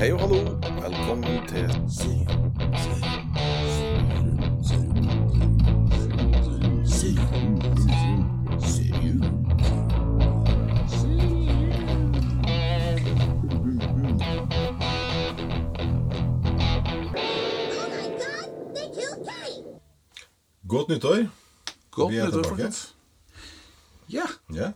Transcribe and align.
Hei 0.00 0.12
og 0.12 0.20
hallo. 0.20 0.36
Velkommen 0.80 1.48
til 1.48 2.80
Oh 16.50 17.88
my 17.94 18.06
god, 18.20 18.74
they 18.74 18.86
killed 18.94 19.26
Kate! 19.26 19.64
Godt 20.68 20.88
nyttår. 20.88 21.26
Godt 21.90 22.12
Vi 22.12 22.18
er 22.18 22.24
nyttår, 22.24 22.42
tilbake. 22.42 22.48
folkens. 22.48 22.94
Ja, 24.12 24.26
Ja. 24.54 24.72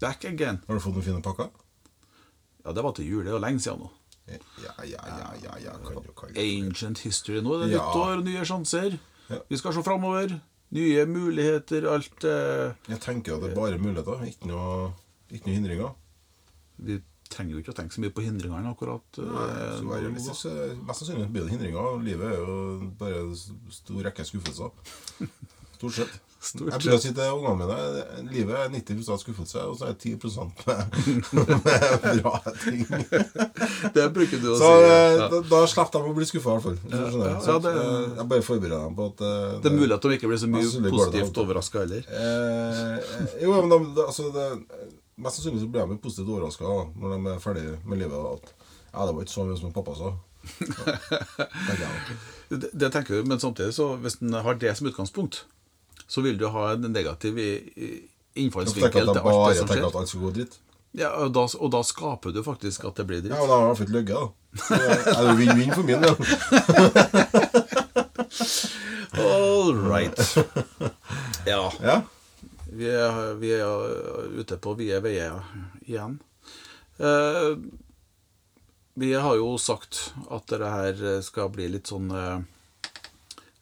back 0.00 0.24
again. 0.24 0.58
Har 0.66 0.74
du 0.74 0.80
fått 0.80 0.94
noen 0.94 1.04
fine 1.04 1.22
pakker? 1.22 1.48
Ja, 2.64 2.72
det 2.72 2.82
var 2.84 2.92
til 2.92 3.08
jul. 3.10 3.24
Det 3.24 3.28
er 3.30 3.32
jo 3.38 3.38
lenge 3.38 3.60
siden 3.60 3.78
nå. 3.78 3.90
Ja, 4.62 4.74
ja, 4.84 5.00
ja, 5.06 5.28
ja, 5.42 5.56
ja. 5.64 5.72
Kan 5.84 6.02
du, 6.04 6.12
kan 6.16 6.32
du. 6.34 6.40
Ancient 6.40 6.98
history 7.04 7.40
nå. 7.42 7.58
Det 7.60 7.70
er 7.70 7.76
Ja. 7.76 7.84
nytt 7.86 7.96
år, 8.00 8.22
nye 8.24 8.44
sjanser. 8.46 8.98
Ja. 9.30 9.38
Vi 9.50 9.56
skal 9.60 9.72
se 9.74 9.82
framover. 9.82 10.40
Nye 10.72 11.04
muligheter, 11.06 11.86
alt 11.90 12.24
eh, 12.24 12.72
Jeg 12.88 13.00
tenker 13.02 13.34
at 13.34 13.42
det 13.42 13.50
er 13.50 13.54
bare 13.56 13.78
muligheter, 13.82 14.22
ikke 14.28 14.46
noe, 14.46 14.92
ikke 15.32 15.46
noe 15.48 15.54
hindringer. 15.56 15.94
Vi 16.78 17.00
trenger 17.30 17.52
jo 17.56 17.58
ikke 17.62 17.72
å 17.74 17.76
tenke 17.80 17.94
så 17.94 18.00
mye 18.04 18.10
på 18.14 18.22
hindringene 18.22 18.70
akkurat. 18.70 19.18
eh, 19.18 19.78
Så 19.80 19.90
realistisk, 19.90 20.40
så 20.46 20.54
mest 20.86 21.02
sannsynlig 21.02 21.28
blir 21.32 21.42
det 21.48 21.50
hindringer. 21.56 21.98
Livet 22.06 22.26
er 22.32 22.38
jo 22.38 22.90
bare 22.98 23.20
en 23.24 23.34
stor 23.70 24.02
rekke 24.06 24.24
skuffelser. 24.24 24.70
Stort 25.80 25.94
sett. 25.94 26.20
Stort 26.40 26.70
Jeg 26.72 26.80
prøver 26.80 26.96
å 26.96 27.00
si 27.04 27.10
til 27.12 27.34
ungene 27.36 27.56
mine 27.60 28.30
livet 28.32 28.54
er 28.56 28.70
90% 28.72 29.20
skuffelse, 29.20 29.60
og 29.68 29.74
så 29.76 29.90
er 29.90 29.92
det 29.92 30.16
10 30.16 30.16
med, 30.64 30.78
med 31.36 32.22
bra 32.22 32.32
ting. 32.62 32.80
Det 33.96 34.06
bruker 34.14 34.40
du 34.40 34.46
å 34.48 34.56
Så 34.56 34.70
si. 34.70 34.86
eh, 34.86 35.18
Ja. 35.20 35.26
da, 35.34 35.40
da 35.50 35.60
slipper 35.68 36.00
de 36.06 36.12
å 36.12 36.14
bli 36.16 36.28
skuffa, 36.30 36.48
i 36.48 36.56
hvert 36.56 36.64
fall. 36.64 36.78
ja, 36.88 37.58
det- 37.66 37.74
eh, 37.82 38.16
jeg 38.22 38.26
bare 38.32 38.46
forbereder 38.46 38.86
dem 38.86 38.96
på 38.96 39.10
at 39.10 39.20
Det, 39.20 39.34
Det 39.66 39.72
er 39.72 39.76
mulig 39.82 39.92
at 39.98 40.00
de 40.08 40.14
ikke 40.16 40.30
blir 40.32 40.40
så 40.40 40.48
mye 40.48 40.64
Altså, 40.64 40.80
positivt 40.96 41.42
overraska 41.44 41.84
heller. 41.84 42.08
Eh, 42.08 43.44
jo, 43.44 43.52
men 43.60 43.68
de, 43.76 44.02
altså, 44.06 44.30
det, 44.32 44.48
Mest 45.20 45.36
sannsynlig 45.42 45.60
så 45.60 45.68
blir 45.76 45.84
de 45.92 45.98
positivt 46.00 46.32
overraska 46.32 46.64
når 46.96 47.08
de 47.18 47.34
er 47.34 47.40
ferdig 47.44 47.66
med 47.84 47.98
livet. 48.00 48.16
At 48.16 48.54
ja, 48.94 49.04
det 49.04 49.12
var 49.14 49.22
ikke 49.28 49.36
så 49.36 49.44
mye 49.44 49.60
som 49.60 49.72
pappa 49.76 49.92
sa. 50.00 50.14
Ja. 50.64 51.90
Det, 52.50 52.66
det 52.74 52.88
tenker 52.90 53.20
du, 53.20 53.28
Men 53.28 53.38
samtidig, 53.38 53.74
så 53.76 53.92
hvis 54.02 54.16
en 54.24 54.32
har 54.32 54.54
det 54.58 54.72
som 54.76 54.88
utgangspunkt, 54.88 55.44
så 56.10 56.18
vil 56.26 56.34
du 56.40 56.48
ha 56.50 56.72
en 56.74 56.82
negativ 56.90 57.38
innfallsvinkel 57.38 59.06
til 59.06 59.14
alt 59.14 59.46
det 59.52 59.58
som 59.60 59.68
skjer. 59.70 59.86
at 59.86 59.94
alt 60.02 60.10
skal 60.10 60.24
gå 60.26 60.30
dritt. 60.40 60.54
Ja, 60.98 61.12
og 61.22 61.30
da, 61.36 61.44
og 61.46 61.68
da 61.70 61.84
skaper 61.86 62.34
du 62.34 62.40
faktisk 62.42 62.82
at 62.88 62.96
det 62.98 63.04
blir 63.06 63.20
dritt. 63.22 63.30
Ja, 63.36 63.42
og 63.44 63.48
da 63.52 63.56
har 63.60 63.68
jeg 63.70 63.78
fått 63.84 63.94
løgge, 63.94 64.14
da. 64.18 64.26
Så 64.58 64.74
det 64.74 65.14
er 65.14 65.22
jo 65.28 65.34
vinn-vinn 65.38 65.70
for 65.76 65.86
min 65.86 66.02
del. 66.02 66.18
All 69.12 69.74
right. 69.74 70.36
Ja, 71.46 71.72
Ja. 71.82 72.02
vi 72.72 72.88
er, 72.90 73.34
vi 73.34 73.50
er 73.54 74.38
ute 74.40 74.56
på 74.62 74.74
vide 74.78 75.00
veier 75.02 75.40
igjen. 75.86 76.18
Uh, 77.00 77.56
vi 79.00 79.12
har 79.14 79.36
jo 79.38 79.56
sagt 79.58 80.12
at 80.30 80.46
det 80.50 80.70
her 80.74 81.20
skal 81.24 81.48
bli 81.54 81.68
litt 81.72 81.86
sånn 81.88 82.10
eh, 82.12 82.40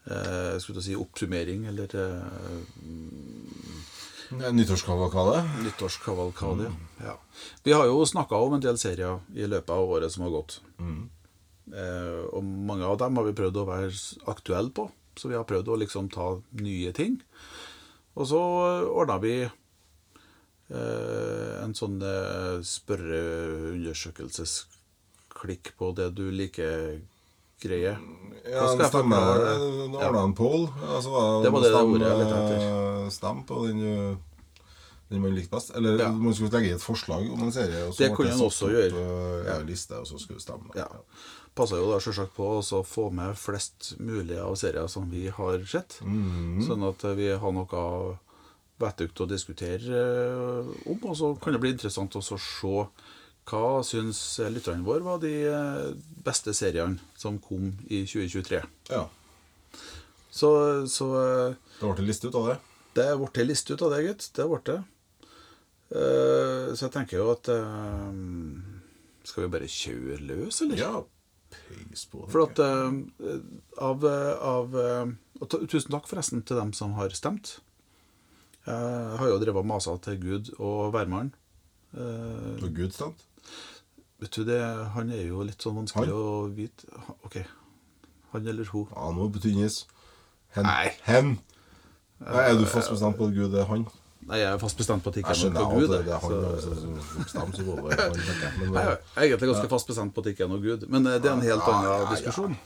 Skulle 0.08 0.78
jeg 0.80 0.86
si 0.86 0.94
oppsummering, 0.96 1.66
eller 1.68 1.92
eh, 2.00 2.22
Nyttårskavalkade. 4.52 5.48
nyttårskavalkade. 5.64 6.72
Ja. 7.04 7.14
Vi 7.64 7.72
har 7.72 7.86
jo 7.88 8.06
snakka 8.06 8.36
om 8.36 8.54
en 8.56 8.60
del 8.64 8.78
serier 8.80 9.18
i 9.34 9.46
løpet 9.48 9.70
av 9.72 9.90
året 9.90 10.12
som 10.12 10.22
har 10.26 10.30
gått. 10.34 10.60
Eh, 10.80 12.22
og 12.32 12.44
mange 12.44 12.84
av 12.88 12.98
dem 13.00 13.16
har 13.16 13.24
vi 13.28 13.32
prøvd 13.36 13.56
å 13.60 13.64
være 13.68 13.92
aktuelle 14.32 14.70
på, 14.76 14.84
så 15.16 15.28
vi 15.28 15.34
har 15.36 15.44
prøvd 15.48 15.68
å 15.68 15.76
liksom 15.80 16.08
ta 16.12 16.28
nye 16.60 16.92
ting. 16.96 17.14
Og 18.16 18.26
så 18.32 18.40
ordna 18.88 19.18
vi 19.22 19.34
eh, 19.44 19.50
en 21.62 21.74
sånn 21.76 22.02
eh, 22.04 22.60
spørreundersøkelsesklikk 22.64 25.64
på 25.78 25.86
det 25.96 26.08
du 26.18 26.26
liker 26.32 27.00
greie. 27.62 27.96
Ja, 28.48 28.62
Hva 28.62 28.68
skal 28.68 28.78
det 28.78 28.84
jeg 28.86 28.92
stemmer. 28.94 29.42
Det 29.92 30.12
var 30.14 30.22
en. 30.24 30.34
Altså, 30.88 31.42
Det 31.42 31.52
var 31.52 31.60
det 31.60 31.72
ordet 31.74 32.08
jeg 32.08 32.26
etter 32.26 33.10
Stem 33.10 33.42
på 33.48 33.66
den, 33.66 33.80
eh, 33.82 34.16
den 35.10 35.22
man 35.22 35.34
likte 35.34 35.50
best. 35.56 35.74
Eller 35.76 35.98
Ja. 35.98 36.10
man 36.12 36.34
skulle 36.34 36.50
legge 36.52 36.68
i 36.70 36.74
et 36.76 36.80
forslag 36.80 37.30
om 37.32 37.42
en 37.42 37.52
serie. 37.52 37.86
Og 37.88 37.94
så 37.94 37.98
Det 37.98 38.14
kunne 38.16 38.30
man 38.30 38.46
også 38.48 38.68
gjøre. 38.68 38.92
eh, 38.94 39.46
Ja, 39.46 39.58
liste, 39.62 39.92
og 39.98 40.06
så 40.06 40.18
skulle 40.18 40.36
vi 40.38 40.42
stemme. 40.44 40.70
Ja. 40.76 40.86
Passer 41.56 41.76
jo 41.76 41.90
da 41.90 41.98
selvsagt 41.98 42.34
på 42.36 42.60
å 42.62 42.84
få 42.86 43.10
med 43.12 43.34
flest 43.36 43.98
mulig 43.98 44.38
av 44.38 44.54
serier 44.56 44.86
som 44.88 45.10
vi 45.10 45.26
har 45.28 45.58
sett. 45.66 46.00
Mhm. 46.02 46.62
Sånn 46.66 46.88
at 46.88 47.16
vi 47.16 47.28
har 47.36 47.52
noe 47.52 48.18
vettugt 48.78 49.20
å 49.20 49.26
diskutere 49.28 49.80
eh, 49.90 50.90
om. 50.90 50.98
Og 51.02 51.16
så 51.16 51.40
kan 51.40 51.52
det 51.52 51.60
bli 51.60 51.72
interessant 51.72 52.12
også 52.14 52.34
å 52.34 52.38
se 52.38 52.88
hva 53.48 53.80
syns 53.86 54.18
lytterne 54.52 54.84
våre 54.84 55.04
var 55.06 55.20
de 55.22 55.32
eh, 55.48 55.92
beste 56.26 56.52
seriene 56.56 56.98
som 57.18 57.38
kom 57.42 57.70
i 57.88 58.02
2023. 58.04 58.60
Ja. 58.92 59.06
Så, 60.30 60.50
så 60.92 61.06
eh, 61.22 61.54
Det 61.80 61.86
ble 61.88 62.02
en 62.04 62.08
liste 62.10 62.28
ut 62.28 62.36
av 62.38 62.48
det. 62.50 62.56
det 62.98 63.06
ble 63.20 63.30
en 63.42 63.48
liste 63.48 63.72
ut 63.74 63.84
av 63.86 63.94
det, 63.94 64.02
gitt. 64.04 64.26
Det 64.36 64.46
ble 64.50 64.60
det. 64.68 64.78
Eh, 65.96 66.66
Så 66.76 66.84
jeg 66.86 66.92
tenker 66.98 67.16
jo 67.22 67.30
at 67.32 67.48
Skal 69.24 69.44
vi 69.46 69.52
bare 69.54 69.70
kjøre 69.72 70.18
løs, 70.28 70.60
eller? 70.64 70.76
Ja, 70.80 71.00
peis 71.54 72.04
på 72.10 72.26
det. 72.26 72.32
For 72.34 72.44
at 72.44 72.60
av, 73.88 74.04
av 74.04 74.76
og 75.38 75.48
Tusen 75.70 75.92
takk 75.94 76.08
forresten 76.10 76.42
til 76.44 76.58
dem 76.60 76.72
som 76.76 76.92
har 76.98 77.12
stemt. 77.16 77.58
Jeg 78.68 79.18
har 79.22 79.28
jo 79.30 79.38
drevet 79.40 79.62
og 79.62 79.68
masa 79.70 79.94
til 80.04 80.16
Gud 80.20 80.50
og 80.58 80.90
hvermann. 80.92 81.30
Og 81.96 82.68
Gud 82.76 82.92
stemt. 82.96 83.24
Vet 84.20 84.32
du 84.34 84.44
det, 84.44 84.60
Han 84.94 85.10
er 85.10 85.26
jo 85.28 85.42
litt 85.46 85.62
sånn 85.62 85.76
vanskelig 85.76 86.08
Han? 86.08 86.14
å 86.14 86.54
vite. 86.54 86.86
OK. 87.24 87.36
Han 88.32 88.46
eller 88.46 88.64
hun. 88.72 88.86
Ja, 88.94 89.10
nå 89.14 89.28
på 89.32 89.40
tynnis. 89.40 89.86
Hen. 90.56 90.64
Nei. 90.64 90.90
Hen. 91.06 91.38
Nei, 92.20 92.44
er 92.50 92.58
du 92.58 92.66
fast 92.66 92.90
bestemt 92.90 93.16
på 93.16 93.28
at 93.28 93.34
Gud 93.36 93.54
er 93.54 93.64
han? 93.70 93.86
Nei, 94.28 94.40
jeg 94.42 94.48
er 94.52 94.58
fast 94.60 94.76
bestemt 94.76 95.04
på 95.04 95.08
at 95.12 95.16
ikke 95.22 95.34
Jeg 95.36 95.46
er 95.46 95.54
noe 95.54 95.78
Gud. 95.80 95.92
at 95.94 96.04
det 96.04 96.12
er 96.12 96.18
han 96.18 96.30
så- 96.30 96.60
som 96.60 96.74
som 96.76 97.22
bestemmer, 97.22 97.54
så 97.56 97.64
går 97.64 97.76
det 97.90 98.00
han, 98.00 98.12
jeg. 98.18 98.52
Men, 98.58 98.74
Jeg 98.74 98.98
er 99.16 99.22
egentlig 99.22 99.48
ganske 99.54 99.68
fast 99.70 99.86
bestemt 99.86 100.12
på 100.14 100.18
at 100.20 100.24
det 100.24 100.32
ikke 100.34 100.44
er 100.44 100.48
noe 100.48 100.60
Gud, 100.60 100.88
men 100.88 101.06
eh, 101.06 101.18
det 101.18 101.24
er 101.30 101.32
en 101.32 101.40
helt 101.40 101.62
annen 101.62 101.84
ja, 101.84 101.98
ja. 102.02 102.10
diskusjon. 102.14 102.58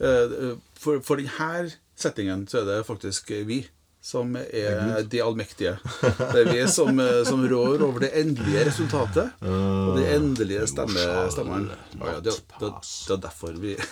Eh, 0.00 0.56
For, 0.80 1.00
for 1.00 1.16
denne 1.16 1.70
settingen 1.96 2.46
så 2.48 2.58
er 2.60 2.64
det 2.64 2.86
faktisk 2.86 3.30
vi 3.46 3.66
som 4.00 4.32
er 4.36 5.02
de 5.04 5.20
allmektige. 5.20 5.74
Det 6.00 6.40
er 6.40 6.48
vi 6.48 6.62
som, 6.72 6.96
eh, 7.00 7.20
som 7.28 7.42
rår 7.48 7.82
over 7.84 8.06
det 8.06 8.10
endelige 8.16 8.62
resultatet 8.70 9.42
og 9.44 9.98
de 9.98 10.06
endelige 10.14 10.64
stemme, 10.72 11.04
stemmene. 11.32 11.76
Ja, 12.00 12.14
det, 12.24 12.32
det, 12.62 12.70
det 12.80 13.14
er 13.16 13.20
derfor 13.26 13.58
vi. 13.60 13.74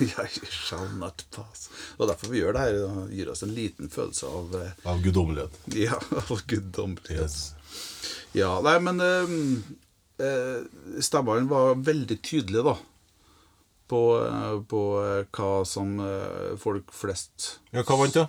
Det 1.98 2.04
er 2.04 2.08
derfor 2.08 2.30
vi 2.32 2.40
gjør 2.40 2.56
det 2.56 2.62
her. 2.62 2.78
Det 2.78 3.18
gir 3.18 3.30
oss 3.32 3.42
en 3.44 3.52
liten 3.54 3.92
følelse 3.92 4.30
av 4.32 4.56
eh, 4.56 4.72
Av 4.88 5.02
guddommelighet. 5.04 5.60
Ja, 5.76 6.00
av 6.22 6.40
guddommelighet. 6.48 7.36
Ja, 8.36 8.54
nei, 8.64 8.78
men 8.80 9.04
eh, 9.04 10.62
stemmene 11.04 11.50
var 11.52 11.76
veldig 11.84 12.22
tydelige, 12.22 12.64
da. 12.64 12.78
På, 13.88 14.00
på 14.68 14.80
hva 15.32 15.52
som 15.64 15.94
folk 16.60 16.90
flest 16.92 17.54
Ja, 17.72 17.80
hva 17.88 17.96
vant, 18.02 18.18
da? 18.18 18.26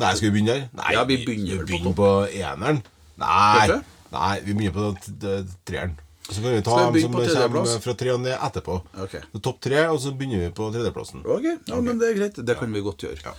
Nei, 0.00 0.12
skal 0.16 0.28
vi 0.28 0.34
begynne 0.36 0.54
der? 0.56 0.68
Nei, 0.80 0.92
Ja, 0.96 1.04
vi 1.08 1.16
begynner 1.24 1.50
vi 1.50 1.56
vel 1.56 1.66
på 1.66 1.70
begynner 1.72 1.96
på 1.98 2.10
eneren. 2.40 2.82
Nei, 3.20 3.80
nei, 4.14 4.34
vi 4.46 4.54
begynner 4.56 4.76
på 4.76 4.92
t- 5.04 5.40
treeren. 5.68 5.96
Så 6.30 6.38
kan 6.44 6.52
vi 6.54 6.60
ta 6.62 6.76
dem 6.92 7.00
som 7.02 7.12
kommer 7.16 7.80
fra 7.82 7.94
tre 7.98 8.12
og 8.14 8.20
ned 8.22 8.36
etterpå. 8.38 8.76
Okay. 9.06 9.24
Topp 9.42 9.58
tre, 9.66 9.80
og 9.90 9.98
så 10.02 10.12
begynner 10.14 10.44
vi 10.46 10.52
på 10.54 10.68
tredjeplassen. 10.74 11.24
Ok, 11.26 11.48
ja, 11.66 11.80
men 11.82 11.98
det 11.98 12.12
er 12.12 12.20
greit. 12.20 12.38
Det 12.46 12.56
kan 12.60 12.70
vi 12.72 12.82
godt 12.86 13.02
gjøre. 13.06 13.18
Ja. 13.24 13.34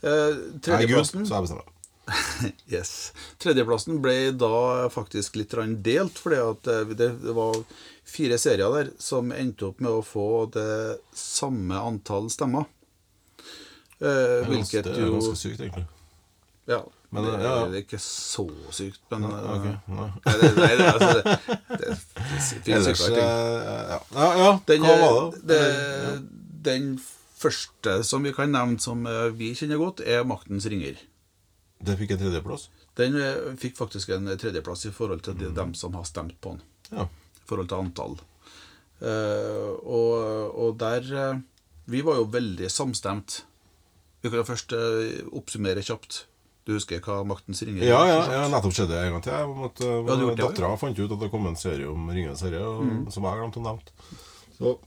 Eh, 0.00 0.08
Nei, 0.08 0.32
Gud, 0.32 0.62
tredjeplassen 0.64 1.26
så 1.28 1.42
jeg. 1.44 1.68
Yes. 2.74 3.12
Tredjeplassen 3.38 4.00
ble 4.02 4.32
da 4.40 4.88
faktisk 4.90 5.36
litt 5.38 5.52
delt, 5.84 6.16
fordi 6.18 6.40
at 6.42 6.70
eh, 6.72 6.94
det, 6.96 7.10
var 7.36 7.60
fire 8.08 8.38
serier 8.40 8.72
der 8.74 8.90
som 8.98 9.30
endte 9.36 9.68
opp 9.68 9.80
med 9.84 9.92
å 9.92 10.02
få 10.02 10.26
det 10.56 10.98
samme 11.14 11.76
antall 11.78 12.30
stemmer. 12.32 12.64
Eh, 14.00 14.48
Det 14.48 14.80
er 14.80 14.82
det 14.88 14.96
er 14.96 15.10
ganske 15.12 15.36
sykt, 15.36 15.60
egentlig. 15.60 15.86
Ja. 16.70 16.84
Men, 17.10 17.24
det, 17.26 17.30
ja, 17.42 17.54
det 17.66 17.78
er 17.80 17.82
ikke 17.82 17.98
så 17.98 18.44
sykt, 18.70 19.00
men 19.10 19.24
eh, 19.26 19.38
nei. 19.42 19.70
Nei, 19.90 20.10
det, 20.30 20.50
nei, 20.54 20.68
det, 20.78 20.84
altså, 20.92 21.08
det, 21.16 21.78
det 21.80 21.96
finnes 22.62 22.76
Ellers 22.76 23.02
ting. 23.02 23.16
eh, 23.18 23.64
ja. 23.90 23.96
ja, 24.14 24.28
ja, 24.38 24.52
Den, 24.68 24.86
hva 24.86 24.94
var 25.00 25.18
det? 25.34 25.40
det, 25.50 26.20
den 26.68 26.86
første 27.40 27.96
som 28.06 28.22
vi 28.22 28.34
kan 28.36 28.54
nevne 28.54 28.78
som 28.78 29.02
eh, 29.10 29.26
vi 29.34 29.50
kjenner 29.58 29.82
godt, 29.82 30.04
er 30.06 30.22
'Maktens 30.22 30.70
ringer'. 30.70 31.02
Den 31.82 31.98
fikk 31.98 32.14
en 32.14 32.22
tredjeplass. 32.22 32.68
Den 33.00 33.18
fikk 33.58 33.74
faktisk 33.80 34.14
en 34.14 34.30
tredjeplass 34.38 34.86
i 34.86 34.94
forhold 34.94 35.26
til 35.26 35.34
mm. 35.40 35.54
dem 35.58 35.74
som 35.74 35.98
har 35.98 36.06
stemt 36.06 36.38
på 36.38 36.54
den. 36.54 36.64
Ja. 36.94 37.10
I 37.10 37.46
forhold 37.50 37.72
til 37.72 37.80
antall. 37.80 38.18
Uh, 39.00 39.80
og, 39.80 40.58
og 40.60 40.74
der 40.76 41.40
Vi 41.88 42.02
var 42.04 42.20
jo 42.20 42.28
veldig 42.30 42.68
samstemt. 42.70 43.40
Vi 44.20 44.28
kan 44.28 44.44
jo 44.44 44.46
først 44.46 44.74
oppsummere 45.32 45.82
kjapt. 45.82 46.26
Du 46.66 46.74
husker 46.76 47.00
hva 47.00 47.22
Maktens 47.26 47.62
ringer 47.64 47.82
Ja, 47.88 48.00
ja, 48.06 48.18
ja 48.36 48.48
nettopp 48.52 48.74
skjedde 48.76 48.92
det 48.92 49.06
en 49.06 49.12
gang 49.16 49.22
til. 49.24 49.32
Jeg, 49.32 49.48
måtte, 49.56 49.86
uh, 49.86 50.04
Ja, 50.04 50.16
det, 50.16 50.28
Mm. 50.28 50.36
Dattera 50.44 50.76
fant 50.76 50.98
ut 50.98 51.10
at 51.12 51.20
det 51.20 51.30
kom 51.32 51.46
en 51.46 51.56
serie 51.56 51.88
om 51.88 52.08
Ringenes 52.12 52.42
herre, 52.44 52.60
og- 52.62 53.12
som 53.12 53.24
jeg 53.24 53.40
glemte 53.40 53.60
å 53.60 53.64
nevne. 53.64 53.82
Så 54.60 54.78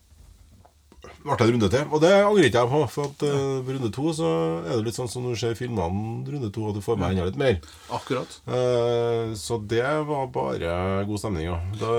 ble 1.24 1.36
det 1.36 1.42
en 1.44 1.52
runde 1.54 1.70
til. 1.72 1.84
Og 1.92 2.00
det 2.04 2.12
angrer 2.14 2.46
ikke 2.48 2.62
jeg 2.62 2.70
på, 2.72 2.80
for 2.94 3.10
at 3.10 3.24
uh, 3.28 3.64
runde 3.68 3.90
to 3.92 4.14
så 4.16 4.30
er 4.64 4.78
det 4.78 4.86
litt 4.86 4.96
sånn 4.96 5.10
som 5.12 5.24
når 5.26 5.34
du 5.36 5.40
ser 5.42 5.56
filmene 5.60 6.24
runde 6.32 6.52
to, 6.56 6.68
at 6.70 6.76
du 6.78 6.82
får 6.84 7.00
med 7.00 7.12
enda 7.12 7.26
litt 7.28 7.40
mer. 7.42 7.58
Akkurat. 7.92 8.38
Eh, 8.48 9.34
så 9.40 9.58
det 9.68 9.84
var 10.08 10.28
bare 10.32 11.06
god 11.10 11.20
stemning, 11.20 11.48
ja. 11.50 11.58
Da, 11.80 11.90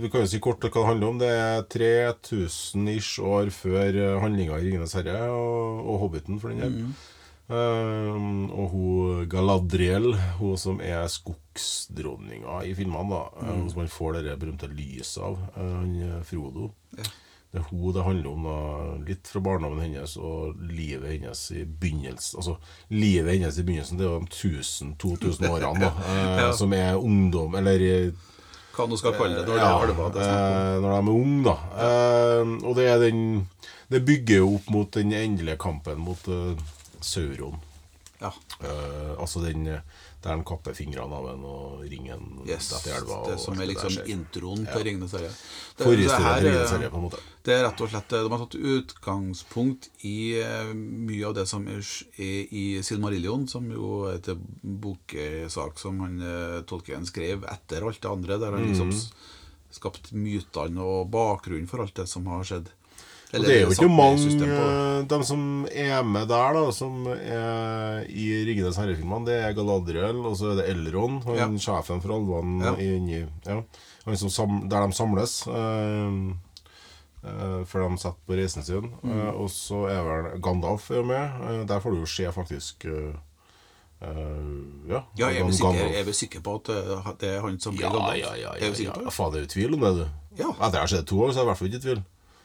vi 0.00 0.10
kan 0.12 0.24
jo 0.26 0.32
si 0.32 0.40
kort 0.40 0.60
hva 0.60 0.72
det 0.74 0.86
handler 0.90 1.08
om. 1.08 1.18
Det 1.22 1.30
er 1.30 1.62
3000 1.72 2.88
ish 2.96 3.14
år 3.20 3.48
før 3.54 3.96
uh, 3.96 4.20
handlinga 4.20 4.58
i 4.58 4.64
'Ringenes 4.66 4.94
herre' 4.98 5.30
og, 5.30 5.86
og 5.86 6.00
'Hobbiten', 6.02 6.40
for 6.40 6.48
den 6.52 6.60
del. 6.60 6.76
Eh, 6.84 6.86
og 7.50 8.66
hun 8.72 9.24
Galadriel, 9.30 10.12
hun 10.38 10.58
som 10.60 10.80
er 10.84 11.08
skogsdronninga 11.10 12.60
i 12.68 12.74
filmene, 12.78 13.10
da, 13.10 13.24
mm. 13.40 13.50
hun 13.56 13.72
som 13.72 13.82
han 13.82 13.90
får 13.90 14.20
det 14.20 14.36
berømte 14.40 14.70
lyset 14.70 15.22
av, 15.26 15.40
eh, 15.56 15.74
han 15.80 15.96
eh, 16.06 16.22
Frodo. 16.26 16.70
Det 17.50 17.58
er 17.58 17.66
hun 17.66 17.94
det 17.96 18.04
handler 18.06 18.30
om, 18.30 18.44
da, 18.46 18.58
litt 19.08 19.26
fra 19.26 19.42
barndommen 19.42 19.82
hennes 19.82 20.14
og 20.22 20.60
livet 20.70 21.16
hennes 21.16 21.40
i 21.50 21.64
begynnelsen. 21.66 22.38
Altså, 22.38 22.56
livet 22.94 23.34
hennes 23.34 23.58
i 23.58 23.64
begynnelsen, 23.66 23.98
det 23.98 24.06
er 24.06 24.12
jo 24.12 24.20
de 24.22 24.50
1000-2000 24.54 25.48
årene, 25.50 25.88
da, 25.88 25.92
eh, 26.14 26.42
Ja. 26.44 26.50
som 26.56 26.74
er 26.76 26.94
ungdom, 26.98 27.56
eller 27.58 27.86
eh, 27.86 28.26
Hva 28.76 28.86
nå 28.86 28.96
skal 28.96 29.16
kalle 29.18 29.40
det 29.40 29.48
når 29.48 29.58
det 29.58 29.96
ja, 29.98 30.10
det 30.14 30.26
er 30.26 30.36
eh, 30.38 30.76
når 30.84 30.92
de 30.94 30.98
er 31.00 31.14
unge, 31.16 31.40
da. 31.50 31.56
Eh, 31.86 32.52
og 32.62 32.76
det 32.78 32.90
den 33.02 33.24
Det 33.90 34.04
bygger 34.06 34.36
jo 34.44 34.52
opp 34.54 34.68
mot 34.70 34.92
den 34.94 35.10
endelige 35.18 35.58
kampen 35.58 35.98
mot 35.98 36.28
eh, 36.30 36.54
Sauron. 37.04 37.58
Ja. 38.20 38.28
Uh, 38.60 39.16
altså 39.18 39.40
den 39.40 39.66
eh, 39.66 39.80
der 40.20 40.34
han 40.34 40.42
kapper 40.44 40.74
fingrene 40.76 41.16
av 41.16 41.30
en 41.30 41.44
og 41.48 41.78
ringen 41.88 42.42
Yes. 42.44 42.66
etter 42.76 42.98
elva. 42.98 43.22
Det 43.30 43.38
som 43.40 43.56
er 43.56 43.70
liksom 43.70 43.94
introen 44.12 44.66
Ja. 44.66 44.74
til 44.74 44.84
Ringenes 44.84 45.12
herre. 45.16 45.30
Det- 45.78 45.86
her 46.68 46.90
på 46.90 46.96
en 46.98 47.02
måte. 47.06 47.20
Det 47.42 47.54
er 47.54 47.64
rett 47.64 47.80
og 47.80 47.88
slett 47.88 48.08
De 48.10 48.28
har 48.28 48.38
tatt 48.38 48.58
utgangspunkt 48.60 49.88
i 50.04 50.36
eh, 50.42 50.74
mye 50.74 51.24
av 51.30 51.34
det 51.34 51.46
som 51.48 51.66
er 51.66 51.80
i 52.20 52.82
Silmarillion, 52.84 53.48
som 53.48 53.64
jo 53.72 54.04
er 54.10 54.18
et 54.20 54.28
boksak 54.62 55.78
som 55.78 56.00
han 56.04 56.18
Tolken 56.20 56.66
Tolkien 56.66 57.06
skrev 57.08 57.44
etter 57.48 57.86
alt 57.88 58.00
det 58.02 58.10
andre, 58.10 58.36
der 58.38 58.50
han 58.52 58.60
Mhm. 58.66 58.68
liksom 58.74 58.92
s- 58.92 59.12
skapt 59.72 60.12
mytene 60.12 60.78
og 60.82 61.10
bakgrunnen 61.10 61.66
for 61.68 61.80
alt 61.80 61.94
det 61.94 62.08
som 62.08 62.26
har 62.26 62.42
skjedd. 62.44 62.66
Og 63.32 63.44
det 63.46 63.50
er 63.54 63.60
jo 63.62 63.70
ikke 63.70 63.86
mange 63.88 64.26
eh, 64.42 65.02
De 65.06 65.18
som 65.24 65.42
er 65.70 66.02
med 66.02 66.26
der, 66.28 66.52
da 66.56 66.62
Som 66.74 67.06
er 67.06 68.02
i 68.10 68.24
Ringenes 68.48 68.76
herre-filmene, 68.80 69.26
det 69.28 69.36
er 69.44 69.54
Galadriel, 69.54 70.18
og 70.26 70.34
så 70.36 70.50
er 70.50 70.56
det 70.62 70.68
Elrond, 70.72 71.22
han 71.28 71.36
Ja. 71.38 71.46
sjefen 71.62 72.02
for 72.02 72.16
alvene 72.16 72.64
Ja. 72.64 72.74
inni 72.76 73.20
ja. 73.46 73.60
Han 74.06 74.16
som 74.16 74.30
sam, 74.30 74.68
Der 74.68 74.86
de 74.86 74.92
samles. 74.96 75.46
Uh, 75.46 76.34
uh, 77.22 77.64
før 77.68 77.88
de 77.88 77.98
setter 78.00 78.18
på 78.26 78.34
reisen 78.38 78.62
sin. 78.66 78.90
Mm. 79.02 79.10
Uh, 79.12 79.42
og 79.44 79.50
så 79.50 79.84
er 79.92 80.02
vel 80.02 80.40
Gandalf 80.42 80.90
er 80.90 81.02
med. 81.04 81.66
Der 81.68 81.80
får 81.80 81.90
du 81.94 82.00
jo 82.00 82.06
se 82.06 82.32
faktisk 82.32 82.86
Uh, 84.00 84.88
Ja. 84.88 85.02
Ja, 85.18 85.26
er 85.28 85.44
vi, 85.44 85.52
Gandalf. 85.52 85.76
sikre, 85.76 85.98
er 86.00 86.04
vi 86.04 86.12
sikre 86.16 86.40
på 86.40 86.54
at 86.56 87.18
det 87.20 87.28
er 87.36 87.40
han 87.44 87.58
som 87.60 87.74
blir 87.76 87.84
Ja, 87.84 87.90
Gandalf? 87.92 88.16
ja, 88.16 88.30
ja, 88.34 88.52
Er 88.56 88.72
ja, 88.72 88.84
ja. 88.84 88.92
på 88.96 89.04
det? 89.04 89.12
Faen, 89.12 89.32
det 89.32 89.38
er 89.38 89.44
jo 89.44 89.50
tvil 89.52 89.74
om 89.74 89.80
det, 89.80 89.90
du. 89.98 90.06
Ja. 90.38 90.48
Etter 90.56 90.72
jeg 90.72 90.80
har 90.80 90.86
sett 90.94 91.06
to 91.06 91.18
år, 91.20 91.28
så 91.34 91.36
er 91.36 91.40
jeg 91.40 91.42
i 91.44 91.50
hvert 91.50 91.58
fall 91.58 91.68
ikke 91.68 91.76
i 91.76 91.84
tvil. 91.84 92.00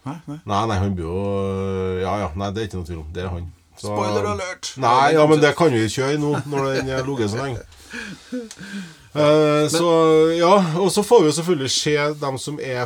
Nei, 0.06 0.16
nei. 0.28 0.40
Nei, 0.46 0.63
nei, 0.69 0.78
han 0.84 0.96
blir 0.98 1.06
jo 1.07 2.02
Ja, 2.02 2.18
ja, 2.25 2.31
nei, 2.36 2.52
det 2.54 2.62
er 2.63 2.68
ikke 2.69 2.81
noe 2.81 2.90
tvil 2.92 3.00
om. 3.04 3.07
Det 3.16 3.24
er 3.24 3.30
han. 3.34 3.52
Så- 3.75 3.90
Spoiler 3.92 4.25
alert! 4.31 4.74
Nei, 4.80 5.12
ja, 5.18 5.25
men 5.28 5.42
det 5.44 5.56
kan 5.60 5.74
vi 5.74 5.88
kjøre 5.92 6.19
nå, 6.22 6.30
når 6.48 6.69
den 6.78 6.94
har 6.96 7.04
ligget 7.10 7.34
så 7.34 7.42
lenge. 7.44 7.66
Eh, 9.16 9.66
så 9.72 9.88
ja, 10.36 10.56
og 10.84 10.90
så 10.92 11.00
får 11.07 11.22
vi 11.24 11.28
jo 11.30 11.36
selvfølgelig 11.38 11.69
se 11.72 11.94
dem 12.19 12.36
som 12.42 12.57
er, 12.60 12.81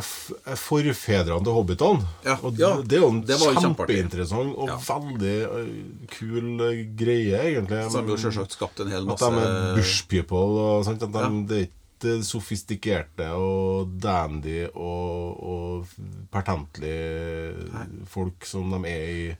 er 0.46 0.58
forfedrene 0.60 1.42
til 1.42 1.56
hobbitene. 1.56 2.04
Ja, 2.22 2.36
og 2.46 2.54
ja, 2.60 2.68
det 2.86 3.00
er 3.00 3.02
jo 3.02 3.08
en 3.16 3.24
kjempeinteressant 3.26 4.52
og 4.54 4.70
Ja. 4.70 4.76
veldig 4.78 5.32
eh, 5.48 5.72
kul 6.14 6.62
eh, 6.68 6.84
greie, 7.00 7.34
egentlig. 7.50 7.80
Som 7.90 8.06
jo 8.06 8.14
selvsagt 8.22 8.54
skapt 8.54 8.78
en 8.84 8.92
hel 8.94 9.08
masse 9.10 9.26
At 9.26 9.34
de 9.34 9.42
er 9.48 9.74
bush 9.80 10.06
people. 10.06 10.38
Og 10.38 10.84
sånt, 10.86 11.02
at 11.02 11.10
de. 11.10 11.42
Det 11.50 11.58
er 11.58 11.66
ikke 11.66 11.79
sofistikerte 12.24 13.28
og 13.36 13.92
dandy 14.00 14.64
og, 14.74 15.40
og 15.40 15.86
pertentlige 16.32 17.54
folk 18.10 18.44
som 18.48 18.70
de 18.74 18.80
er 18.90 19.08
i 19.10 19.36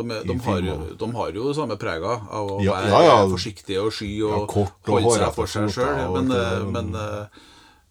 De, 0.00 0.04
er, 0.14 0.22
de, 0.24 0.36
har, 0.46 0.60
de 0.96 1.08
har 1.16 1.32
jo 1.36 1.52
samme 1.52 1.76
prega 1.76 2.14
av 2.30 2.52
å 2.54 2.58
Ja, 2.64 2.76
være 2.78 2.90
ja, 3.04 3.14
ja. 3.20 3.24
forsiktige 3.28 3.82
og 3.84 3.92
sky 3.92 4.10
og 4.24 4.32
Ja, 4.32 4.38
kort 4.48 4.88
og 4.88 4.94
holde 5.02 5.16
seg 5.18 5.34
for 5.36 5.50
seg 5.50 5.66
sjøl. 5.74 6.14
Men, 6.14 6.30
eh, 6.32 6.64
men, 6.64 6.72
men- 6.72 7.00
eh, 7.00 7.46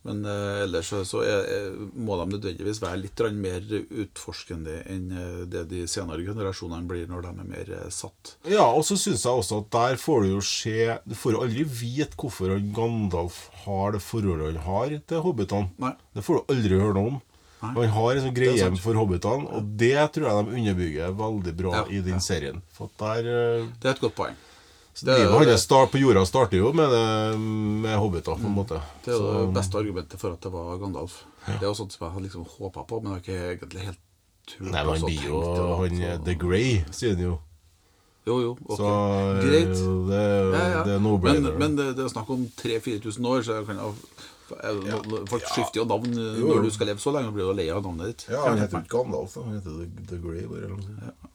men 0.07 0.22
eh, 0.25 0.62
ellers 0.63 0.88
så, 0.94 1.01
så 1.07 1.22
er, 1.28 1.74
må 1.94 2.16
de 2.22 2.28
nødvendigvis 2.31 2.80
være 2.81 3.01
litt 3.01 3.24
mer 3.36 3.66
utforskende 4.06 4.78
enn 4.90 5.10
eh, 5.12 5.42
det 5.51 5.66
de 5.74 5.84
senere 5.92 6.24
generasjonene 6.24 6.88
blir 6.88 7.10
når 7.12 7.25
de 7.25 7.34
er 7.34 7.50
mer 7.50 7.72
eh, 7.81 7.90
satt. 7.92 8.36
Ja, 8.48 8.69
og 8.69 8.86
så 8.88 8.96
syns 9.00 9.25
jeg 9.28 9.44
også 9.44 9.62
at 9.66 9.72
der 9.75 10.00
får 10.00 10.24
du 10.24 10.30
jo 10.38 10.44
se 10.46 10.96
Du 11.04 11.18
får 11.19 11.36
jo 11.36 11.44
aldri 11.44 11.66
vite 11.68 12.16
hvorfor 12.19 12.56
Gandalf 12.75 13.42
har 13.66 13.98
det 13.98 14.04
forholdet 14.06 14.56
han 14.56 14.63
har 14.69 14.96
til 15.10 15.25
hobbitene. 15.25 15.74
Nei. 15.84 15.96
Det 16.16 16.24
får 16.25 16.40
du 16.40 16.54
aldri 16.56 16.80
høre 16.80 16.96
noe 16.96 17.13
om. 17.16 17.19
Nei. 17.60 17.74
Han 17.75 17.92
har 17.92 18.16
en 18.16 18.24
sånn 18.24 18.36
greie 18.36 18.68
for 18.80 18.96
hobbitene, 18.96 19.50
og 19.51 19.72
det 19.80 19.96
tror 20.16 20.30
jeg 20.30 20.46
de 20.48 20.60
underbygger 20.62 21.18
veldig 21.19 21.56
bra 21.60 21.74
Ja, 21.81 21.88
i 21.92 22.00
den 22.06 22.16
ja. 22.16 22.24
serien. 22.24 22.62
Der 23.01 23.28
eh, 23.28 23.66
Det 23.81 23.90
er 23.92 23.98
et 23.98 24.06
godt 24.06 24.16
poeng. 24.16 24.38
Det 25.06 25.18
Livet 25.19 25.48
det, 25.48 25.57
start 25.62 25.92
på 25.94 25.98
jorda 26.01 26.25
starter 26.25 26.57
jo 26.60 26.72
med, 26.74 26.90
det, 26.92 27.40
med 27.86 27.98
hobbiter, 28.00 28.36
på 28.36 28.48
en 28.50 28.56
måte. 28.56 28.80
Mm. 28.80 29.01
det 29.06 29.13
er 29.13 29.18
jo 29.18 29.34
det 29.46 29.54
beste 29.56 29.78
argumentet 29.80 30.19
for 30.22 30.34
at 30.36 30.42
det 30.42 30.51
var 30.54 30.78
Gandalf. 30.81 31.24
Det 31.48 31.62
er 31.62 31.68
jo 31.69 31.74
sånt 31.78 31.94
som 31.96 32.06
jeg 32.07 32.13
hadde 32.13 32.25
liksom 32.28 32.46
håpa 32.57 32.84
på, 32.90 33.01
men 33.04 33.13
har 33.16 33.22
ikke 33.24 33.38
egentlig 33.56 33.86
helt 33.90 34.01
turt 34.50 34.72
Nei, 34.72 34.84
men 34.84 34.96
han 34.96 35.06
blir 35.06 35.28
jo 35.30 35.44
han, 35.80 35.96
Så- 36.01 36.24
The 36.25 36.36
Grey, 36.36 36.84
sier 36.92 37.16
han 37.16 37.24
jo. 37.24 37.38
Jo, 38.28 38.36
jo. 38.44 38.50
ok. 38.68 38.78
Så 38.78 38.90
eh, 38.90 39.44
Greit. 39.46 39.78
det, 40.10 40.24
Ja, 40.54 40.66
ja. 40.69 40.84
det 40.86 40.94
er 40.98 41.00
no-brainer. 41.01 41.56
men 41.57 41.75
det, 41.78 41.96
det 41.98 42.04
er 42.06 42.10
snakk 42.12 42.30
om 42.30 42.44
3000-4000 42.60 43.25
år, 43.25 43.42
så 43.48 43.56
jeg 43.57 43.66
kan 43.66 43.80
eh, 43.80 45.25
Folk 45.30 45.46
skifter 45.50 45.82
jo 45.82 45.86
navn 45.89 46.13
jo. 46.13 46.48
når 46.50 46.63
du 46.68 46.70
skal 46.74 46.88
leve 46.91 47.01
så 47.01 47.13
lenge, 47.15 47.32
blir 47.34 47.50
du 47.50 47.53
lei 47.58 47.70
av 47.74 47.82
navnet 47.86 48.12
ditt. 48.12 48.27
Ja, 48.34 48.44
han 48.50 48.58
heter 48.60 48.77
jo 48.79 48.84
ikke 48.84 48.98
Gandalf, 48.98 49.34
da. 49.34 49.44
han 49.48 49.58
heter 49.60 49.79
The, 49.79 50.06
The 50.12 50.22
Grey. 50.22 50.46
Bare, 50.50 50.65
eller 50.65 50.75
noe 50.75 50.86
sånt. 50.86 51.28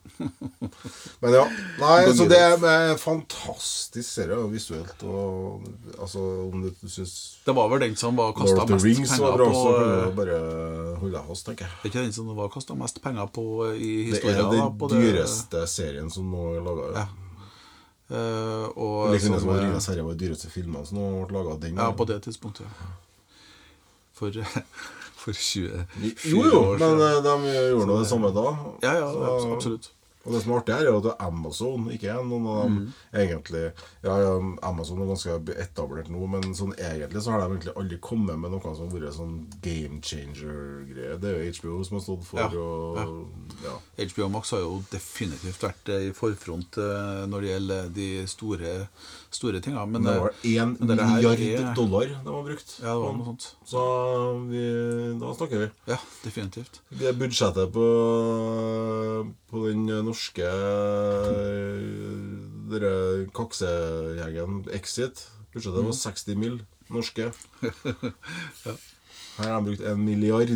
Men 1.21 1.33
ja. 1.35 1.43
Nei, 1.81 2.13
så 2.15 2.27
det 2.31 2.39
er 2.39 2.55
en 2.93 2.99
fantastisk 3.01 4.07
serie, 4.07 4.37
visuelt 4.53 5.03
og 5.09 5.65
Altså, 5.99 6.21
om 6.53 6.63
du, 6.63 6.69
du 6.81 6.89
syns 6.91 7.15
Det 7.47 7.55
var 7.57 7.69
vel 7.73 7.83
den 7.83 7.97
som 7.99 8.17
var 8.19 8.33
kasta 8.37 8.67
mest 8.69 8.85
Rings 8.87 9.11
penger 9.11 9.37
på 9.41 9.49
også, 9.49 9.75
eh, 9.83 10.15
bare 10.19 10.39
holde 11.03 11.25
oss, 11.35 11.43
tenker 11.47 11.67
jeg. 11.67 11.75
Er 11.83 11.91
ikke 11.91 12.05
den 12.07 12.15
som 12.17 12.31
var 12.37 12.49
kasta 12.55 12.77
mest 12.79 13.01
penger 13.05 13.27
på 13.35 13.45
i 13.75 13.91
historien? 14.13 14.39
Det 14.39 14.47
er 14.47 14.63
den 14.63 14.79
på 14.79 14.91
det- 14.93 15.03
dyreste 15.03 15.67
serien 15.71 16.11
som 16.11 16.31
nå 16.31 16.47
er 16.57 16.65
laga. 16.69 16.89
Ja. 17.01 17.07
Uh, 18.05 18.67
og 18.77 19.15
Like 19.15 19.25
som, 19.25 19.39
var 19.49 19.57
eh, 19.57 19.63
Ringenes 19.65 19.87
herre 19.89 20.03
var 20.05 20.13
de 20.15 20.27
dyreste 20.27 20.51
filmene 20.53 20.85
som 20.87 20.99
ble 21.27 21.39
laga. 21.39 21.57
Den 21.63 21.79
Ja, 21.81 21.91
på 21.97 22.05
det 22.07 22.21
tidspunktet. 22.27 22.67
For, 24.15 24.31
For, 25.25 25.33
24 25.33 25.73
år 25.73 25.87
siden. 26.21 26.35
Jo, 26.35 26.43
jo, 26.45 26.61
men 26.79 26.99
de 27.25 27.53
gjorde 27.73 27.97
det 28.03 28.09
samme 28.11 28.29
da. 28.37 28.45
Ja, 28.85 28.93
ja, 29.01 29.07
Så- 29.13 29.55
absolutt. 29.57 29.91
Og 30.25 30.33
det 30.33 30.43
som 30.43 30.53
er 30.53 30.61
artig 30.63 30.75
her, 30.75 30.87
er 30.87 30.93
jo 30.95 31.01
at 31.11 31.21
Amazon 31.21 31.89
ikke 31.93 32.09
er 32.15 32.23
noen 32.25 32.47
av 32.49 32.63
dem 32.65 32.75
Mm. 32.75 32.93
egentlig 33.13 33.73
Ja, 34.05 34.15
ja, 34.21 34.31
Amazon 34.63 35.03
er 35.03 35.07
ganske 35.07 35.35
etablert 35.61 36.09
nå, 36.09 36.27
men 36.29 36.55
sånn 36.55 36.73
egentlig 36.79 37.23
så 37.23 37.31
har 37.33 37.41
de 37.45 37.55
egentlig 37.57 37.75
aldri 37.77 37.99
kommet 38.01 38.39
med 38.39 38.51
noe 38.51 38.61
som 38.75 38.89
har 38.89 38.99
vært 39.01 39.15
sånn 39.15 39.35
game 39.63 40.01
changer-greie. 40.01 41.19
Det 41.21 41.29
er 41.31 41.45
jo 41.45 41.53
HBO 41.53 41.85
som 41.85 41.99
har 41.99 42.05
stått 42.05 42.25
for 42.25 42.39
Ja, 42.39 42.49
og 42.49 43.29
ja. 43.65 43.75
HBO 44.07 44.29
Max 44.29 44.51
har 44.51 44.61
jo 44.61 44.83
definitivt 44.91 45.61
vært 45.61 45.89
eh, 45.93 46.09
i 46.09 46.13
forfront 46.13 46.79
eh, 46.79 47.27
når 47.29 47.41
det 47.41 47.51
gjelder 47.53 47.89
de 47.95 48.09
store, 48.27 48.89
store 49.31 49.61
tinga. 49.61 49.85
Men, 49.87 50.03
Men 50.03 50.03
det 50.03 50.15
eh, 50.17 50.21
var 50.21 50.33
én 50.45 50.77
milliard 50.81 51.41
er- 51.41 51.75
dollar 51.75 52.07
de 52.25 52.31
har 52.33 52.43
brukt. 52.49 52.79
Ja, 52.81 52.95
det 52.95 53.03
var 53.05 53.13
noe 53.19 53.25
sånt. 53.27 53.49
Så 53.67 53.85
vi, 54.49 54.65
da 55.21 55.35
snakker 55.35 55.59
vi. 55.67 55.71
Ja, 55.93 55.99
definitivt. 56.25 56.81
Det 56.91 57.13
budsjettet 57.19 57.73
på, 57.75 57.87
på 59.51 59.67
den 59.69 59.87
norske 59.87 60.14
dere 62.73 63.27
kaksejegeren 63.37 64.63
Exit. 64.77 65.27
Budsjettet 65.55 65.81
Mm. 65.81 65.87
var 65.91 65.93
60 65.93 66.35
mill. 66.37 66.61
norske. 66.91 67.31
Her 69.39 69.49
har 69.51 69.61
de 69.61 69.65
brukt 69.67 69.81
en 69.89 70.05
milliard 70.05 70.51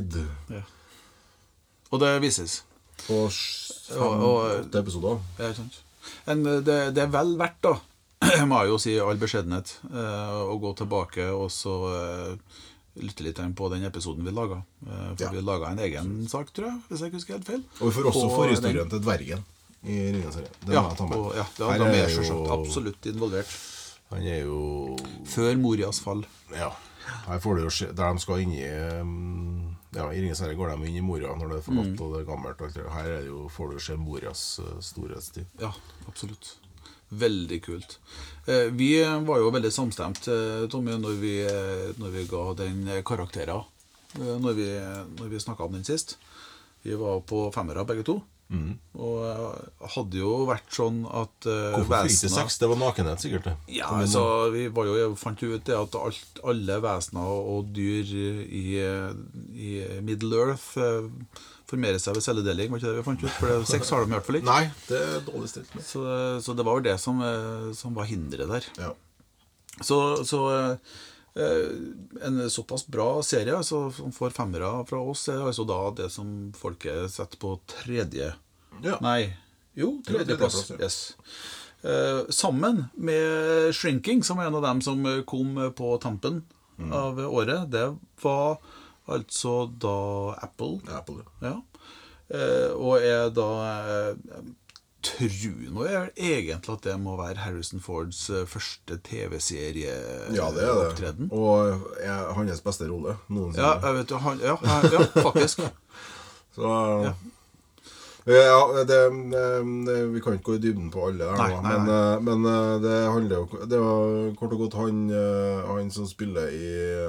Og 1.90 2.00
det 2.00 2.20
vises. 2.22 2.64
på 3.06 3.30
åtte 3.30 4.78
episoder. 4.78 5.20
Ja, 5.38 5.48
ikke 5.48 5.56
sant? 5.62 5.78
Men 6.26 6.46
eh, 6.46 6.60
det, 6.60 6.94
det 6.94 7.02
er 7.02 7.12
vel 7.12 7.32
verdt, 7.40 7.62
da, 7.64 7.72
må 8.48 8.60
jeg 8.62 8.68
jo 8.72 8.78
si 8.78 8.92
i 8.96 9.00
all 9.00 9.16
beskjedenhet, 9.20 9.78
eh, 9.88 10.36
å 10.52 10.58
gå 10.60 10.74
tilbake 10.76 11.30
og 11.32 11.48
så 11.54 11.74
eh, 11.94 12.36
lytte 13.02 13.22
litt 13.24 13.40
på 13.56 13.68
den 13.72 13.84
episoden 13.84 14.24
vi 14.24 14.30
laga. 14.30 14.62
Eh, 14.86 15.14
For 15.16 15.24
Ja. 15.24 15.30
vi 15.30 15.40
laga 15.40 15.70
en 15.72 15.78
egen 15.78 16.28
sak, 16.28 16.52
tror 16.52 16.66
jeg, 16.66 16.80
hvis 16.88 17.00
jeg 17.00 17.08
ikke 17.10 17.18
husker 17.20 17.34
helt 17.34 17.46
feil. 17.46 17.62
Og 17.80 17.88
vi 17.88 17.94
får 17.98 18.10
også 18.12 18.28
forhistorien 18.36 18.90
til 18.90 19.00
dvergen 19.00 19.44
i 19.84 19.96
Ringenes 20.12 20.34
herre. 20.34 20.50
Ja, 20.68 20.82
og, 20.82 21.34
ja, 21.36 21.44
ja 21.58 21.78
de 21.78 21.84
er 21.84 22.08
jo- 22.08 22.22
selvsagt 22.22 22.50
absolutt 22.50 23.06
involvert. 23.06 23.46
Han 24.10 24.22
er 24.22 24.44
jo 24.44 24.96
Før 25.26 25.56
Morias 25.58 26.00
fall. 26.00 26.24
Ja. 26.52 26.70
Her 27.26 27.38
får 27.40 27.56
du 27.56 27.62
jo 27.62 27.70
se 27.70 27.86
Der 27.92 28.12
de 28.12 28.18
skal 28.20 28.40
inn 28.40 28.52
i 28.52 29.00
um, 29.00 29.76
Ja, 29.94 30.10
I 30.12 30.20
Ringenes 30.20 30.40
herre 30.40 30.54
går 30.54 30.76
de 30.76 30.86
inn 30.88 30.96
i 30.96 31.00
Moria 31.00 31.28
når 31.34 31.48
det 31.48 31.56
er 31.58 31.62
forlatt 31.62 31.94
Mm. 31.96 32.00
og 32.00 32.12
det 32.12 32.20
er 32.20 32.30
gammelt. 32.30 32.92
Her 32.92 33.04
er 33.08 33.20
det 33.20 33.26
jo, 33.28 33.48
får 33.48 33.70
du 33.72 33.78
se 33.80 33.96
Morias 33.96 34.60
uh, 34.60 34.80
storhetstid. 34.80 35.46
Ja, 35.60 35.72
absolutt. 36.06 36.56
Veldig 37.10 37.60
kult. 37.64 37.98
Eh, 38.46 38.68
Vi 38.72 38.90
var 39.02 39.38
jo 39.42 39.50
veldig 39.54 39.72
samstemt, 39.72 40.28
Tommy, 40.70 40.96
når 41.00 41.20
vi, 41.20 41.34
når 41.98 42.10
vi 42.14 42.24
ga 42.30 42.46
den 42.64 42.82
karakterer. 43.04 43.64
Når 44.18 44.54
vi, 44.56 44.66
når 45.20 45.28
vi 45.28 45.40
snakka 45.40 45.64
om 45.66 45.72
den 45.76 45.84
sist. 45.84 46.16
Vi 46.82 46.94
var 46.96 47.20
på 47.28 47.48
femmere 47.52 47.84
begge 47.86 48.04
to. 48.08 48.20
Og 48.96 49.16
eh, 49.28 49.88
hadde 49.92 50.16
jo 50.22 50.30
vært 50.48 50.70
sånn 50.72 51.02
at 51.04 51.44
eh, 51.44 51.74
Hvorfor 51.74 52.06
fikk 52.06 52.14
det 52.14 52.14
vesena- 52.14 52.38
seks? 52.46 52.56
Det 52.62 52.68
var 52.70 52.78
nakenhet, 52.80 53.20
sikkert. 53.20 53.44
det. 53.44 53.56
Ja, 53.76 53.90
altså, 53.92 54.22
vi 54.54 54.62
var 54.72 54.88
jo, 54.88 55.10
fant 55.20 55.42
jo 55.44 55.50
ut 55.52 55.64
det 55.68 55.76
at 55.76 55.98
alt, 56.00 56.40
alle 56.48 56.78
vesener 56.80 57.28
og 57.52 57.68
dyr 57.76 58.08
i, 58.48 58.64
i 59.68 59.72
Middle 60.00 60.40
Earth 60.46 60.70
formerer 61.68 62.00
seg 62.02 62.16
ved 62.16 62.24
celledeling. 62.24 62.70
Var 62.72 62.80
ikke 62.80 62.90
det 62.92 63.00
vi 63.00 63.06
fant 63.06 63.24
ut? 63.24 63.34
For 63.36 63.50
det, 63.50 63.58
sex 63.68 63.90
har 63.92 64.04
de 64.04 64.08
i 64.10 64.14
hvert 64.16 64.26
fall 64.28 64.38
ikke. 64.40 64.48
Nei, 64.48 64.70
det 64.88 65.00
er 65.04 65.20
dårlig 65.26 65.50
stilt 65.52 65.74
med. 65.76 65.84
Så, 65.84 66.04
så 66.44 66.54
det 66.56 66.64
var 66.66 66.78
vel 66.78 66.86
det 66.88 66.96
som, 67.02 67.20
eh, 67.24 67.68
som 67.78 67.94
var 67.98 68.08
hinderet 68.08 68.48
der. 68.54 68.68
Ja. 68.80 68.90
Så, 69.84 69.98
så 70.26 70.40
eh, 71.38 71.68
en 72.26 72.40
såpass 72.50 72.86
bra 72.90 73.10
serie 73.22 73.54
altså, 73.56 73.84
som 73.94 74.12
får 74.16 74.34
femmere 74.36 74.72
fra 74.88 74.98
oss, 75.12 75.28
er 75.30 75.44
altså 75.46 75.66
da 75.68 75.78
det 76.02 76.08
som 76.14 76.32
folket 76.58 77.10
setter 77.14 77.38
på 77.38 77.54
tredje 77.70 78.32
Ja. 78.82 78.98
Nei, 79.02 79.32
jo, 79.78 79.98
tredjeplass. 80.06 80.60
Tredje 80.68 80.82
ja. 80.82 80.88
Yes. 80.88 81.16
Eh, 81.82 82.24
sammen 82.34 82.84
med 82.94 83.70
'Shrinking', 83.74 84.22
som 84.26 84.38
er 84.38 84.46
en 84.48 84.54
av 84.58 84.62
dem 84.62 84.80
som 84.82 85.04
kom 85.26 85.54
på 85.76 85.98
tampen 86.02 86.42
Mm. 86.78 86.92
av 86.92 87.18
året. 87.18 87.70
Det 87.70 87.98
var 88.22 88.58
altså 89.08 89.70
da 89.80 89.96
Apple. 90.44 90.80
Apple, 90.92 91.22
Ja. 91.42 91.56
Eh, 92.28 92.68
og 92.76 93.00
jeg 93.00 93.32
da 93.38 93.46
eh, 93.64 94.12
Tror 95.08 95.56
nå 95.72 95.84
jeg 95.86 96.10
egentlig 96.18 96.74
at 96.74 96.82
det 96.84 96.96
må 97.00 97.16
være 97.16 97.38
Harrison 97.40 97.80
Fords 97.80 98.26
eh, 98.34 98.42
første 98.50 98.98
TV-serieopptreden. 99.06 101.30
ja. 101.30 101.36
Og 101.38 101.58
er 102.02 102.32
hans 102.36 102.60
beste 102.60 102.84
rolle 102.90 103.16
noensinne. 103.28 103.64
Ja, 103.64 103.78
jeg 103.86 103.94
vet 103.94 104.10
han, 104.26 104.38
ja, 104.42 104.56
ja, 104.60 104.80
ja, 104.92 105.00
faktisk. 105.22 105.58
Så 106.58 106.66
ja, 108.28 108.84
det, 108.84 108.98
det, 109.86 109.94
Vi 110.12 110.20
kan 110.20 110.32
ikke 110.36 110.44
gå 110.50 110.54
i 110.58 110.62
dybden 110.62 110.90
på 110.92 111.06
alle, 111.08 111.24
der, 111.24 111.36
Nei, 111.38 111.48
nei, 111.48 111.60
nei, 111.62 111.70
men, 111.78 111.88
eh, 111.94 112.16
men 112.26 112.38
eh, 112.50 112.74
det 112.82 112.96
handler 113.14 113.36
jo 113.36 113.44
Det 113.70 113.78
var 113.80 113.96
kort 114.36 114.52
og 114.52 114.58
godt 114.64 114.74
han, 114.82 114.96
eh, 115.08 115.58
han 115.70 115.90
som 115.94 116.06
spiller 116.08 116.46
i 116.52 116.66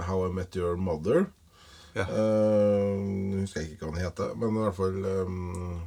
How 0.07 0.17
I 0.29 0.31
Met 0.33 0.55
Your 0.55 0.75
Mother. 0.79 1.25
Ja. 1.95 2.05
Uh, 2.09 3.39
husker 3.39 3.63
jeg 3.63 3.73
ikke 3.73 3.87
hva 3.87 3.95
han 3.95 4.03
heter, 4.05 4.35
men 4.37 4.57
i 4.59 4.65
hvert 4.65 4.77
fall 4.77 4.99
um, 5.23 5.79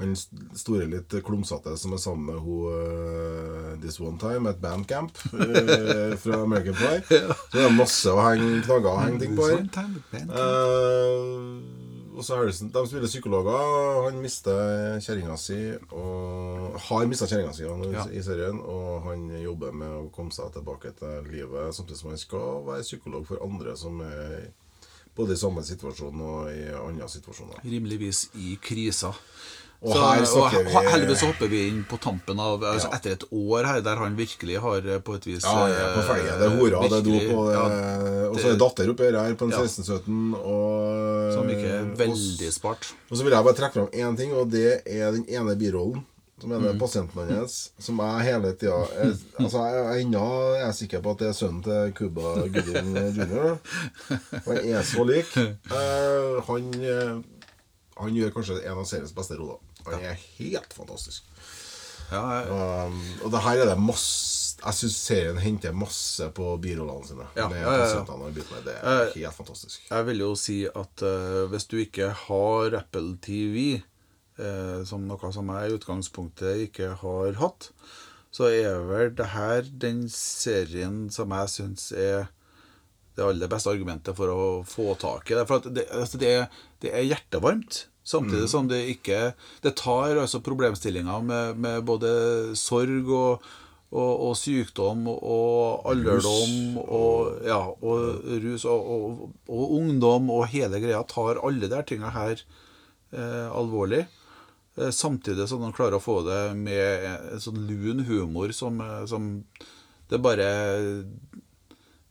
han 0.00 0.14
store, 0.16 0.86
litt 0.88 1.12
klumsete 1.26 1.74
som 1.76 1.92
er 1.92 2.00
sammen 2.00 2.30
med 2.30 2.40
hun 2.40 2.72
uh, 2.72 3.74
This 3.82 4.00
One 4.00 4.18
Time, 4.22 4.48
et 4.50 4.60
bandcamp 4.62 5.12
uh, 5.34 6.16
fra 6.22 6.42
American 6.42 6.78
Pie. 6.80 7.02
Så 7.52 7.58
det 7.58 7.66
er 7.68 7.76
masse 7.76 8.12
å 8.12 8.24
henge 8.24 8.62
knagger 8.64 8.92
og 8.94 9.02
henge 9.04 9.22
ting 9.22 9.36
på 9.36 9.50
her. 9.50 9.64
Eh, 10.12 11.92
og 12.12 12.24
så 12.24 12.36
Harrison, 12.36 12.68
De 12.72 12.82
spiller 12.86 13.08
psykologer. 13.08 14.02
Han 14.04 14.18
mister 14.22 14.98
kjerringa 15.00 15.36
si, 15.40 15.56
og 15.96 16.76
har 16.88 17.06
mista 17.08 17.26
kjerringa 17.28 17.54
si 17.56 17.64
han, 17.64 17.84
Ja. 17.92 18.04
i 18.12 18.20
serien. 18.22 18.60
Og 18.60 19.06
han 19.08 19.24
jobber 19.40 19.72
med 19.72 19.94
å 19.96 20.10
komme 20.14 20.34
seg 20.34 20.52
tilbake 20.52 20.92
til 20.98 21.30
livet, 21.32 21.72
samtidig 21.74 21.98
som 22.00 22.12
han 22.12 22.20
skal 22.20 22.60
være 22.68 22.84
psykolog 22.84 23.26
for 23.26 23.42
andre 23.44 23.76
som 23.76 24.00
er 24.04 24.52
både 25.16 25.34
i 25.36 25.40
samme 25.40 25.62
situasjon 25.66 26.20
og 26.24 26.52
i 26.52 26.68
andre 26.72 27.08
situasjoner. 27.08 27.60
Rimeligvis 27.64 28.28
i 28.40 28.56
krisa. 28.62 29.12
Og 29.82 29.96
Så, 29.96 30.38
og 30.38 30.52
vi 30.54 30.70
heldigvis 30.92 31.18
så 31.24 31.26
hopper 31.32 31.48
vi 31.50 31.64
inn 31.66 31.80
på 31.90 31.96
tampen 31.98 32.38
av 32.38 32.62
altså 32.62 32.86
Ja. 32.86 32.98
Etter 33.00 33.16
et 33.16 33.24
år 33.34 33.66
her 33.66 33.80
der 33.82 33.96
han 33.98 34.14
virkelig 34.14 34.60
har 34.62 34.78
eh, 34.86 35.00
på 35.02 35.16
et 35.18 35.24
vis 35.26 35.42
Ja, 35.42 35.64
ja, 35.66 35.88
på 35.96 36.04
felgen. 36.06 36.38
Det 36.38 36.46
er 36.46 36.54
hora, 36.54 36.82
det 36.86 36.98
er 37.00 37.02
dop, 37.02 37.08
virkelig- 37.16 37.34
og, 37.34 37.48
ja, 37.50 38.28
og 38.28 38.38
så 38.38 38.52
er 38.52 38.60
datter 38.62 38.92
oppi 38.92 39.08
her 39.10 39.34
på 39.34 39.48
en 39.48 39.50
Ja. 39.50 39.58
16-17. 39.58 41.34
Som 41.34 41.50
ikke 41.50 41.72
er 41.80 41.90
veldig 41.98 42.52
spart. 42.54 42.92
Og 43.10 43.16
så 43.18 43.24
vil 43.26 43.32
jeg 43.34 43.44
bare 43.44 43.58
trekke 43.58 43.72
fram 43.80 43.90
én 43.90 44.16
ting, 44.16 44.32
og 44.32 44.50
det 44.54 44.82
er 44.86 45.10
den 45.18 45.26
ene 45.28 45.56
birollen. 45.58 46.06
Som 46.42 46.52
er 46.52 46.58
Mm. 46.58 46.64
den 46.66 46.78
pasienten 46.80 47.28
hans. 47.30 47.70
Som 47.78 47.98
jeg 48.02 48.24
hele 48.26 48.52
tida 48.58 48.80
er- 48.98 49.14
Altså, 49.38 49.58
jeg 49.62 49.84
er 49.86 50.00
ennå 50.02 50.22
er 50.56 50.64
jeg 50.66 50.74
sikker 50.74 51.00
på 51.04 51.10
at 51.14 51.18
det 51.22 51.28
er 51.28 51.36
sønnen 51.38 51.62
til 51.62 51.92
Cuba 51.94 52.34
Gooding 52.50 52.96
jr. 53.16 53.58
Han 54.48 54.58
er 54.58 54.82
så 54.82 55.04
lik. 55.06 55.36
Eh, 55.36 56.42
han, 56.48 56.74
eh, 56.82 57.22
han 58.02 58.14
gjør 58.16 58.32
kanskje 58.34 58.58
en 58.66 58.78
av 58.78 58.84
seriens 58.90 59.14
beste 59.14 59.38
roller. 59.38 59.60
Han 59.86 60.00
er 60.02 60.18
helt 60.38 60.74
fantastisk. 60.74 61.22
Ja, 62.12 62.20
jeg- 62.42 62.50
Um, 62.52 62.98
og 63.24 63.30
det 63.32 63.40
her 63.40 63.56
er 63.62 63.64
det 63.74 63.78
masse 63.78 64.40
Jeg 64.62 64.74
syns 64.74 64.94
serien 64.96 65.38
henter 65.38 65.72
masse 65.72 66.28
på 66.36 66.52
birollene 66.62 67.06
sine. 67.06 67.24
Ja, 67.34 67.48
med 67.48 67.56
ja, 67.62 67.72
ja. 67.72 68.04
Det 68.62 68.74
er 68.82 69.12
helt 69.14 69.34
fantastisk. 69.34 69.80
Jeg 69.90 70.06
vil 70.06 70.18
jo 70.18 70.34
si 70.38 70.64
at 70.66 71.02
uh, 71.02 71.48
hvis 71.50 71.66
du 71.66 71.76
ikke 71.82 72.10
har 72.12 72.76
Apple 72.78 73.16
TV, 73.22 73.82
som 74.88 75.04
noe 75.08 75.32
som 75.34 75.50
jeg 75.54 75.70
i 75.70 75.76
utgangspunktet 75.78 76.62
ikke 76.68 76.92
har 77.02 77.38
hatt, 77.40 77.70
så 78.32 78.48
er 78.48 78.78
vel 78.88 79.10
det 79.18 79.26
her 79.34 79.66
den 79.82 80.06
serien 80.08 81.06
som 81.12 81.34
jeg 81.36 81.50
syns 81.52 81.90
er 81.92 82.30
det 83.12 83.24
aller 83.26 83.50
beste 83.52 83.68
argumentet 83.68 84.16
for 84.16 84.32
å 84.32 84.44
få 84.64 84.94
tak 84.96 85.28
i 85.30 85.34
det. 85.36 85.42
For 85.50 85.60
at 85.60 85.66
det, 85.76 85.82
altså 85.92 86.20
det, 86.22 86.30
er- 86.38 86.62
det 86.80 86.92
er 86.96 87.04
hjertevarmt. 87.10 87.82
Samtidig 88.02 88.48
som 88.50 88.66
det 88.66 88.80
ikke 88.96 89.18
Det 89.62 89.76
tar 89.78 90.16
altså 90.18 90.40
problemstillinga 90.42 91.20
med, 91.22 91.58
med 91.62 91.84
både 91.86 92.08
sorg 92.58 93.06
og, 93.14 93.44
og, 93.92 94.24
og 94.26 94.32
sykdom 94.40 95.04
og 95.12 95.84
alderdom 95.92 96.80
og, 96.82 97.44
ja, 97.46 97.60
og 97.68 98.24
rus 98.42 98.64
og, 98.66 99.28
ungdom 99.46 100.32
og 100.34 100.48
hele 100.50 100.80
greia 100.82 101.04
tar 101.06 101.38
alle 101.46 101.68
de 101.70 101.82
tinga 101.92 102.10
her 102.16 102.42
eh, 103.12 103.46
alvorlig. 103.54 104.02
Eh, 104.78 104.90
samtidig 104.94 105.48
som 105.50 105.60
de 105.64 105.72
klarer 105.76 105.98
å 105.98 106.02
få 106.02 106.22
det 106.24 106.40
med 106.56 107.08
en 107.34 107.42
sånn 107.42 107.60
lun 107.68 108.04
humor 108.08 108.54
som, 108.56 108.80
eh, 108.80 109.04
som 109.10 109.44
Det 110.08 110.18
bare 110.20 110.46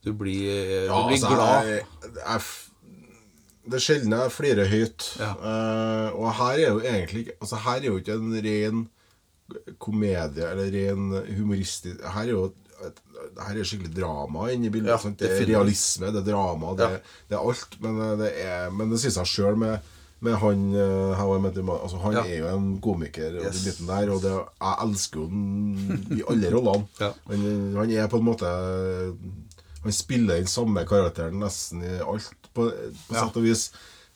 Du 0.01 0.13
blir, 0.13 0.89
du 0.89 0.93
blir 1.05 1.17
altså, 1.17 1.29
glad. 1.29 1.65
Jeg, 1.67 1.85
jeg, 2.17 2.41
det 3.69 3.77
er 3.77 3.83
sjelden 3.85 4.15
jeg 4.17 4.33
flirer 4.33 4.71
høyt. 4.71 5.05
Ja. 5.21 5.35
Uh, 5.37 6.07
og 6.17 6.31
her 6.39 6.55
er 6.55 6.71
jo 6.71 6.79
egentlig 6.81 7.27
Altså 7.37 7.59
her 7.61 7.77
er 7.77 7.87
jo 7.91 7.99
ikke 8.01 8.17
en 8.17 8.33
ren 8.47 8.81
komedie 9.83 10.47
eller 10.47 10.71
ren 10.73 11.11
humoristisk 11.27 12.01
Her 12.15 12.23
er 12.23 12.31
jo 12.33 12.45
et, 12.81 13.01
her 13.37 13.57
er 13.59 13.67
skikkelig 13.67 13.93
drama 13.93 14.47
inni 14.49 14.71
bildet. 14.73 14.89
Ja, 14.89 14.97
sant? 14.97 15.19
det 15.21 15.29
er 15.35 15.45
realisme, 15.45 16.09
det 16.13 16.23
er 16.23 16.31
drama, 16.31 16.71
det, 16.77 16.87
Ja. 16.89 17.01
det 17.29 17.37
er 17.37 17.49
alt. 17.51 17.75
Men 17.83 17.99
eh, 18.01 18.13
det, 18.17 18.29
er, 18.41 18.71
men 18.73 18.89
det 18.89 18.97
sier 19.03 19.13
seg 19.13 19.29
sjøl 19.29 19.59
med, 19.61 19.91
med 20.21 20.35
han 20.37 20.59
eh, 20.75 21.21
altså, 21.21 21.97
Han 22.03 22.13
Ja. 22.13 22.23
er 22.23 22.37
jo 22.37 22.47
en 22.51 22.67
komiker, 22.81 23.39
og 23.39 23.45
Yes. 23.47 23.63
den 23.79 23.87
der, 23.87 24.11
og 24.13 24.21
det, 24.21 24.31
jeg 24.61 24.75
elsker 24.85 25.19
jo 25.19 25.25
den 25.27 26.17
i 26.17 26.21
alle 26.29 26.51
rollene. 26.55 26.87
Ja. 26.99 27.11
han, 27.27 27.75
han 27.75 27.91
er 27.91 28.07
på 28.07 28.17
en 28.21 28.27
måte 28.27 28.51
Han 29.83 29.91
spiller 29.91 30.37
den 30.37 30.47
samme 30.47 30.83
karakteren 30.85 31.39
nesten 31.41 31.81
i 31.83 31.95
alt, 32.05 32.29
på, 32.53 32.67
på 32.69 33.15
Ja. 33.15 33.23
sett 33.25 33.37
og 33.39 33.43
vis. 33.43 33.71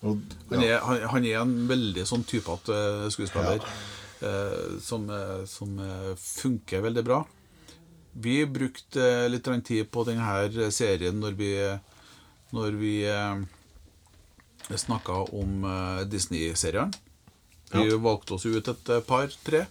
Og, 0.05 0.19
Han 0.51 0.61
er, 0.61 0.79
han, 0.85 1.01
han 1.09 1.25
er 1.25 1.39
en 1.41 1.55
veldig 1.67 2.03
sånn 2.05 2.23
typete 2.27 3.09
skuespiller 3.09 3.63
uh, 4.21 4.77
som, 4.79 5.07
uh, 5.09 5.41
som 5.49 5.79
eh, 5.81 6.11
funker 6.21 6.83
veldig 6.85 7.03
bra. 7.07 7.23
Vi 8.13 8.45
brukte 8.45 9.01
eh, 9.01 9.29
litt 9.31 9.49
tid 9.65 9.89
på 9.91 10.05
denne 10.05 10.69
serien 10.71 11.17
når 11.19 11.33
vi, 11.39 11.49
når 12.53 12.77
vi 12.77 12.93
eh, 13.09 13.41
snakka 14.73 15.19
om 15.35 15.65
eh, 15.65 16.05
Disney-serien. 16.09 16.93
Vi 17.71 17.89
valgte 18.01 18.33
oss 18.37 18.45
ut 18.45 18.67
et 18.71 18.89
eh, 18.89 19.03
par-tre, 19.05 19.65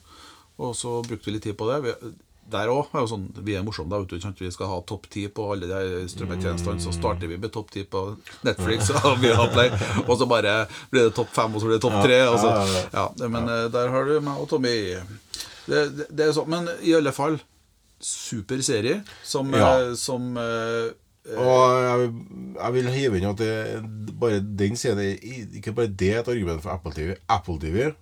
og 0.61 0.75
så 0.79 1.01
brukte 1.07 1.27
vi 1.31 1.37
litt 1.39 1.47
tid 1.49 1.57
på 1.59 1.67
det. 1.71 1.81
Vi, 1.85 2.13
der 2.53 2.69
òg 2.69 2.91
er 2.93 3.01
jo 3.01 3.09
sånn, 3.09 3.23
vi 3.41 3.55
er 3.57 3.63
morsomme. 3.65 3.89
da, 3.89 4.03
vet 4.03 4.13
du. 4.21 4.45
Vi 4.45 4.51
skal 4.53 4.69
ha 4.69 4.81
topp 4.85 5.07
ti 5.11 5.23
på 5.33 5.47
alle 5.55 5.67
de 5.71 6.03
strømmetjenestene. 6.13 6.83
Så 6.85 6.93
starter 6.93 7.31
vi 7.31 7.39
med 7.41 7.51
topp 7.55 7.71
ti 7.73 7.87
på 7.89 8.03
Netflix 8.45 8.91
og 9.01 9.17
Viaplay, 9.23 9.73
og 10.05 10.15
så 10.21 10.29
bare 10.29 10.67
blir 10.93 11.09
det 11.09 11.15
topp 11.17 11.33
fem, 11.33 11.55
og 11.57 11.63
så 11.65 11.71
blir 11.71 11.79
det 11.81 11.85
topp 11.87 11.97
tre. 12.05 12.21
Ja, 12.93 13.07
men 13.25 13.49
eh, 13.49 13.65
der 13.73 13.89
har 13.95 14.05
du 14.11 14.19
meg 14.21 14.43
og 14.45 14.51
Tommy. 14.53 14.77
Det, 15.65 15.81
det, 15.97 16.07
det 16.13 16.27
er 16.29 16.35
sånn, 16.37 16.51
Men 16.53 16.69
i 16.85 16.93
alle 16.95 17.13
fall 17.17 17.41
super 18.05 18.61
serie 18.61 18.99
som, 19.25 19.49
Ja. 19.57 19.95
som 19.97 20.35
Og 21.25 21.61
jeg 21.81 22.09
jeg 22.54 22.75
vil 22.76 22.88
hive 22.95 23.19
inn 23.19 23.28
at 23.31 23.40
det, 23.40 23.52
bare 24.21 24.40
den 24.45 24.76
siden 24.76 25.00
er 25.00 25.54
Ikke 25.57 25.73
bare 25.73 25.88
det 25.90 26.11
er 26.12 26.21
et 26.21 26.33
argument 26.35 26.62
for 26.62 26.75
Apple 26.75 26.93
TV. 26.93 27.14
Apple 27.28 27.59
TV 27.61 27.93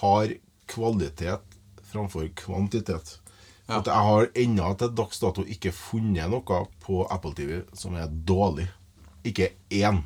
har 0.00 0.34
kvalitet 0.68 1.58
framfor 1.88 2.28
kvantitet. 2.36 3.18
Ja. 3.68 3.82
at 3.82 3.86
jeg 3.86 4.04
har 4.08 4.28
ennå 4.34 4.68
til 4.80 4.92
dags 4.96 5.18
dato 5.20 5.42
ikke 5.44 5.74
funnet 5.76 6.30
noe 6.32 6.60
på 6.80 7.02
Apple 7.12 7.34
TV 7.36 7.58
som 7.76 7.98
er 8.00 8.08
dårlig. 8.08 8.64
Ikke 9.28 9.50
én. 9.68 10.00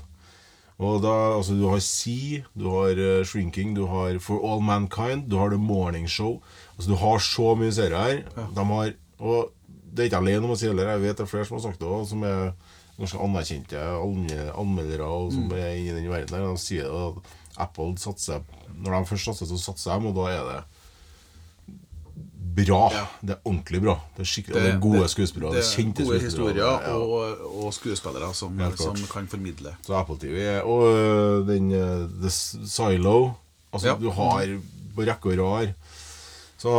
Og 0.83 1.03
da, 1.05 1.37
altså 1.37 1.55
Du 1.55 1.69
har 1.69 1.79
Sea, 1.79 2.43
du 2.59 2.67
har 2.73 2.99
uh, 2.99 3.25
Shrinking, 3.25 3.77
du 3.77 3.87
har 3.87 4.19
For 4.19 4.43
All 4.43 4.65
Mankind, 4.67 5.29
du 5.31 5.39
har 5.39 5.51
The 5.51 5.61
Morning 5.63 6.09
Show. 6.11 6.41
Altså 6.75 6.91
Du 6.91 6.97
har 6.97 7.19
så 7.23 7.55
mye 7.55 7.73
serier 7.73 7.99
her. 8.03 8.51
De 8.57 8.65
har, 8.73 8.95
og 9.19 9.53
det 9.93 10.03
er 10.03 10.09
ikke 10.11 10.23
alene 10.23 10.47
om 10.49 10.55
å 10.55 10.57
si 10.59 10.67
heller. 10.67 10.89
Jeg 10.95 11.03
vet 11.03 11.19
det 11.21 11.25
er 11.27 11.31
flere 11.31 11.45
som 11.49 11.59
har 11.59 11.65
sagt 11.67 11.81
det 11.83 11.89
også, 11.89 12.11
som 12.15 12.23
er 12.25 12.53
ganske 12.99 13.19
anerkjente 13.25 13.81
anme- 13.99 14.51
anmeldere 14.59 15.05
og 15.09 15.33
som 15.35 15.53
er 15.53 15.75
inne 15.77 15.93
i 15.93 15.97
den 16.01 16.11
verden 16.13 16.33
der. 16.33 16.47
De 16.49 16.61
sier 16.61 16.89
det 16.89 17.07
at 17.09 17.67
Apple 17.67 17.93
satser 18.01 18.41
Når 18.73 18.95
de 18.95 19.07
først 19.11 19.25
satser, 19.29 19.47
så 19.51 19.59
satser 19.61 20.01
de, 20.01 20.09
og 20.09 20.17
da 20.17 20.31
er 20.33 20.47
det 20.49 20.61
bra. 22.57 22.81
Det 23.21 23.35
er 23.37 23.41
ordentlig 23.49 23.81
bra. 23.85 23.95
Det 24.17 24.25
er 24.25 24.29
skikkelig 24.29 24.57
det, 24.57 24.71
er 24.75 24.81
gode 24.83 25.09
skuespillere. 25.09 25.55
Det, 25.57 25.63
er 25.63 25.71
kjente 25.77 26.07
gode 26.09 26.21
historier 26.21 26.61
ja. 26.65 26.97
og, 26.97 27.45
og 27.63 27.73
skuespillere 27.77 28.33
som, 28.37 28.59
som 28.81 28.99
kan 29.13 29.29
formidle. 29.31 29.75
Så 29.87 29.97
Apple 29.97 30.19
TV 30.21 30.61
Og 30.61 30.89
øh, 30.93 31.49
den 31.49 31.73
øh, 31.73 32.09
The 32.21 32.31
Silo 32.33 33.31
Altså, 33.73 33.89
Ja. 33.89 33.95
du 33.97 34.11
har 34.11 34.59
på 34.95 35.03
rekke 35.09 35.33
og 35.33 35.39
rad. 35.39 35.73
Så 36.63 36.71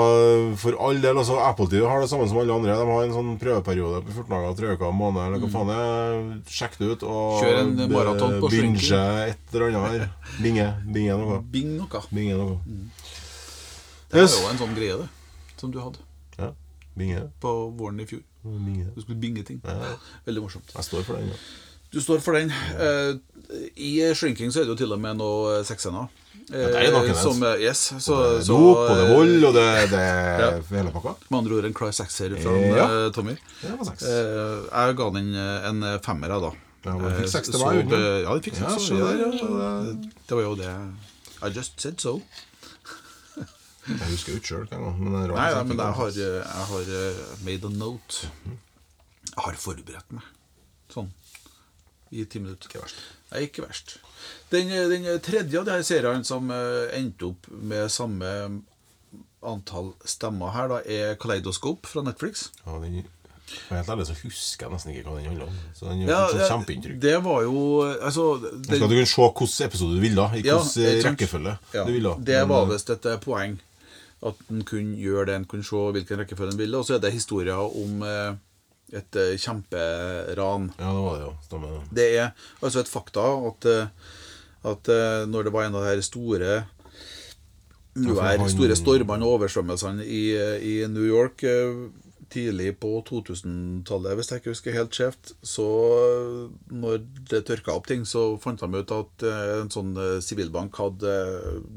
for 0.61 0.77
all 0.79 1.01
del, 1.03 1.17
altså 1.19 1.35
Apple 1.43 1.67
TV 1.67 1.83
har 1.83 1.99
det 1.99 2.07
samme 2.07 2.23
som 2.31 2.37
alle 2.39 2.53
andre. 2.55 2.75
De 2.79 2.85
har 2.87 3.03
en 3.03 3.11
sånn 3.17 3.31
prøveperiode 3.41 3.97
på 4.05 4.13
14 4.13 4.29
dager, 4.31 4.53
3 4.61 4.69
uker, 4.77 4.85
en 4.87 4.95
måned, 4.95 5.19
eller 5.25 5.41
hva 5.43 5.49
faen 5.51 5.71
det 5.71 5.79
er. 5.83 6.21
Sjekk 6.55 6.77
det 6.79 6.87
ut. 6.93 7.03
Og 7.03 7.33
Mm. 7.33 7.41
Kjør 7.43 7.59
en 7.59 7.91
maraton 7.91 8.37
på 8.39 8.49
binge 8.53 8.79
shrinking. 8.79 9.33
et 9.33 9.53
eller 9.53 9.67
annet 9.67 9.91
her. 9.91 10.09
Binge. 10.41 10.67
Binge 10.93 11.17
noe. 11.19 11.41
Bing 11.51 11.73
noe. 11.81 12.03
Binge 12.13 12.37
noe. 12.39 12.59
Det 14.13 14.21
Yes. 14.21 14.35
var 14.39 14.43
jo 14.45 14.49
en 14.53 14.57
sånn 14.63 14.75
greie, 14.77 14.97
det. 14.97 15.09
Som 15.57 15.71
du 15.71 15.79
hadde 15.79 15.99
Ja. 16.39 16.51
Binge. 16.95 17.31
på 17.41 17.75
våren 17.77 17.99
i 17.99 18.05
fjor. 18.05 18.21
Binge. 18.43 18.87
Du 18.95 19.01
skulle 19.01 19.19
binge 19.19 19.43
ting. 19.43 19.61
Ja. 19.65 19.95
Veldig 20.25 20.41
morsomt. 20.43 20.71
Jeg 20.75 20.83
står 20.83 21.03
for 21.03 21.13
den. 21.17 21.27
Ja. 21.27 21.33
Du 21.91 21.99
står 22.01 22.19
for 22.21 22.33
den. 22.33 22.49
Eh, 22.51 23.15
I 23.77 24.13
Shrinking 24.13 24.49
så 24.51 24.61
er 24.61 24.65
det 24.65 24.69
jo 24.69 24.75
til 24.85 24.93
og 24.93 24.99
med 24.99 25.17
noe 25.17 25.63
sexscener. 25.63 26.07
Eh, 26.51 26.59
Ja, 26.59 26.67
det 26.67 26.75
er 26.75 26.83
jo 26.89 26.97
noen, 26.97 27.15
som, 27.15 27.43
yes, 27.61 27.81
så, 28.03 28.15
Det 28.17 28.39
er 28.39 28.41
så, 28.43 28.57
dop, 28.57 28.77
og 28.83 28.89
det 28.97 29.03
er 29.05 29.13
vold, 29.15 29.43
og 29.47 29.53
det, 29.55 29.89
det 29.93 30.01
Ja. 30.03 30.49
er 30.49 30.61
hele 30.69 30.91
pakka. 30.91 31.13
Med 31.29 31.37
andre 31.39 31.55
ord 31.57 31.65
en 31.69 31.73
klar 31.73 31.91
sekser 31.95 32.35
fra 32.43 32.51
Ja. 32.59 32.85
eh, 33.05 33.11
Tommy. 33.15 33.37
Det 33.61 33.71
var 33.79 33.85
sex. 33.85 34.03
Eh, 34.03 34.65
jeg 34.73 34.95
ga 34.97 35.09
den 35.09 35.35
en 35.35 35.99
femmer, 36.03 36.27
jeg, 36.33 36.41
da. 36.41 36.51
Ja, 36.85 36.97
men 36.99 37.15
fikk 37.21 37.29
seks 37.31 37.47
til 37.49 37.59
så- 37.59 37.71
meg. 37.71 37.89
Ja, 37.89 38.33
den 38.33 38.41
fikk 38.43 38.55
seks. 38.59 38.87
så 38.89 38.97
ja, 38.99 39.31
så 39.39 39.47
ja. 39.61 39.93
Det 40.27 40.35
var 40.35 40.43
jo 40.43 40.55
det 40.55 40.69
I 41.43 41.49
just 41.49 41.79
said 41.81 41.99
so. 42.01 42.21
Jeg 43.87 43.97
husker 44.07 44.31
jo 44.31 44.39
ikke 44.39 44.47
sjøl 44.47 44.67
engang. 44.71 44.99
Det 44.99 45.29
er 45.29 45.35
Nei, 45.35 45.49
ja, 45.51 45.63
men 45.63 45.77
jeg 45.77 45.93
har, 45.93 46.07
jeg 46.07 46.43
har 46.43 46.83
made 47.43 47.65
a 47.65 47.69
note. 47.69 48.29
Jeg 48.45 49.43
har 49.43 49.53
forberedt 49.59 50.11
meg. 50.11 50.23
Sånn. 50.93 51.09
I 52.11 52.23
ti 52.23 52.39
minutter. 52.39 52.69
Ikke 52.69 52.79
verst. 52.83 52.95
Nei, 53.31 53.41
ikke 53.47 53.65
verst. 53.67 53.97
Den, 54.53 54.69
eh, 54.69 54.87
den 54.91 55.07
tredje 55.25 55.59
av 55.59 55.65
de 55.65 55.71
her 55.77 55.81
seriene 55.87 56.23
som 56.27 56.51
eh, 56.53 56.93
endte 56.99 57.31
opp 57.31 57.47
med 57.49 57.89
samme 57.91 58.29
antall 59.43 59.91
stemmer 60.07 60.53
her, 60.55 60.69
da, 60.71 60.77
er 60.87 61.17
Kaleidoskop 61.19 61.87
fra 61.89 62.03
Netflix. 62.05 62.45
Ja, 62.65 62.77
den, 62.79 63.01
for 63.67 63.75
helt 63.75 63.89
ærlig 63.91 64.05
så 64.07 64.15
husker 64.21 64.65
jeg 64.69 64.73
nesten 64.73 64.93
ikke 64.93 65.03
hva 65.09 65.17
den 65.19 65.27
handler 65.33 65.49
om. 65.49 65.57
Så 65.75 65.89
den 65.89 65.99
gjør 66.03 66.13
Ja, 66.13 66.21
sånn 66.29 66.39
det, 66.39 66.47
kjempeinntrykk. 66.53 67.01
det 67.03 67.17
var 67.25 67.41
jo 67.43 67.57
Altså 67.97 68.23
skal 68.39 68.87
du 68.87 68.95
kunne 68.95 69.09
se 69.11 69.25
hvilken 69.27 69.67
episode 69.67 69.97
du 69.97 70.01
ville, 70.01 70.23
i 70.31 70.39
hvilken 70.39 70.63
ja, 70.85 70.93
rekkefølge 71.09 71.57
Ja, 71.75 71.83
du 71.83 71.91
ville. 71.97 72.15
det 72.31 72.39
var 72.49 72.65
visst 72.71 72.89
et 72.95 73.05
eh, 73.11 73.19
poeng. 73.21 73.59
At 74.23 74.39
en 74.49 74.63
kunne 74.63 74.95
gjøre 74.95 75.25
det 75.27 75.35
en 75.41 75.45
kunne 75.51 75.67
se 75.67 75.75
hvilken 75.97 76.21
rekkefølge 76.23 76.55
en 76.55 76.61
ville. 76.63 76.79
Og 76.79 76.87
så 76.87 76.95
er 76.95 77.03
det 77.03 77.11
historier 77.13 77.59
om 77.59 78.01
eh, 78.07 78.33
et 78.93 79.17
eh, 79.17 79.33
kjemperan. 79.41 80.69
Ja, 80.77 80.91
det 80.91 81.01
var 81.05 81.17
det, 81.17 81.25
jo. 81.25 81.33
Stemmer 81.47 81.81
det. 81.89 82.05
Er 82.19 82.29
altså 82.61 82.83
et 82.83 82.91
fakta 82.91 83.25
at, 83.49 83.67
eh, 83.69 84.13
at 84.69 84.93
eh, 84.93 85.25
når 85.29 85.47
det 85.47 85.53
var 85.55 85.67
en 85.67 85.77
av 85.79 85.85
de 85.85 85.91
her 85.91 86.03
store 86.05 86.53
uvær, 87.93 88.41
store 88.49 88.77
stormene 88.77 89.25
og 89.25 89.39
oversvømmelsene 89.39 90.05
i, 90.05 90.23
i 90.65 90.75
New 90.89 91.05
York 91.05 91.43
tidlig 92.33 92.71
på 92.81 92.89
2000-tallet, 93.07 94.15
hvis 94.17 94.31
jeg 94.31 94.41
ikke 94.41 94.51
husker 94.53 94.75
helt 94.75 94.97
skjevt, 94.97 95.31
så 95.45 95.65
eh, 95.99 96.73
når 96.73 97.03
det 97.29 97.43
tørka 97.47 97.75
opp 97.77 97.87
ting, 97.89 98.03
så 98.09 98.23
fant 98.41 98.61
de 98.61 98.81
ut 98.81 98.93
at 98.95 99.25
eh, 99.29 99.51
en 99.61 99.71
sånn 99.73 99.93
eh, 99.99 100.17
sivilbank 100.23 100.77
hadde 100.81 101.13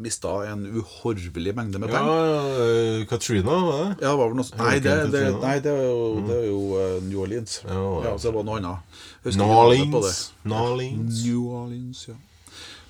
mista 0.02 0.32
en 0.50 0.64
uhorvelig 0.66 1.54
mengde 1.56 1.82
med 1.82 1.92
Ja, 1.92 2.00
penger. 2.00 2.34
ja, 2.34 3.06
Katrina, 3.10 3.56
var 3.66 3.80
det? 3.82 3.88
Ja, 4.00 4.12
det 4.12 4.14
var 4.22 4.32
vel 4.32 4.38
noe 4.40 4.48
sånt. 4.50 4.60
Nei, 4.62 4.76
det, 4.84 4.96
det, 5.14 5.24
nei, 5.44 5.56
det 5.64 5.74
er 5.74 5.86
jo, 5.86 6.04
det 6.26 6.38
er 6.40 6.46
jo 6.50 6.60
New 7.06 7.24
Orleans. 7.26 7.60
Ja, 7.66 7.82
ja 8.08 8.14
så 8.16 8.30
det 8.30 8.36
var 8.38 8.48
noe 8.50 8.60
annet. 8.62 9.02
New 9.36 9.56
Orleans. 9.60 10.20
det. 10.46 11.26
New 11.26 11.50
Orleans, 11.62 12.06
ja. 12.10 12.18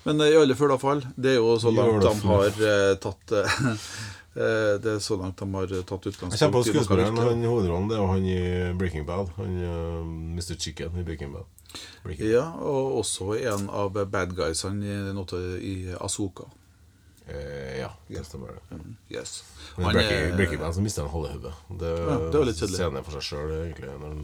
Men 0.07 0.21
i 0.23 0.35
alle 0.39 0.55
fall, 0.55 1.01
det 1.19 1.33
er 1.35 1.41
jo 1.41 1.57
så 1.59 1.71
langt 1.75 2.05
de 2.05 2.13
har 2.29 2.95
tatt 3.03 3.33
Det 4.37 4.91
er 4.91 4.99
så 5.01 5.17
langt 5.17 5.39
de 5.39 5.47
har 5.53 5.71
eh, 5.73 5.83
tatt 5.87 6.05
Jeg 6.05 6.17
kommer 6.19 6.35
på 6.37 6.43
utgangspunkt 6.43 6.67
skuespilleren. 6.69 7.17
Han 7.17 7.45
hovedrollen 7.47 7.89
det 7.89 7.97
er 7.97 8.11
han 8.11 8.27
i 8.29 8.39
Breaking 8.77 9.07
Bad. 9.07 9.33
Han 9.37 9.57
uh, 9.63 10.03
Mr. 10.37 10.53
Chicken 10.55 10.99
i 10.99 11.05
Breaking 11.07 11.33
Bad. 11.33 11.49
Breaking 12.03 12.29
Ja, 12.31 12.45
og 12.61 12.99
også 13.01 13.33
en 13.39 13.67
av 13.73 13.97
bad 13.97 14.35
guysene 14.37 14.85
i, 14.85 15.73
i 15.73 15.75
Asoka. 15.99 16.47
Eh, 17.27 17.79
ja, 17.79 17.89
det 18.07 18.23
stemmer 18.25 18.47
det. 18.47 18.79
Yes. 19.17 19.43
Men 19.75 19.89
i 19.89 19.93
Breaking, 19.93 20.35
Breaking 20.35 20.59
Bad 20.59 20.75
så 20.75 20.81
mister 20.81 21.01
han 21.01 21.11
halve 21.11 21.33
hodet. 21.33 21.53
Det, 21.69 21.89
Ja, 21.89 22.19
det 22.31 22.39
var 22.39 22.47
litt 22.47 22.61
kjedelig. 22.61 22.79
Scenen 22.79 23.03
for 23.03 23.17
seg 23.17 23.27
sjøl, 23.27 23.51
egentlig. 23.65 23.91
Når 23.99 24.13
han 24.13 24.23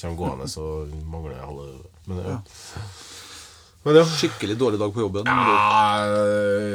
kommer 0.00 0.16
gående, 0.22 0.48
så 0.48 0.64
mangler 1.04 1.36
jeg 1.36 1.44
halve 1.44 1.66
hodet. 1.68 1.92
Men 2.08 2.22
ja. 2.24 2.38
Men 3.86 4.00
ja. 4.00 4.04
Skikkelig 4.10 4.56
dårlig 4.58 4.80
dag 4.80 4.94
på 4.94 5.00
jobben. 5.04 5.28
Ja, 5.28 6.06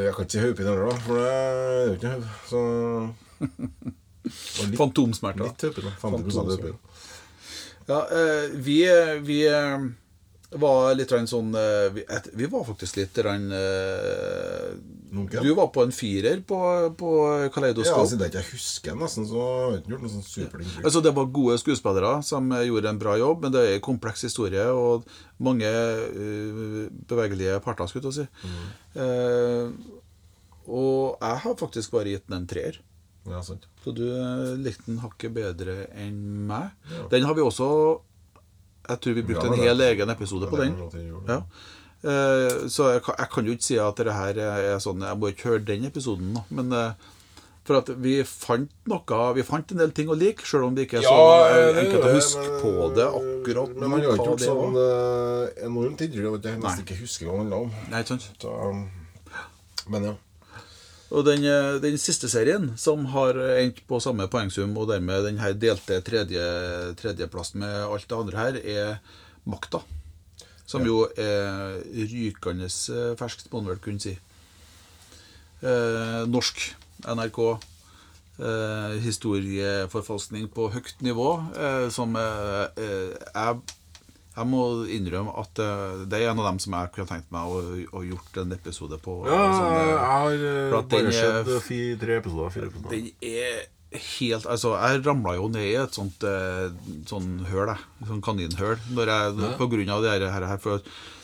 jeg 0.08 0.14
kan 0.16 0.28
ikke 0.28 0.36
si 0.36 0.44
hodepine 0.44 0.72
heller, 0.72 0.88
da. 0.88 1.02
For 1.04 1.20
det 1.20 1.34
er 1.34 1.90
jo 1.90 1.98
ikke 1.98 2.14
hode. 2.14 2.30
Så 2.48 2.62
litt, 4.70 4.78
Fantomsmerter. 4.80 5.52
litt. 5.52 5.66
50 6.02 6.40
hodepine. 6.40 6.78
Ja, 7.90 8.00
eh, 8.08 8.56
vi, 8.64 8.78
vi 9.28 9.42
eh, 9.52 9.88
var 10.64 10.94
litt 10.96 11.12
sånn 11.30 11.52
eh, 11.58 12.04
vi, 12.32 12.48
var 12.48 12.64
faktisk 12.68 13.02
litt 13.02 13.18
grann, 13.18 13.50
eh, 13.52 14.70
Lunken. 15.14 15.44
Du 15.46 15.54
var 15.58 15.68
på 15.76 15.84
en 15.86 15.92
firer 15.94 16.40
på, 16.50 16.60
på 16.98 17.10
Ja, 17.44 17.50
Kaleidoskop. 17.54 18.08
Siden 18.10 18.26
jeg 18.26 18.34
ikke 18.34 18.56
husker 18.56 18.96
nesten, 18.98 19.28
så 19.30 19.42
har 19.46 19.76
jeg 19.76 19.82
ikke 19.84 19.94
gjort 19.94 20.06
noe 20.06 20.14
sånn 20.16 20.26
superinntrykk. 20.28 20.86
Altså, 20.90 21.04
det 21.06 21.14
var 21.16 21.34
gode 21.40 21.58
skuespillere 21.62 22.14
som 22.26 22.50
gjorde 22.66 22.90
en 22.90 23.02
bra 23.02 23.18
jobb, 23.22 23.46
men 23.46 23.54
det 23.54 23.62
er 23.68 23.76
en 23.78 23.84
kompleks 23.86 24.26
historie 24.26 24.66
og 24.74 25.06
mange 25.44 25.70
uh, 25.70 26.88
bevegelige 27.10 27.60
parter, 27.66 27.92
skulle 27.92 28.10
jeg 28.10 28.24
si. 28.24 28.26
si. 28.48 29.04
Eh, 29.04 30.02
og 30.64 31.20
jeg 31.20 31.40
har 31.44 31.56
faktisk 31.60 31.92
bare 31.94 32.14
gitt 32.16 32.28
den 32.30 32.42
en 32.42 32.50
treer. 32.50 32.80
Ja, 33.28 33.40
sant. 33.44 33.68
Så 33.84 33.94
du 33.96 34.04
eh, 34.10 34.56
likte 34.60 34.90
den 34.90 35.00
hakket 35.04 35.32
bedre 35.36 35.86
enn 36.00 36.18
meg. 36.48 36.74
Ja. 36.92 37.06
Den 37.12 37.28
har 37.28 37.38
vi 37.38 37.44
også 37.46 37.68
Jeg 38.90 39.00
tror 39.00 39.14
vi 39.16 39.24
brukte 39.24 39.46
Ja, 39.48 39.54
en 39.54 39.64
hel 39.64 39.82
egen 39.86 40.10
episode 40.12 40.50
på 40.52 40.60
den. 40.60 40.76
gjøre. 40.76 41.24
Ja. 41.30 41.38
Eh, 42.04 42.68
Så 42.68 42.90
jeg 42.92 43.04
kan, 43.06 43.16
jeg 43.18 43.30
kan 43.32 43.46
jo 43.48 43.54
ikke 43.56 43.64
si 43.70 43.78
at 43.80 44.00
det 44.04 44.14
her 44.14 44.40
er 44.44 44.80
sånn 44.84 45.04
Jeg 45.08 45.20
må 45.20 45.30
ikke 45.32 45.54
høre 45.54 45.66
den 45.70 45.86
episoden 45.88 46.34
nå, 46.36 46.42
men 46.52 46.74
eh, 46.76 47.12
for 47.64 47.80
at 47.80 47.88
vi 48.04 48.18
fant 48.28 48.68
noe 48.92 49.20
Vi 49.38 49.46
fant 49.48 49.72
en 49.72 49.80
del 49.80 49.94
ting 49.96 50.10
å 50.12 50.18
like, 50.20 50.44
sjøl 50.44 50.66
om 50.68 50.76
det 50.76 50.84
ikke 50.90 51.00
er 51.00 51.06
så 51.08 51.14
ja, 51.16 51.70
enkelt 51.80 52.10
å 52.10 52.12
huske 52.18 52.44
på 52.60 52.74
det 52.98 53.08
akkurat 53.08 53.72
Men 53.78 53.94
man 53.94 54.04
har 54.04 54.18
ikke 54.18 54.28
gjort 54.34 54.44
sånn 54.44 54.76
enormt 55.70 56.04
inntrykk 56.04 56.38
at 56.42 56.50
jeg 56.52 56.60
nesten 56.60 56.84
ikke 56.84 57.00
husker 57.00 57.30
hva 57.30 57.38
det 57.38 57.42
handla 57.46 57.62
om. 57.70 57.74
Nei, 57.94 58.04
sant? 58.12 58.28
Så, 58.44 58.52
um, 58.52 58.84
men 59.96 60.10
ja. 60.12 60.14
Og 61.14 61.24
den, 61.28 61.44
eh, 61.46 61.80
den 61.80 61.96
siste 62.02 62.28
serien, 62.32 62.72
som 62.76 63.06
har 63.14 63.38
endt 63.62 63.84
på 63.88 64.00
samme 64.02 64.26
poengsum, 64.34 64.72
og 64.82 64.88
dermed 64.90 65.24
den 65.28 65.38
her 65.40 65.54
delte 65.54 66.00
tredje, 66.04 66.44
tredjeplassen 67.00 67.62
med 67.64 67.76
alt 67.86 68.08
det 68.10 68.18
andre 68.18 68.40
her, 68.44 68.58
er 68.66 68.96
Makta. 69.46 69.84
Som 70.66 70.86
jo 70.88 71.04
er 71.20 71.82
rykende 72.10 72.70
eh, 72.70 73.14
ferskt, 73.20 73.50
må 73.52 73.62
man 73.62 73.74
vel 73.74 73.82
kunne 73.84 74.04
si. 74.04 74.16
Eh, 75.64 76.24
norsk 76.30 76.64
NRK. 77.04 77.40
Eh, 78.34 78.96
historieforfalskning 79.04 80.48
på 80.56 80.70
høyt 80.74 81.04
nivå. 81.06 81.30
Eh, 81.54 81.88
som 81.94 82.16
eh, 82.20 82.66
eh, 82.80 83.16
jeg 83.34 83.80
jeg 84.34 84.50
må 84.50 84.64
innrømme 84.90 85.30
at 85.38 85.60
det 86.10 86.18
er 86.18 86.32
en 86.32 86.40
av 86.42 86.48
dem 86.48 86.58
som 86.64 86.74
jeg 86.74 86.90
kunne 86.96 87.06
tenkt 87.06 87.28
meg 87.30 87.52
å, 87.54 87.60
å 87.94 88.00
gjort 88.02 88.40
en 88.42 88.56
episode 88.56 88.98
på. 88.98 89.20
Ja, 89.30 89.44
sånn, 89.54 89.76
jeg 89.78 90.00
har 90.02 90.88
bare 90.90 91.12
sett 91.14 92.00
tre 92.02 92.16
episoder. 92.18 92.50
Fire 92.56 92.72
episoder. 92.72 92.96
den 92.96 93.12
er 93.22 93.68
helt 93.94 94.46
Altså, 94.50 94.74
jeg 94.78 95.04
ramla 95.06 95.36
jo 95.38 95.50
ned 95.52 95.66
i 95.66 95.76
et 95.82 95.98
sånt 95.98 96.24
eh, 96.28 96.70
sånn 97.10 97.44
høl, 97.50 97.74
jeg. 97.74 98.08
Sånn 98.10 98.24
kaninhøl. 98.26 98.80
Når 98.96 99.12
jeg, 99.14 99.52
På 99.60 99.68
grunn 99.72 99.94
av 99.94 100.06
det 100.06 100.16
her. 100.16 100.48
her, 100.50 100.62
for 100.62 100.84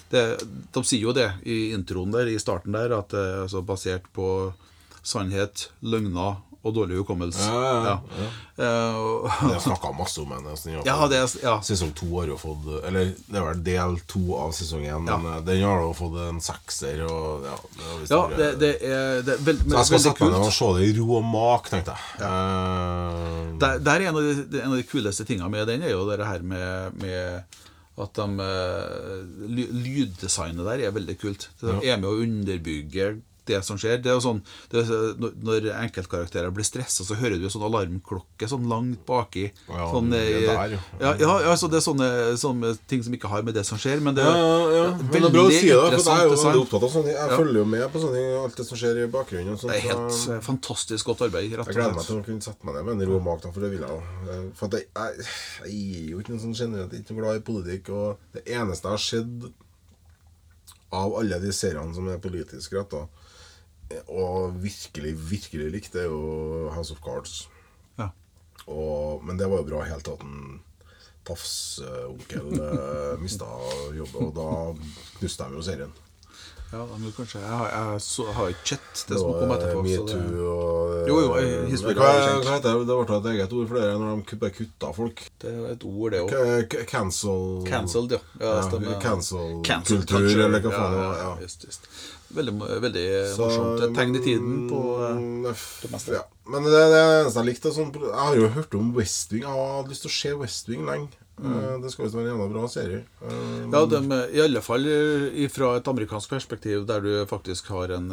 det, 0.10 0.24
de 0.74 0.84
sier 0.86 1.06
jo 1.06 1.14
det 1.14 1.28
i 1.46 1.72
introen 1.76 2.14
der, 2.16 2.30
i 2.30 2.40
starten 2.42 2.74
der, 2.74 2.96
at 2.98 3.14
er 3.14 3.44
altså 3.46 3.62
basert 3.66 4.08
på 4.16 4.30
sannhet, 5.06 5.70
løgner 5.86 6.40
og 6.60 6.74
dårlig 6.76 6.98
hukommelse. 7.00 7.46
Ja, 7.48 7.60
ja, 7.64 7.92
ja. 8.20 8.30
Uh, 8.60 9.28
Jeg 9.48 9.56
har 9.56 9.62
snakka 9.64 9.92
masse 9.96 10.20
om 10.20 10.34
det 11.08 11.20
ja. 11.40 11.54
Sesong 11.64 11.94
to 11.96 12.10
har 12.18 12.28
jo 12.28 12.36
fått 12.40 12.66
Eller 12.90 13.14
det 13.16 13.40
er 13.40 13.46
vel 13.46 13.62
del 13.64 13.96
to 14.12 14.36
av 14.36 14.52
sesong 14.58 14.84
én, 14.84 15.06
men 15.06 15.28
eh, 15.32 15.38
den 15.48 15.64
har 15.64 15.86
jo 15.86 15.94
fått 15.96 16.18
en 16.26 16.42
sekser. 16.44 17.06
Og, 17.08 17.48
ja, 17.48 17.56
det 17.80 18.10
ja, 18.12 18.20
det, 18.34 18.50
det 18.60 18.72
er, 18.82 19.24
det 19.24 19.38
er 19.38 19.46
veld, 19.48 19.64
Så 19.70 19.78
jeg 19.78 19.92
skal 19.92 20.04
sette 20.10 20.26
meg 20.28 20.36
ned 20.36 20.50
og 20.50 20.58
se 20.58 20.70
det 20.76 20.90
i 20.90 20.98
ro 21.00 21.08
og 21.22 21.30
mak, 21.30 21.72
tenkte 21.72 21.96
jeg. 21.96 22.20
Uh, 22.26 23.56
Der, 23.64 23.80
der 23.86 23.96
er 23.96 24.10
en 24.12 24.20
av, 24.20 24.28
de, 24.28 24.60
en 24.60 24.74
av 24.74 24.78
de 24.82 24.88
kuleste 24.90 25.28
tingene 25.30 25.50
med 25.54 25.68
den, 25.72 25.88
er 25.88 25.96
jo 25.96 26.04
det 26.12 26.20
her 26.28 26.44
med, 26.44 27.00
med 27.00 27.58
at 28.00 28.20
de 28.20 28.52
Lyddesignet 29.48 30.68
der 30.68 30.86
er 30.88 30.96
veldig 30.96 31.18
kult. 31.20 31.50
De 31.64 31.80
er 31.88 32.00
med 32.00 32.12
å 32.12 32.20
underbygge 32.20 33.14
det 33.46 33.64
som 33.66 33.78
skjer. 33.78 34.02
Det 34.04 34.12
er 34.12 34.18
jo 34.18 34.24
sånn, 34.24 34.42
det 34.72 34.84
er, 34.84 35.14
når- 35.20 35.70
enkeltkarakterer 35.84 36.52
blir 36.54 36.64
stressa, 36.68 37.04
så 37.04 37.16
hører 37.16 37.38
du 37.40 37.46
en 37.46 37.54
sånn 37.54 37.66
alarmklokke 37.68 38.48
sånn 38.50 38.68
langt 38.70 39.06
baki. 39.06 39.52
Ja, 39.70 39.88
sånn, 39.94 40.10
det 40.12 40.22
eh, 40.28 40.48
der, 40.48 40.70
jo. 40.76 40.80
ja. 41.00 41.14
Ja, 41.20 41.40
ja, 41.50 41.56
så 41.56 41.70
det 41.70 41.78
er 41.82 41.86
sånne, 41.86 42.10
sånne 42.40 42.78
ting 42.88 43.04
som 43.04 43.14
ikke 43.14 43.30
har 43.30 43.42
med 43.44 43.54
det 43.54 43.66
som 43.66 43.78
skjer. 43.78 44.00
Men 44.02 44.16
det 44.16 44.24
er 44.26 44.36
ja, 44.36 44.58
ja. 44.76 44.86
Men 44.98 45.12
det 45.12 45.24
er 45.24 45.36
bra 45.36 45.44
å 45.46 45.52
si 45.52 45.68
det, 45.68 45.78
for 45.80 46.12
jeg 46.12 46.20
er 46.20 46.30
jo 46.30 46.40
veldig 46.44 46.64
opptatt 46.66 46.84
av 46.84 46.94
sånne. 46.98 47.14
Jeg 47.16 47.40
følger 47.40 47.60
jo 47.62 47.66
med 47.66 47.86
på 47.94 48.04
sånne 48.04 48.24
alt 48.44 48.56
det 48.60 48.66
som 48.70 48.78
skjer 48.78 49.04
i 49.04 49.08
bakgrunnen. 49.14 49.54
Og 49.54 49.60
sånt, 49.60 49.72
Det 49.74 49.84
er 49.84 49.88
helt 49.94 50.12
så- 50.12 50.34
eh, 50.36 50.40
fantastisk 50.42 51.06
godt 51.06 51.22
arbeid. 51.30 51.50
Jeg 51.50 51.66
gleder 51.66 51.96
meg 51.96 52.06
til 52.06 52.20
å 52.22 52.26
kunne 52.26 52.42
sette 52.42 52.64
meg 52.66 52.76
ned 52.76 52.86
med 52.86 53.02
en 53.02 53.14
rå 53.14 53.22
mak, 53.24 53.42
for 53.54 53.60
det 53.60 53.72
vil 53.72 53.80
jeg. 53.82 54.04
Eh, 54.30 54.46
For 54.56 54.68
jeg, 54.70 54.86
jeg, 54.96 55.26
jeg 55.66 56.06
er 56.06 56.10
jo 56.12 56.20
ikke 56.20 56.30
noen 56.34 56.42
sånn 56.46 56.56
generelt 56.58 56.94
ikke 56.94 57.16
glad 57.18 57.36
i 57.38 57.40
politikk, 57.46 57.90
og 57.90 58.18
det 58.34 58.46
eneste 58.46 58.84
jeg 58.84 58.92
har 58.92 58.98
sett 58.98 59.52
av 60.96 61.16
alle 61.20 61.40
de 61.42 61.52
seriene 61.54 61.94
som 61.96 62.08
er 62.10 62.22
politisk 62.22 62.74
retta, 62.78 63.06
og 64.08 64.58
virkelig, 64.62 65.16
virkelig 65.32 65.70
likt, 65.74 65.94
det 65.96 66.06
er 66.06 66.12
jo 66.12 66.70
House 66.76 66.94
of 66.94 67.02
Cards. 67.06 67.48
Ja. 67.98 68.12
Og, 68.68 69.24
men 69.26 69.40
det 69.40 69.50
var 69.50 69.64
jo 69.64 69.70
bra 69.70 69.86
helt 69.88 70.06
til 70.06 70.18
at 70.18 70.26
en 70.26 70.60
tafsonkel 71.30 72.54
uh, 72.58 73.16
mista 73.22 73.48
jobben, 73.98 74.30
og 74.30 74.36
da 74.38 74.50
knuste 75.20 75.50
de 75.50 75.58
jo 75.60 75.66
serien. 75.66 75.96
Ja, 76.70 76.84
men 76.86 77.10
kanskje 77.18 77.40
Jeg 77.42 77.50
har, 77.50 77.70
jeg 77.74 78.02
så, 78.06 78.26
har 78.38 78.52
ikke 78.54 78.68
sett 78.76 79.00
det 79.10 79.18
som 79.18 79.32
kom 79.34 79.54
etterpå. 79.56 79.82
metoo 79.88 80.50
og 80.54 81.08
Jo, 81.10 81.16
jo, 81.24 81.32
eh, 81.40 81.66
historien 81.72 81.98
hva, 81.98 82.12
hva 82.44 82.58
heter 82.60 82.76
det? 82.78 82.84
Det 82.86 82.98
ble 83.00 83.18
et 83.18 83.30
eget 83.34 83.56
ord 83.58 83.68
for 83.72 83.80
det 83.80 83.88
når 83.98 84.22
de 84.30 84.38
bare 84.44 84.54
kutta 84.60 84.92
folk. 84.94 85.24
Det 85.42 85.50
er 85.50 85.72
et 85.72 85.86
ord, 85.90 86.14
det 86.14 86.22
òg. 86.28 86.76
Cancel 86.92 87.42
Cancelled, 87.66 88.14
ja. 88.14 88.22
ja, 88.40 88.52
Ja, 88.54 88.62
stemmer. 88.68 89.00
Cancel 89.02 89.62
Cancel 89.66 89.98
kultur, 90.04 90.20
culture. 90.20 90.46
eller 90.46 90.62
hva 90.62 90.74
faen 90.76 90.94
det 90.94 91.02
var. 91.02 91.18
ja. 91.24 91.32
Just, 91.42 91.66
just. 91.66 91.90
Veldig, 92.38 92.54
veldig 92.86 93.06
Så, 93.34 93.48
morsomt. 93.48 93.82
Et 93.88 93.96
tegn 93.98 94.20
i 94.20 94.22
tiden 94.22 94.60
på 94.70 94.82
eh, 95.08 95.16
men, 95.18 95.56
det 95.82 95.90
meste. 95.96 96.20
Ja. 96.20 96.22
Men 96.50 96.70
det, 96.70 96.84
det 96.94 97.02
eneste 97.02 97.42
jeg 97.42 97.50
likte 97.50 97.74
sånn, 97.74 97.90
Jeg 97.98 98.14
har 98.14 98.38
jo 98.38 98.52
hørt 98.60 98.78
om 98.78 98.94
West 98.94 99.34
Wing. 99.34 99.42
Jeg 99.48 99.50
har 99.58 99.80
hatt 99.80 99.90
lyst 99.90 100.06
til 100.06 100.12
å 100.14 100.18
se 100.20 100.36
West 100.44 100.70
Wing 100.70 100.86
lenge. 100.86 101.10
Eh, 101.40 101.80
Det 101.82 101.92
skal 101.92 102.06
visst 102.06 102.16
være 102.16 102.26
en 102.28 102.32
jævla 102.38 102.48
bra 102.54 102.68
serie. 102.68 103.04
Mm. 103.22 103.72
Ja, 103.74 103.86
de, 103.86 104.00
i 104.36 104.42
alle 104.44 104.62
fall 104.62 104.86
eh, 104.88 105.48
fra 105.50 105.76
et 105.78 105.88
amerikansk 105.88 106.30
perspektiv, 106.30 106.86
der 106.90 107.00
du 107.02 107.26
faktisk 107.30 107.68
har 107.72 107.94
en, 107.96 108.12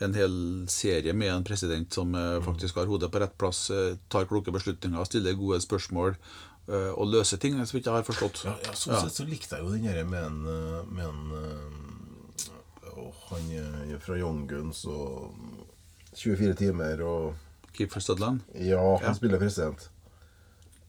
en 0.00 0.14
hel 0.14 0.64
serie 0.68 1.12
med 1.14 1.32
en 1.32 1.44
president 1.44 1.92
som 1.92 2.12
Mm. 2.12 2.42
faktisk 2.44 2.76
har 2.76 2.86
hodet 2.86 3.10
på 3.10 3.20
rett 3.20 3.36
plass, 3.38 3.70
tar 4.08 4.24
kloke 4.26 4.52
beslutninger, 4.52 5.04
stiller 5.04 5.32
gode 5.34 5.60
spørsmål 5.60 6.16
og 6.68 7.06
løser 7.10 7.38
ting, 7.42 7.56
som 7.66 7.78
ikke 7.80 7.90
har 7.90 8.02
forstått. 8.06 8.44
Ja, 8.46 8.52
ja, 8.64 8.72
sånn 8.72 9.00
sett 9.02 9.16
så 9.16 9.24
likte 9.26 9.56
jeg 9.56 9.64
jo 9.64 9.72
den 9.72 9.82
derre 9.88 10.04
med 10.04 10.22
en, 10.22 10.42
med 10.94 11.04
en 11.08 11.32
eh, 11.34 11.92
Han 13.30 13.48
er 13.56 13.98
fra 13.98 14.14
Young 14.20 14.44
Guns 14.46 14.84
og 14.86 15.32
24 16.14 16.54
timer 16.54 17.00
og 17.02 17.34
for 17.88 18.00
Studland. 18.04 18.40
Ja, 18.54 18.78
han 19.00 19.08
Ja. 19.08 19.14
spiller 19.14 19.38
president. 19.38 19.88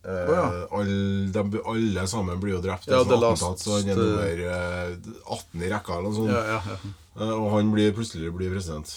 Eh, 0.04 0.28
Å, 0.28 0.34
ja. 0.36 0.48
alle, 0.76 1.32
de, 1.32 1.62
alle 1.64 2.04
sammen 2.12 2.40
blir 2.42 2.58
jo 2.58 2.62
drept. 2.66 2.90
Ja, 2.92 3.04
Det 3.08 3.16
sånn 3.16 3.24
attentat, 3.32 3.64
så 3.64 3.78
han 3.78 3.88
er 3.88 3.94
eh, 3.94 4.04
nummer 4.04 4.42
eh, 4.52 4.96
18 5.32 5.64
i 5.64 5.70
rekka 5.72 5.96
eller 5.98 6.10
noe 6.10 6.18
sånt. 6.18 6.34
Ja, 6.36 6.44
ja. 6.58 6.78
Eh, 7.16 7.34
og 7.38 7.52
han 7.54 7.72
blir 7.72 7.94
plutselig 7.96 8.34
blir 8.36 8.52
president. 8.52 8.92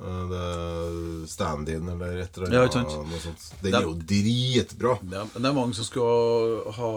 Eh, 0.00 0.22
det 0.32 0.40
er 0.46 1.26
stand-in 1.28 1.88
eller 1.92 2.18
et 2.24 2.38
eller 2.40 2.56
annet. 2.64 2.76
Ja. 2.96 3.32
Den 3.60 3.70
Det- 3.70 3.74
er 3.74 3.82
jo 3.90 3.94
dritbra. 4.00 4.98
Det 5.02 5.44
er 5.44 5.52
mange 5.52 5.74
som 5.76 5.84
skulle 5.84 6.72
ha 6.78 6.92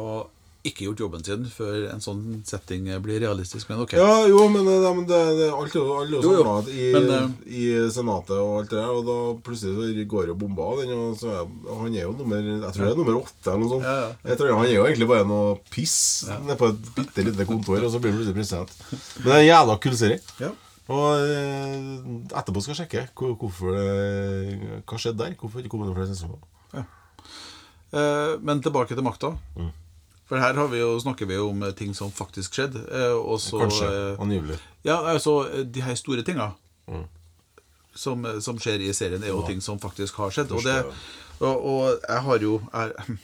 ikke 0.69 0.86
gjort 0.88 1.01
jobben 1.03 1.23
sin 1.25 1.45
før 1.51 1.88
en 1.89 2.03
sånn 2.03 2.21
setting 2.47 2.88
blir 3.03 3.19
realistisk, 3.23 3.69
men 3.69 3.82
ok. 3.84 3.95
Ja, 3.99 4.25
jo, 4.29 4.43
men 4.51 4.67
det, 4.67 4.77
det, 5.10 5.19
det, 5.39 5.47
alt 5.53 5.75
er 5.75 5.82
jo 5.82 6.21
jo. 6.34 6.55
i, 6.71 6.89
Men, 6.95 7.10
eh, 7.15 7.27
i 7.45 7.65
Senatet 7.93 8.36
og 8.38 8.62
alt 8.62 8.71
det 8.73 8.79
der, 8.79 8.93
og 8.93 9.03
da 9.08 9.17
plutselig 9.45 10.05
går 10.10 10.32
jo 10.32 10.38
bomba 10.39 10.69
av 10.71 10.84
den, 10.84 10.93
og 10.95 11.19
så 11.19 11.34
er, 11.41 11.51
han 11.69 11.95
er 11.95 12.05
jo 12.05 12.15
nummer 12.19 12.39
Jeg 12.39 12.73
tror 12.75 12.86
det 12.86 12.93
er 12.93 13.01
nummer 13.01 13.19
åtte 13.21 13.53
eller 13.53 13.63
noe 13.63 13.73
sånt. 13.75 13.89
Ja, 13.89 13.97
ja. 14.05 14.10
Jeg 14.32 14.41
tror 14.41 14.55
Han 14.55 14.65
er 14.67 14.75
jo 14.75 14.88
egentlig 14.88 15.10
bare 15.12 15.29
noe 15.29 15.58
piss 15.73 15.99
nede 16.29 16.58
på 16.60 16.71
et 16.71 16.89
bitte 16.97 17.27
lite 17.29 17.49
kontor, 17.49 17.82
og 17.84 17.93
så 17.93 18.01
blir 18.01 18.13
han 18.13 18.21
plutselig 18.21 18.39
president. 18.39 18.75
Men 19.19 19.29
det 19.29 19.36
er 19.36 19.43
en 19.43 19.49
jævla 19.49 19.79
kul 19.86 19.99
serie. 19.99 20.23
Ja. 20.41 20.53
Og 20.89 21.21
eh, 21.21 21.82
etterpå 22.34 22.63
skal 22.65 22.73
jeg 22.73 22.79
sjekke 22.84 23.10
hvor, 23.13 23.36
hvorfor 23.38 23.75
det, 23.77 24.79
hva 24.89 24.97
skjedde 24.97 25.21
der. 25.21 25.36
Hvorfor 25.38 25.62
ikke 25.62 25.75
kom 25.75 25.86
det 25.86 25.97
flere 25.97 26.10
sesonger. 26.10 26.47
Eh, 27.89 28.34
men 28.45 28.62
tilbake 28.62 28.95
til 28.95 29.05
makta. 29.05 29.34
Mm. 29.58 29.69
For 30.30 30.38
her 30.38 30.54
har 30.54 30.68
vi 30.70 30.78
jo, 30.80 30.92
snakker 31.02 31.26
vi 31.26 31.34
jo 31.39 31.48
om 31.50 31.63
eh, 31.65 31.72
ting 31.74 31.94
som 31.98 32.12
faktisk 32.13 32.54
skjedde. 32.54 32.84
eh, 32.92 33.15
og 33.18 33.39
så, 33.42 33.60
Kanskje. 33.63 33.88
eh, 34.13 34.20
Angivelig. 34.22 34.60
Ja, 34.86 35.00
altså 35.13 35.39
eh, 35.50 35.63
de 35.65 35.82
her 35.82 35.96
store 35.96 36.22
tinga 36.24 36.52
Mm. 36.89 37.04
som, 37.96 38.26
eh, 38.26 38.39
som 38.39 38.58
skjer 38.58 38.80
i 38.82 38.94
serien, 38.94 39.24
er 39.24 39.28
jo 39.34 39.42
Ja. 39.42 39.48
ting 39.48 39.62
som 39.62 39.80
faktisk 39.80 40.15
har 40.18 40.30
skjedd. 40.30 40.52
Og, 40.52 40.63
det, 40.63 40.86
og, 41.39 41.65
og 41.65 42.00
jeg 42.08 42.22
har 42.22 42.38
jo 42.39 42.62
Jeg, 42.74 43.18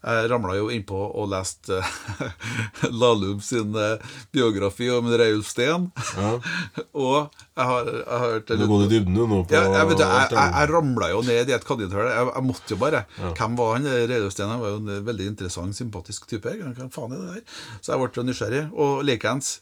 jeg 0.00 0.28
ramla 0.32 0.54
jo 0.56 0.68
innpå 0.72 0.96
og 0.96 1.26
leste 1.28 1.76
uh, 1.82 2.84
Lahlum 2.88 3.40
sin 3.44 3.74
eh, 3.76 4.00
biografi 4.32 4.88
om 4.94 5.10
Reiulf 5.12 5.50
Steen. 5.50 5.90
Ja. 6.16 6.30
og 7.04 7.34
jeg 7.36 7.66
har, 7.70 7.90
jeg 7.90 8.06
har 8.08 8.24
hørt 8.36 8.52
Du 8.54 8.64
går 8.70 8.84
i 8.86 8.90
dybden 8.94 9.18
nå 9.18 9.26
på 9.44 9.52
ja, 9.52 9.62
jeg, 9.68 9.90
vet, 9.90 10.00
jeg, 10.00 10.30
jeg, 10.32 10.54
jeg 10.56 10.70
ramla 10.72 11.10
jo 11.12 11.20
ned 11.26 11.52
i 11.52 11.56
et 11.58 11.68
kaninhull. 11.68 12.08
Jeg, 12.08 12.30
jeg 12.32 12.46
måtte 12.48 12.74
jo 12.76 12.80
bare. 12.80 13.04
Hvem 13.20 13.60
var 13.60 13.76
han? 13.76 13.90
Reiulf 14.14 14.36
Steen 14.36 14.54
var 14.64 14.76
jo 14.76 14.80
en 14.80 15.06
veldig 15.10 15.30
interessant, 15.34 15.76
sympatisk 15.76 16.28
type. 16.30 16.56
Hvem 16.60 16.92
faen 16.94 17.16
er 17.16 17.24
det 17.26 17.38
der? 17.40 17.60
Så 17.84 17.92
jeg 17.94 18.04
ble 18.06 18.26
nysgjerrig. 18.30 18.64
Og 18.72 19.04
likeens 19.04 19.58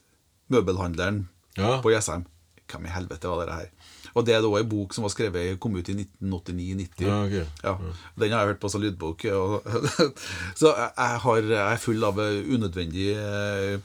møbelhandleren 0.54 1.26
Ja. 1.58 1.80
på 1.82 1.90
Jessheim. 1.90 2.28
Hvem 2.68 2.86
i 2.86 2.92
helvete 2.92 3.30
var 3.30 3.46
det 3.48 3.54
her? 3.56 3.70
Og 4.14 4.24
det 4.26 4.34
er 4.36 4.40
da 4.44 4.48
ei 4.58 4.64
bok 4.64 4.94
som 4.96 5.04
var 5.06 5.12
skrevet 5.12 5.58
kom 5.60 5.76
ut 5.76 5.88
i 5.88 5.94
1989-90. 6.22 7.04
Ja, 7.06 7.18
okay. 7.24 7.44
Ja, 7.64 7.74
Den 8.18 8.32
har 8.32 8.40
jeg 8.44 8.54
hørt 8.54 8.60
på 8.60 8.70
som 8.72 8.82
lydbok. 8.82 9.24
Og, 9.34 9.62
så 10.60 10.72
jeg, 10.74 11.20
har, 11.24 11.36
jeg 11.42 11.60
er 11.72 11.82
full 11.82 12.04
av 12.04 12.18
eh, 12.24 12.40
unødvendig 12.54 13.10
eh, 13.16 13.78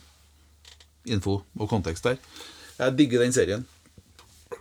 info 1.13 1.41
og 1.59 1.69
kontekst 1.69 2.03
der. 2.07 2.17
Jeg 2.79 2.97
digger 2.97 3.23
den 3.25 3.33
serien. 3.35 3.65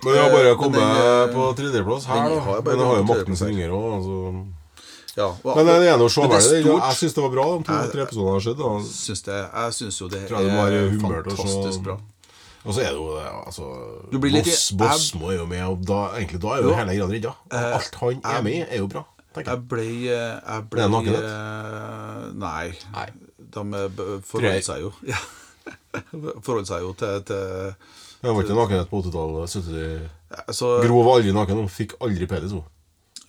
Men 0.02 0.14
jeg 0.16 0.22
har 0.24 0.32
bare 0.32 0.56
kommet 0.58 0.82
eh, 0.82 1.28
på 1.34 1.46
tredjeplass 1.58 2.06
her, 2.08 2.24
da. 2.26 2.40
har 2.48 2.62
Men 2.66 2.78
jeg 2.80 2.86
har 2.88 2.96
jo 2.98 3.06
Maktens 3.12 3.42
ringer 3.46 3.72
òg, 3.76 3.88
altså. 4.00 4.18
Ja, 5.12 5.26
og- 5.28 5.56
Men 5.58 5.66
det 5.68 5.88
er 5.92 5.98
noe 6.00 6.08
det 6.08 6.14
sjåverdig. 6.14 6.62
stort. 6.64 6.82
Jeg 6.88 6.96
syns 7.02 7.14
det 7.14 7.22
var 7.22 7.32
bra, 7.34 7.44
de 7.58 7.64
to-tre 7.68 8.02
episodene 8.06 8.32
har 8.32 8.40
skjedd. 8.46 8.62
det, 9.28 9.40
jeg 9.52 9.74
syns 9.76 10.00
jo 10.00 10.08
det 10.08 10.22
det 10.28 10.38
er 10.40 10.98
fantastisk 11.02 11.82
bra. 11.84 11.98
Og 12.64 12.74
så 12.76 12.80
er 12.84 12.90
det 12.92 12.98
jo 13.00 13.06
det, 13.16 13.26
altså 13.46 13.64
Du 14.12 14.18
blir 14.22 14.30
litt- 14.36 14.44
Boss, 14.46 14.70
Bossmo 14.78 15.30
er 15.32 15.36
jo 15.40 15.46
med, 15.50 15.62
og 15.66 15.84
da, 15.86 16.00
egentlig, 16.18 16.40
da 16.42 16.48
er 16.54 16.62
jo 16.62 16.68
Jo. 16.70 16.74
hele 16.78 16.92
greia 16.94 17.08
redda. 17.10 17.32
Eh, 17.50 17.74
Alt 17.78 17.94
han 18.00 18.20
er 18.24 18.42
med 18.42 18.52
i, 18.52 18.60
er 18.62 18.78
jo 18.78 18.86
bra. 18.92 19.04
Jeg 19.36 19.46
jeg. 19.46 19.68
ble, 19.68 19.84
jeg 20.04 20.64
ble 20.70 20.78
Det 20.78 20.84
er 20.84 20.92
nakenhet? 20.92 21.24
eh, 21.24 22.32
Nei. 22.34 22.72
Nei. 22.92 23.06
De 23.52 23.60
eh, 23.60 24.54
jeg. 24.54 24.64
seg 24.64 24.80
jo 24.80 24.92
ja. 25.12 25.16
Forholdt 26.42 26.68
seg 26.68 26.82
jo 26.84 26.92
til, 26.98 27.22
til 27.28 27.74
Jeg 28.22 28.34
var 28.36 28.42
ikke 28.44 28.54
nakenhet 28.58 28.88
på 28.90 29.00
80-tallet. 29.02 29.50
70 29.50 30.10
altså, 30.48 30.68
Gro 30.86 31.02
var 31.02 31.18
aldri 31.18 31.32
naken, 31.34 31.56
hun 31.64 31.68
fikk 31.68 31.96
aldri 32.00 32.26
penis. 32.30 32.52
hun. 32.52 32.62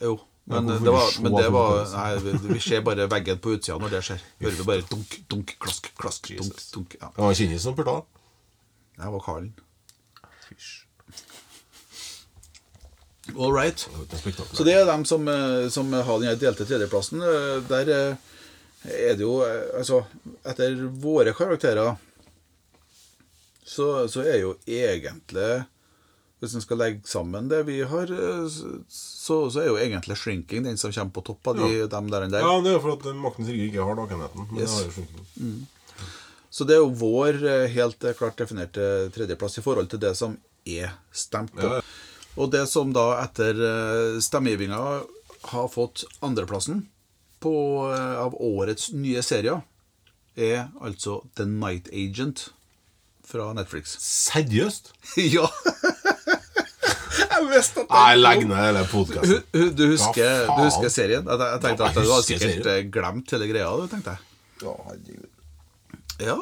Jo. 0.01 0.19
Men 0.45 0.67
det 0.67 0.91
var, 0.91 1.07
men 1.23 1.35
det 1.39 1.49
var? 1.55 1.85
Nei, 1.95 2.17
vi, 2.19 2.59
ser 2.59 2.81
bare 2.83 3.07
veggen 3.09 3.39
på 3.39 3.53
utsida 3.55 3.77
når 3.79 3.89
det 3.95 4.01
skjer. 4.03 4.21
Hører 4.43 4.57
vi 4.59 4.65
bare 4.67 4.85
dunk, 4.91 5.15
dunk, 5.31 5.55
klask, 5.59 5.87
klask, 5.97 6.27
dunk, 6.37 6.59
dunk. 6.75 6.97
Ja. 7.01 7.09
Det 7.15 7.23
var 7.23 7.29
en 7.31 7.39
kjendis 7.39 7.63
som 7.63 7.75
purta. 7.77 8.01
da. 8.01 8.22
Jeg 8.97 9.11
var 9.15 9.23
Karlen. 9.25 9.53
Fysj. 10.49 10.85
All 13.39 13.53
right. 13.55 13.87
Det. 14.11 14.33
Så 14.53 14.63
det 14.67 14.73
er 14.75 14.85
dem 14.85 15.05
som, 15.07 15.27
eh, 15.27 15.69
som 15.71 15.93
har 15.93 16.19
den 16.19 16.39
delte 16.39 16.65
tredjeplassen. 16.67 17.21
Eh, 17.23 17.61
Der 17.69 17.89
eh, 17.89 18.15
er 18.83 19.15
det 19.15 19.23
jo 19.23 19.37
Altså, 19.79 20.03
etter 20.45 20.75
våre 20.99 21.33
karakterer 21.33 21.95
så, 23.65 24.07
så 24.11 24.21
er 24.27 24.41
jo 24.43 24.57
egentlig 24.67 25.63
hvis 26.43 26.53
en 26.57 26.61
skal 26.61 26.77
legge 26.77 27.07
sammen 27.07 27.47
det 27.47 27.61
vi 27.63 27.77
har, 27.87 28.09
så, 28.11 29.37
så 29.47 29.59
er 29.61 29.69
jo 29.69 29.77
egentlig 29.79 30.17
shrinking 30.19 30.65
den 30.65 30.75
som 30.77 30.91
kommer 30.91 31.13
på 31.15 31.21
topp 31.29 31.47
av 31.53 31.61
de, 31.61 31.87
dem 31.87 32.09
der. 32.11 32.25
der. 32.27 32.43
Ja, 32.43 32.57
det 32.59 32.73
er 32.73 32.75
jo 32.75 32.81
for 32.83 32.97
at 32.99 33.05
Maktens 33.15 33.47
rike 33.47 33.69
ikke 33.69 33.85
har 33.87 33.95
nakenheten. 33.95 34.49
Men 34.51 34.59
Yes. 34.59 34.73
det 34.73 34.75
har 34.75 34.83
jo 34.83 34.91
sjunkning. 34.97 35.53
Så 36.53 36.67
det 36.69 36.75
er 36.75 36.83
jo 36.83 36.91
vår 37.01 37.39
eh, 37.49 37.63
helt 37.73 38.03
eh, 38.05 38.13
klart 38.13 38.37
definerte 38.37 39.09
tredjeplass 39.15 39.57
i 39.57 39.63
forhold 39.65 39.89
til 39.89 40.01
det 40.03 40.11
som 40.19 40.35
er 40.69 40.91
stemt 41.09 41.55
på. 41.57 41.79
Og 42.37 42.51
det 42.53 42.67
som 42.69 42.91
da 42.93 43.07
etter 43.23 43.57
eh, 43.57 44.19
stemmegivinga 44.21 44.81
har 45.49 45.71
fått 45.73 46.05
andreplassen 46.23 46.85
på, 47.43 47.51
av 47.91 48.37
årets 48.39 48.93
nye 48.95 49.19
serier, 49.25 49.59
er 50.39 50.69
altså 50.79 51.17
The 51.35 51.43
Night 51.49 51.89
Agent 51.91 52.45
fra 53.27 53.49
Netflix. 53.57 53.97
Seriøst? 53.99 54.93
ja! 55.35 55.49
Jeg 57.33 57.49
visste 57.49 57.83
at 57.83 57.89
det 57.89 58.05
Jeg 58.05 58.21
legger 58.21 58.47
ned 58.47 58.61
hele 58.61 58.85
podkasten. 58.93 59.43
Du 59.51 59.61
du 59.75 59.85
husker 59.89 60.89
serien? 60.93 61.27
Jeg, 61.27 61.43
jeg 61.49 61.61
tenkte 61.65 61.83
Ja, 61.83 61.89
at 61.89 61.99
jeg 61.99 62.07
du 62.07 62.13
hadde 62.13 62.29
sikkert 62.29 62.57
serien. 62.61 62.91
glemt 62.93 63.35
hele 63.35 63.49
greia. 63.51 63.69
Du 63.75 63.91
tenkte 63.91 64.15
jeg. 64.15 64.27
Ja, 64.63 64.77
herregud. 64.87 65.32
Ja, 66.21 66.37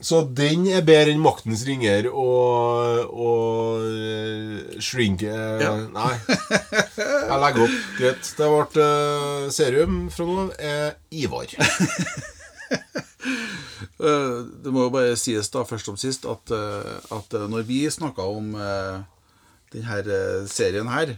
Så 0.00 0.22
den 0.36 0.66
er 0.70 0.84
bedre 0.86 1.12
enn 1.12 1.20
Maktens 1.20 1.62
ringer 1.68 2.06
og, 2.08 3.10
og 3.12 3.82
eh, 3.84 4.78
Shrink 4.80 5.22
eh, 5.28 5.60
Ja. 5.60 5.74
Nei. 5.92 6.14
Jeg 6.96 7.38
legger 7.44 7.66
opp. 7.66 7.76
Greit. 7.98 8.30
Det 8.38 8.48
ble 8.48 8.86
uh, 8.86 9.50
serium 9.52 9.98
fra 10.12 10.28
nå 10.28 10.38
av 10.46 10.52
er 10.58 10.94
Ivar. 11.12 11.52
Eh, 14.00 14.36
Det 14.64 14.70
må 14.72 14.86
jo 14.86 14.92
bare 14.94 15.16
sies 15.20 15.50
da 15.52 15.60
først 15.68 15.90
som 15.90 15.96
sist 16.00 16.24
at, 16.24 16.48
eh, 16.56 16.94
at 17.12 17.34
eh, 17.36 17.42
når 17.52 17.66
vi 17.68 17.82
snakka 17.92 18.24
om 18.24 18.54
denne 19.74 20.46
serien 20.48 20.88
her, 20.88 21.12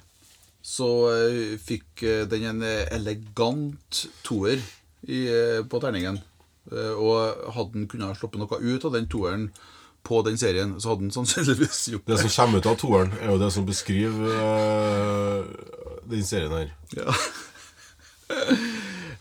så 0.63 0.89
eh, 1.13 1.55
fikk 1.63 2.03
eh, 2.07 2.25
den 2.31 2.49
en 2.51 2.63
eh, 2.67 2.87
elegant 2.95 4.03
toer 4.27 4.59
i, 4.59 5.21
eh, 5.31 5.61
på 5.63 5.81
terningen. 5.83 6.19
Eh, 6.71 6.95
Og 6.95 7.53
hadde 7.57 7.73
den 7.75 7.89
kunnet 7.91 8.17
sluppet 8.21 8.39
noe 8.39 8.61
ut 8.63 8.85
av 8.87 8.93
den 8.95 9.09
toeren 9.11 9.49
på 10.07 10.21
den 10.27 10.39
serien, 10.39 10.77
så 10.83 10.93
hadde 10.93 11.07
den 11.09 11.15
sannsynligvis 11.15 11.89
gjort 11.95 12.07
Det 12.07 12.17
Det 12.19 12.23
som 12.31 12.33
kommer 12.45 12.59
ut 12.63 12.67
av 12.71 12.77
toeren, 12.79 13.13
er 13.23 13.33
jo 13.33 13.39
det 13.43 13.51
som 13.55 13.67
beskriver 13.67 14.31
eh, 14.47 15.45
den 16.11 16.25
serien 16.27 16.55
her. 16.55 16.73
Ja. 16.99 17.15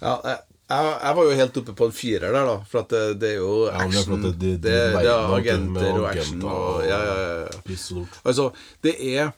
ja 0.02 0.14
jeg, 0.26 0.40
jeg, 0.72 1.16
var 1.18 1.26
jo 1.28 1.36
helt 1.42 1.58
oppe 1.62 1.74
på 1.76 1.88
en 1.90 1.96
firer 1.96 2.32
der, 2.34 2.46
da. 2.48 2.56
For 2.72 2.82
at 2.86 2.94
det, 2.94 3.04
det 3.22 3.30
er 3.34 3.40
jo 3.42 3.54
Ja, 3.68 3.82
action. 3.86 4.14
at 4.26 4.40
det- 4.40 4.40
det- 4.40 4.62
det, 4.64 4.76
er 5.04 5.36
agenter 5.36 5.92
og 6.00 6.06
action 6.10 6.44
og 6.48 6.86
Ja, 6.88 7.00
ja, 7.04 7.16
ja. 7.42 8.06
Altså, 8.24 8.52
det 8.84 8.96
er 9.16 9.32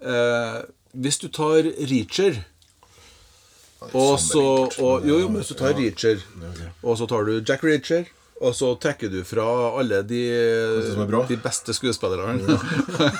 eh, 0.00 0.62
Hvis 0.94 1.18
du 1.18 1.28
tar 1.28 1.62
Reacher 1.64 2.44
og 3.92 4.18
så 4.20 4.44
og, 4.80 5.06
Jo, 5.06 5.20
jo, 5.20 5.28
men 5.28 5.44
så 5.44 5.56
tar 5.58 5.76
Reacher, 5.76 6.22
og 6.82 6.98
så 6.98 7.08
tar 7.10 7.28
du 7.28 7.38
Jack 7.40 7.64
Reacher 7.64 8.06
og 8.44 8.50
så 8.56 8.72
trekker 8.82 9.08
du 9.12 9.20
fra 9.24 9.44
alle 9.78 10.02
de, 10.04 10.24
de 11.30 11.36
beste 11.40 11.74
skuespillerne. 11.76 12.58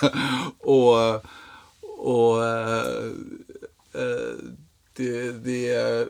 og 0.77 1.23
og 2.05 2.43
eh, 2.45 4.43
de, 4.99 5.09
de 5.45 5.59
eh, 5.73 6.03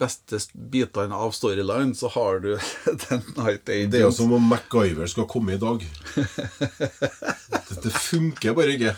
beste 0.00 0.38
bitene 0.54 1.16
av 1.16 1.34
storyline, 1.36 1.94
så 1.98 2.08
har 2.14 2.40
du 2.40 2.54
den 3.08 3.26
Night 3.36 3.68
Agent. 3.68 3.92
Det 3.92 4.00
er 4.00 4.06
jo 4.06 4.14
som 4.14 4.32
om 4.32 4.48
MacGyver 4.52 5.10
skal 5.10 5.28
komme 5.30 5.58
i 5.58 5.60
dag. 5.60 5.84
Det, 6.14 7.82
det 7.84 7.92
funker 7.92 8.56
bare 8.56 8.78
ikke. 8.78 8.94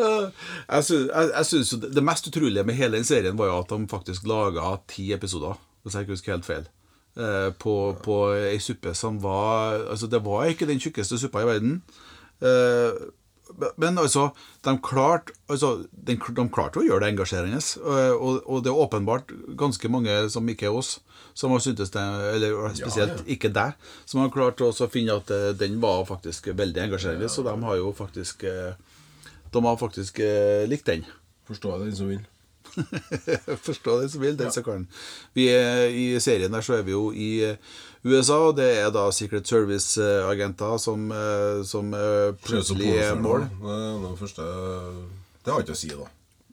Jeg 0.70 1.46
syns, 1.46 1.74
det, 1.82 1.92
det 1.96 2.04
mest 2.04 2.26
utrolige 2.30 2.64
med 2.66 2.78
hele 2.78 2.96
den 2.98 3.06
serien 3.08 3.38
var 3.38 3.50
jo 3.50 3.58
at 3.62 3.72
de 3.72 3.88
faktisk 3.90 4.26
laga 4.30 4.74
ti 4.90 5.10
episoder, 5.16 5.58
hvis 5.82 5.94
jeg 5.96 6.06
ikke 6.06 6.16
husker 6.16 6.34
helt 6.36 6.48
feil. 6.48 6.68
Eh, 7.18 7.48
på, 7.58 7.72
på 8.04 8.16
ei 8.38 8.58
suppe 8.62 8.92
som 8.94 9.16
var 9.18 9.80
Altså, 9.90 10.06
det 10.06 10.20
var 10.22 10.44
ikke 10.46 10.68
den 10.68 10.78
tjukkeste 10.78 11.18
suppa 11.18 11.42
i 11.42 11.48
verden. 11.48 11.80
Eh, 12.40 13.00
men 13.82 13.98
altså, 13.98 14.28
de 14.62 14.76
klarte 14.78 15.34
altså, 15.50 15.72
de, 15.90 16.14
de 16.14 16.44
klarte 16.54 16.78
å 16.78 16.84
gjøre 16.86 17.02
det 17.02 17.08
engasjerende. 17.16 17.58
eh, 17.82 18.12
Og, 18.14 18.38
og 18.46 18.62
det 18.62 18.70
er 18.70 18.82
åpenbart 18.84 19.34
ganske 19.58 19.90
mange 19.90 20.14
som 20.30 20.46
ikke 20.48 20.68
er 20.70 20.76
oss, 20.78 21.00
som 21.34 21.50
har 21.50 21.62
syntes 21.64 21.90
det 21.90 22.04
Eller 22.36 22.54
spesielt 22.78 23.26
ikke 23.26 23.50
deg, 23.54 23.74
som 24.06 24.22
har 24.22 24.30
klart 24.30 24.62
å 24.62 24.70
finne 24.90 25.18
at 25.18 25.34
den 25.58 25.80
var 25.82 26.06
faktisk 26.06 26.46
veldig 26.54 26.86
engasjerende. 26.86 27.28
Så 27.28 27.42
de 27.42 27.56
har 27.66 27.76
jo 27.82 27.90
faktisk 27.96 28.46
eh, 28.46 28.78
De 29.52 29.64
har 29.64 29.80
faktisk 29.80 30.20
eh, 30.24 30.66
likt 30.70 30.86
den. 30.86 31.06
Forstår 31.48 31.78
jeg 31.78 31.90
den 31.90 31.96
som 31.96 32.10
vil. 32.10 32.26
Forstå 33.66 34.00
den 34.00 34.10
som 34.10 34.22
vil, 34.22 34.36
den 34.38 34.52
som 34.54 34.64
kan. 34.64 34.84
Vi 35.34 35.48
er, 35.50 35.88
I 35.90 36.20
serien 36.22 36.52
der 36.54 36.62
så 36.64 36.78
er 36.78 36.84
vi 36.86 36.94
jo 36.94 37.10
i 37.12 37.30
eh, 37.48 37.56
USA, 38.04 38.38
og 38.48 38.56
det 38.56 38.68
er 38.80 38.88
da 38.94 39.08
Secret 39.12 39.48
Service-agenter 39.48 40.78
som, 40.80 41.10
eh, 41.12 41.60
som 41.68 41.92
eh, 41.94 42.30
plutselig 42.44 42.94
er 42.96 43.18
mål. 43.20 43.44
Det 43.60 43.80
det 44.06 44.14
første 44.18 44.46
Det 45.44 45.52
har 45.52 45.64
ikke 45.64 45.76
å 45.76 45.80
si, 45.82 45.90
da. 45.92 46.08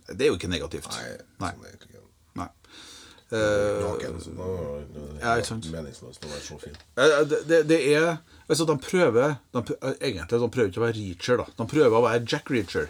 Det 0.07 0.25
er 0.25 0.31
jo 0.31 0.39
ikke 0.39 0.51
negativt. 0.51 0.89
Nei. 0.91 1.15
Nei. 1.43 1.51
sånn 1.53 1.63
er 1.63 1.71
egentlig 1.71 1.93
ikke. 1.93 2.03
Nei. 2.39 2.47
Eh, 2.47 3.16
Naken, 3.35 4.19
så 4.23 4.31
da 4.37 5.35
det 5.35 5.71
meningsløst 5.73 6.23
å 6.23 6.29
være 6.31 6.43
så 6.45 6.59
fin. 6.61 6.77
Eh, 6.95 7.17
Det, 7.27 7.63
det, 7.67 7.79
er 7.93 8.17
Altså, 8.47 8.63
de 8.63 8.77
prøver 8.79 9.35
de, 9.53 9.75
eh, 9.81 9.97
Egentlig 9.99 10.39
de 10.39 10.49
prøver 10.49 10.69
ikke 10.71 10.79
å 10.79 10.85
være 10.85 10.95
Reacher, 10.95 11.41
da. 11.41 11.45
De 11.57 11.67
prøver 11.67 11.97
å 11.97 12.03
være 12.05 12.23
Jack 12.23 12.51
Reacher. 12.53 12.87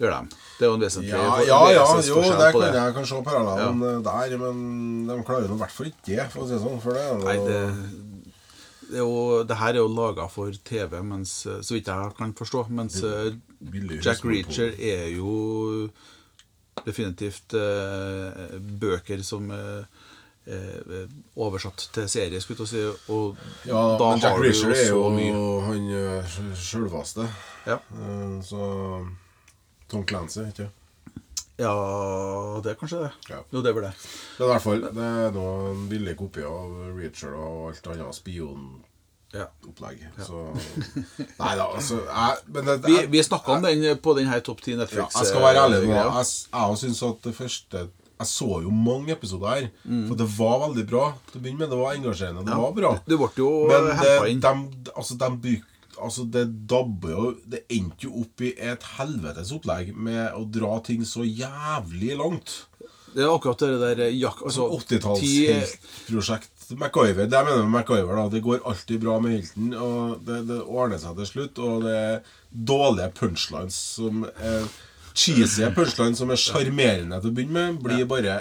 Gjør 0.00 0.14
de. 0.14 0.36
Det 0.56 0.64
er 0.64 0.70
jo 0.70 0.76
en 0.78 0.84
vesentlig 0.84 1.12
Ja, 1.12 1.24
ja, 1.44 1.58
ja 1.74 1.82
jo, 2.00 2.20
det 2.24 2.52
kan 2.52 2.62
det. 2.62 2.70
jeg 2.72 2.94
kan 2.96 3.06
se 3.10 3.18
parallellen 3.24 3.82
ja. 3.84 3.96
der, 4.06 4.36
men 4.40 4.62
de 5.08 5.16
klarer 5.28 5.44
i 5.44 5.58
hvert 5.60 5.74
fall 5.76 5.90
ikke 5.90 6.14
det, 6.14 6.28
for 6.32 6.44
å 6.44 6.48
si 6.48 6.56
det 6.56 6.60
sånn. 6.62 6.80
For 6.80 6.96
det 6.96 7.04
Nei, 7.20 7.34
det, 7.44 7.58
det, 8.88 9.02
jo, 9.02 9.10
det 9.44 9.58
her 9.60 9.74
er 9.74 9.82
jo 9.82 9.90
laga 9.92 10.24
for 10.32 10.56
TV, 10.64 11.02
mens, 11.04 11.34
eh, 11.44 11.60
så 11.60 11.76
vidt 11.76 11.92
jeg 11.92 12.16
kan 12.16 12.32
forstå. 12.38 12.64
Mens 12.72 12.96
eh, 13.04 13.34
Jack. 14.00 14.24
Reacher 14.24 14.72
er 14.72 15.10
jo 15.12 15.90
definitivt 16.86 17.54
eh, 17.58 18.56
bøker 18.80 19.22
som 19.26 19.50
eh, 19.50 19.84
er 20.50 21.06
oversatt 21.36 21.88
til 21.94 22.08
serie, 22.10 22.40
skulle 22.40 22.64
jeg 22.66 22.72
si. 22.72 22.84
Og 23.12 23.36
Ja, 23.68 23.82
da 24.00 24.10
men 24.10 24.20
Jack 24.24 24.36
har 24.36 24.74
er 24.74 24.88
jo 24.88 25.08
mye. 25.14 25.62
han 25.68 25.88
eh, 26.00 26.36
sjølveste. 26.56 27.28
Ja. 27.66 27.78
Eh, 27.94 28.40
Så 28.42 29.06
Tom 29.90 30.04
Clancy, 30.06 30.46
ikke 30.48 30.70
ja, 31.60 31.72
det 32.64 32.70
er 32.70 32.76
kanskje 32.80 33.02
det. 33.02 33.08
Ja. 33.28 33.38
Jo, 33.52 33.60
det 33.60 33.74
vel 33.76 33.84
det. 33.84 33.90
Men 34.38 34.46
i 34.46 34.48
hvert 34.48 34.62
fall, 34.64 34.80
det 34.96 35.08
er 35.24 35.34
noen 35.34 35.66
en 35.74 35.82
billig 35.90 36.14
kopi 36.16 36.40
av 36.48 36.70
Reacher 36.96 37.34
og 37.36 37.66
alt 37.68 37.90
annet 37.92 38.16
spionopplegg. 38.16 38.86
Ja. 39.32 39.44
Så 40.26 40.40
Nei 41.38 41.52
da, 41.54 41.66
altså 41.70 42.00
jeg, 42.02 42.38
Men 42.50 42.66
det, 42.66 42.74
Vi, 42.88 42.96
jeg, 42.96 43.10
vi 43.12 43.22
snakka 43.22 43.52
om 43.54 43.62
den 43.62 43.84
på 44.02 44.14
den 44.18 44.26
her 44.26 44.40
topp 44.42 44.62
ti 44.64 44.72
ja, 44.74 44.80
Netflix. 44.80 45.14
jeg 45.20 45.28
skal 45.30 45.44
være 45.44 45.64
ærlig 45.68 45.80
nå. 45.86 45.94
Jeg, 45.94 46.26
jeg 46.50 46.78
syns 46.82 47.02
at 47.06 47.20
det 47.28 47.34
første 47.38 47.82
Jeg 47.86 48.28
så 48.28 48.48
jo 48.64 48.70
mange 48.74 49.14
episoder 49.14 49.48
her. 49.54 49.68
Mm. 49.84 50.02
For 50.10 50.18
det 50.18 50.26
var 50.36 50.56
veldig 50.66 50.86
bra 50.90 51.04
til 51.30 51.38
å 51.38 51.42
begynne 51.44 51.62
med. 51.62 51.70
Det 51.72 51.78
var 51.80 51.94
engasjerende. 51.96 52.42
Det 52.44 52.58
var 52.64 52.74
bra. 52.76 52.90
Det 53.06 53.16
ble 53.22 53.30
jo 53.38 53.50
Men 53.70 53.86
det, 54.02 54.40
de, 54.42 54.92
altså, 54.96 55.16
de 55.22 55.30
byg, 55.46 55.62
altså, 55.96 56.26
det 56.36 56.44
dabber 56.68 57.14
jo 57.14 57.30
Det 57.54 57.62
endte 57.78 58.08
jo 58.10 58.24
opp 58.24 58.44
i 58.44 58.50
et 58.58 58.84
helvetes 58.98 59.54
opplegg 59.56 59.94
med 59.96 60.34
å 60.36 60.42
dra 60.52 60.74
ting 60.84 61.06
så 61.08 61.24
jævlig 61.24 62.18
langt. 62.18 62.58
Det 63.14 63.24
er 63.24 63.30
akkurat 63.32 63.62
det 63.64 63.78
der 63.82 64.04
jak... 64.14 64.42
Altså, 64.46 64.68
ti- 64.84 64.98
80-tallsheltprosjekt. 64.98 66.52
MacGyver. 66.78 67.26
Det 67.26 67.38
jeg 67.38 67.48
mener 67.48 67.64
med 67.64 67.72
MacGyver, 67.74 68.14
da. 68.18 68.28
Det 68.32 68.42
går 68.44 68.62
alltid 68.68 69.00
bra 69.02 69.16
med 69.22 69.34
Hilton. 69.36 69.72
og 69.74 70.20
det, 70.26 70.44
det 70.50 70.60
ordner 70.62 71.00
seg 71.02 71.18
til 71.18 71.30
slutt. 71.32 71.58
Og 71.58 71.82
det 71.86 71.96
er 71.96 72.30
dårlige 72.50 73.10
punchlines 73.18 73.80
som 73.96 74.24
er 74.36 74.70
Cheesy 75.14 75.66
punchlines 75.74 76.20
som 76.22 76.30
er 76.30 76.38
sjarmerende 76.38 77.18
til 77.20 77.32
å 77.32 77.34
begynne 77.34 77.64
med, 77.72 77.80
blir 77.82 78.06
bare 78.08 78.36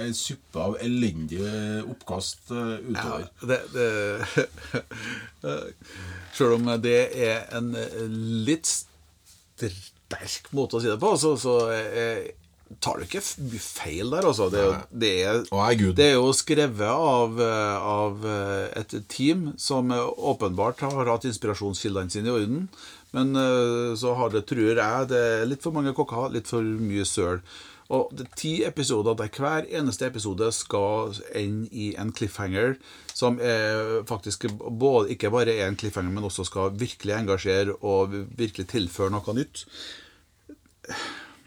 ei 0.00 0.08
suppe 0.16 0.62
av 0.62 0.78
elendig 0.82 1.40
oppkast 1.84 2.48
utover. 2.48 2.80
utover. 2.88 3.26
det, 3.50 3.60
det 3.74 3.88
Selv 6.38 6.56
om 6.56 6.72
det 6.82 6.96
er 7.28 7.44
en 7.54 7.70
litt 8.48 8.66
sterk 8.66 10.48
måte 10.56 10.78
å 10.78 10.82
si 10.82 10.90
det 10.90 10.98
på, 11.02 11.12
så, 11.20 11.34
så 11.38 11.58
eh, 11.74 12.24
tar 12.80 12.98
du 12.98 13.04
ikke 13.06 13.20
feil 13.60 14.10
der, 14.14 14.26
altså. 14.28 14.46
Det 14.52 14.60
er, 14.60 14.66
jo- 14.70 14.98
det 15.04 15.10
er, 15.26 15.42
oh, 15.54 15.68
det 15.98 16.06
er 16.08 16.14
jo 16.16 16.32
skrevet 16.36 16.88
av, 16.88 17.38
eh, 17.40 17.76
av 17.90 18.24
eh, 18.26 18.80
et 18.80 18.94
team 19.12 19.52
som 19.60 19.90
eh, 19.92 20.00
åpenbart 20.32 20.80
har 20.86 21.10
hatt 21.12 21.26
inspirasjonskildene 21.28 22.10
sine 22.10 22.30
i 22.32 22.34
orden. 22.34 22.66
Men 23.14 23.30
så 23.94 24.10
har 24.18 24.32
det, 24.34 24.40
tror 24.50 24.72
jeg, 24.74 25.06
det 25.12 25.18
er 25.22 25.44
litt 25.46 25.62
for 25.62 25.70
mange 25.76 25.92
kokker, 25.94 26.32
litt 26.34 26.48
for 26.50 26.66
mye 26.66 27.04
søl. 27.06 27.38
Og 27.94 28.08
det 28.10 28.24
er 28.24 28.32
ti 28.40 28.52
episoder 28.66 29.14
der 29.20 29.30
hver 29.30 29.68
eneste 29.70 30.08
episode 30.08 30.48
skal 30.56 31.12
ende 31.36 31.68
i 31.70 31.92
en 32.00 32.10
cliffhanger 32.16 32.74
som 33.14 33.38
faktisk 34.08 34.48
både, 34.58 35.12
ikke 35.14 35.30
bare 35.30 35.54
er 35.54 35.68
en 35.70 35.78
cliffhanger, 35.78 36.10
men 36.16 36.26
også 36.26 36.48
skal 36.48 36.74
virkelig 36.80 37.14
engasjere 37.20 37.76
og 37.86 38.18
virkelig 38.34 38.66
tilføre 38.74 39.14
noe 39.14 39.36
nytt. 39.38 39.62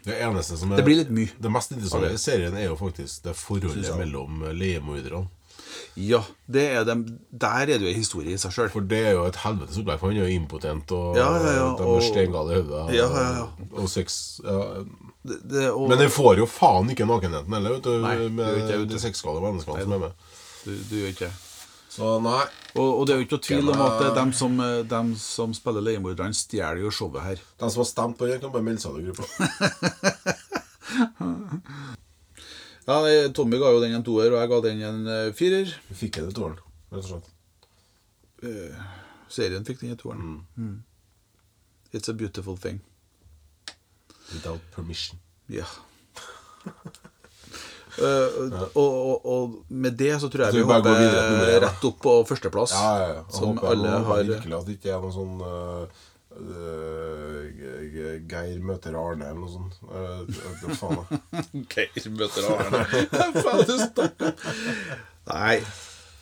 Det 0.08 0.18
eneste 0.24 0.56
som 0.60 0.72
er 0.72 0.80
Det 0.80 0.86
blir 0.86 1.02
litt 1.02 1.10
mye. 1.14 1.32
Det 1.38 1.50
mest 1.52 1.74
interessante 1.74 2.14
i 2.16 2.20
serien 2.22 2.56
er 2.56 2.70
jo 2.70 2.76
faktisk 2.80 3.26
det 3.28 3.34
forholdet 3.38 3.96
mellom 4.00 4.46
leiemorderne. 4.56 5.26
Ja, 5.98 6.20
det 6.46 6.64
er 6.78 6.84
dem, 6.86 7.02
der 7.30 7.66
er 7.66 7.78
det 7.78 7.82
jo 7.82 7.90
en 7.90 7.98
historie 7.98 8.34
i 8.34 8.38
seg 8.40 8.54
sjøl. 8.54 8.70
For 8.72 8.84
det 8.86 9.00
er 9.10 9.16
jo 9.16 9.24
et 9.28 9.40
helvetes 9.42 9.80
opplegg, 9.80 9.98
for 10.00 10.12
han 10.12 10.20
er 10.20 10.28
jo 10.28 10.38
impotent, 10.38 10.94
og 10.94 11.18
Ja, 11.18 11.26
ja, 11.42 11.54
ja, 11.58 11.66
de 11.78 11.88
er 11.96 12.06
steingale 12.06 12.54
i 12.54 12.60
hodet. 12.62 12.84
Ja, 12.96 13.08
ja, 13.10 13.26
ja. 13.40 13.46
Og 13.82 13.90
sex. 13.90 14.38
Det, 15.28 15.38
det, 15.50 15.66
og, 15.72 15.88
Men 15.90 15.98
den 16.00 16.12
får 16.14 16.38
jo 16.40 16.46
faen 16.48 16.88
ikke 16.94 17.08
nakenheten 17.08 17.52
heller, 17.58 17.76
vet 17.76 17.88
du, 17.88 17.98
Nei, 18.04 18.14
med 18.32 18.88
de 18.88 19.02
sexgale 19.02 19.42
menneskene 19.44 19.84
som 19.84 19.96
er 19.98 20.06
med. 20.06 20.32
du, 20.64 20.72
du 20.88 20.96
gjør 21.02 21.12
ikke 21.12 21.26
det. 21.26 21.34
Så 21.98 22.12
nei. 22.22 22.44
Og, 22.78 22.86
og 22.86 23.06
det 23.06 23.14
er 23.14 23.18
jo 23.18 23.26
ikke 23.26 23.36
noe 23.38 23.46
tvil 23.48 23.70
om 23.72 23.80
at 23.82 24.02
de 24.14 24.24
som, 24.38 24.52
dem 24.92 25.08
som 25.18 25.54
spiller 25.56 25.82
leiemorderne, 25.82 26.36
stjeler 26.36 26.84
jo 26.84 26.92
showet 26.94 27.24
her. 27.24 27.42
De 27.58 27.70
som 27.74 27.82
har 27.82 27.88
stemt 27.90 28.18
på 28.20 28.28
den, 28.30 28.38
kan 28.42 28.52
bare 28.54 28.66
melde 28.66 28.84
seg 28.84 28.94
til 28.94 29.10
gruppa. 29.10 29.24
Ja, 32.88 33.02
Tommy 33.36 33.58
ga 33.60 33.68
jo 33.74 33.82
den 33.82 33.92
en 33.92 34.00
toer, 34.00 34.32
og 34.32 34.38
jeg 34.40 34.48
ga 34.48 34.58
den 34.64 34.78
en 34.88 35.00
eh, 35.12 35.26
firer. 35.36 35.74
Vi 35.90 35.96
fikk 35.98 36.14
det 36.16 36.30
i 36.30 36.36
toeren, 36.38 36.54
rett 36.88 37.02
og 37.02 37.10
slett. 37.10 37.26
Serien 39.28 39.66
fikk 39.68 39.82
den 39.82 39.92
i 39.92 39.98
toeren. 40.00 40.38
Mm. 40.56 40.78
It's 41.92 42.08
a 42.08 42.14
beautiful 42.16 42.56
thing. 42.56 42.80
Without 44.32 44.64
permission. 44.72 45.20
Ja. 45.52 45.68
Eh, 47.98 48.68
og, 48.78 48.78
og, 48.78 49.26
og 49.34 49.56
med 49.68 49.96
det 49.98 50.12
så 50.22 50.28
tror 50.30 50.44
jeg 50.46 50.52
Så 50.54 50.58
vi 50.58 50.62
vi 50.62 50.72
hopper 50.72 51.60
rett 51.66 51.86
opp 51.90 51.98
på 52.04 52.12
førsteplass. 52.28 52.72
Ja, 52.76 52.92
ja, 53.02 53.08
ja. 53.16 53.24
Som 53.34 53.56
håper, 53.56 53.72
alle 53.72 53.88
jeg 53.94 54.06
har 54.10 54.22
virkelig 54.34 54.58
at 54.60 54.66
det 54.68 54.76
ikke 54.78 54.94
er 54.94 55.00
noe 55.02 55.14
sånn 55.16 55.34
G- 56.38 58.20
Geir 58.30 58.60
møter 58.62 58.94
Arne 58.94 59.26
eller 59.26 59.40
noe 59.42 59.50
sånt. 59.50 59.74
Uh, 59.90 60.22
faen. 60.78 61.02
Geir 61.74 62.10
møter 62.14 62.46
Arne. 62.54 62.84
Faen. 63.42 64.34
Nei, 65.28 65.56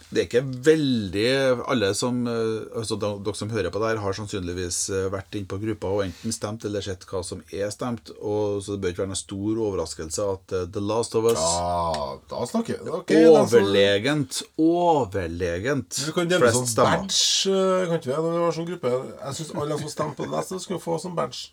det 0.07 0.21
er 0.21 0.27
ikke 0.29 0.41
veldig 0.63 1.31
Alle 1.67 1.89
som 1.99 2.21
eh, 2.31 2.67
altså 2.79 2.95
Dere 3.01 3.33
som 3.35 3.51
hører 3.51 3.73
på 3.75 3.81
der, 3.83 3.99
har 3.99 4.15
sannsynligvis 4.15 4.79
eh, 4.95 5.09
vært 5.11 5.35
inne 5.35 5.51
på 5.51 5.59
gruppa 5.59 5.91
og 5.97 6.05
enten 6.05 6.35
stemt 6.35 6.63
eller 6.69 6.85
sett 6.85 7.03
hva 7.11 7.25
som 7.27 7.43
er 7.51 7.73
stemt. 7.75 8.13
Og 8.21 8.63
Så 8.63 8.77
det 8.77 8.85
bør 8.85 8.95
ikke 8.95 9.03
være 9.03 9.11
noen 9.11 9.19
stor 9.19 9.63
overraskelse 9.67 10.29
at 10.37 10.55
eh, 10.61 10.69
The 10.77 10.85
Last 10.85 11.19
of 11.19 11.27
Us 11.33 11.43
Ja, 11.43 12.15
da 12.31 12.47
snakker 12.53 12.79
vi. 12.79 12.95
okay, 13.01 13.27
Overlegent, 13.33 14.45
overlegent 14.63 16.01
Vi 16.07 16.15
kan 16.15 16.31
dele 16.31 16.55
sånn 16.55 16.71
badge, 16.79 17.59
kan 17.91 17.99
ikke 17.99 18.13
vi? 18.13 18.17
Når 18.17 18.31
vi 18.31 18.47
har 18.47 18.57
sånn 18.61 18.71
gruppe. 18.71 18.95
Jeg 19.19 19.39
syns 19.41 19.55
alle 19.59 19.83
som 19.83 19.95
stemmer 19.97 20.19
på 20.21 20.31
det 20.31 20.37
neste, 20.39 20.63
skal 20.63 20.83
få 20.87 21.01
sånn 21.03 21.19
badge. 21.19 21.49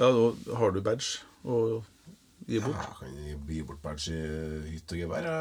Ja, 0.00 0.10
da 0.10 0.58
har 0.58 0.74
du 0.74 0.82
badge 0.82 1.22
å 1.46 1.62
gi 2.50 2.58
bort. 2.58 2.74
Jeg 2.74 2.98
kan 2.98 3.50
gi 3.54 3.64
bort 3.70 3.82
badge 3.86 4.18
i 4.18 4.74
hytt 4.74 4.90
og 4.98 5.04
gevær. 5.06 5.34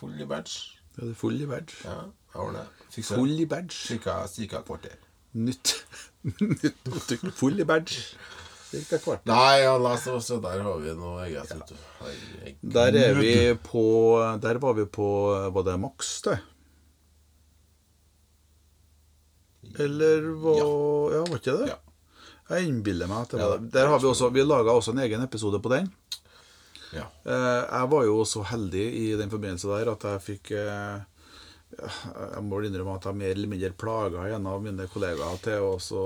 Full 0.00 0.16
i 0.16 0.28
badge. 0.32 0.79
Ja, 0.96 1.04
det 1.04 1.12
er 1.12 1.18
full 1.18 1.38
i 1.40 1.46
badge. 1.48 1.76
Ja, 1.84 2.00
jeg 2.34 2.54
det. 2.56 2.66
Full 3.06 3.40
i 3.40 3.46
badge. 3.46 3.76
Cirka, 3.76 4.26
et 4.26 4.60
kvarter. 4.66 4.96
Nytt. 5.38 5.76
Nytt. 6.42 7.24
Full 7.38 7.62
i 7.62 7.66
badge. 7.66 8.02
Cirka 8.70 8.98
kvarter. 9.02 9.30
Nei, 9.30 9.62
ja, 9.62 9.76
la 9.78 9.94
oss 9.94 10.26
se. 10.26 10.38
Der 10.42 10.62
har 10.66 10.80
vi 10.82 10.94
noe 10.98 11.24
eget, 11.26 11.50
Ja. 11.54 11.78
Jeg... 12.42 12.56
Der 12.62 12.98
er 12.98 13.18
vi 13.18 13.34
på 13.62 13.84
Der 14.42 14.58
var 14.62 14.74
vi 14.78 14.86
på 14.86 15.06
Var 15.54 15.66
det 15.66 15.76
maks, 15.82 16.10
det? 16.26 16.38
Eller 19.78 20.28
var 20.42 20.60
Ja, 21.14 21.22
var 21.26 21.40
ikke 21.40 21.56
det? 21.62 21.70
Ja. 21.70 21.78
Jeg 22.50 22.66
innbiller 22.66 23.06
meg 23.10 23.26
at 23.26 23.34
det 23.34 23.42
var 23.42 23.58
det. 23.58 23.72
Der 23.74 23.90
har 23.90 23.98
vi 24.02 24.10
også 24.10 24.30
Vi 24.34 24.42
laga 24.42 24.74
også 24.74 24.94
en 24.94 25.02
egen 25.06 25.22
episode 25.22 25.60
på 25.62 25.70
den. 25.70 25.90
Ja. 26.96 27.04
Eh, 27.24 27.62
Jeg 27.70 27.90
var 27.92 28.04
jo 28.08 28.24
så 28.26 28.42
heldig 28.50 28.86
i 28.98 29.04
den 29.18 29.30
forbindelse 29.30 29.68
der 29.70 29.92
at 29.92 30.06
jeg 30.08 30.22
fikk 30.24 30.50
eh, 30.58 30.98
Jeg 31.78 32.42
må 32.42 32.58
innrømme 32.66 32.96
at 32.98 33.06
jeg 33.06 33.18
mer 33.20 33.30
eller 33.36 33.50
mindre 33.52 33.70
plaga 33.78 34.24
en 34.34 34.48
av 34.50 34.62
mine 34.64 34.88
kollegaer 34.90 35.38
til 35.44 35.62
å 35.62 35.76
også 35.76 36.00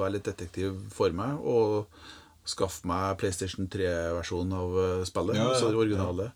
være 0.00 0.14
litt 0.16 0.30
detektiv 0.30 0.78
for 0.96 1.12
meg 1.12 1.42
og 1.44 1.84
skaffe 2.48 2.88
meg 2.88 3.18
PlayStation 3.20 3.68
3-versjonen 3.70 4.56
av 4.56 4.78
eh, 4.80 5.04
spillet. 5.06 5.36
Ja, 5.36 5.44
ja, 5.44 5.50
altså 5.52 5.68
det 5.74 5.82
originale. 5.82 6.30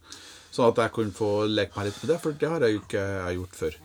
Sånn 0.54 0.68
at 0.68 0.78
jeg 0.84 0.92
kunne 0.94 1.16
få 1.16 1.30
leke 1.50 1.74
meg 1.80 1.88
litt 1.88 2.02
med 2.04 2.12
det, 2.12 2.18
for 2.22 2.36
det 2.38 2.50
har 2.52 2.62
jeg 2.62 2.76
jo 2.76 2.82
ikke 2.84 3.06
gjort 3.38 3.56
før. 3.58 3.78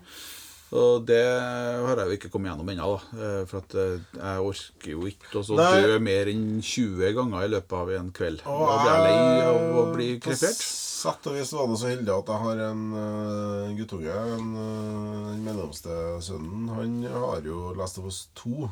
Og 0.72 1.06
det 1.10 1.22
har 1.26 1.98
jeg 1.98 2.12
jo 2.12 2.18
ikke 2.20 2.30
kommet 2.30 2.52
gjennom 2.52 2.68
ennå, 2.70 2.90
da. 2.94 3.22
Eh, 3.26 3.46
For 3.50 3.64
at 3.64 3.74
eh, 3.74 3.96
jeg 4.20 4.44
orker 4.52 4.92
jo 4.94 5.08
ikke 5.10 5.42
å 5.42 5.58
dø 5.58 5.96
mer 6.06 6.30
enn 6.30 6.44
20 6.62 7.16
ganger 7.18 7.48
i 7.48 7.54
løpet 7.56 7.74
av 7.80 7.90
en 7.98 8.12
kveld. 8.14 8.44
Og 8.46 8.68
Da 8.70 8.76
blir 8.84 8.92
jeg 8.94 9.08
lei 9.08 9.48
av 9.48 9.80
å 9.82 9.86
bli 9.96 10.10
krepert. 10.22 10.62
På 10.62 10.76
sett 11.00 11.30
og 11.32 11.38
vis 11.40 11.54
var 11.56 11.68
det 11.72 11.78
så 11.80 11.88
heldig 11.90 12.12
at 12.12 12.30
jeg 12.34 12.44
har 12.44 12.62
en 12.68 12.82
uh, 12.92 13.70
guttunge. 13.78 14.18
Den 14.36 15.44
mellomste 15.46 15.96
sønnen. 16.26 16.68
Han 16.76 16.98
har 17.14 17.42
jo 17.48 17.70
lest 17.80 17.98
av 18.02 18.10
oss 18.12 18.28
to 18.38 18.68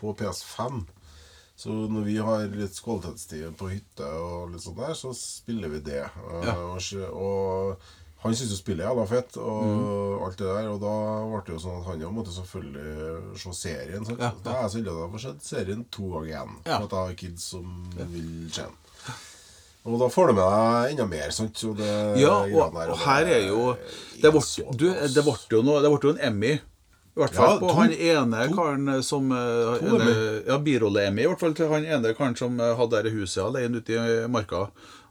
på 0.00 0.14
PS5. 0.16 0.80
Så 1.60 1.74
når 1.92 2.06
vi 2.06 2.14
har 2.24 2.46
litt 2.56 2.78
kvalitetstid 2.80 3.52
på 3.60 3.68
hytte 3.68 4.06
og 4.16 4.54
litt 4.54 4.64
sånt 4.64 4.78
der, 4.80 4.94
så 4.96 5.12
spiller 5.14 5.68
vi 5.76 5.82
det. 5.92 6.06
Uh, 6.16 6.46
Ja. 6.48 6.54
og, 6.56 6.80
og 7.12 7.90
han 8.22 8.34
syntes 8.36 8.50
jo 8.52 8.56
spillet 8.60 8.84
jævla 8.84 9.06
fett, 9.08 9.36
og 9.40 9.62
Mm. 9.64 10.24
alt 10.26 10.36
det 10.38 10.46
der. 10.46 10.68
Og 10.68 10.80
da 10.80 10.94
ble 11.30 11.40
det 11.46 11.54
jo 11.54 11.60
sånn 11.68 11.80
at 11.80 11.86
han 11.86 12.00
jo 12.00 12.10
måtte 12.12 12.34
selvfølgelig 12.36 13.38
se 13.40 13.52
serien. 13.56 14.04
Så, 14.04 14.18
Ja, 14.18 14.32
Da 14.44 14.50
er 14.50 14.62
jeg 14.62 14.70
så 14.70 14.76
heldig 14.78 14.92
at 14.92 15.00
jeg 15.00 15.12
får 15.14 15.20
sett 15.24 15.42
serien 15.44 15.84
to 15.90 16.02
ganger 16.12 16.26
igjen. 16.28 16.56
Ja. 16.66 16.78
For 16.78 16.84
at 16.84 16.90
jeg 16.90 17.06
har 17.06 17.14
kids 17.14 17.42
som 17.44 17.90
vil 17.96 18.50
se 18.52 18.62
den. 18.62 18.76
Og 19.86 19.98
da 19.98 20.08
får 20.12 20.26
du 20.28 20.32
med 20.36 20.44
deg 20.44 20.90
enda 20.92 21.06
mer, 21.08 21.30
sant? 21.32 21.64
Og 21.64 21.76
det, 21.78 22.18
Ja, 22.20 22.34
og, 22.44 22.74
der, 22.74 22.90
og 22.92 22.98
her 22.98 23.24
er 23.24 23.46
jo 23.48 23.76
Det 24.20 24.30
ble, 24.32 24.40
jo 24.84 24.92
jo 26.04 26.10
en 26.10 26.20
Emmy. 26.20 26.60
I 27.16 27.18
hvert 27.18 27.34
fall 27.34 27.54
Ja, 27.54 27.58
på 27.58 27.68
to. 27.68 27.74
han 27.74 27.90
ene 27.92 28.54
karen 28.54 29.02
som 29.02 29.32
eh, 29.32 29.78
To 29.80 29.96
Ja, 30.46 30.58
birolle-Emmy. 30.58 31.22
I 31.24 31.26
hvert 31.26 31.40
fall 31.40 31.54
til 31.54 31.68
han 31.68 31.84
ene 31.84 32.14
karen 32.14 32.36
som 32.36 32.60
eh, 32.60 32.76
hadde 32.76 33.02
det 33.02 33.12
huset 33.12 33.42
alene 33.42 33.80
ute 33.80 33.96
i 33.96 34.26
marka. 34.28 34.68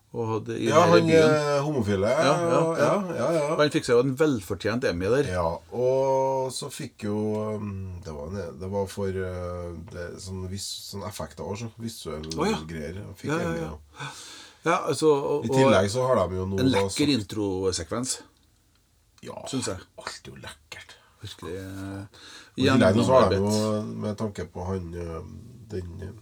Ja, 0.10 0.80
han 0.90 1.10
er 1.14 1.60
homofile. 1.62 2.10
Ja, 2.10 2.32
ja, 2.42 2.62
ja, 2.80 2.94
ja, 3.14 3.26
ja. 3.36 3.42
Han 3.60 3.70
fikk 3.70 3.86
seg 3.86 3.94
jo 3.94 4.02
en 4.02 4.16
velfortjent 4.18 4.88
Emmy 4.90 5.06
der. 5.14 5.28
Ja, 5.36 5.44
og 5.70 6.50
så 6.56 6.72
fikk 6.74 7.06
jo 7.06 7.20
um, 7.60 8.00
Det 8.02 8.16
var, 8.16 8.32
en- 8.34 8.56
det 8.58 8.70
var 8.72 8.88
for 8.90 9.14
uh, 9.14 9.68
det, 9.94 10.08
sånn, 10.24 10.48
vis, 10.50 10.66
sånn 10.90 11.06
effekter 11.06 11.46
òg, 11.46 11.60
så 11.62 11.70
visuelle 11.78 12.34
oh, 12.34 12.64
greier. 12.70 12.98
Fikk 13.20 13.30
Ja, 13.30 13.38
ja, 13.38 13.52
Emmy, 13.52 13.68
ja. 13.68 14.10
ja. 14.66 14.80
Altså, 14.80 15.14
og, 15.14 15.46
I 15.46 15.54
tillegg 15.54 15.92
så 15.94 16.08
har 16.10 16.24
de 16.24 16.42
jo 16.42 16.48
noe 16.56 16.64
En 16.66 16.72
lekker 16.74 17.14
introsekvens. 17.14 18.16
Ja, 19.22 19.38
synes 19.52 19.70
jeg. 19.70 19.86
Alt 20.02 20.26
er 20.26 20.34
jo 20.34 20.42
lekkert. 20.42 20.98
Virkelig 21.22 21.54
eh, 21.60 22.26
I 22.56 22.66
tillegg 22.66 22.98
så 23.04 23.14
har 23.14 23.30
de 23.30 23.44
jo, 23.44 23.54
med 24.08 24.18
tanke 24.18 24.48
på 24.50 24.66
han 24.72 24.90
den 25.70 26.18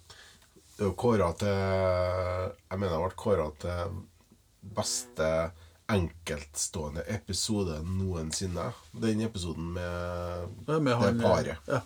Det 0.77 0.85
er 0.85 0.91
jo 0.91 0.97
kåra 0.99 1.31
til 1.33 1.49
Jeg 1.49 2.77
mener 2.77 2.91
det 2.93 2.99
ble 3.01 3.15
kåra 3.17 3.47
til 3.63 3.95
beste 4.77 5.29
enkeltstående 5.89 7.05
episode 7.09 7.79
noensinne. 7.87 8.67
Den 8.91 9.23
episoden 9.25 9.71
med, 9.73 10.49
Ja, 10.67 10.79
med 10.79 10.99
det 11.01 11.13
eh, 11.13 11.21
paret. 11.21 11.69
Ja. 11.71 11.79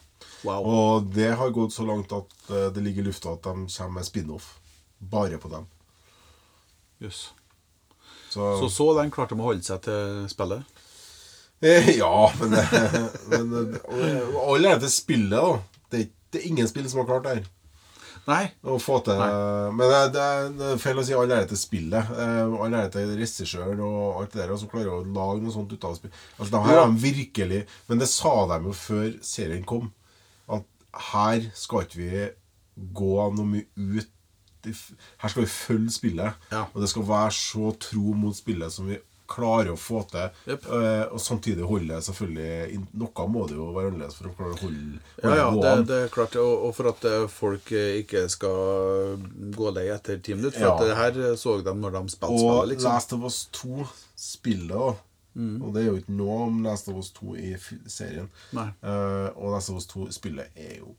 Wow. 0.43 0.65
Og 0.65 1.11
det 1.13 1.29
har 1.37 1.53
gått 1.53 1.73
så 1.73 1.85
langt 1.85 2.11
at 2.11 2.33
øh, 2.49 2.67
det 2.73 2.81
ligger 2.83 3.03
i 3.03 3.05
lufta 3.11 3.35
at 3.35 3.45
de 3.45 3.53
kommer 3.69 3.99
med 3.99 4.07
spin-off. 4.09 4.55
Bare 4.97 5.37
på 5.37 5.49
dem. 5.53 5.69
Jøss. 7.01 7.29
Så, 8.29 8.57
Så 8.59 8.69
så 8.69 8.89
den 8.97 9.11
klarte 9.13 9.35
de 9.37 9.41
å 9.43 9.49
holde 9.51 9.63
seg 9.65 9.81
til 9.85 10.27
spillet? 10.33 10.65
Eh, 11.61 11.93
Ja, 11.99 12.31
men, 12.41 12.57
men 13.31 13.55
og 14.33 14.55
alle 14.55 14.75
er 14.75 14.83
til 14.83 14.93
spillet, 14.93 15.37
da. 15.37 15.85
Det, 15.93 16.07
det 16.33 16.41
er 16.41 16.49
ingen 16.49 16.67
spill 16.69 16.89
som 16.89 17.03
har 17.03 17.11
klart 17.13 17.27
det 17.29 17.35
her. 17.37 17.49
Nei. 18.27 18.43
Å 18.63 18.75
få 18.81 18.99
til 19.05 19.17
Men 19.17 19.81
det, 19.89 20.01
det, 20.13 20.25
det 20.59 20.67
er 20.75 20.81
feil 20.81 20.99
å 21.01 21.05
si 21.07 21.15
all 21.17 21.31
ære 21.33 21.47
til 21.49 21.57
spillet. 21.57 22.11
Eh, 22.13 22.53
All 22.65 22.75
ære 22.77 22.91
til 22.93 23.13
regissøren 23.17 23.79
og 23.81 24.21
alt 24.21 24.35
det 24.35 24.43
der 24.45 24.53
som 24.61 24.69
klarer 24.69 24.91
å 24.93 25.01
lage 25.07 25.41
noe 25.41 25.53
sånt 25.55 25.73
ut 25.73 25.87
av 25.89 25.95
spill. 25.97 26.13
Altså, 26.37 26.51
de 26.53 26.61
her 26.67 26.77
Ja. 26.77 26.85
de 26.85 27.01
virkelig 27.07 27.61
Men 27.89 27.99
det 28.03 28.09
sa 28.13 28.35
de 28.51 28.59
jo 28.69 28.73
før 28.77 29.09
serien 29.25 29.63
kom. 29.65 29.89
At 30.49 30.65
her 31.11 31.49
skal 31.57 31.85
ikke 31.87 32.01
vi 32.01 32.25
gå 32.93 33.13
noe 33.35 33.45
mye 33.45 33.65
ut 34.01 34.09
Her 34.63 35.29
skal 35.33 35.41
vi 35.41 35.49
følge 35.49 35.89
spillet. 35.95 36.33
Ja. 36.51 36.67
Og 36.75 36.81
det 36.83 36.89
skal 36.91 37.07
være 37.09 37.31
så 37.33 37.71
tro 37.81 38.13
mot 38.13 38.35
spillet 38.37 38.71
som 38.71 38.85
vi 38.91 38.99
klarer 39.31 39.71
å 39.73 39.77
få 39.79 40.01
til. 40.11 40.29
Yep. 40.47 40.67
Uh, 40.67 41.03
og 41.15 41.21
samtidig 41.23 41.67
holde 41.67 41.99
selvfølgelig 42.05 42.79
Noe 43.01 43.25
må 43.31 43.45
det 43.49 43.55
jo 43.57 43.69
være 43.75 43.91
annerledes 43.91 44.17
for 44.19 44.29
å 44.29 44.33
klare 44.37 44.55
å 44.57 44.61
holde, 44.61 45.01
Ja, 45.23 45.45
holde 45.47 45.67
ja, 45.67 45.75
det, 45.79 45.85
det 45.91 45.99
er 46.05 46.11
klart. 46.13 46.35
Og, 46.41 46.65
og 46.67 46.73
for 46.77 46.91
at 46.91 47.05
eh, 47.09 47.27
folk 47.31 47.71
eh, 47.75 48.01
ikke 48.01 48.25
skal 48.31 49.23
gå 49.55 49.71
lei 49.75 49.87
etter 49.93 50.19
ti 50.23 50.35
minutter. 50.37 50.59
For 50.59 50.67
Ja. 50.67 50.73
at 50.75 50.83
det 50.89 50.97
her 50.99 51.37
så 51.39 51.55
de 51.63 51.73
når 51.77 51.95
de 51.97 52.03
spilte 52.15 52.33
Og 52.35 52.41
spillet, 52.43 52.69
liksom. 52.73 52.91
Last 52.91 53.15
of 53.17 53.23
Us 53.29 53.39
2 53.61 53.87
spillet. 54.21 55.01
Mm. 55.33 55.61
Og 55.63 55.69
det 55.73 55.81
er 55.83 55.87
jo 55.87 55.99
ikke 56.01 56.17
noe 56.17 56.39
om 56.49 56.57
Last 56.65 56.89
of 56.91 56.97
Us 56.99 57.11
2 57.15 57.35
i 57.39 57.53
serien. 57.87 58.27
Eh, 58.51 59.29
og 59.37 59.53
Last 59.55 59.71
of 59.71 59.79
Us 59.79 59.87
2 59.93 60.09
spillet 60.11 60.51
er 60.59 60.81
jo 60.81 60.91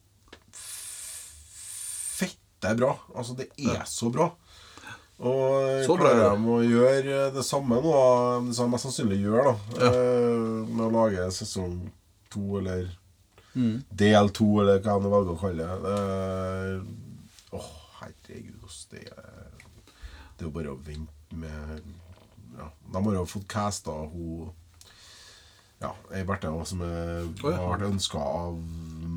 fette 2.17 2.75
bra. 2.79 2.95
Altså, 3.15 3.37
det 3.39 3.51
er 3.59 3.85
så 3.89 4.11
bra. 4.15 4.31
Og 5.19 5.85
Så 5.87 5.97
bra, 5.99 6.09
klarer 6.11 6.37
de 6.39 6.49
å 6.51 6.63
gjøre 6.65 7.19
det 7.35 7.45
samme 7.47 7.79
nå, 7.85 7.93
det 8.49 8.57
som 8.57 8.73
mest 8.73 8.89
sannsynlig 8.89 9.21
gjør, 9.23 9.51
da. 9.53 9.55
ja. 9.85 9.91
med 10.73 10.85
å 10.89 10.91
lage 10.97 11.29
sesong 11.37 11.79
to, 12.33 12.59
eller 12.63 12.89
Mm. 13.55 13.83
del 13.93 14.31
to, 14.33 14.47
eller 14.63 14.79
hva 14.81 14.95
de 14.97 15.11
velger 15.13 15.35
å 15.35 15.41
kalle 15.43 15.65
det. 15.69 15.97
Å, 17.53 17.59
oh, 17.59 17.59
Åh, 17.59 17.67
herregud. 18.01 18.63
Det 18.91 19.03
er, 19.05 19.53
det 19.85 20.41
er 20.41 20.47
jo 20.47 20.53
bare 20.55 20.73
å 20.73 20.79
vente 20.81 21.37
med 21.37 21.83
ja, 22.57 22.71
De 22.93 23.03
har 23.05 23.15
jo 23.19 23.27
fått 23.29 23.45
casta 23.53 23.93
hun 24.09 24.49
ja, 25.83 25.91
ei 26.15 26.23
Berthe 26.25 26.49
som 26.65 26.81
er, 26.87 27.27
ja. 27.43 27.53
har 27.59 27.73
vært 27.75 27.89
ønska 27.91 28.19
av 28.23 28.57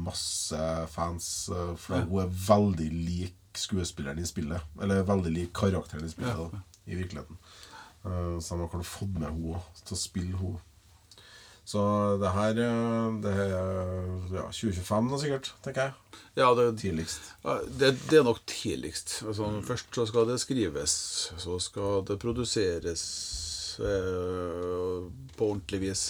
masse 0.03 0.59
fans. 0.91 1.49
eh, 1.53 1.73
For 1.79 2.03
hun 2.03 2.23
er 2.25 2.31
veldig 2.49 2.89
lik 2.91 3.35
skuespilleren 3.62 4.20
i 4.22 4.28
spillet. 4.28 4.62
Eller 4.82 5.03
veldig 5.08 5.32
lik 5.34 5.53
karakteren 5.58 6.06
i 6.06 6.12
spillet, 6.12 6.38
da, 6.53 6.62
i 6.88 6.95
virkeligheten. 6.99 7.38
Eh, 8.06 8.39
Så 8.39 8.56
de 8.60 8.68
har 8.70 8.84
fått 8.84 9.14
med 9.18 9.28
henne 9.30 9.62
til 9.84 9.95
å 9.95 9.99
spille 9.99 10.38
henne. 10.39 10.62
Så 11.66 11.82
det 12.22 12.30
her 12.30 12.60
eh, 12.62 13.16
Det 13.24 13.32
er 13.34 13.53
ja, 14.36 14.43
2025 14.53 15.08
da, 15.10 15.18
sikkert, 15.24 15.47
tenker 15.66 15.88
jeg. 15.88 16.20
Ja, 16.38 16.51
det, 16.53 16.66
Tidligst. 16.78 17.32
det, 17.80 17.93
det 18.12 18.20
er 18.20 18.28
nok 18.28 18.41
tidligst. 18.45 19.22
Altså, 19.26 19.47
Først 19.66 19.89
så 19.95 20.06
skal 20.06 20.28
det 20.30 20.39
skrives, 20.43 20.93
så 21.41 21.58
skal 21.64 22.03
det 22.06 22.20
produseres 22.22 23.06
eh, 23.80 25.10
på 25.38 25.49
ordentlig 25.49 25.82
vis. 25.88 26.03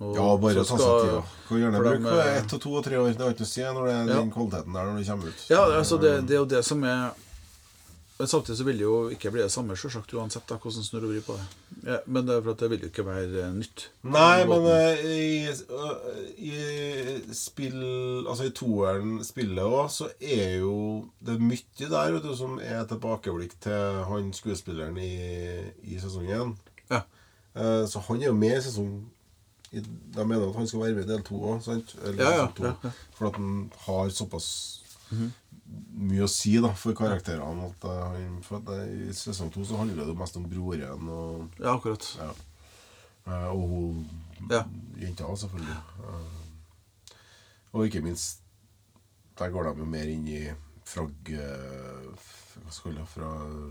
Og 0.00 0.14
Ja, 0.16 0.26
bare 0.40 0.54
ta 0.64 0.76
seg 0.78 0.80
tida. 0.80 1.22
Kan 1.48 1.58
gjerne 1.60 1.80
bruke 1.84 2.12
eh, 2.24 2.36
ett 2.40 2.52
og 2.56 2.60
to 2.64 2.70
og 2.78 2.84
tre 2.86 2.96
år. 2.96 3.10
Det 3.12 3.20
har 3.20 3.34
ikke 3.34 3.44
noe 3.44 3.50
å 3.50 3.54
si 3.54 3.60
når 3.66 3.88
det 3.88 3.96
er 3.96 4.06
Ja. 4.14 4.20
den 4.22 4.30
kvaliteten 4.32 4.72
der 4.78 4.86
når 4.88 4.96
det 5.02 5.08
kommer 5.10 5.28
ut. 5.28 5.42
Ja, 5.50 5.64
altså 5.80 5.98
det, 6.00 6.12
det 6.28 6.36
er 6.38 6.40
jo 6.40 6.46
det 6.56 6.64
som 6.64 6.84
er 6.84 7.10
Men 8.20 8.28
samtidig 8.28 8.58
så 8.58 8.64
vil 8.66 8.76
det 8.76 8.84
jo 8.84 8.96
ikke 9.08 9.30
bli 9.32 9.40
det 9.40 9.50
samme, 9.50 9.72
selvsagt, 9.80 10.10
uansett 10.12 10.44
da, 10.44 10.58
hvordan 10.60 10.84
snurr 10.84 11.04
og 11.06 11.12
vrir 11.14 11.22
på 11.24 11.36
det. 11.38 11.44
Ja, 11.88 11.94
men 12.04 12.26
det 12.28 12.34
er 12.36 12.42
for 12.44 12.50
at 12.52 12.58
det 12.60 12.68
vil 12.68 12.82
jo 12.84 12.88
ikke 12.90 13.04
være 13.06 13.44
eh, 13.46 13.52
nytt. 13.56 13.84
Nei, 14.04 14.44
men 14.44 14.66
eh, 14.68 15.04
i, 15.08 16.50
i 16.52 17.32
spill 17.32 17.80
Altså 18.28 18.44
i 18.48 18.52
toeren 18.56 19.22
spillet 19.24 19.64
òg, 19.64 19.88
så 19.92 20.10
er 20.20 20.58
jo 20.60 20.74
det 21.24 21.36
er 21.38 21.46
mye 21.48 21.88
der 21.94 22.12
vet 22.18 22.26
du, 22.28 22.34
som 22.36 22.58
er 22.60 22.84
tilbakeblikk 22.90 23.56
til 23.64 24.02
han 24.10 24.28
skuespilleren 24.36 24.96
i, 25.00 25.14
i 25.88 25.96
sesongen. 26.02 26.56
Ja. 26.90 27.02
Så 27.88 28.04
han 28.06 28.20
er 28.20 28.28
jo 28.30 28.36
med 28.36 28.58
i 28.58 28.62
sesong 28.68 28.92
i- 29.72 29.80
De 30.14 30.24
mener 30.26 30.48
at 30.48 30.56
han 30.56 30.66
skal 30.66 30.80
være 30.80 30.94
med 30.94 31.04
i 31.04 31.12
del 31.12 31.22
to 31.22 31.34
òg, 31.40 31.62
sant? 31.62 31.94
Eller 32.04 32.22
Ja, 32.24 32.30
ja, 32.36 32.46
to. 32.56 32.74
For 33.14 33.28
at 33.28 33.36
han 33.36 33.70
har 33.86 34.08
såpass 34.10 34.80
mye 36.00 36.22
å 36.24 36.28
si 36.30 36.56
da 36.60 36.72
for 36.74 36.92
karakterene. 36.98 37.68
At 37.70 37.84
eh, 37.84 38.02
han, 38.14 38.40
for 38.42 38.56
at 38.58 38.64
det, 38.66 38.78
I 39.10 39.12
sesong 39.14 39.52
to 39.54 39.64
så 39.64 39.76
handler 39.78 40.02
det 40.04 40.06
jo 40.14 40.18
mest 40.18 40.36
om 40.36 40.48
broren 40.50 41.08
og 41.08 41.48
Ja, 41.60 41.76
akkurat. 41.76 42.06
ja. 42.18 42.30
Eh, 43.26 43.48
og 43.52 43.68
hun 43.68 44.06
jenta 44.98 45.24
selvfølgelig. 45.36 45.78
Eh, 46.00 46.36
og 47.72 47.86
ikke 47.86 48.02
minst 48.02 48.40
Der 49.38 49.48
går 49.50 49.62
de 49.72 49.78
jo 49.78 49.84
mer 49.88 50.04
inn 50.10 50.26
i 50.28 50.40
frag... 50.84 51.12
eh, 51.30 52.10
Hva 52.60 52.72
skal 52.74 52.92
jeg? 52.98 53.06
Fra, 53.08 53.28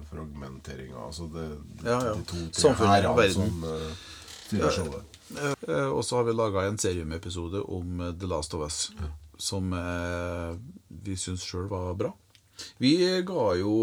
fragmenteringa. 0.10 0.96
Altså 1.06 1.28
det, 1.34 1.44
Ja, 1.84 2.00
ja. 2.08 2.14
de 2.16 2.24
to-tre 2.24 2.62
Samfunnet, 2.64 3.04
hærene 3.04 3.34
som 3.34 3.64
uh, 3.64 3.92
styrer 4.48 4.72
showet. 4.72 5.09
Eh, 5.38 5.88
Og 5.90 6.04
så 6.06 6.16
har 6.20 6.24
vi 6.28 6.34
laga 6.34 6.66
en 6.68 6.78
seriumepisode 6.78 7.62
om 7.70 8.02
eh, 8.02 8.14
The 8.20 8.28
Last 8.28 8.54
of 8.58 8.64
Us, 8.66 8.92
som 9.38 9.74
eh, 9.74 10.56
vi 10.90 11.18
syns 11.18 11.46
sjøl 11.46 11.70
var 11.72 11.94
bra. 12.00 12.14
Vi 12.82 12.94
ga 13.24 13.44
jo 13.60 13.74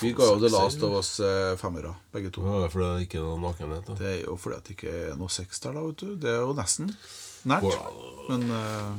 Vi 0.00 0.12
ga 0.14 0.26
jo 0.32 0.38
The. 0.40 0.50
Last 0.54 0.82
of 0.86 0.96
Us 0.98 1.12
femmere, 1.60 1.94
begge 2.14 2.30
to. 2.34 2.42
Ja, 2.46 2.66
for 2.70 2.82
det 2.82 2.88
er 2.88 3.04
ikke 3.06 3.22
noe 3.22 3.38
nakenhet. 3.42 3.90
Det 3.98 4.06
er 4.12 4.20
jo 4.24 4.36
fordi 4.38 4.60
det 4.66 4.76
ikke 4.76 4.94
er 5.12 5.16
noe 5.18 5.30
sex 5.30 5.60
der, 5.62 5.74
da, 5.78 5.82
vet 5.86 6.02
du. 6.02 6.12
Det 6.18 6.30
er 6.32 6.40
jo 6.42 6.54
nesten 6.58 6.92
nært. 7.48 7.66
Men 8.28 8.46
uh, 8.50 8.98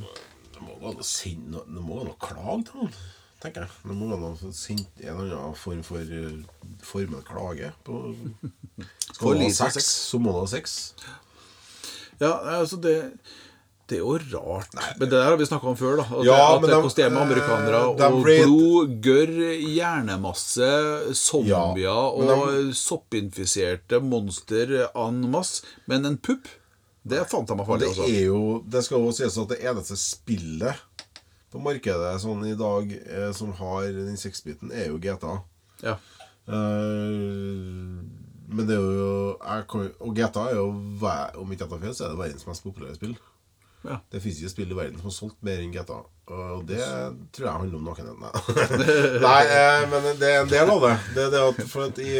Det 0.52 0.60
må 0.64 0.76
gå 0.80 0.92
an 0.92 2.12
å 2.12 2.16
klage 2.20 2.64
til 2.68 2.80
noen, 2.82 2.94
tenker 3.42 3.64
jeg. 3.66 3.70
Det 3.84 3.96
må 3.96 4.08
gå 4.10 4.16
an 4.20 4.26
å 4.30 4.52
en 5.00 5.20
eller 5.20 5.36
annen 5.38 5.56
form 5.56 5.82
for 5.86 5.98
formel 6.04 6.44
formell 6.84 7.22
klage. 7.26 7.72
På, 7.86 8.00
skal 9.14 9.38
du 9.40 9.44
ha 9.46 9.50
sex, 9.70 9.86
så 10.10 10.20
må 10.22 10.32
du 10.36 10.42
ha 10.42 10.48
sex. 10.50 10.78
ja, 12.20 12.34
altså 12.60 12.80
det 12.80 12.96
det 13.90 13.96
er 13.98 14.04
jo 14.04 14.12
rart. 14.30 14.70
Men 15.00 15.08
det 15.10 15.16
der 15.18 15.24
har 15.26 15.36
vi 15.40 15.46
snakka 15.48 15.66
om 15.66 15.74
før. 15.74 15.96
da 15.98 16.04
At, 16.04 16.20
Ja, 16.22 16.34
at 16.54 16.60
de- 16.62 16.68
hvordan 16.68 16.94
det 16.94 17.04
er 17.04 17.10
med 17.10 17.22
amerikanere. 17.24 17.78
eh, 17.90 17.96
de 17.98 18.04
og 18.06 18.20
rate- 18.22 18.44
blod, 18.46 18.92
gørr, 19.02 19.32
hjernemasse, 19.66 20.68
zombier 21.18 21.80
Ja, 21.82 21.96
og 21.98 22.30
og 22.30 22.70
soppinfiserte 22.72 23.98
monster 24.00 24.76
en 24.94 25.24
masse. 25.32 25.64
Men 25.90 26.06
en 26.06 26.16
pupp, 26.18 26.46
det 27.04 27.24
fant 27.32 27.48
de 27.48 27.56
meg 27.56 27.66
farlig, 27.66 27.80
det 27.80 27.88
altså. 27.96 28.06
er 28.06 28.24
jo 28.28 28.62
Det 28.68 28.84
skal 28.84 29.00
jo 29.02 29.10
sies 29.10 29.38
at 29.42 29.48
det 29.48 29.58
eneste 29.64 29.96
spillet 29.98 30.76
på 31.50 31.62
markedet 31.62 32.12
sånn 32.22 32.44
i 32.48 32.56
dag 32.58 32.92
eh, 33.00 33.30
som 33.36 33.52
har 33.58 33.88
den 33.96 34.16
sexbiten, 34.20 34.70
er 34.72 34.90
jo 34.92 35.00
GTA. 35.02 35.36
Ja. 35.84 35.96
Eh, 36.50 38.00
men 38.50 38.66
det 38.66 38.74
er 38.74 38.82
jo 38.82 39.10
jeg, 39.38 39.90
Og 40.02 40.14
GTA 40.16 40.48
er 40.50 40.56
jo 40.58 40.64
Om 41.38 41.52
ikke 41.52 41.62
jeg 41.62 41.70
tar 41.70 41.78
feil, 41.82 41.92
så 41.94 42.06
er 42.06 42.14
det 42.14 42.18
verdens 42.18 42.46
mest 42.48 42.64
populære 42.66 42.96
spill. 42.98 43.14
Ja. 43.86 43.96
Det 44.12 44.20
fins 44.20 44.40
ikke 44.42 44.50
spill 44.52 44.72
i 44.74 44.76
verden 44.76 44.98
som 45.00 45.08
har 45.08 45.14
solgt 45.16 45.38
mer 45.46 45.60
enn 45.62 45.70
GTA. 45.72 46.00
Og 46.30 46.64
det 46.68 46.80
tror 47.32 47.46
jeg 47.46 47.54
handler 47.62 47.78
om 47.78 47.86
nakenheten. 47.88 48.26
Nei 49.24 49.38
eh, 49.46 49.84
men 49.90 50.08
det 50.20 50.28
er 50.34 50.42
en 50.42 50.50
del 50.50 50.72
av 50.74 50.84
det. 50.84 50.92
Det 51.16 51.22
er 51.24 51.30
det 51.32 51.44
at 51.46 51.62
For 51.70 51.86
at 51.88 52.02
i, 52.04 52.10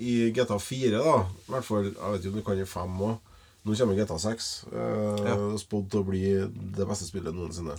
i 0.00 0.14
GTA 0.34 0.56
4, 0.62 1.02
da 1.02 1.18
I 1.26 1.52
hvert 1.52 1.66
fall, 1.68 1.90
Jeg 1.90 2.14
vet 2.14 2.24
ikke 2.24 2.32
om 2.32 2.38
du 2.40 2.46
kan 2.46 2.62
i 2.62 2.70
5 2.70 3.02
òg. 3.10 3.34
Nå 3.66 3.74
kommer 3.74 3.98
GTA 3.98 4.16
6. 4.22 4.48
Eh, 4.72 5.20
Ja. 5.26 5.36
Spådd 5.60 5.90
til 5.92 6.00
å 6.02 6.06
bli 6.08 6.24
det 6.78 6.86
beste 6.88 7.10
spillet 7.10 7.34
noensinne. 7.34 7.76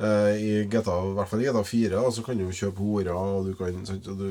Eh, 0.00 0.34
I 0.40 0.52
GTA, 0.72 0.96
i 1.10 1.16
hvert 1.18 1.28
fall 1.28 1.42
i 1.42 1.48
GTA 1.48 1.62
4 1.66 1.90
da, 1.98 2.10
så 2.14 2.22
kan 2.24 2.38
du 2.38 2.46
jo 2.46 2.56
kjøpe 2.56 2.84
horer, 2.84 3.10
og 3.12 3.48
du 3.50 3.54
kan 3.58 3.82
og 3.84 4.14
du, 4.16 4.28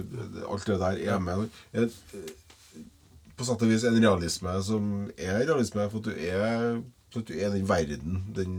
Alt 0.49 0.65
det 0.67 0.79
der 0.81 1.01
er 1.13 1.19
med. 1.21 1.49
Et, 1.77 1.97
på 3.37 3.45
sett 3.47 3.61
og 3.63 3.69
vis 3.69 3.85
en 3.87 3.99
realisme 4.01 4.55
som 4.65 4.87
er 5.15 5.43
realisme, 5.45 5.85
for 5.91 6.01
at 6.01 6.09
du 6.09 6.15
er, 6.17 6.79
for 7.13 7.21
at 7.21 7.29
du 7.29 7.37
er 7.37 7.53
den 7.53 7.69
verden 7.69 8.23
den, 8.35 8.57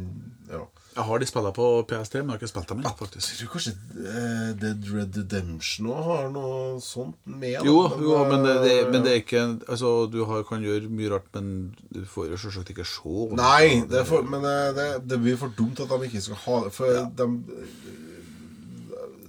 ja. 0.48 0.62
Jeg 1.01 1.07
har 1.09 1.22
de 1.22 1.28
spillene 1.30 1.53
på 1.57 1.66
PS3, 1.88 2.20
men 2.20 2.28
jeg 2.28 2.34
har 2.34 2.40
ikke 2.42 2.51
spilt 2.53 2.68
dem 2.74 2.82
inn. 2.84 2.90
faktisk. 3.01 3.30
Jeg 3.32 3.40
tror 3.40 3.53
kanskje 3.55 3.72
eh, 4.12 4.51
Dead 4.61 4.88
Red 4.92 5.16
Redemption 5.22 5.88
òg 5.94 6.03
har 6.11 6.28
noe 6.34 6.59
sånt 6.84 7.16
med. 7.24 7.57
da, 7.57 7.64
Jo, 7.64 7.78
jo 8.05 8.18
men, 8.28 8.44
det, 8.44 8.55
det, 8.66 8.74
men 8.92 9.07
det 9.07 9.14
er 9.14 9.22
ikke 9.22 9.44
Altså, 9.70 9.94
du 10.12 10.20
har, 10.28 10.44
kan 10.48 10.61
gjøre 10.64 10.90
mye 10.92 11.11
rart, 11.14 11.30
men 11.38 11.51
du 11.94 12.03
får 12.05 12.30
jo 12.34 12.40
selvsagt 12.44 12.74
ikke 12.74 12.84
se. 12.86 13.16
Nei, 13.40 13.80
det 13.88 14.03
er 14.03 14.09
for, 14.12 14.22
men 14.28 14.44
eh, 14.44 14.70
det, 14.76 14.88
det 15.09 15.20
blir 15.24 15.40
for 15.40 15.57
dumt 15.57 15.80
at 15.80 15.90
de 15.96 16.11
ikke 16.11 16.20
skal 16.28 16.42
ha 16.44 16.61
det. 16.66 16.74
For 16.76 17.01
de 17.16 17.30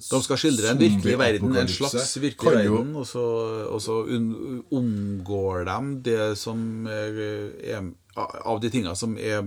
De 0.02 0.18
skal 0.26 0.40
skildre 0.42 0.72
en 0.74 0.80
virkelig 0.82 1.14
verden, 1.20 1.56
en 1.56 1.70
slags 1.70 2.16
virkelig 2.18 2.38
kan 2.42 2.66
jo- 2.66 2.74
verden, 2.80 2.96
og 2.98 3.06
så, 3.08 3.22
og 3.70 3.82
så 3.86 4.00
un, 4.10 4.64
omgår 4.74 5.66
de 5.70 5.78
det 6.10 6.38
som 6.42 6.88
er, 6.90 7.20
er 7.64 7.92
Av 8.18 8.58
de 8.60 8.70
tingene 8.74 8.96
som 9.00 9.14
er 9.18 9.46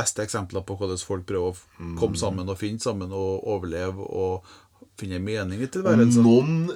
beste 0.00 0.24
eksempler 0.24 0.64
på 0.66 0.76
hvordan 0.80 0.98
folk 1.04 1.28
prøver 1.28 1.52
å 1.52 1.56
Mm. 1.80 1.94
komme 2.00 2.16
sammen 2.20 2.48
og 2.48 2.58
finne 2.60 2.80
sammen 2.82 3.12
og 3.12 3.44
overleve 3.46 4.00
og 4.10 4.44
finne 5.00 5.20
en 5.20 5.24
mening 5.28 5.60
i 5.62 5.68
tilværelsen. 5.72 6.22
noen 6.24 6.70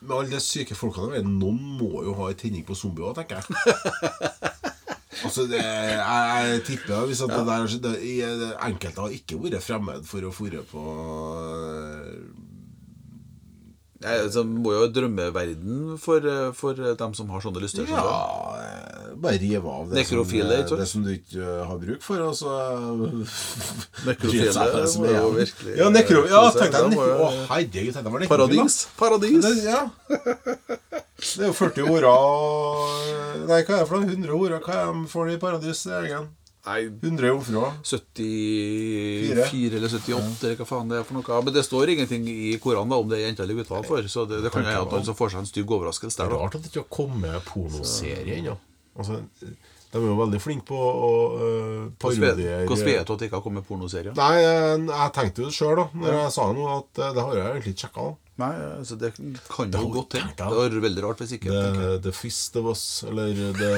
Med 0.00 0.14
alle 0.16 0.30
de 0.32 0.38
syke 0.40 0.74
folkene 0.74 1.20
noen 1.26 1.58
må 1.78 2.00
jo 2.02 2.14
ha 2.18 2.30
en 2.32 2.38
tenning 2.40 2.64
på 2.66 2.74
zombier 2.74 3.10
òg, 3.10 3.18
tenker 3.18 3.36
jeg. 3.36 3.44
altså, 5.26 5.44
det, 5.50 5.60
jeg, 5.60 5.98
jeg 6.48 6.62
tipper 6.66 7.04
hvis 7.10 7.20
at 7.26 7.34
det 7.34 7.44
der 7.46 7.66
det, 7.84 8.48
Enkelte 8.64 9.04
har 9.04 9.14
ikke 9.14 9.38
vært 9.42 9.62
fremmed 9.66 10.06
for 10.08 10.24
å 10.24 10.32
fòre 10.34 10.62
på 10.70 10.84
Nei, 13.98 14.14
altså, 14.22 14.44
må 14.46 14.72
jo 14.76 14.84
drømmeverden 14.94 15.96
for, 15.98 16.22
for 16.54 16.78
dem 16.78 17.14
som 17.18 17.30
har 17.34 17.42
sånne 17.42 17.62
lyster. 17.64 17.88
Ja 17.90 18.02
eh, 18.62 18.97
Bare 19.18 19.38
rive 19.42 19.66
av 19.66 19.88
det 19.88 20.04
som, 20.06 20.18
Nekrofile, 20.18 20.58
ikke 20.62 20.76
det 20.78 20.86
som 20.90 21.02
du 21.02 21.10
ikke 21.14 21.42
eh, 21.42 21.62
har 21.66 21.78
bruk 21.82 22.04
for, 22.06 22.22
og 22.22 22.36
så 22.38 22.52
Nekrofile, 24.06 24.52
det 24.54 25.10
er 25.10 25.18
jo 25.18 25.32
virkelig, 25.34 25.74
Ja, 25.80 25.88
nekro, 25.90 26.22
eh, 26.22 26.32
ja 26.34 26.42
tenk 26.54 26.74
deg 26.76 26.88
nekro... 26.92 27.08
Å, 27.26 27.30
herregud, 27.50 27.92
tenk 27.96 28.06
deg 28.06 28.14
var. 28.14 28.26
Paradis. 28.30 28.78
Paradis. 28.98 29.42
Det, 29.42 29.54
ja. 29.66 29.82
Det 31.18 31.42
er 31.42 31.50
jo 31.50 31.56
40 31.58 31.90
ord 31.90 32.08
Nei, 33.48 33.62
hva 33.64 33.78
er 33.78 33.82
det 33.82 33.86
for 33.90 33.98
noe? 33.98 34.10
100 34.12 34.36
ord, 34.38 34.58
Hva 34.62 34.82
er 34.82 34.92
de 34.92 35.08
for 35.10 35.32
i 35.32 35.38
paradis? 35.42 35.86
Egen? 35.98 36.30
Nei, 36.68 36.82
100 36.84 37.30
jomfruer? 37.30 37.72
74 37.82 39.76
eller 39.78 39.88
78, 39.88 40.44
eller 40.44 40.58
hva 40.58 40.66
faen 40.68 40.90
det 40.90 40.98
er 41.00 41.06
for 41.08 41.16
noe. 41.16 41.42
Men 41.46 41.54
det 41.54 41.64
står 41.64 41.94
ingenting 41.94 42.26
i 42.28 42.54
Koranen 42.62 42.96
om 42.98 43.08
det 43.08 43.20
er 43.20 43.28
jenter 43.28 43.46
eller 43.46 43.62
gutter 43.62 43.86
for, 43.88 44.10
så 44.10 44.26
det, 44.28 44.42
det 44.44 44.52
kan 44.52 44.66
jo 44.66 44.74
hende 44.74 44.84
at 44.84 45.08
han 45.08 45.18
får 45.20 45.32
seg 45.34 45.42
en 45.44 45.48
stygg 45.48 45.76
overraskelse 45.78 46.20
Det 46.20 46.26
er 46.26 46.34
rart 46.34 46.58
at 46.58 46.66
det 46.66 46.72
ikke 46.72 46.84
har 46.84 46.90
kommet 47.00 47.46
pornoserie 47.48 48.40
ennå. 48.42 48.58
Altså, 48.98 49.22
de 49.88 49.96
er 49.96 50.04
jo 50.04 50.16
veldig 50.18 50.40
flinke 50.42 50.66
på 50.68 50.78
å 50.78 51.10
uh, 51.32 51.42
Hvordan 51.96 52.24
parodiere 52.24 52.64
vet 52.68 53.06
du 53.08 53.12
at 53.14 53.20
det 53.20 53.28
ikke 53.28 53.38
har 53.38 53.44
kommet 53.44 53.66
pornoserier? 53.68 54.12
Nei, 54.18 54.32
jeg, 54.42 54.80
jeg 54.90 55.12
tenkte 55.16 55.44
jo 55.44 55.48
det 55.48 55.56
sjøl, 55.56 55.76
da, 55.80 55.86
når 56.02 56.16
jeg 56.18 56.34
sa 56.34 56.48
noe, 56.52 56.74
at 56.82 57.00
eh, 57.00 57.14
det 57.16 57.24
har 57.24 57.38
jeg 57.38 57.52
egentlig 57.52 57.74
ikke 57.74 57.84
sjekka. 57.86 58.08
Nei, 58.38 58.52
altså 58.78 58.94
det 58.94 59.08
kan 59.18 59.72
jo 59.72 59.78
har 59.80 59.86
godt 59.90 60.14
hende. 60.14 60.34
Det 60.38 60.46
var 60.46 60.74
veldig 60.82 61.02
rart 61.02 61.22
hvis 61.24 61.32
ikke. 61.34 61.50
The, 61.50 61.86
the 62.04 62.12
Fist 62.14 62.54
of 62.60 62.68
Us, 62.70 62.82
eller 63.08 63.32
The 63.58 63.70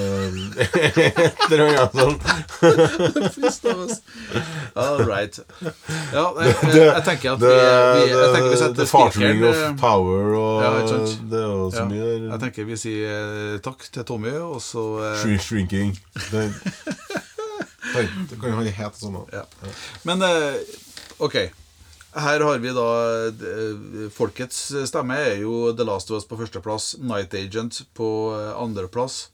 Et 1.16 1.46
eller 1.48 1.62
annet 1.64 1.96
sånt. 1.96 2.26
Fist 3.38 3.64
of 3.70 3.78
us. 3.86 4.02
All 4.76 5.00
right. 5.08 5.38
Ja, 6.12 6.26
jeg, 6.44 6.56
jeg, 6.62 6.74
jeg 6.76 7.04
tenker 7.06 7.32
at 7.32 7.40
vi, 7.40 7.54
vi, 7.54 8.10
jeg 8.12 8.34
tenker 8.34 8.50
vi 8.50 8.58
The 8.58 8.60
setter 8.60 8.90
spikeren 8.90 9.40
of 9.48 9.62
eh, 9.62 9.72
Power 9.80 10.36
og 10.42 10.60
Ja? 10.66 10.74
Det 11.30 11.40
er 11.40 11.46
jo 11.46 11.70
så 11.72 11.86
mye 11.88 12.04
der. 12.10 12.26
Jeg 12.34 12.42
tenker 12.44 12.68
vi 12.68 12.78
sier 12.84 13.16
eh, 13.16 13.56
takk 13.64 13.86
til 13.88 14.06
Tommy, 14.12 14.34
og 14.44 14.60
så 14.64 14.84
eh, 15.08 15.24
shrinking. 15.40 15.96
Det, 16.28 16.44
det, 17.94 18.04
det 18.28 18.36
kan 18.36 18.60
jo 18.60 18.76
hete 18.76 19.00
sånn. 19.00 19.16
da. 19.22 19.40
ja. 19.40 19.72
Men 20.04 20.28
eh, 20.28 20.60
OK. 21.24 21.40
Her 22.10 22.40
har 22.42 22.58
vi 22.58 22.72
da 22.74 22.86
eh, 23.30 24.08
Folkets 24.10 24.72
stemme 24.90 25.14
er 25.14 25.44
jo 25.44 25.70
The 25.78 25.86
Last 25.86 26.10
of 26.10 26.18
Us 26.18 26.26
på 26.26 26.38
førsteplass, 26.40 26.96
Night 26.98 27.34
Agent 27.38 27.84
på 27.94 28.08
eh, 28.34 28.50
andreplass. 28.58 29.28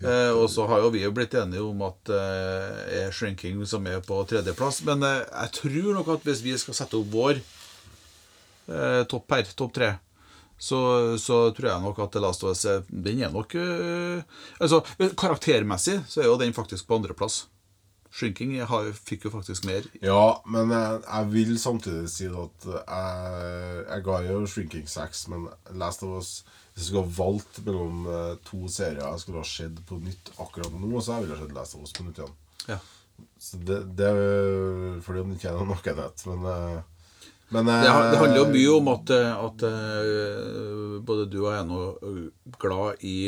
Eh, 0.00 0.30
og 0.32 0.48
så 0.52 0.66
har 0.68 0.82
jo 0.84 0.90
vi 0.92 1.02
jo 1.04 1.12
blitt 1.16 1.36
enige 1.36 1.64
om 1.64 1.82
at 1.84 2.10
eh, 2.12 2.80
er 3.02 3.12
Shrinking 3.12 3.60
som 3.68 3.84
er 3.88 4.00
på 4.04 4.18
tredjeplass. 4.28 4.82
Men 4.88 5.04
eh, 5.04 5.22
jeg 5.28 5.52
tror 5.60 5.92
nok 5.98 6.10
at 6.16 6.26
hvis 6.28 6.42
vi 6.44 6.56
skal 6.60 6.76
sette 6.76 6.96
opp 6.96 7.12
vår 7.12 7.40
eh, 7.40 9.02
topp 9.12 9.36
her, 9.36 9.52
topp 9.56 9.76
tre, 9.76 9.90
så, 10.56 10.78
så 11.20 11.50
tror 11.52 11.68
jeg 11.68 11.84
nok 11.84 12.00
at 12.00 12.14
The 12.16 12.22
Last 12.24 12.44
of 12.48 12.54
Us 12.54 12.62
Den 12.88 13.18
er 13.20 13.28
nok 13.28 13.52
Altså, 14.56 14.78
karaktermessig 15.20 15.98
så 16.08 16.22
er 16.22 16.30
jo 16.30 16.38
den 16.40 16.56
faktisk 16.56 16.88
på 16.88 16.96
andreplass. 16.96 17.42
Shrinking 18.14 18.54
jeg 18.56 18.68
har, 18.70 18.88
fikk 18.94 19.26
jo 19.26 19.32
faktisk 19.34 19.66
mer 19.68 19.86
Ja, 20.02 20.38
men 20.48 20.70
jeg, 20.72 21.00
jeg 21.04 21.30
vil 21.32 21.54
samtidig 21.60 22.08
si 22.12 22.28
at 22.30 22.66
jeg, 22.68 23.84
jeg 23.88 24.04
ga 24.06 24.18
jo 24.28 24.40
Shrinking 24.50 24.88
6, 24.90 25.22
men 25.32 25.46
Last 25.80 26.04
of 26.06 26.16
Us 26.20 26.32
Hvis 26.74 26.84
jeg 26.84 26.90
skulle 26.90 27.06
ha 27.06 27.16
valgt 27.18 27.62
mellom 27.66 28.04
eh, 28.10 28.34
to 28.46 28.66
serier 28.72 29.04
jeg 29.04 29.22
skulle 29.24 29.42
ha 29.42 29.48
sett 29.50 29.80
på 29.88 30.00
nytt 30.02 30.34
akkurat 30.42 30.74
nå, 30.74 30.92
så 31.00 31.16
jeg 31.16 31.26
ville 31.26 31.38
ha 31.38 31.46
sett 31.46 31.56
Last 31.56 31.78
of 31.78 31.86
Us 31.86 31.94
på 31.96 32.06
nytt 32.06 32.20
igjen. 32.20 32.36
Ja. 32.66 32.78
Så 33.40 33.62
det, 33.64 33.80
det 33.96 34.12
Fordi 35.06 35.22
om 35.22 35.32
det 35.32 35.40
ikke 35.40 35.52
er 35.52 35.58
noe 35.60 35.72
nakkenhet, 35.72 36.28
men 36.30 36.52
eh, 36.52 36.84
men 37.54 37.68
Det, 37.68 37.74
det 38.10 38.18
handler 38.18 38.40
jo 38.40 38.46
eh, 38.48 38.54
mye 38.56 38.70
om 38.74 38.88
at, 38.90 39.10
at 39.38 39.60
både 41.06 41.28
du 41.30 41.36
og 41.44 41.52
jeg 41.52 41.60
er 41.60 41.68
nå 41.68 41.82
glad 42.58 43.04
i 43.06 43.18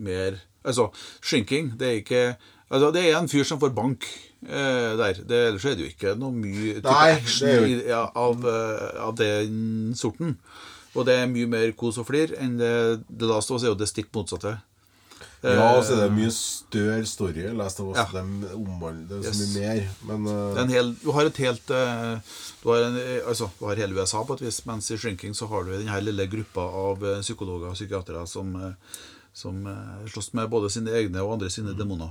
mer 0.00 0.38
Altså, 0.66 0.88
shrinking, 1.22 1.74
det 1.78 1.86
er 1.86 1.98
ikke 2.00 2.22
Altså, 2.70 2.88
det 2.92 3.02
er 3.06 3.16
en 3.20 3.28
fyr 3.30 3.44
som 3.46 3.60
får 3.62 3.74
bank 3.76 4.04
eh, 4.48 4.96
der. 4.98 5.20
Det, 5.22 5.42
ellers 5.52 5.64
er 5.64 5.76
det 5.78 5.84
jo 5.86 5.92
ikke 5.94 6.14
noe 6.18 6.32
mye 6.34 6.74
type 6.80 6.90
Nei, 6.90 7.10
action 7.14 7.46
det 7.46 7.52
er 7.54 7.60
jo- 7.60 7.66
i, 7.68 7.88
ja, 7.92 8.00
av, 8.14 8.46
eh, 8.50 9.02
av 9.06 9.12
den 9.20 9.94
sorten. 9.94 10.36
Og 10.96 11.04
det 11.06 11.14
er 11.20 11.26
mye 11.30 11.46
mer 11.46 11.70
kos 11.78 11.98
og 12.00 12.06
flir 12.08 12.32
enn 12.40 12.56
det, 12.58 12.72
det 13.06 13.28
Last 13.28 13.50
of 13.52 13.60
Us 13.60 13.66
er 13.66 13.70
jo 13.74 13.78
det 13.78 13.86
stikk 13.90 14.08
motsatte. 14.16 14.56
Ja, 15.46 15.76
og 15.76 15.84
så 15.84 15.92
er 15.94 16.08
det 16.08 16.16
mye 16.16 16.30
større 16.34 17.04
story. 17.06 17.44
Last 17.54 17.78
of 17.78 17.92
Us, 17.92 17.96
Ja. 18.00 18.06
det 18.10 18.18
er 18.24 18.56
omhold- 18.56 19.06
det 19.08 19.18
er 19.20 19.28
Yes. 19.28 19.42
mye 19.54 19.60
mer. 19.60 19.88
Men 20.08 20.26
uh... 20.26 20.54
Det 20.54 20.58
er 20.58 20.64
en 20.64 20.74
hel, 20.74 20.94
du 21.04 21.12
har 21.12 21.26
et 21.28 21.36
helt 21.36 21.70
eh, 21.70 22.18
du 22.64 22.68
har, 22.72 22.82
en, 22.88 22.96
eh, 22.98 23.20
altså, 23.28 23.50
du 23.60 23.66
har 23.68 23.76
hele 23.76 23.94
USA 23.94 24.24
på 24.24 24.34
et 24.34 24.42
vis, 24.48 24.58
mens 24.66 24.90
i 24.90 24.96
Shrinking 24.98 25.34
så 25.38 25.46
har 25.52 25.62
du 25.62 25.70
den 25.76 25.86
her 25.92 26.00
lille 26.02 26.26
gruppa 26.26 26.64
av 26.66 27.04
eh, 27.04 27.20
psykologer 27.22 27.68
og 27.70 27.74
psykiatere 27.78 28.26
som, 28.26 28.56
eh, 28.56 28.72
som 29.36 29.60
eh, 29.70 30.08
slåss 30.10 30.32
med 30.34 30.50
både 30.50 30.72
sine 30.72 30.90
egne 30.90 31.22
og 31.22 31.36
andre 31.36 31.50
sine 31.52 31.76
demoner. 31.78 32.10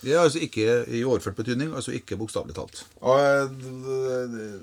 Det 0.00 0.14
er 0.14 0.22
altså 0.22 0.42
ikke 0.42 0.84
i 0.88 1.02
overført 1.04 1.36
betydning, 1.36 1.74
altså 1.74 1.92
ikke 1.96 2.16
bokstavelig 2.20 2.54
talt. 2.56 2.84
Og, 3.00 3.20
eh, 3.20 4.62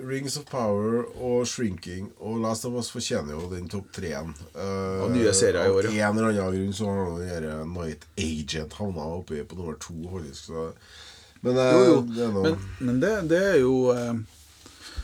Rings 0.00 0.36
of 0.36 0.44
Power 0.50 1.04
og 1.22 1.46
Shrinking 1.46 2.08
og 2.18 2.40
Last 2.42 2.64
of 2.66 2.74
Us 2.78 2.90
fortjener 2.90 3.36
jo 3.36 3.46
den 3.52 3.68
topp 3.70 3.92
treen. 3.94 4.32
Uh, 4.54 5.04
Og 5.04 5.12
nye 5.14 5.32
serier 5.36 5.68
i 5.68 5.70
år, 5.70 5.88
ja. 5.94 6.08
en 6.08 6.18
eller 6.18 6.32
annen 6.32 6.56
grunn 6.56 6.74
så 6.74 6.88
har 6.90 7.12
den 7.20 7.28
der 7.30 7.64
Night 7.70 8.06
Agent 8.18 8.74
havna 8.80 9.06
oppe 9.20 9.44
på 9.46 9.58
nummer 9.58 9.78
to, 9.80 9.94
faktisk. 10.10 10.50
Men, 11.44 11.60
uh, 11.60 11.68
Jo, 11.70 11.84
jo, 11.84 12.00
det, 12.10 12.24
er 12.26 12.32
noe, 12.34 12.42
men, 12.48 12.66
men 12.80 13.00
det, 13.04 13.12
det 13.30 13.42
er 13.52 13.60
jo 13.60 13.76
eh, 13.94 14.14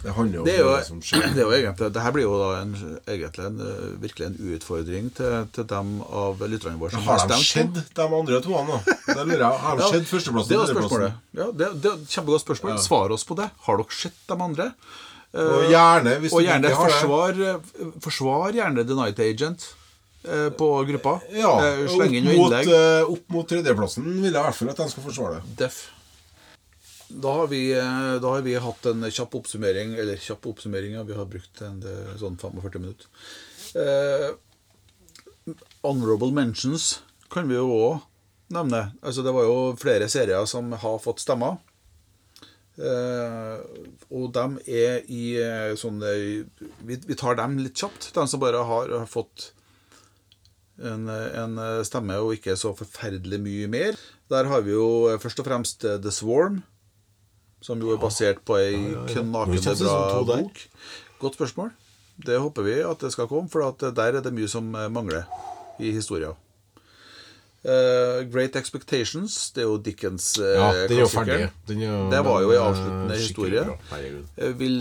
det 0.03 0.15
handler 0.17 0.39
jo 0.39 0.41
om 0.43 0.47
det 0.49 0.55
jo, 0.59 0.69
det 0.77 0.87
som 0.87 1.01
skjer. 1.05 1.27
det 1.37 1.43
er 1.43 1.47
jo 1.47 1.57
egentlig 1.57 1.89
Det 1.95 2.05
her 2.05 2.15
blir 2.17 2.25
jo 2.25 2.37
da 2.41 2.49
en, 2.63 2.73
egentlig 3.07 3.45
en, 3.51 3.59
eh, 3.67 3.83
virkelig 4.05 4.27
en 4.31 4.39
utfordring 4.57 5.11
til, 5.19 5.35
til 5.57 5.67
dem 5.75 5.91
av 6.09 6.41
lytterne 6.49 6.81
våre 6.81 6.95
som 6.95 7.05
Har 7.05 7.21
de 7.21 7.27
Har 7.27 7.35
de 7.35 7.49
skjedd, 7.51 7.83
de 7.99 8.07
andre 8.21 8.41
to? 8.47 8.55
da? 8.71 8.81
Det 9.11 9.27
lurer 9.27 9.45
jeg. 9.45 9.61
Har 9.67 9.77
de 9.77 9.85
Ja, 9.85 10.03
førsteplassen 10.15 10.55
Det 10.55 10.59
er 10.63 10.73
spørsmålet. 10.75 11.21
Ja, 11.43 11.51
det, 11.53 11.71
det 11.85 11.93
er 11.93 12.01
Kjempegodt 12.17 12.47
spørsmål. 12.47 12.79
Svar 12.87 13.13
oss 13.19 13.27
på 13.29 13.37
det. 13.43 13.51
Har 13.67 13.81
dere 13.83 13.99
sett 14.01 14.19
de 14.31 14.39
andre? 14.49 14.71
Og 15.31 15.69
gjerne, 15.71 16.17
hvis 16.25 16.33
Og 16.35 16.41
du 16.43 16.49
gjerne 16.49 16.67
ikke 16.73 16.79
har 16.81 16.89
det 16.91 16.97
forsvar, 17.05 17.45
eh, 17.47 17.93
forsvar 18.03 18.57
gjerne 18.57 18.83
The 18.89 18.97
Night 18.99 19.21
Agent 19.23 19.69
eh, 20.25 20.49
på 20.59 20.71
gruppa. 20.89 21.13
Ja, 21.31 21.53
Eh, 21.61 21.85
opp 21.87 22.27
mot, 22.41 22.53
eh, 22.59 23.05
opp 23.07 23.29
mot 23.37 23.47
tredjeplassen 23.53 24.09
vil 24.25 24.33
jeg 24.33 24.41
i 24.41 24.43
hvert 24.49 24.59
fall 24.59 24.73
at 24.73 24.81
de 24.83 24.89
skal 24.91 25.07
forsvare 25.07 25.39
det. 25.39 25.57
Def. 25.63 25.79
Da 27.11 27.33
har, 27.33 27.47
vi, 27.47 27.73
eh, 27.73 28.15
da 28.23 28.29
har 28.29 28.43
vi 28.43 28.55
hatt 28.55 28.87
en 28.87 29.03
kjapp 29.11 29.35
oppsummering, 29.41 29.97
eller 29.99 30.21
kjapp 30.21 30.47
oppsummering, 30.47 30.95
ja, 30.95 31.03
vi 31.03 31.17
har 31.19 31.27
brukt 31.27 31.63
en, 31.67 31.81
eh, 31.83 32.13
sånn 32.21 32.39
45 32.39 32.85
minutter. 32.85 33.07
Eh, 33.75 35.55
honorable 35.83 36.31
mentions 36.35 37.01
kan 37.31 37.49
vi 37.49 37.59
jo 37.59 37.67
òg 37.75 38.07
nevne. 38.55 38.93
Altså, 39.03 39.25
det 39.27 39.35
var 39.35 39.49
jo 39.49 39.59
flere 39.81 40.09
serier 40.11 40.47
som 40.47 40.71
har 40.73 41.03
fått 41.03 41.23
stemmer. 41.23 41.59
Uh, 42.81 43.61
og 44.09 44.31
dem 44.33 44.55
er 44.65 45.03
i 45.13 45.35
uh, 45.37 45.75
sånne 45.77 46.13
vi, 46.81 46.95
vi 46.97 47.17
tar 47.19 47.37
dem 47.37 47.59
litt 47.61 47.77
kjapt. 47.77 48.07
De 48.15 48.25
som 48.31 48.41
bare 48.41 48.63
har, 48.65 48.95
har 49.03 49.11
fått 49.11 49.51
en, 50.81 51.05
en 51.11 51.61
stemme 51.85 52.17
og 52.23 52.39
ikke 52.39 52.57
så 52.57 52.73
forferdelig 52.79 53.43
mye 53.45 53.69
mer. 53.69 54.01
Der 54.31 54.47
har 54.47 54.63
vi 54.63 54.77
jo 54.77 55.11
eh, 55.11 55.19
først 55.19 55.43
og 55.43 55.49
fremst 55.49 55.85
eh, 55.85 55.99
The 56.03 56.13
Swarm, 56.15 56.61
som 57.61 57.81
jo 57.81 57.93
er 57.95 58.01
basert 58.01 58.43
på 58.47 58.57
ei 58.61 58.73
ja, 58.75 59.05
knakende 59.13 59.77
bra 59.83 60.23
bok. 60.25 60.63
Godt 61.21 61.37
spørsmål. 61.39 61.73
Det 62.21 62.37
håper 62.41 62.67
vi 62.67 62.77
at 62.85 63.01
det 63.01 63.13
skal 63.15 63.29
komme, 63.31 63.49
for 63.53 63.65
at 63.69 63.81
der 63.97 64.21
er 64.21 64.25
det 64.25 64.33
mye 64.37 64.49
som 64.49 64.75
eh, 64.77 64.89
mangler 64.93 65.29
i 65.81 65.93
historien. 65.97 66.37
Uh, 67.61 68.25
Great 68.33 68.55
Expectations, 68.57 69.35
det 69.53 69.61
er 69.61 69.67
jo 69.69 69.77
Dickens 69.85 70.31
uh, 70.41 70.47
Ja, 70.49 70.69
den 70.89 70.95
er 70.97 71.03
jo 71.03 71.09
ferdig. 71.13 71.35
Er 71.69 71.75
jo- 71.77 72.07
Det 72.09 72.21
var 72.25 72.41
jo 72.41 72.53
en 72.55 72.63
avsluttende 72.63 73.19
historie. 73.21 73.65
bra. 73.69 73.99
Vil, 74.57 74.79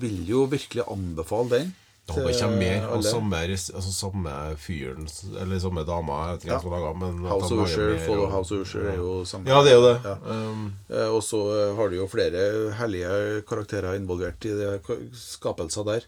vil 0.00 0.18
jo 0.28 0.42
virkelig 0.44 0.84
anbefale 0.92 1.48
den. 1.54 1.70
Jeg 2.08 2.16
håper 2.16 2.32
det 2.32 2.40
kommer 2.40 2.56
mer 2.62 2.84
av 2.88 3.02
samme, 3.04 3.38
altså 3.52 3.92
samme 3.92 4.34
fyren 4.56 5.04
Eller 5.42 5.58
samme 5.60 5.82
dama. 5.84 6.18
Jeg 6.30 6.38
vet 6.38 6.44
ikke 6.46 6.52
Ja. 6.54 6.60
som 6.62 6.70
lager, 6.72 6.94
men 7.02 7.18
House 7.28 7.52
of 7.52 7.60
Usher, 7.66 7.98
Follow 8.06 8.30
House 8.32 8.54
of 8.54 8.62
Usher 8.64 8.86
er 8.92 8.96
jo 8.96 9.10
samme. 9.28 9.46
Ja, 9.46 9.62
det 9.62 9.72
er 9.72 9.76
jo 9.76 9.86
det. 9.88 9.96
Ja. 10.04 10.14
Um, 10.24 10.72
Eh, 10.88 11.08
Og 11.12 11.22
så 11.22 11.40
eh, 11.52 11.76
har 11.76 11.88
du 11.90 11.96
jo 11.96 12.06
flere 12.08 12.72
herlige 12.78 13.42
karakterer 13.46 13.94
involvert 14.00 14.42
i 14.48 14.54
det 14.56 14.80
skapelser 15.12 15.84
der. 15.84 16.06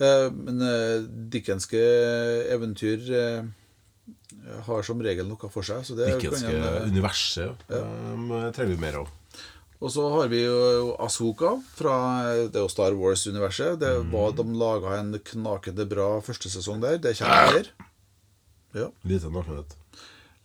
Eh, 0.00 0.30
Men 0.34 0.60
eh, 0.60 1.06
dickenske 1.30 1.78
eventyr 2.52 3.06
eh, 3.14 3.42
har 4.66 4.82
som 4.82 5.00
regel 5.02 5.26
noe 5.28 5.48
for 5.50 5.62
seg. 5.62 5.84
Så 5.86 5.94
det 5.96 6.10
Dickenske 6.20 6.50
kan 6.50 6.58
jeg, 6.58 6.90
universet 6.90 7.70
ja. 7.70 7.80
um, 8.14 8.28
trenger 8.52 8.74
vi 8.74 8.80
mer 8.82 8.98
av. 9.04 9.08
Og 9.80 9.90
så 9.92 10.06
har 10.14 10.28
vi 10.32 10.42
jo 10.46 10.94
Asoka 11.04 11.50
fra 11.76 11.96
det 12.48 12.56
er 12.56 12.62
jo 12.64 12.68
Star 12.72 12.94
Wars-universet. 12.96 13.78
Det 13.78 13.90
Mm. 14.02 14.10
var 14.12 14.32
De 14.32 14.44
laga 14.56 14.98
en 15.00 15.18
knakende 15.18 15.84
bra 15.88 16.20
første 16.20 16.48
sesong 16.50 16.80
der. 16.80 16.96
Det 16.98 17.16
kommer 17.18 17.52
mer. 17.52 17.66
Ja. 18.74 18.88
Lite 19.04 19.28
nakenhet. 19.32 19.74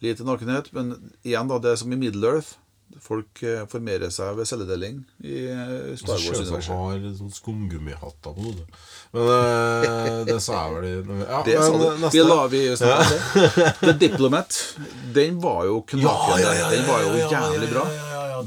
Lite 0.02 0.24
nakenhet, 0.24 0.74
men 0.74 1.14
igjen, 1.24 1.48
da, 1.48 1.58
det 1.60 1.72
er 1.72 1.76
som 1.78 1.92
i 1.94 1.96
Middle-earth. 1.96 2.56
Folk 3.00 3.40
eh, 3.48 3.62
formerer 3.72 4.10
seg 4.12 4.36
ved 4.36 4.46
celledeling 4.50 4.98
i 5.24 5.46
eh, 5.48 5.96
Star 5.96 6.18
Wars-universet. 6.20 6.76
har 6.76 7.00
sånn 7.16 7.32
skumgummihatter 7.32 8.34
på 8.36 8.44
hodet. 8.44 8.66
Men 9.14 9.30
øh, 9.32 10.26
det 10.28 10.42
sa 10.44 10.66
jeg 10.68 10.76
vel 10.76 10.86
i 10.90 11.24
ja, 11.32 11.42
Det 11.48 11.56
sa 11.56 11.72
du. 11.72 11.86
neste- 12.02 12.12
Vi 12.12 12.24
la 12.28 12.48
vi 12.52 12.62
snakke 12.76 13.00
om 13.00 13.52
det. 13.56 13.74
The 13.80 13.94
Diplomat, 13.94 14.60
den 15.16 15.40
var 15.40 15.64
jo 15.72 15.82
knakende. 15.88 16.42
Ja, 16.44 16.52
ja, 16.52 16.54
ja, 16.54 16.60
ja, 16.60 16.70
den 16.76 16.88
var 16.92 17.00
jo 17.00 17.08
ja, 17.08 17.16
ja, 17.16 17.30
ja, 17.32 17.52
jævlig 17.54 17.70
bra. 17.72 17.86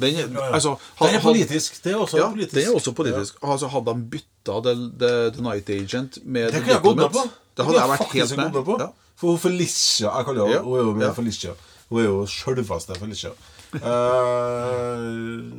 Den, 0.00 0.14
det 0.14 0.36
er 0.36 0.52
altså, 0.54 0.76
Den 0.98 1.08
er 1.08 1.12
had- 1.12 1.22
politisk. 1.22 1.80
Det 1.84 1.92
er 1.92 1.96
også 1.96 2.16
Ja, 2.18 2.28
politisk. 2.30 2.54
Det 2.54 2.64
er 2.66 2.74
også 2.74 2.92
politisk. 2.94 3.34
Altså, 3.42 3.66
hadde 3.68 3.92
han 3.94 4.04
bytta 4.10 4.60
The, 4.66 4.74
The, 5.00 5.30
The 5.30 5.42
Night 5.42 5.70
Agent 5.70 6.18
med 6.24 6.44
Det 6.46 6.52
The 6.52 6.60
kunne 6.60 6.72
jeg 6.74 6.82
gått 6.82 6.96
med 6.96 7.04
Diplomat. 7.04 7.30
på. 7.30 7.56
Det 7.56 7.64
hadde 7.66 7.78
jeg 7.80 7.88
vært 7.90 7.98
faktisk 7.98 8.36
helt 8.36 8.36
med. 8.36 8.52
med. 8.54 8.64
på. 8.64 8.76
Ja. 8.80 8.86
For 9.16 9.28
hun 9.30 9.38
Felicia 9.38 10.08
Jeg 10.16 10.24
kaller 10.26 10.40
henne 10.46 10.54
Ja. 10.56 10.62
Hun 10.62 10.74
er 10.78 10.82
jo 10.84 10.92
med 10.94 11.06
Ja. 11.06 11.12
Felicia. 11.12 11.50
Hun 11.90 12.00
er 12.00 12.04
jo 12.04 12.26
sjølveste 12.26 12.94
Felicia. 12.98 13.30
Eh, 13.74 15.50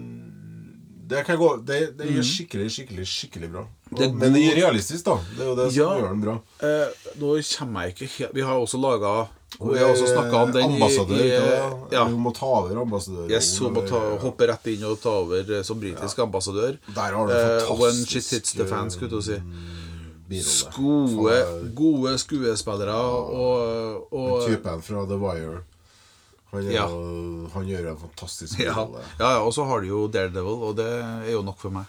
det 1.09 1.21
kan 1.27 1.37
gå 1.37 1.49
Det, 1.67 1.79
det 1.99 2.07
gjør 2.15 2.25
skikkelig, 2.25 2.69
skikkelig, 2.73 3.05
skikkelig 3.07 3.49
bra. 3.53 3.65
Det 3.91 4.07
er 4.07 4.13
men 4.13 4.33
det 4.33 4.41
god- 4.41 4.45
gjør 4.47 4.55
realistisk, 4.65 5.05
da. 5.05 5.15
Det 5.37 5.41
er 5.45 5.49
jo 5.51 5.55
det 5.55 5.67
som 5.73 5.81
Ja. 5.83 5.89
gjør 5.99 6.09
den 6.09 6.21
bra. 6.21 6.35
Eh, 6.61 6.87
nå 7.19 7.57
kommer 7.59 7.81
jeg 7.83 7.93
ikke 7.95 8.07
helt 8.17 8.33
Vi 8.33 8.41
har 8.41 8.55
også 8.55 8.77
laga 8.81 9.27
Vi 9.59 9.79
har 9.79 9.87
også 9.91 10.07
snakka 10.11 10.35
om 10.43 10.51
den 10.51 10.63
Ambassadør. 10.73 11.21
i 11.21 11.27
i, 11.29 11.93
ja. 11.95 12.03
Hun 12.09 12.19
må 12.19 12.31
ta 12.35 12.45
over 12.45 12.81
ambassadør. 12.81 13.29
Yes, 13.31 13.53
hun 13.63 13.73
må 13.73 13.85
ta, 13.87 13.99
hoppe 14.19 14.47
rett 14.49 14.67
inn 14.73 14.83
og 14.89 14.97
ta 15.01 15.13
over 15.21 15.47
eh, 15.57 15.63
som 15.63 15.79
britisk 15.79 16.19
ambassadør. 16.19 16.75
Der 16.95 17.01
har 17.15 17.27
du 17.27 17.33
Eh, 17.33 17.39
fantastisk 17.39 17.79
when 17.81 18.01
she 18.05 18.19
hits 18.35 18.51
the 18.53 18.65
fan, 18.67 18.91
skulle 18.91 19.09
du 19.15 19.21
si. 19.21 19.37
Skoe, 20.41 21.37
Gode, 21.77 22.17
skuespillere 22.17 22.95
og, 22.95 24.13
og 24.13 24.47
Typen 24.47 24.81
fra 24.81 25.05
The 25.05 25.17
Wire. 25.21 25.59
Han, 26.51 26.71
Ja. 26.71 26.85
jo, 26.89 27.47
han 27.53 27.65
gjør 27.67 27.89
en 27.91 27.97
fantastisk 27.99 28.59
ja, 28.63 28.73
ja, 28.73 29.01
ja, 29.19 29.39
og 29.43 29.51
så 29.53 29.65
har 29.67 29.81
du 29.83 29.87
jo 29.89 30.07
Daredevil, 30.07 30.61
og 30.69 30.75
det 30.77 30.85
er 30.87 31.31
jo 31.33 31.41
nok 31.43 31.59
for 31.59 31.69
meg. 31.73 31.85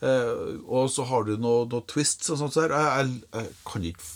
Uh, 0.00 0.60
og 0.70 0.86
så 0.92 1.04
har 1.04 1.24
du 1.26 1.34
noe, 1.36 1.66
noe 1.68 1.82
twists 1.90 2.30
og 2.32 2.38
sånt 2.40 2.54
der. 2.56 2.72
Jeg, 2.72 3.06
jeg, 3.10 3.22
jeg 3.34 3.56
kan 3.68 3.84
ikke 3.90 4.06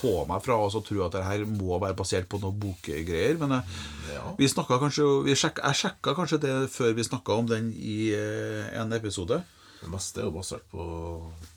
få 0.00 0.26
meg 0.28 0.42
fra 0.44 0.56
å 0.58 0.82
tro 0.84 1.04
at 1.06 1.14
det 1.16 1.24
her 1.26 1.46
må 1.46 1.78
være 1.82 1.96
basert 1.98 2.28
på 2.30 2.40
noen 2.42 2.58
bokgreier. 2.60 3.38
Men 3.40 3.58
jeg, 3.58 3.62
Ja. 4.14 4.34
vi 4.38 4.48
kanskje 4.48 5.24
vi 5.24 5.34
sjek, 5.36 5.60
Jeg 5.62 5.74
sjekka 5.74 6.14
kanskje 6.16 6.40
det 6.40 6.70
før 6.70 6.94
vi 6.94 7.02
snakka 7.04 7.38
om 7.38 7.46
den 7.46 7.72
i 7.72 8.12
eh, 8.12 8.80
en 8.80 8.92
episode. 8.92 9.42
Det 9.80 9.88
meste 9.88 10.20
er 10.20 10.26
jo 10.26 10.32
basert 10.34 10.64
på 10.68 10.82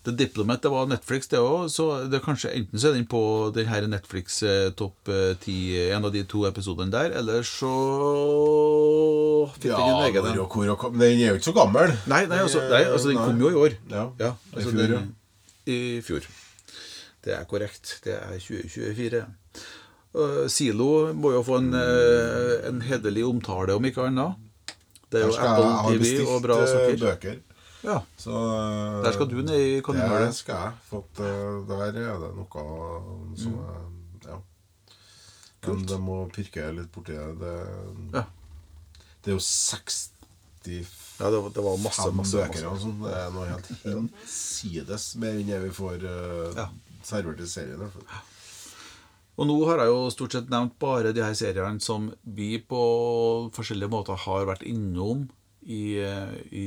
The 0.05 0.13
Diplomat 0.15 0.61
det 0.63 0.69
var 0.71 0.85
Netflix, 0.87 1.27
det 1.27 1.41
òg. 1.43 1.65
Så 1.67 2.07
det 2.07 2.21
er 2.21 2.23
kanskje 2.23 2.53
enten 2.55 2.79
så 2.79 2.89
er 2.89 2.93
den 2.95 3.07
på 3.11 3.19
den 3.55 3.67
her 3.67 3.83
Netflix 3.91 4.37
eh, 4.47 4.69
topp 4.79 5.11
eh, 5.11 5.33
ti, 5.43 5.57
en 5.91 6.07
av 6.07 6.13
de 6.13 6.21
to 6.23 6.45
episodene 6.47 6.93
der, 6.93 7.11
eller 7.19 7.43
så 7.43 7.73
fikk 9.57 9.67
Ja, 9.73 9.81
den 9.81 9.91
en 9.91 10.05
egen 10.07 10.39
hvor 10.39 10.91
Men 10.93 11.03
den 11.03 11.19
er 11.25 11.33
jo 11.33 11.41
ikke 11.41 11.49
så 11.51 11.55
gammel. 11.57 11.91
Nei, 12.07 12.21
nei, 12.31 12.39
altså, 12.45 12.63
nei, 12.71 12.83
altså 12.87 13.11
den 13.11 13.19
kom 13.19 13.43
jo 13.43 13.51
i 13.51 13.59
år. 13.65 13.75
Ja, 13.91 14.05
Ja, 14.21 14.31
i 14.53 14.55
altså 14.55 14.71
fjor, 14.71 14.95
den, 14.95 15.11
I 15.67 15.79
fjor. 16.07 16.31
Det 17.23 17.33
er 17.37 17.45
korrekt. 17.47 17.99
Det 18.03 18.13
er 18.17 18.35
2024. 18.39 19.23
Uh, 20.13 20.43
Silo 20.51 21.13
må 21.17 21.31
jo 21.33 21.41
få 21.43 21.57
en, 21.61 21.71
eh, 21.73 22.67
en 22.69 22.81
hederlig 22.85 23.23
omtale, 23.25 23.73
om 23.75 23.85
ikke 23.87 24.03
annet. 24.09 24.35
Det 25.09 25.21
er 25.21 25.27
jo 25.29 25.37
Apple 25.37 25.97
TV 25.99 26.25
og 26.27 26.41
bra 26.43 26.57
sukker 26.67 26.97
saker. 26.97 27.05
bøker. 27.07 27.41
Ja, 27.83 27.97
Så 28.17 28.31
eh, 28.31 29.03
Der 29.03 29.11
skal 29.11 29.27
du 29.29 29.35
ned 29.41 29.59
i 29.59 29.81
Det 29.81 30.35
skal 30.35 30.55
jeg. 30.55 30.71
For 30.89 31.03
eh, 31.19 31.67
der 31.67 31.81
er 31.83 31.91
det 31.91 32.35
noe 32.35 33.35
som 33.37 33.51
Mm. 33.51 33.59
er 33.59 34.29
Ja. 34.29 34.37
Men 35.67 35.85
det 35.85 35.99
må 35.99 36.29
pirke 36.31 36.71
litt 36.75 36.91
borti 36.91 37.11
det. 37.13 37.39
Det, 37.39 37.53
Ja. 38.13 38.23
det 39.23 39.31
er 39.31 39.35
jo 39.35 39.39
65 39.39 40.09
ja 41.19 41.29
det, 41.29 41.39
var, 41.43 41.49
det 41.49 41.63
var 41.63 41.77
masse, 41.77 42.11
masse, 42.15 42.37
bøker 42.37 42.63
masse. 42.63 42.65
og 42.67 42.79
sånn. 42.79 43.03
Det 43.03 43.13
er 43.13 43.29
noe 43.31 43.45
helt 43.47 43.67
hinsides 43.83 45.15
mer 45.15 45.33
enn 45.39 45.47
det 45.47 45.59
vi 45.63 45.69
får 45.75 46.03
uh, 46.03 46.55
Ja. 46.55 46.67
Servert 47.05 47.41
i 47.43 47.47
serien. 47.49 47.75
i 47.75 47.83
hvert 47.83 47.93
fall. 47.93 48.07
Og 49.37 49.47
nå 49.49 49.55
har 49.65 49.79
jeg 49.81 49.89
jo 49.89 50.09
stort 50.13 50.35
sett 50.35 50.49
nevnt 50.53 50.75
bare 50.81 51.13
de 51.13 51.23
her 51.25 51.33
seriene 51.33 51.81
som 51.81 52.11
vi 52.23 52.59
på 52.61 52.81
forskjellige 53.55 53.89
måter 53.89 54.19
har 54.27 54.45
vært 54.45 54.65
innom 54.69 55.23
i, 55.65 55.97
eh, 55.97 56.35
i 56.53 56.65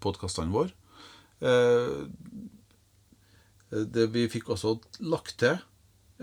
podkastene 0.00 0.54
våre. 0.54 0.72
Eh, 1.40 2.06
Det, 3.68 4.06
vi 4.14 4.22
fikk 4.32 4.48
også 4.54 4.78
lagt 5.04 5.34
til 5.42 5.58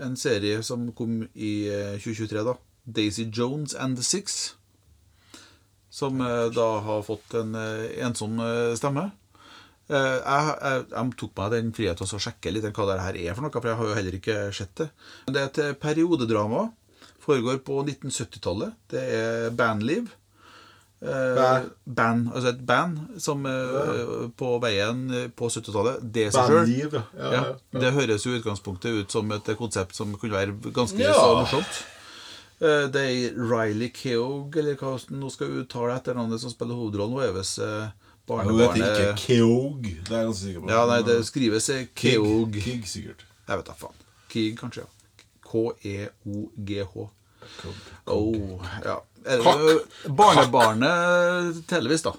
en 0.02 0.16
serie 0.18 0.62
som 0.66 0.88
kom 0.98 1.28
i 1.34 1.68
eh, 1.70 1.94
2023, 2.02 2.42
da. 2.42 2.56
Daisy 2.84 3.28
Jones 3.30 3.74
and 3.74 3.96
the 3.96 4.02
Six. 4.02 4.56
Som 5.90 6.20
eh, 6.20 6.48
da 6.50 6.80
har 6.82 7.04
fått 7.06 7.34
en 7.38 7.54
eh, 7.54 8.02
ensom 8.04 8.40
eh, 8.42 8.74
stemme. 8.74 9.12
Eh, 9.88 10.18
Jeg, 10.18 10.56
jeg, 10.62 10.84
jeg 10.90 11.12
tok 11.20 11.32
meg 11.38 11.52
den 11.54 11.72
frihet 11.76 12.00
til 12.00 12.16
å 12.18 12.22
sjekke 12.26 12.52
litt 12.52 12.66
hva 12.74 12.86
det 12.90 13.00
her 13.04 13.18
er 13.22 13.34
for 13.36 13.46
noe, 13.46 13.52
for 13.54 13.70
jeg 13.70 13.78
har 13.80 13.86
jo 13.92 13.96
heller 14.00 14.18
ikke 14.18 14.36
sett 14.56 14.74
det. 14.82 14.88
Det 15.30 15.40
er 15.42 15.50
et 15.50 15.58
eh, 15.62 15.72
periodedrama. 15.86 16.68
Foregår 17.26 17.58
på 17.66 17.80
1970-tallet. 17.86 18.74
Det 18.90 19.02
er 19.02 19.50
bandliv. 19.58 20.12
Eh, 21.02 21.34
Band. 21.36 21.66
band, 21.84 22.28
altså 22.34 22.48
et 22.54 22.60
band 22.66 23.20
som 23.20 23.42
ja. 23.44 24.28
på 24.40 24.52
veien 24.62 25.02
på 25.36 25.50
70-tallet. 25.52 26.00
Det 26.14 26.28
seg 26.34 26.48
selv 26.48 26.94
ja. 26.96 27.02
Ja. 27.34 27.42
Det 27.76 27.90
høres 27.98 28.24
jo 28.26 28.32
i 28.32 28.38
utgangspunktet 28.40 29.02
ut 29.02 29.12
som 29.12 29.30
et 29.36 29.50
konsept 29.58 29.94
som 29.98 30.14
kunne 30.16 30.38
være 30.38 30.72
ganske 30.72 31.02
Ja. 31.02 31.12
så 31.14 31.34
morsomt. 31.42 31.82
Eh, 32.62 32.86
Det 32.90 33.02
er 33.04 33.36
Riley 33.36 33.90
Keogh, 33.92 34.48
eller 34.56 34.74
hva 34.80 34.96
nå 35.12 35.30
skal 35.30 35.58
uttale 35.60 35.98
etter 35.98 36.16
navnet 36.16 36.40
som 36.40 36.50
spiller 36.54 36.74
hovedrollen. 36.78 37.18
Hun 37.18 37.28
er 37.28 37.92
eh, 38.34 38.44
Hun 38.48 38.60
heter 38.60 38.82
ikke 38.82 39.14
Keog. 39.22 39.82
Det 39.82 40.10
er 40.10 40.22
jeg 40.22 40.28
ganske 40.30 40.42
sikker 40.42 40.64
på. 40.64 40.70
Ja, 40.74 40.82
nei, 40.90 41.00
det 41.06 41.16
skrives 41.28 41.70
Keog. 41.94 42.60
Kig. 42.64 42.86
Sikkert. 42.90 43.26
Jeg 43.46 43.60
vet 43.60 43.68
da 43.70 43.76
faen. 43.78 44.04
Kig, 44.32 44.56
kanskje. 44.58 44.82
ja. 44.82 44.92
K-e-o-g-h. 45.46 47.08
Oh, 48.06 48.64
ja. 48.84 48.96
Kakk. 49.26 49.60
jo 49.62 50.12
Barnebarnet 50.14 51.66
Televis, 51.70 52.02
da. 52.02 52.12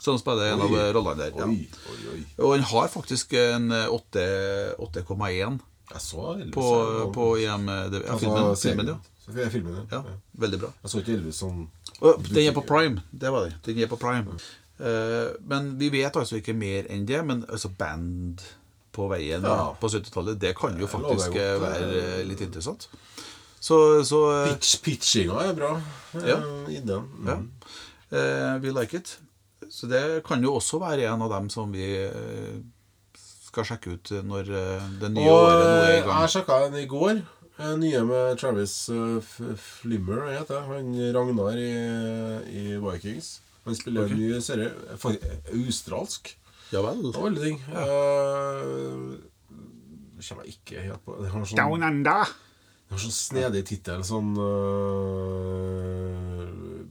Som 0.00 0.18
spiller 0.18 0.52
en 0.52 0.64
av 0.64 0.72
rollene 0.96 1.28
der. 1.30 1.36
Ja. 1.38 1.46
Og 2.44 2.56
han 2.56 2.66
har 2.72 2.90
faktisk 2.92 3.32
en 3.38 3.70
eh, 3.72 3.86
8 3.92 4.24
8,1 4.82 5.60
Jeg 5.92 6.00
så 6.00 6.34
Elvis. 6.34 6.54
på, 6.54 6.66
på 7.14 7.28
IM, 7.38 7.68
det, 7.92 8.02
ja, 8.02 8.12
Altså, 8.12 8.18
filmen, 8.18 8.56
filmen, 8.56 8.92
ja. 8.92 9.48
Filmen, 9.52 9.78
ja. 9.78 9.84
ja. 9.96 10.02
ja. 10.10 10.18
Veldig 10.44 10.60
bra. 10.64 10.72
Jeg 10.82 10.92
så 10.92 11.00
ikke 11.04 11.16
Elvis 11.20 11.40
som 11.40 11.66
den 12.02 12.48
er 12.48 12.52
på 12.52 12.64
prime. 12.66 13.00
Det 13.12 13.30
var 13.32 13.46
det. 13.46 13.54
Den 13.64 13.78
er 13.78 13.88
på 13.88 13.96
prime. 13.96 14.34
Eh, 14.80 15.34
men 15.46 15.74
vi 15.78 15.88
vet 15.94 16.16
altså 16.18 16.40
ikke 16.40 16.54
mer 16.56 16.88
enn 16.90 17.06
det. 17.06 17.20
Men 17.26 17.44
altså 17.48 17.70
band 17.78 18.42
på 18.94 19.08
veien 19.10 19.42
Ja. 19.42 19.72
på 19.80 19.88
70-tallet, 19.90 20.38
det 20.40 20.54
kan 20.58 20.76
jo 20.78 20.86
faktisk 20.86 21.34
eh, 21.34 21.56
være 21.62 21.88
eh, 22.00 22.24
litt 22.26 22.40
interessant. 22.46 22.88
Så, 23.64 23.78
så 24.04 24.20
Pitch, 24.50 24.76
Pitchinga 24.84 25.40
er 25.48 25.54
bra. 25.56 25.70
Ja. 26.20 26.36
Ideen. 26.68 27.06
Mm. 27.18 27.28
ja. 27.30 28.58
We 28.62 28.70
like 28.76 28.94
it. 28.96 29.16
Så 29.72 29.86
det 29.90 30.22
kan 30.26 30.42
jo 30.44 30.52
også 30.58 30.78
være 30.78 31.08
en 31.08 31.22
av 31.24 31.30
dem 31.32 31.48
som 31.50 31.72
vi 31.72 31.86
skal 33.48 33.64
sjekke 33.64 33.94
ut 33.96 34.12
når 34.28 34.50
det 35.00 35.10
nye 35.14 35.24
Og 35.30 35.38
året 35.46 35.64
nå 35.64 35.78
er 35.86 35.94
i 35.96 36.02
gang. 36.04 36.20
jeg 36.26 36.32
sjekka 36.34 36.58
den 36.66 36.76
i 36.82 36.86
går. 36.90 37.22
Nye 37.80 38.02
med 38.04 38.38
Travis 38.38 38.74
Flimmer, 39.56 40.26
heter 40.34 40.60
han 40.68 40.92
Ragnar 41.16 41.56
i, 41.58 41.72
i 42.50 42.64
Vikings. 42.82 43.38
Han 43.64 43.76
spiller 43.76 44.04
okay. 44.04 44.16
en 44.16 44.20
ny 44.20 44.40
serie. 44.44 44.70
Faktisk 45.00 45.54
australsk. 45.54 46.38
Ja 46.72 46.82
vel. 46.84 47.02
Det 47.12 47.20
alle 47.20 47.40
ting. 47.40 47.62
Ja. 47.70 47.84
Uh, 47.84 49.14
kommer 50.24 50.44
jeg 50.44 50.56
ikke 50.58 50.82
helt 50.82 51.04
på. 51.04 51.16
Det 51.20 51.30
har 51.32 51.44
sånn, 51.44 51.60
Down 51.60 51.82
under. 51.88 52.24
det 52.88 52.96
har 52.96 53.02
sånn 53.04 53.16
snedig 53.18 53.62
tittel. 53.68 54.04
Sånn 54.06 54.30
uh, 54.40 54.44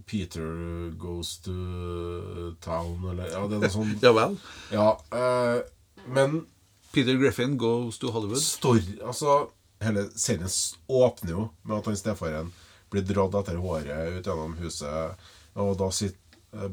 Peter 0.09 0.49
goes 0.99 1.37
to 1.45 1.55
town, 2.63 2.97
eller 3.11 3.31
Ja, 3.31 3.45
det 3.47 3.55
er 3.57 3.61
noe 3.65 3.73
sånn 3.73 3.95
Ja 4.05 4.11
vel. 4.15 4.33
Ja. 4.73 4.89
uh, 5.13 5.59
men 6.13 6.29
Peter 6.93 7.15
Griffin 7.17 7.57
goes 7.57 7.97
to 8.01 8.11
Hollywood. 8.13 8.43
story 8.43 8.99
Altså, 9.01 9.49
hele 9.81 10.09
serien 10.15 10.51
åpner 10.87 11.31
jo 11.33 11.47
med 11.63 11.79
at 11.79 11.87
han 11.89 11.97
stefaren 11.97 12.51
blir 12.93 13.05
dratt 13.07 13.33
etter 13.39 13.57
håret 13.57 14.19
ut 14.19 14.27
gjennom 14.27 14.53
huset, 14.59 15.23
og 15.57 15.71
da 15.79 15.87
sitter 15.89 16.22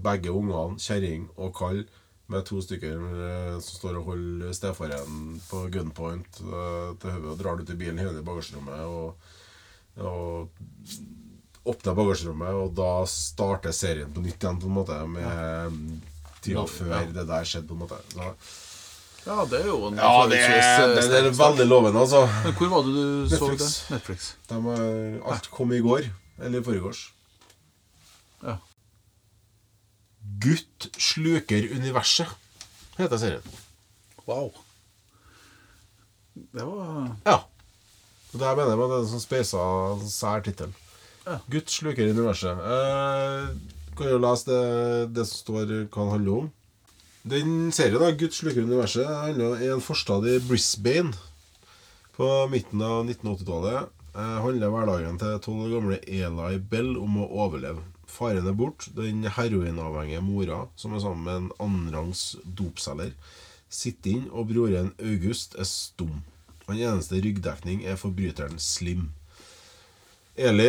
begge 0.03 0.33
ungene, 0.35 0.79
kjerring 0.81 1.29
og 1.37 1.55
kall, 1.57 1.85
med 2.31 2.45
to 2.47 2.61
stykker 2.63 2.95
eh, 2.95 3.55
som 3.59 3.79
står 3.81 3.97
og 3.99 4.13
holder 4.13 4.55
stefaren 4.55 5.41
på 5.49 5.65
gunpoint 5.75 6.43
eh, 6.45 6.93
til 7.03 7.17
hodet 7.17 7.33
og 7.33 7.41
drar 7.41 7.59
det 7.59 7.67
ut 7.67 7.73
i 7.75 7.79
bilen, 7.81 7.99
hiver 7.99 8.15
den 8.15 8.23
i 8.23 8.29
bagasjerommet 8.29 8.85
og, 8.87 9.33
og 9.99 11.71
åpner 11.71 11.97
bagasjerommet, 11.99 12.55
og 12.63 12.73
da 12.79 12.93
starter 13.11 13.75
serien 13.75 14.13
på 14.15 14.23
nytt 14.25 14.39
igjen, 14.39 14.61
på 14.63 14.71
en 14.71 14.77
måte, 14.79 14.99
med 15.11 15.81
tida 16.41 16.65
før 16.71 17.11
det 17.13 17.27
der 17.29 17.49
skjedde, 17.49 17.69
på 17.69 17.77
en 17.77 17.83
måte. 17.85 18.01
Så, 18.15 18.35
Ja, 19.27 19.43
det 19.45 19.59
er 19.59 19.67
jo 19.69 19.91
en 19.91 19.99
ja, 20.01 20.13
det 20.31 20.39
er, 20.41 20.55
eh, 20.57 20.95
det 20.97 21.19
er 21.19 21.27
veldig 21.37 21.67
lovende, 21.67 22.01
altså. 22.01 22.23
Men 22.47 22.55
hvor 22.57 22.71
var 22.73 22.87
det 22.87 22.95
du 22.95 23.29
så 23.29 23.51
Netflix. 23.51 23.67
det? 23.67 23.97
Netflix. 23.99 24.31
De, 24.49 24.77
alt 25.35 25.51
kom 25.53 25.75
i 25.77 25.83
går, 25.85 26.09
eller 26.41 26.63
i 26.63 26.65
forgårs. 26.65 27.03
Ja. 28.41 28.57
Gutt 30.41 30.89
sluker 31.01 31.67
universet, 31.75 32.31
heter 32.99 33.21
serien. 33.21 33.57
Wow. 34.27 34.53
Det 36.35 36.65
var 36.65 37.17
Ja. 37.27 37.39
Og 38.31 38.39
det 38.39 38.47
her 38.47 38.55
mener 38.57 38.71
jeg 38.71 38.79
med 38.79 38.93
det 38.93 38.97
er 38.97 39.03
en 39.03 39.11
sånn 39.11 39.25
speisa, 39.25 39.63
sær 40.07 40.45
tittel. 40.47 40.71
Ja. 41.27 41.41
Gutt 41.51 41.73
sluker 41.73 42.13
universet. 42.15 42.61
Eh, 42.63 43.49
kan 43.99 44.09
jo 44.13 44.21
lese 44.23 44.47
det, 44.47 45.15
det 45.17 45.27
som 45.27 45.41
står 45.43 45.65
hva 45.91 46.05
den 46.05 46.15
handler 46.15 46.37
om. 46.45 46.51
Den 47.27 47.73
serien, 47.77 48.01
da, 48.01 48.13
'Gutt 48.17 48.33
sluker 48.33 48.65
universet, 48.65 49.05
handler 49.05 49.51
om 49.51 49.63
en 49.75 49.83
forstad 49.85 50.25
i 50.25 50.39
Brisbane 50.41 51.13
på 52.17 52.29
midten 52.49 52.81
av 52.81 53.05
1980-tallet. 53.05 53.91
Eh, 54.15 54.39
handler 54.47 54.73
hverdagen 54.73 55.19
til 55.21 55.41
tolv 55.45 55.67
år 55.67 55.75
gamle 55.75 55.99
Eli 56.07 56.59
Bell 56.71 56.97
om 56.97 57.19
å 57.21 57.29
overleve. 57.45 57.83
Faren 58.11 58.49
er 58.51 58.57
bort. 58.59 58.89
Den 58.97 59.25
heroinavhengige 59.25 60.25
mora, 60.25 60.65
som 60.77 60.95
er 60.95 61.05
sammen 61.05 61.25
med 61.27 61.39
en 61.39 61.53
annenrangs 61.63 62.25
dopselger, 62.45 63.15
sitter 63.71 64.17
inn, 64.17 64.27
og 64.35 64.51
broren 64.51 64.93
August 64.99 65.57
er 65.59 65.69
stum. 65.69 66.21
Han 66.67 66.79
eneste 66.79 67.23
ryggdekning 67.23 67.87
er 67.87 67.99
forbryteren 67.99 68.59
Slim. 68.63 69.09
Eli 70.41 70.69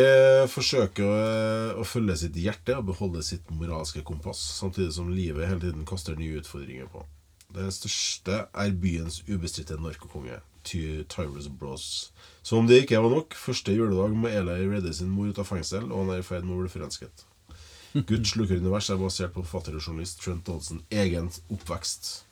forsøker 0.50 1.78
å, 1.78 1.84
følge 1.86 2.16
sitt 2.24 2.36
hjerte 2.36 2.74
og 2.76 2.90
beholde 2.90 3.22
sitt 3.24 3.48
moralske 3.54 4.02
kompass, 4.04 4.40
samtidig 4.58 4.90
som 4.96 5.12
livet 5.14 5.48
hele 5.48 5.62
tiden 5.62 5.86
kaster 5.88 6.18
nye 6.18 6.42
utfordringer 6.42 6.90
på. 6.92 7.04
Den 7.52 7.72
største 7.72 8.46
er 8.48 8.74
byens 8.82 9.20
ubestridte 9.28 9.78
narkokonge, 9.80 10.40
Ty 10.66 11.04
Tyrus 11.12 11.48
Bros. 11.48 11.86
Som 12.42 12.62
om 12.62 12.68
det 12.68 12.82
ikke 12.82 13.00
var 13.00 13.12
nok, 13.12 13.36
første 13.38 13.74
juledag 13.76 14.16
må 14.16 14.32
Eli 14.32 14.58
redde 14.70 14.92
sin 14.96 15.12
mor 15.12 15.30
ut 15.30 15.40
av 15.40 15.48
fengsel, 15.48 15.88
og 15.90 16.04
han 16.04 16.16
er 16.16 16.22
i 16.22 16.26
ferd 16.26 16.48
med 16.48 16.56
å 16.56 16.64
bli 16.64 16.72
forelsket. 16.72 17.26
Guds 17.94 18.34
lukker 18.36 18.56
univers 18.56 18.88
er 18.90 18.96
basert 18.96 19.34
på 19.34 19.42
forfatter 19.44 19.76
og 19.76 19.82
journalist 19.84 20.20
Trent 20.24 20.46
Dodson 20.46 20.80
egen 20.90 21.28
oppvekst. 21.52 22.24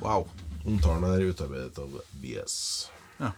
Wow. 0.00 0.26
Omtalen 0.64 1.04
er 1.10 1.26
utarbeidet 1.28 1.78
av 1.78 1.98
BS. 2.22 2.54
Ja. 3.20 3.32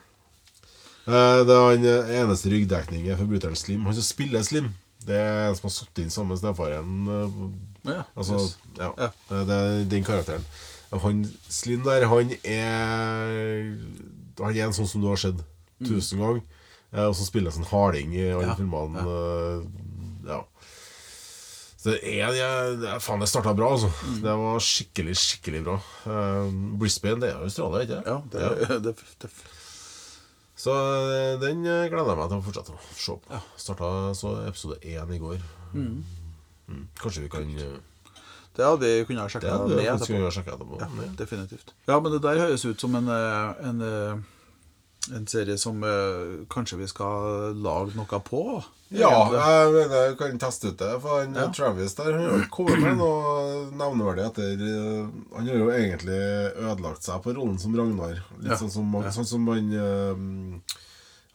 Eh, 1.07 1.43
Det 1.47 1.55
er 1.57 1.65
han 1.71 1.87
eh, 1.91 2.13
eneste 2.23 2.51
ryggdekning 2.53 3.09
er 3.11 3.19
forbryteren 3.19 3.57
Slim. 3.59 3.85
Han 3.89 3.95
som 3.99 4.07
spiller 4.07 4.43
Slim, 4.47 4.71
det 5.07 5.17
er 5.19 5.49
en 5.49 5.57
som 5.59 5.67
har 5.69 5.75
satt 5.81 5.99
inn 6.03 6.11
sammen 6.15 6.35
med 6.35 6.39
stefaren. 6.43 6.95
eh, 7.11 7.91
Ja, 7.91 8.03
Altså, 8.17 8.39
yes. 8.41 8.57
ja. 8.79 8.93
Ja. 8.99 9.11
Det 9.45 9.57
er 9.57 9.85
den 9.91 10.05
karakteren. 10.05 10.45
Han 10.93 11.25
Slim 11.51 11.83
der, 11.83 12.07
han 12.07 12.31
er 12.45 13.77
Han 14.39 14.55
er 14.57 14.67
en 14.67 14.73
sånn 14.77 14.87
som 14.91 15.01
du 15.03 15.09
har 15.09 15.17
sett 15.17 15.39
tusen 15.83 16.19
ganger. 16.19 16.43
eh, 16.93 17.05
Og 17.07 17.15
så 17.17 17.27
spiller 17.27 17.51
han 17.51 17.63
sånn 17.65 17.71
harding 17.73 18.15
i 18.15 18.31
alle 18.31 18.43
Mm. 18.43 18.49
Ja, 18.49 18.55
filmene. 18.55 19.03
Det 21.87 21.97
er, 22.03 22.33
jeg, 22.35 23.01
Faen, 23.05 23.23
det 23.23 23.29
starta 23.31 23.53
bra, 23.57 23.69
altså. 23.77 23.89
Mm. 24.07 24.17
Det 24.25 24.35
var 24.43 24.63
skikkelig, 24.67 25.15
skikkelig 25.23 25.61
bra. 25.67 25.77
Eh, 26.11 26.51
Brisbane, 26.81 27.21
det 27.23 27.31
er 27.33 27.45
Australia, 27.47 27.83
ikke 27.87 28.01
Ja, 28.07 28.17
det, 28.33 28.43
ja. 28.43 28.79
det, 28.87 28.95
det, 29.23 29.31
Så 30.57 30.73
eh, 30.75 31.35
den 31.43 31.65
eh, 31.69 31.87
gleder 31.93 32.13
jeg 32.15 32.21
meg 32.21 32.31
til 32.33 32.39
å 32.41 32.45
fortsette 32.47 32.75
å 32.75 32.81
se 32.97 33.17
på. 33.23 33.41
Starta 33.61 33.91
så 34.19 34.33
episode 34.49 34.79
én 34.83 35.13
i 35.15 35.21
går. 35.23 35.43
Mm. 35.77 36.01
Kanskje 36.99 37.27
vi 37.27 37.31
kan 37.33 37.53
det 38.57 38.65
hadde 38.65 38.89
vi 38.89 39.03
kunnet 39.05 39.21
ha 39.21 39.27
Det 39.29 39.35
sjekka 39.35 40.55
etterpå. 40.55 40.55
etterpå. 40.57 40.79
Ja, 40.81 40.87
Ja. 41.05 41.11
definitivt. 41.19 41.73
Ja, 41.87 41.99
men 42.01 42.13
det 42.15 42.23
der 42.25 42.39
høres 42.41 42.65
ut 42.65 42.81
som 42.81 42.95
en, 42.97 43.11
en, 43.13 43.83
en 45.13 45.27
serie 45.29 45.59
som 45.61 45.83
kanskje 46.49 46.79
vi 46.81 46.89
skal 46.89 47.53
lage 47.61 47.93
noe 47.99 48.21
på. 48.25 48.41
Ja, 48.95 49.11
jeg 49.35 49.71
mener 49.75 49.97
jeg 50.07 50.17
kan 50.21 50.37
teste 50.39 50.69
ut 50.71 50.79
det. 50.79 50.93
For 51.03 51.19
han, 51.21 51.35
Ja. 51.35 51.49
Travis 51.51 51.95
der 51.99 52.13
han 52.13 52.23
har 52.31 52.39
ikke 52.45 52.51
kommet 52.55 52.81
med 52.85 52.97
noe 53.01 53.67
nevneverdig 53.75 54.27
etter 54.29 54.53
eh, 54.63 55.09
Han 55.35 55.49
har 55.49 55.57
jo 55.59 55.71
egentlig 55.75 56.21
ødelagt 56.55 57.03
seg 57.03 57.23
på 57.25 57.35
rollen 57.35 57.59
som 57.59 57.75
Ragnar. 57.75 58.21
Litt 58.39 58.53
Ja. 58.53 58.57
sånn, 58.61 58.71
som, 58.71 58.93
Ja. 59.03 59.11
sånn 59.11 59.27
som 59.27 59.47
han 59.49 59.73
eh, 59.75 60.61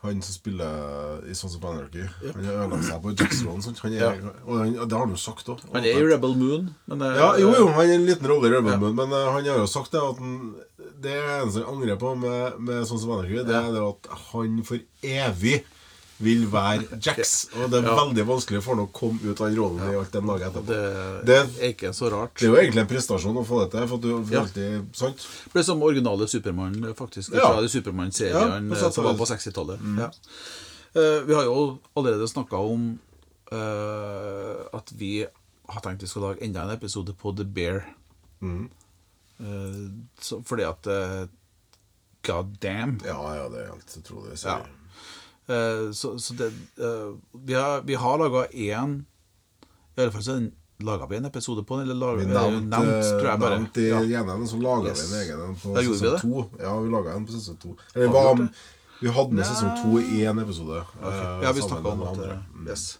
Han 0.01 0.21
som 0.25 0.33
spiller 0.33 1.27
i 1.29 1.33
Sons 1.35 1.57
of 1.57 1.63
Anarchy. 1.65 2.07
Han 2.33 2.45
har 2.45 2.63
ødelagt 2.63 2.85
seg 2.87 3.01
på 3.03 3.11
Jacks-rollen. 3.19 3.61
sant? 3.61 3.83
Er, 3.85 3.89
Ja. 3.99 4.13
Og 4.47 4.57
han, 4.57 4.71
det 4.73 4.91
har 4.95 4.99
han 5.05 5.09
jo 5.13 5.15
sagt 5.19 5.45
òg. 5.51 5.59
Han 5.73 5.83
er 5.85 5.91
i 5.99 6.07
Rebel 6.07 6.33
Moon, 6.35 6.73
men 6.87 7.01
eh, 7.03 7.17
Ja, 7.19 7.35
jo, 7.37 7.51
jo, 7.53 7.67
han 7.67 7.85
er 7.89 7.93
en 7.99 8.05
liten 8.07 8.27
rolle 8.31 8.47
i 8.47 8.51
Rebel 8.55 8.71
Ja. 8.71 8.77
Moon, 8.79 8.95
men 8.95 9.11
eh, 9.11 9.25
han 9.29 9.43
har 9.45 9.59
jo 9.59 9.67
sagt 9.67 9.91
det 9.91 10.01
at 10.01 10.17
han, 10.17 10.55
det 11.01 11.11
eneste 11.19 11.65
han 11.67 11.75
angrer 11.75 11.99
på 11.99 12.15
med, 12.17 12.57
med 12.61 12.87
sånn 12.87 12.97
som 13.03 13.11
Anarchy, 13.11 13.43
det 13.43 13.53
er 13.59 13.69
det 13.75 13.83
at 13.83 14.07
han 14.31 14.63
for 14.63 14.79
evig 15.03 15.63
vil 16.21 16.45
være 16.51 16.85
Jax. 17.05 17.33
Og 17.57 17.69
det 17.71 17.81
er 17.81 17.87
Ja. 17.89 17.95
veldig 17.99 18.25
vanskelig 18.29 18.61
for 18.63 18.75
han 18.75 18.85
å 18.85 18.91
komme 18.95 19.19
ut 19.25 19.41
av 19.41 19.49
den 19.49 19.57
rollen 19.59 19.81
i 19.91 19.97
alt 19.99 20.11
de 20.15 20.21
lager 20.29 20.47
etterpå. 20.49 20.79
det, 21.25 21.37
er 21.59 21.73
ikke 21.73 21.91
så 21.97 22.09
rart. 22.13 22.35
Det 22.39 22.47
er 22.47 22.53
jo 22.53 22.59
egentlig 22.61 22.83
en 22.85 22.91
prestasjon 22.93 23.37
å 23.41 23.45
få 23.47 23.61
det 23.63 23.71
til, 23.75 23.87
for 23.91 23.97
du 23.97 24.09
Ja. 24.33 24.41
alltid 24.45 24.95
Sant? 24.95 25.17
Det 25.45 25.53
ble 25.53 25.63
som 25.63 25.81
originale 25.83 26.27
Supermann, 26.27 26.79
faktisk. 26.97 27.33
Ja. 27.33 27.51
Fra 27.53 27.67
Supermann-serien 27.67 28.69
Ja, 28.71 28.75
eh, 28.77 28.91
som 28.91 29.03
var 29.03 29.15
på 29.19 29.25
60-tallet. 29.29 29.79
Ja. 29.97 30.11
Uh, 30.91 31.21
vi 31.23 31.33
har 31.33 31.45
jo 31.47 31.79
allerede 31.95 32.27
snakka 32.27 32.57
om 32.59 32.99
uh, 33.53 34.67
at 34.75 34.91
vi 34.99 35.25
har 35.69 35.81
tenkt 35.85 36.03
vi 36.03 36.07
skal 36.11 36.21
lage 36.25 36.43
enda 36.43 36.63
en 36.65 36.73
episode 36.75 37.13
på 37.15 37.31
The 37.37 37.45
Bear. 37.47 37.85
Eh, 38.43 39.87
så, 40.19 40.41
fordi 40.43 40.63
at 40.67 40.87
God 42.27 42.57
damn. 42.61 42.99
Ja, 43.05 43.35
ja, 43.35 43.47
det 43.49 43.61
er 43.63 43.71
helt 43.71 43.95
utrolig. 43.97 44.35
Ja. 44.45 44.59
Eh, 45.51 45.91
så, 45.97 46.13
så 46.19 46.33
det 46.39 46.47
eh, 46.79 47.11
Vi 47.47 47.53
har, 47.57 47.81
vi 47.87 47.95
har 47.99 48.17
laga 48.21 48.45
én 48.53 48.97
I 49.97 50.01
alle 50.01 50.11
fall 50.15 50.23
så 50.23 50.35
laga 50.81 51.05
vi 51.09 51.17
en 51.19 51.25
episode 51.29 51.63
på 51.67 51.77
den. 51.77 51.83
Eller 51.89 51.95
laget, 52.01 52.27
Vi 52.27 52.33
nevnte, 52.33 52.77
nevnt, 52.77 53.09
tror 53.09 53.27
jeg 53.29 53.39
bare. 53.39 53.57
nevnte 53.59 53.81
i 53.81 53.89
Ja. 53.89 53.99
gjennom, 54.15 54.45
så 54.49 54.57
laga 54.61 54.89
Yes. 54.89 55.01
vi 55.01 55.15
en 55.15 55.21
egen 55.21 55.41
en 55.49 55.55
på 55.55 55.73
vi 55.77 55.85
sesong 55.89 56.21
to. 56.21 56.45
Ja, 56.59 56.71
vi 56.79 56.89
laga 56.95 57.13
en 57.17 57.25
på 57.27 57.31
sesong 57.35 57.57
to. 57.61 57.75
Eller, 57.95 58.07
vi 58.07 58.13
var, 58.13 58.47
vi 59.01 59.09
hadde 59.17 59.33
med 59.37 59.45
sesong 59.45 59.75
to 59.83 59.99
i 59.99 60.23
én 60.25 60.41
episode. 60.41 60.81
Okay. 61.01 61.43
Ja, 61.43 61.51
vi 61.51 61.61
sammen 61.61 61.83
snakka 61.83 61.93
om 61.93 61.99
det 61.99 62.07
at 62.07 62.31
eh, 62.31 62.71
Yes. 62.71 62.97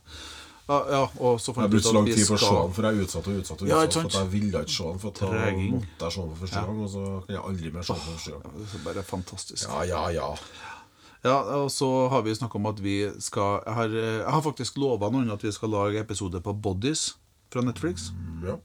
Ja, 0.70 0.78
ja, 0.90 1.02
og 1.20 1.40
så 1.42 1.52
Jeg 1.52 1.56
fant 1.56 1.58
har 1.58 1.68
vi 1.68 1.74
brukt 1.74 1.86
så 1.90 1.94
lang 1.98 2.06
tid 2.06 2.28
på 2.30 2.36
å 2.38 2.40
se 2.40 2.52
den, 2.62 2.74
for 2.76 2.82
jeg 2.86 2.92
er 2.96 3.04
utsatt 3.04 3.28
og 3.28 3.34
utsatt. 3.42 3.62
og 3.62 3.68
Ja, 3.68 3.80
utsatt 3.84 4.04
For 4.06 4.08
at 4.08 4.14
jeg 4.22 4.30
ville 4.32 4.60
ikke 4.62 4.76
se 4.78 4.84
den, 4.84 5.00
for 5.02 5.12
da 5.12 5.26
måtte 5.26 6.06
jeg 6.06 6.12
se 6.14 6.22
den 6.22 6.30
for 6.32 6.40
første 6.46 6.62
gang, 6.68 6.80
og 6.86 6.90
så 6.94 7.02
kan 7.26 7.36
jeg 7.36 7.44
aldri 7.50 7.72
mer 7.74 7.82
se 7.82 7.94
den 7.94 8.02
for 8.06 8.12
første 8.14 8.32
gang. 8.32 8.44
Det 8.62 8.78
er 8.80 8.86
bare 8.94 9.04
fantastisk. 9.04 9.68
Ja, 9.68 9.82
ja, 9.90 10.02
ja. 10.16 10.30
Ja, 11.24 11.36
og 11.62 11.68
så 11.70 11.88
har 12.10 12.24
vi 12.26 12.34
snakka 12.34 12.58
om 12.58 12.66
at 12.72 12.80
vi 12.82 12.96
skal 13.22 13.60
Jeg 13.68 13.74
har, 13.78 13.86
eh, 13.94 14.20
jeg 14.24 14.32
har 14.34 14.42
faktisk 14.42 14.78
lova 14.82 15.10
noen 15.14 15.30
at 15.32 15.44
vi 15.46 15.52
skal 15.54 15.70
lage 15.70 16.00
episode 16.02 16.42
på 16.42 16.54
Bodies 16.62 17.12
fra 17.54 17.62
Netflix. 17.62 18.10
Mm, 18.16 18.48
ja. 18.48 18.56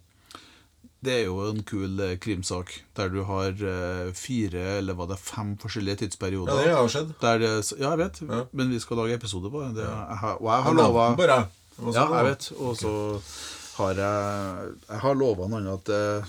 Det 1.06 1.12
er 1.12 1.24
jo 1.26 1.36
en 1.50 1.60
kul 1.68 2.00
eh, 2.00 2.14
krimsak 2.18 2.72
der 2.96 3.10
du 3.12 3.20
har 3.28 3.52
eh, 3.52 4.08
fire, 4.16 4.62
eller 4.78 4.96
var 4.96 5.06
det 5.12 5.18
fem 5.20 5.52
forskjellige 5.60 5.96
tidsperioder. 6.06 6.56
ja, 6.56 6.64
det 6.64 6.78
har 6.78 6.88
skjedd. 6.88 7.12
Der 7.20 7.38
det, 7.44 7.52
ja, 7.78 7.90
jeg 7.92 7.98
vet, 7.98 8.22
Ja. 8.28 8.40
men 8.52 8.70
vi 8.72 8.80
skal 8.80 8.96
lage 8.96 9.14
episode 9.20 9.50
på 9.52 9.60
det. 9.66 9.74
det 9.76 9.84
jeg 9.84 10.18
har, 10.24 10.40
og 10.40 10.48
jeg 10.50 10.62
har 10.62 10.74
lova 10.80 11.06
Ja, 11.92 12.08
jeg 12.16 12.24
vet. 12.24 12.52
Og 12.58 12.76
så 12.80 13.20
har 13.76 13.92
jeg 13.92 14.72
Jeg 14.88 14.98
har 15.04 15.14
lova 15.14 15.46
noen 15.52 15.68
at 15.74 15.84
det, 15.84 16.24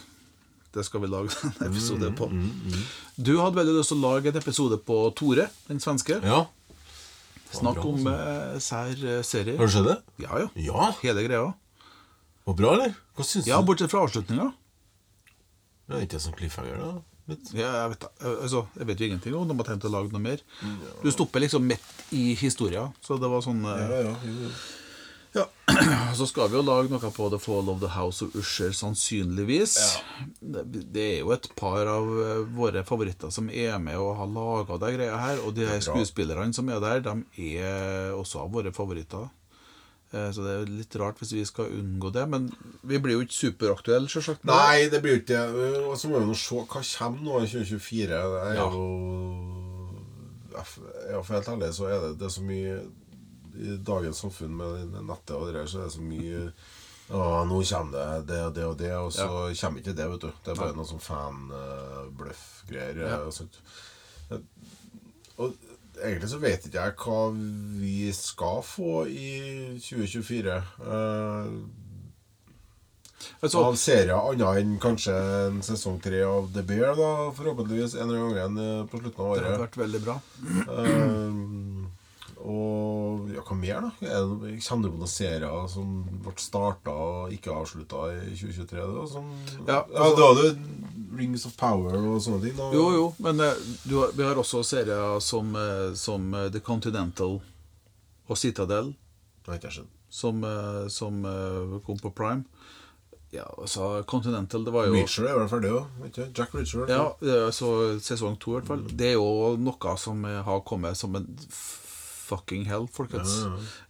det 0.75 0.84
skal 0.86 1.01
vi 1.01 1.07
lage 1.07 1.32
en 1.47 1.67
episode 1.71 2.09
Mm, 2.11 2.15
på. 2.19 2.28
Du 3.18 3.34
hadde 3.41 3.57
veldig 3.57 3.74
lyst 3.80 3.89
til 3.93 3.97
å 3.97 4.11
lage 4.13 4.30
en 4.30 4.38
episode 4.39 4.78
på 4.86 4.97
Tore, 5.18 5.47
den 5.68 5.80
svenske. 5.82 6.20
Ja. 6.22 6.43
Snakk 7.49 7.80
bra, 7.80 7.88
om 7.89 8.07
altså. 8.11 8.13
eh, 8.13 8.59
sær 8.61 9.03
eh, 9.15 9.22
serie. 9.26 9.57
Har 9.57 9.70
du 9.70 9.74
sett 9.74 9.88
det? 9.88 9.97
Ja, 10.26 10.41
ja. 10.43 10.47
Ja. 10.68 10.89
Hele 11.01 11.24
greia. 11.26 11.47
Var 12.47 12.57
bra, 12.59 12.74
eller? 12.78 12.93
Hva 13.18 13.26
syns 13.26 13.47
Ja, 13.49 13.57
du? 13.61 13.65
bortsett 13.72 13.91
fra 13.91 14.03
avslutninga. 14.05 14.51
Det 15.88 15.95
er 15.97 16.05
ikke 16.05 16.20
sånn 16.22 16.36
cliffhanger, 16.38 16.82
da? 16.84 16.91
Litt. 17.28 17.49
Ja, 17.57 17.72
jeg, 17.82 17.93
vet, 17.95 18.05
eh, 18.22 18.36
altså, 18.45 18.61
jeg 18.78 18.88
vet 18.91 19.01
jo 19.01 19.07
ingenting 19.09 19.36
om 19.39 19.49
de 19.49 19.55
har 19.59 19.68
tenkt 19.72 19.88
å 19.89 19.91
lage 19.91 20.13
noe 20.13 20.24
mer. 20.24 20.43
Du 21.03 21.09
stopper 21.11 21.43
liksom 21.43 21.65
midt 21.68 22.05
i 22.15 22.30
historia. 22.39 22.86
Så 23.03 23.18
det 23.20 23.32
var 23.32 23.41
sånn 23.43 23.63
Ja, 23.65 24.03
ja. 24.11 24.13
Ja, 25.38 25.45
Så 26.17 26.25
skal 26.29 26.49
vi 26.49 26.57
jo 26.57 26.63
lage 26.65 26.89
noe 26.89 27.11
på 27.13 27.29
The 27.29 27.38
Fall 27.43 27.69
of 27.69 27.79
the 27.83 27.89
House 27.93 28.25
of 28.25 28.35
Usher, 28.39 28.71
sannsynligvis. 28.73 29.75
Det, 30.41 30.63
det 30.95 31.03
er 31.13 31.19
jo 31.21 31.31
et 31.35 31.47
par 31.59 31.85
av 31.91 32.07
eh, 32.23 32.43
våre 32.57 32.83
favoritter 32.88 33.29
som 33.33 33.49
er 33.53 33.77
med 33.83 33.97
og 34.01 34.15
har 34.17 34.31
laga 34.31 34.77
de 34.81 34.93
greia 34.97 35.17
her. 35.21 35.41
Og 35.45 35.53
de 35.57 35.67
skuespillerne 35.85 36.53
som 36.57 36.69
er 36.73 36.81
der, 36.83 37.03
de 37.05 37.49
er 37.59 38.15
også 38.17 38.45
av 38.45 38.53
våre 38.57 38.73
favoritter. 38.73 39.27
Eh, 40.15 40.29
Så 40.31 40.41
det 40.45 40.53
er 40.55 40.69
litt 40.71 40.95
rart 41.01 41.19
hvis 41.21 41.33
vi 41.35 41.43
skal 41.45 41.69
unngå 41.77 42.13
det. 42.15 42.25
Men 42.31 42.49
vi 42.88 42.97
blir 43.03 43.19
jo 43.19 43.25
ikke 43.27 43.38
superaktuelle, 43.43 44.07
sjølsagt. 44.09 44.45
Nei, 44.47 44.88
det 44.89 45.01
blir 45.03 45.17
jo 45.17 45.21
ikke 45.21 45.33
det. 45.35 45.81
Og 45.83 45.97
Så 45.99 46.09
må 46.09 46.23
vi 46.23 46.29
nå 46.31 46.38
se 46.39 46.55
hva 46.63 46.81
kommer 46.81 47.21
nå 47.27 47.41
i 47.43 47.49
2024. 47.51 48.07
Det 48.07 48.45
er 48.47 48.55
Ja. 48.61 48.69
jo 48.71 49.53
Ja, 50.57 50.63
for 51.21 51.35
helt 51.35 51.47
ærlig 51.53 51.67
så 51.77 51.85
er 51.85 51.99
det, 52.01 52.15
det 52.17 52.25
er 52.25 52.33
så 52.33 52.41
mye 52.41 52.79
I 53.58 53.78
dagens 53.88 54.20
samfunn 54.24 54.53
med 54.58 54.93
nettet 55.08 55.36
og 55.38 55.47
det 55.47 55.55
der, 55.58 55.68
så 55.72 55.80
er 55.82 55.88
det 55.89 55.95
så 55.97 56.03
mye 56.05 56.39
Å, 57.08 57.45
nå 57.47 57.62
kommer 57.64 57.91
det 57.95 58.28
det 58.28 58.41
og 58.43 58.53
det 58.58 58.66
og 58.68 58.76
det, 58.82 58.91
og 58.99 59.12
så 59.16 59.28
kommer 59.62 59.80
ikke 59.80 59.95
det, 59.95 60.08
vet 60.12 60.26
du. 60.26 60.32
Det 60.43 60.51
er 60.51 60.60
bare 60.60 60.76
noe 60.76 60.89
sånn 60.89 61.05
fanbløff-greier. 61.05 62.99
Ja. 62.99 63.22
og 63.24 63.32
sånt. 63.34 63.55
Og 65.39 65.47
egentlig 66.03 66.30
så 66.34 66.39
vet 66.43 66.68
ikke 66.68 66.84
jeg 66.84 66.97
hva 66.99 67.22
vi 67.80 68.12
skal 68.14 68.60
få 68.68 69.05
i 69.08 69.32
2024. 69.80 70.62
Eh, 70.84 71.51
Altså, 73.41 73.60
av 73.66 73.76
serier 73.78 74.14
annet 74.16 74.60
enn 74.62 74.76
kanskje 74.82 75.14
en 75.47 75.58
sesong 75.66 75.97
tre 76.01 76.20
av 76.26 76.47
The 76.53 76.62
Bear, 76.66 76.93
da, 76.97 77.10
forhåpentligvis 77.38 77.95
en 77.97 78.05
eller 78.08 78.22
annen 78.24 78.36
gang 78.38 78.58
igjen 78.58 78.88
på 78.89 79.01
slutten 79.01 79.22
av 79.22 79.32
året. 79.32 79.41
det 79.43 79.49
hadde 79.51 79.66
vært 79.66 79.80
veldig 79.82 80.01
bra. 80.05 80.16
Eh, 80.74 81.34
og 82.48 83.28
ja, 83.34 83.41
hva 83.43 83.56
mer, 83.60 83.82
da? 83.84 84.08
Er 84.08 84.60
kjenner 84.64 84.88
du 84.88 84.93
på 84.93 85.02
noen 85.02 85.12
serier 85.12 85.66
som 85.72 85.98
ble 86.24 86.34
starta 86.39 86.93
og 86.93 87.34
ikke 87.36 87.52
avslutta 87.52 88.06
i 88.14 88.36
2023? 88.38 88.86
Da? 88.95 89.04
Som, 89.12 89.28
Ja, 89.68 89.82
ja, 89.91 90.06
altså- 90.06 90.16
Du 90.16 90.24
hadde 90.24 91.18
Rings 91.18 91.45
of 91.45 91.58
Power 91.58 91.98
og 91.98 92.22
sånne 92.22 92.41
ting. 92.43 92.56
Da. 92.56 92.70
Jo, 92.72 92.86
jo, 92.93 93.16
men 93.20 93.39
eh, 93.41 93.54
du, 93.84 93.98
vi 94.14 94.24
har 94.24 94.36
også 94.39 94.64
serier 94.64 95.20
som, 95.20 95.54
eh, 95.56 95.93
som 95.95 96.34
eh, 96.34 96.50
The 96.50 96.60
Continental 96.60 97.41
og 98.30 98.38
Citadel, 98.38 98.93
som, 100.10 100.43
som 100.89 101.22
kom 101.86 101.98
på 102.00 102.12
Prime. 102.12 102.43
Ja, 103.32 103.45
altså 103.58 104.04
Continental, 104.08 104.64
det 104.66 104.74
var 104.74 104.88
jo 104.88 104.93
Reacher 104.95 105.28
er 105.28 105.38
vel 105.39 105.48
ferdig 105.48 105.72
òg? 105.72 106.18
Jack 106.36 106.54
Reacher. 106.56 106.88
Ja, 106.91 107.52
så 107.52 108.00
sesong 108.04 108.36
to 108.39 108.52
i 108.52 108.60
hvert 108.60 108.68
fall. 108.68 108.84
Det 108.91 109.14
er 109.14 109.16
jo 109.16 109.56
noe 109.60 109.95
som 109.98 110.24
har 110.24 110.64
kommet 110.68 110.98
som 111.00 111.16
en 111.16 111.28
fucking 112.28 112.65
hell, 112.69 112.88
folkens. 112.93 113.34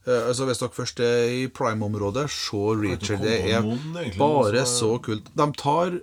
Eh, 0.08 0.28
altså 0.30 0.46
Hvis 0.48 0.62
dere 0.62 0.70
først 0.76 1.00
er 1.04 1.30
i 1.34 1.48
prime-området, 1.50 2.28
se 2.32 2.58
Reacher. 2.82 3.18
Det 3.22 3.34
er 3.42 3.62
egentlig, 3.64 4.18
bare 4.20 4.66
så 4.70 4.94
er- 4.96 5.02
kult. 5.10 5.32
De 5.36 5.48
tar 5.64 5.98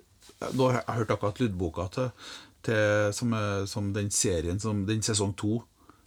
Nå 0.53 0.67
har 0.73 0.83
jeg 0.83 0.97
hørt 0.99 1.11
akkurat 1.15 1.39
lydboka 1.41 1.85
til, 1.95 2.11
til 2.67 3.13
som, 3.17 3.33
er- 3.33 3.67
som 3.71 3.93
den 3.95 4.11
serien, 4.11 4.59
som 4.61 4.83
den 4.87 5.01
sesong 5.01 5.33
to 5.41 5.63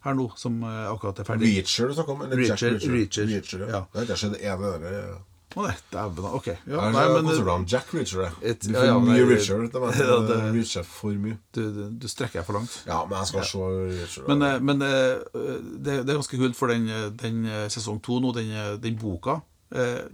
her 0.06 0.14
nå, 0.14 0.28
som 0.38 0.60
akkurat 0.64 1.20
er 1.20 1.24
ferdig. 1.26 1.48
Reacher 1.58 1.88
du 1.90 1.94
snakker 1.96 2.14
om? 2.14 2.22
Jack 2.30 2.62
Reacher, 2.62 2.76
Reacher? 2.92 3.26
Reacher, 3.32 3.60
ja. 3.66 3.68
ja. 3.68 3.82
Det 3.94 4.08
har 4.08 4.16
ikke 4.20 4.34
det 4.36 4.44
ene 4.46 4.74
der. 4.84 4.94
Ja. 4.94 5.18
Å 5.58 5.64
nei, 5.66 5.74
dæven. 5.92 6.28
Ok. 6.38 6.48
Ja, 6.70 6.84
nei, 6.94 7.04
men 7.10 7.26
konsentrert 7.26 7.48
eh, 7.48 7.54
om 7.56 7.66
Jack 7.72 7.94
Reacher. 7.98 8.28
Et- 8.52 8.68
ja, 8.70 8.84
ja, 8.92 9.00
mye 9.02 9.24
Reacher. 9.26 9.64
Det, 9.74 9.82
var, 9.82 9.96
ja, 10.04 10.18
det- 10.28 10.38
Reacher 10.54 10.86
for 10.86 11.18
mye. 11.18 11.40
du, 11.58 11.62
du, 11.74 11.82
du 12.04 12.08
strekker 12.12 12.42
deg 12.44 12.46
for 12.46 12.60
langt. 12.60 12.76
Ja, 12.86 13.00
men 13.10 13.18
jeg 13.24 13.32
skal 13.32 13.48
se 13.50 13.64
Reacher. 13.96 14.28
Men, 14.30 14.46
eh, 14.46 14.60
men 14.70 14.86
eh, 14.86 15.26
det, 15.34 15.98
det 16.06 16.14
er 16.14 16.20
ganske 16.22 16.38
kult, 16.44 16.56
for 16.60 16.70
den, 16.74 16.86
den 17.18 17.42
sesong 17.74 17.98
to 18.06 18.20
nå, 18.22 18.36
den, 18.38 18.54
den 18.86 19.00
boka 19.02 19.40
eh, 19.74 20.06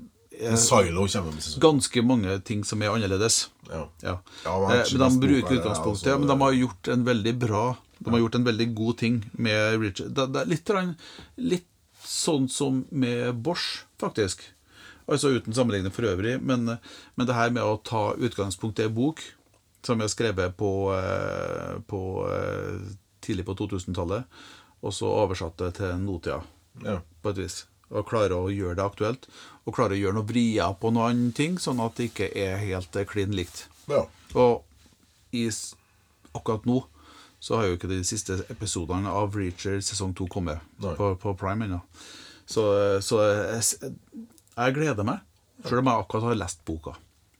Silo 0.57 1.03
kommer 1.05 1.29
med 1.35 1.43
sesong. 1.45 1.61
ganske 1.61 2.01
mange 2.01 2.39
ting 2.47 2.63
som 2.65 2.81
er 2.81 2.89
annerledes. 2.95 3.49
Ja. 3.69 3.83
Ja. 4.01 4.15
Ja, 4.47 4.55
men 4.63 4.79
Eh, 4.79 4.87
men 4.97 5.03
de 5.19 5.27
bruker 5.27 5.59
utgangspunktet 5.59 6.07
altså, 6.09 6.19
Men 6.23 6.27
de 6.31 6.39
har 6.41 6.55
gjort 6.57 6.87
en 6.95 7.03
veldig 7.05 7.33
bra 7.39 7.61
De 7.99 8.09
har 8.09 8.19
gjort 8.19 8.35
en 8.39 8.43
veldig 8.47 8.67
god 8.75 8.97
ting 8.97 9.19
med 9.37 9.77
Reacher. 9.79 10.09
Det, 10.09 10.25
det 10.33 10.41
er 10.41 10.49
litt, 10.55 10.73
litt 11.37 11.67
sånn 12.03 12.49
som 12.51 12.81
med 12.91 13.35
Bosch, 13.45 13.85
faktisk. 14.01 14.41
Altså 15.07 15.33
uten 15.35 15.53
sammenligning 15.55 15.91
for 15.91 16.07
øvrig, 16.07 16.37
men, 16.41 16.77
men 17.15 17.27
det 17.27 17.35
her 17.35 17.49
med 17.51 17.63
å 17.63 17.77
ta 17.83 18.13
utgangspunkt 18.15 18.79
i 18.79 18.85
en 18.87 18.93
bok 18.95 19.19
som 19.83 19.99
er 19.99 20.07
skrevet 20.07 20.53
på, 20.55 20.69
eh, 20.95 21.73
på 21.91 21.99
eh, 22.31 22.77
tidlig 23.25 23.43
på 23.49 23.55
2000-tallet, 23.59 24.23
og 24.83 24.93
så 24.95 25.09
oversatt 25.25 25.57
det 25.59 25.73
til 25.81 25.97
nåtida 26.05 26.41
Ja. 26.85 27.01
på 27.21 27.29
et 27.33 27.37
vis. 27.43 27.65
Og 27.91 28.07
klare 28.09 28.33
å 28.39 28.47
gjøre 28.49 28.77
det 28.79 28.85
aktuelt. 28.85 29.27
Og 29.67 29.75
klare 29.75 29.93
å 29.93 29.99
gjøre 29.99 30.15
noe 30.17 30.25
vrier 30.27 30.71
på 30.79 30.89
noen 30.95 31.27
ting, 31.35 31.59
sånn 31.61 31.83
at 31.83 31.99
det 31.99 32.07
ikke 32.09 32.31
er 32.39 32.57
helt 32.63 32.95
eh, 32.95 33.05
klin 33.05 33.35
likt. 33.35 33.65
ja. 33.91 34.05
Og 34.33 34.63
i, 35.35 35.45
akkurat 36.33 36.63
nå 36.65 36.79
så 37.43 37.57
har 37.59 37.67
jo 37.67 37.75
ikke 37.75 37.89
de 37.91 37.99
siste 38.07 38.39
episodene 38.49 39.11
av 39.11 39.35
Reacher 39.35 39.81
sesong 39.83 40.13
2 40.15 40.27
kommet 40.31 40.63
på, 40.79 41.09
på 41.19 41.33
Prime 41.37 41.65
ennå. 41.67 41.79
Så, 42.47 42.63
så 43.03 43.19
jeg, 44.57 44.73
gleder 44.75 45.03
meg, 45.07 45.19
selv 45.65 45.79
om 45.83 45.89
jeg 45.91 46.03
akkurat 46.05 46.23
har 46.29 46.35
lest 46.39 46.63
boka. 46.65 46.93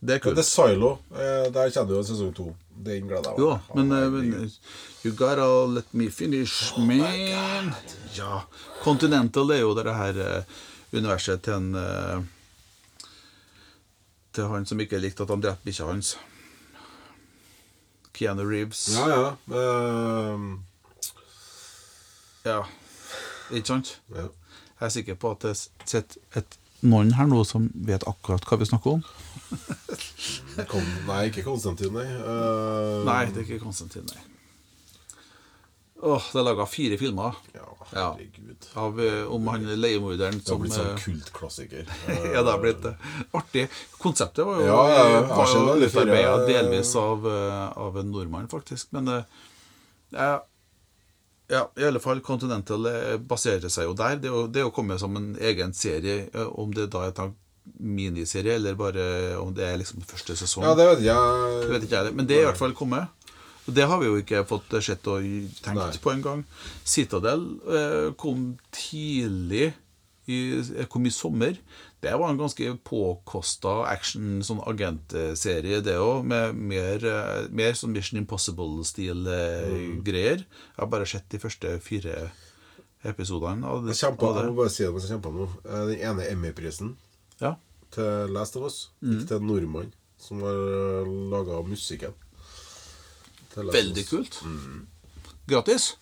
Det 0.04 0.16
er 0.18 0.20
kult. 0.20 0.36
det 0.36 0.44
er 0.44 0.50
Silo. 0.50 0.90
eh, 1.16 1.46
Der 1.56 1.70
kjenner 1.72 1.88
du 1.90 1.96
jo 1.96 2.04
sesong 2.04 2.34
to. 2.36 2.50
Den 2.84 3.08
gleder 3.08 3.30
jeg 3.30 3.38
meg 3.38 3.40
Jo, 3.40 3.52
til. 3.56 3.76
men, 3.78 3.92
Ja, 3.96 4.10
men 4.10 4.32
herregud. 4.34 4.58
You 5.06 5.12
gotta 5.16 5.48
let 5.76 5.94
me 5.94 6.10
finish, 6.10 6.74
oh 6.78 6.84
man. 6.84 7.74
Ja. 8.16 8.42
Continental 8.84 9.52
er 9.52 9.62
jo 9.62 9.74
det 9.78 9.96
her 9.96 10.20
eh, 10.26 10.44
universet 10.94 11.42
til 11.44 11.54
en 11.54 12.28
Til 14.34 14.48
han 14.50 14.66
som 14.66 14.80
ikke 14.82 14.98
likte 15.00 15.24
at 15.24 15.30
han 15.30 15.42
drepte 15.44 15.64
bikkja 15.68 15.86
hans. 15.92 16.16
Keanu 18.14 18.44
Reeves. 18.50 18.88
Ja, 18.98 19.08
ja. 19.10 20.34
Um... 20.34 20.64
Ja. 22.46 22.60
Ikke 23.52 23.68
sant? 23.68 24.00
ja. 24.16 24.28
Jeg 24.80 24.86
er 24.88 24.90
sikker 24.90 25.16
på 25.16 25.32
at 25.32 25.46
det 25.46 25.54
sitter 25.86 26.18
et 26.36 26.58
noen 26.84 27.14
her 27.18 27.30
nå 27.30 27.44
som 27.48 27.70
vet 27.88 28.04
akkurat 28.10 28.46
hva 28.48 28.60
vi 28.62 28.68
snakker 28.70 28.98
om. 28.98 29.04
Kom, 30.72 30.86
nei, 31.08 31.26
ikke 31.30 31.46
Konstantin, 31.46 31.94
nei. 31.96 32.06
Uh... 32.06 33.02
Nei, 33.08 33.24
det 33.32 33.44
er 33.44 33.48
ikke 33.48 33.64
Konstantin, 33.64 34.06
nei. 34.12 34.22
Åh, 36.04 36.26
det 36.34 36.40
er 36.42 36.44
laga 36.44 36.66
fire 36.68 36.98
filmer 37.00 37.38
Ja, 37.56 37.64
Ja. 37.94 38.08
herregud. 38.12 38.66
av, 38.76 38.98
eh, 39.00 39.24
om 39.32 39.46
han 39.48 39.64
leiemorderen 39.80 40.42
Det 40.42 40.50
har 40.52 40.60
blitt 40.60 40.74
sånn 40.76 40.90
eh, 40.90 41.00
kultklassiker. 41.00 41.86
Ja, 42.34 42.42
det 42.44 42.52
har 42.52 42.60
blitt 42.60 42.82
det. 42.84 42.96
Artig. 43.32 43.70
Konseptet 44.02 44.44
var 44.46 44.60
jo, 44.60 44.66
Ja, 44.68 44.82
ja, 44.90 45.06
ja. 45.22 45.22
var 45.30 45.86
utarbeida 45.86 46.34
delvis 46.50 46.92
av, 47.00 47.24
av 47.78 48.02
en 48.02 48.12
nordmann, 48.12 48.50
faktisk. 48.52 48.92
Men 48.98 49.08
eh, 49.08 49.24
ja, 51.54 51.64
i 51.80 51.86
alle 51.88 52.02
fall 52.04 52.22
Continental 52.26 52.90
eh, 52.90 53.16
baserer 53.22 53.72
seg 53.72 53.88
jo 53.88 53.96
der. 53.98 54.20
Det 54.22 54.30
er 54.30 54.36
jo, 54.36 54.44
det 54.50 54.62
er 54.62 54.68
jo 54.68 54.76
kommet 54.76 55.02
som 55.02 55.16
en 55.20 55.34
egen 55.38 55.74
serie, 55.78 56.28
eh, 56.34 56.54
om 56.60 56.74
det 56.76 56.90
da 56.94 57.08
er 57.08 57.24
en 57.24 57.36
miniserie, 57.80 58.58
eller 58.58 58.76
bare 58.76 59.04
om 59.40 59.54
det 59.56 59.66
er 59.68 59.78
liksom 59.80 60.04
første 60.08 60.36
sesong. 60.40 60.66
Ja, 60.68 60.74
det 60.76 60.88
vet 60.90 61.04
Det 61.06 61.70
vet 61.72 61.86
ikke 61.88 62.02
jeg, 62.02 62.16
men 62.18 62.28
det 62.28 62.38
er 62.38 62.48
i 62.48 62.50
hvert 62.52 62.60
fall 62.60 62.76
kommet. 62.76 63.08
Og 63.64 63.76
det 63.78 63.86
har 63.88 64.00
vi 64.02 64.10
jo 64.10 64.20
ikke 64.20 64.44
fått 64.48 64.74
sett 64.84 65.08
og 65.08 65.24
tenkt 65.64 65.80
Nei. 65.80 66.02
på 66.04 66.12
engang. 66.12 66.44
Citadel 66.84 67.46
eh, 67.64 68.10
kom 68.20 68.58
tidlig 68.76 69.70
i, 70.28 70.40
eh, 70.60 70.88
kom 70.92 71.08
i 71.08 71.14
sommer. 71.14 71.56
Det 72.04 72.12
var 72.20 72.30
en 72.34 72.38
ganske 72.42 72.66
påkosta 72.84 73.86
action, 73.88 74.42
sånn 74.44 74.60
agentserie, 74.68 75.78
det 75.86 75.94
òg, 76.04 76.26
med 76.28 76.58
mer, 76.60 77.06
eh, 77.08 77.46
mer 77.56 77.72
sånn 77.80 77.94
Mission 77.96 78.20
Impossible-stil-greier. 78.20 79.70
Mm. 79.72 80.02
greier. 80.04 80.38
Jeg 80.44 80.82
har 80.82 80.90
bare 80.92 81.08
sett 81.08 81.30
de 81.32 81.40
første 81.40 81.72
fire 81.86 82.32
episodene 83.08 83.64
av 83.68 83.86
det. 83.86 83.96
Jeg 83.96 84.02
kjemper, 84.12 84.50
må 84.52 84.56
bare 84.58 84.70
si 84.74 84.84
det 84.84 84.92
mens 84.92 85.08
jeg 85.08 85.16
kjemper 85.16 85.32
nå. 85.38 85.48
Eh, 85.64 85.86
Den 85.94 86.00
ene 86.12 86.28
Emmy-prisen 86.32 86.96
Ja. 87.40 87.56
til 87.92 88.28
Last 88.36 88.56
of 88.58 88.64
Us 88.68 88.90
Mm. 89.02 89.26
til 89.28 89.38
en 89.38 89.48
nordmann 89.48 89.92
som 90.18 90.42
har 90.42 91.06
laga 91.06 91.64
musikken. 91.68 92.14
Veldig 93.56 94.08
kult. 94.10 94.42
Gratis. 95.48 95.96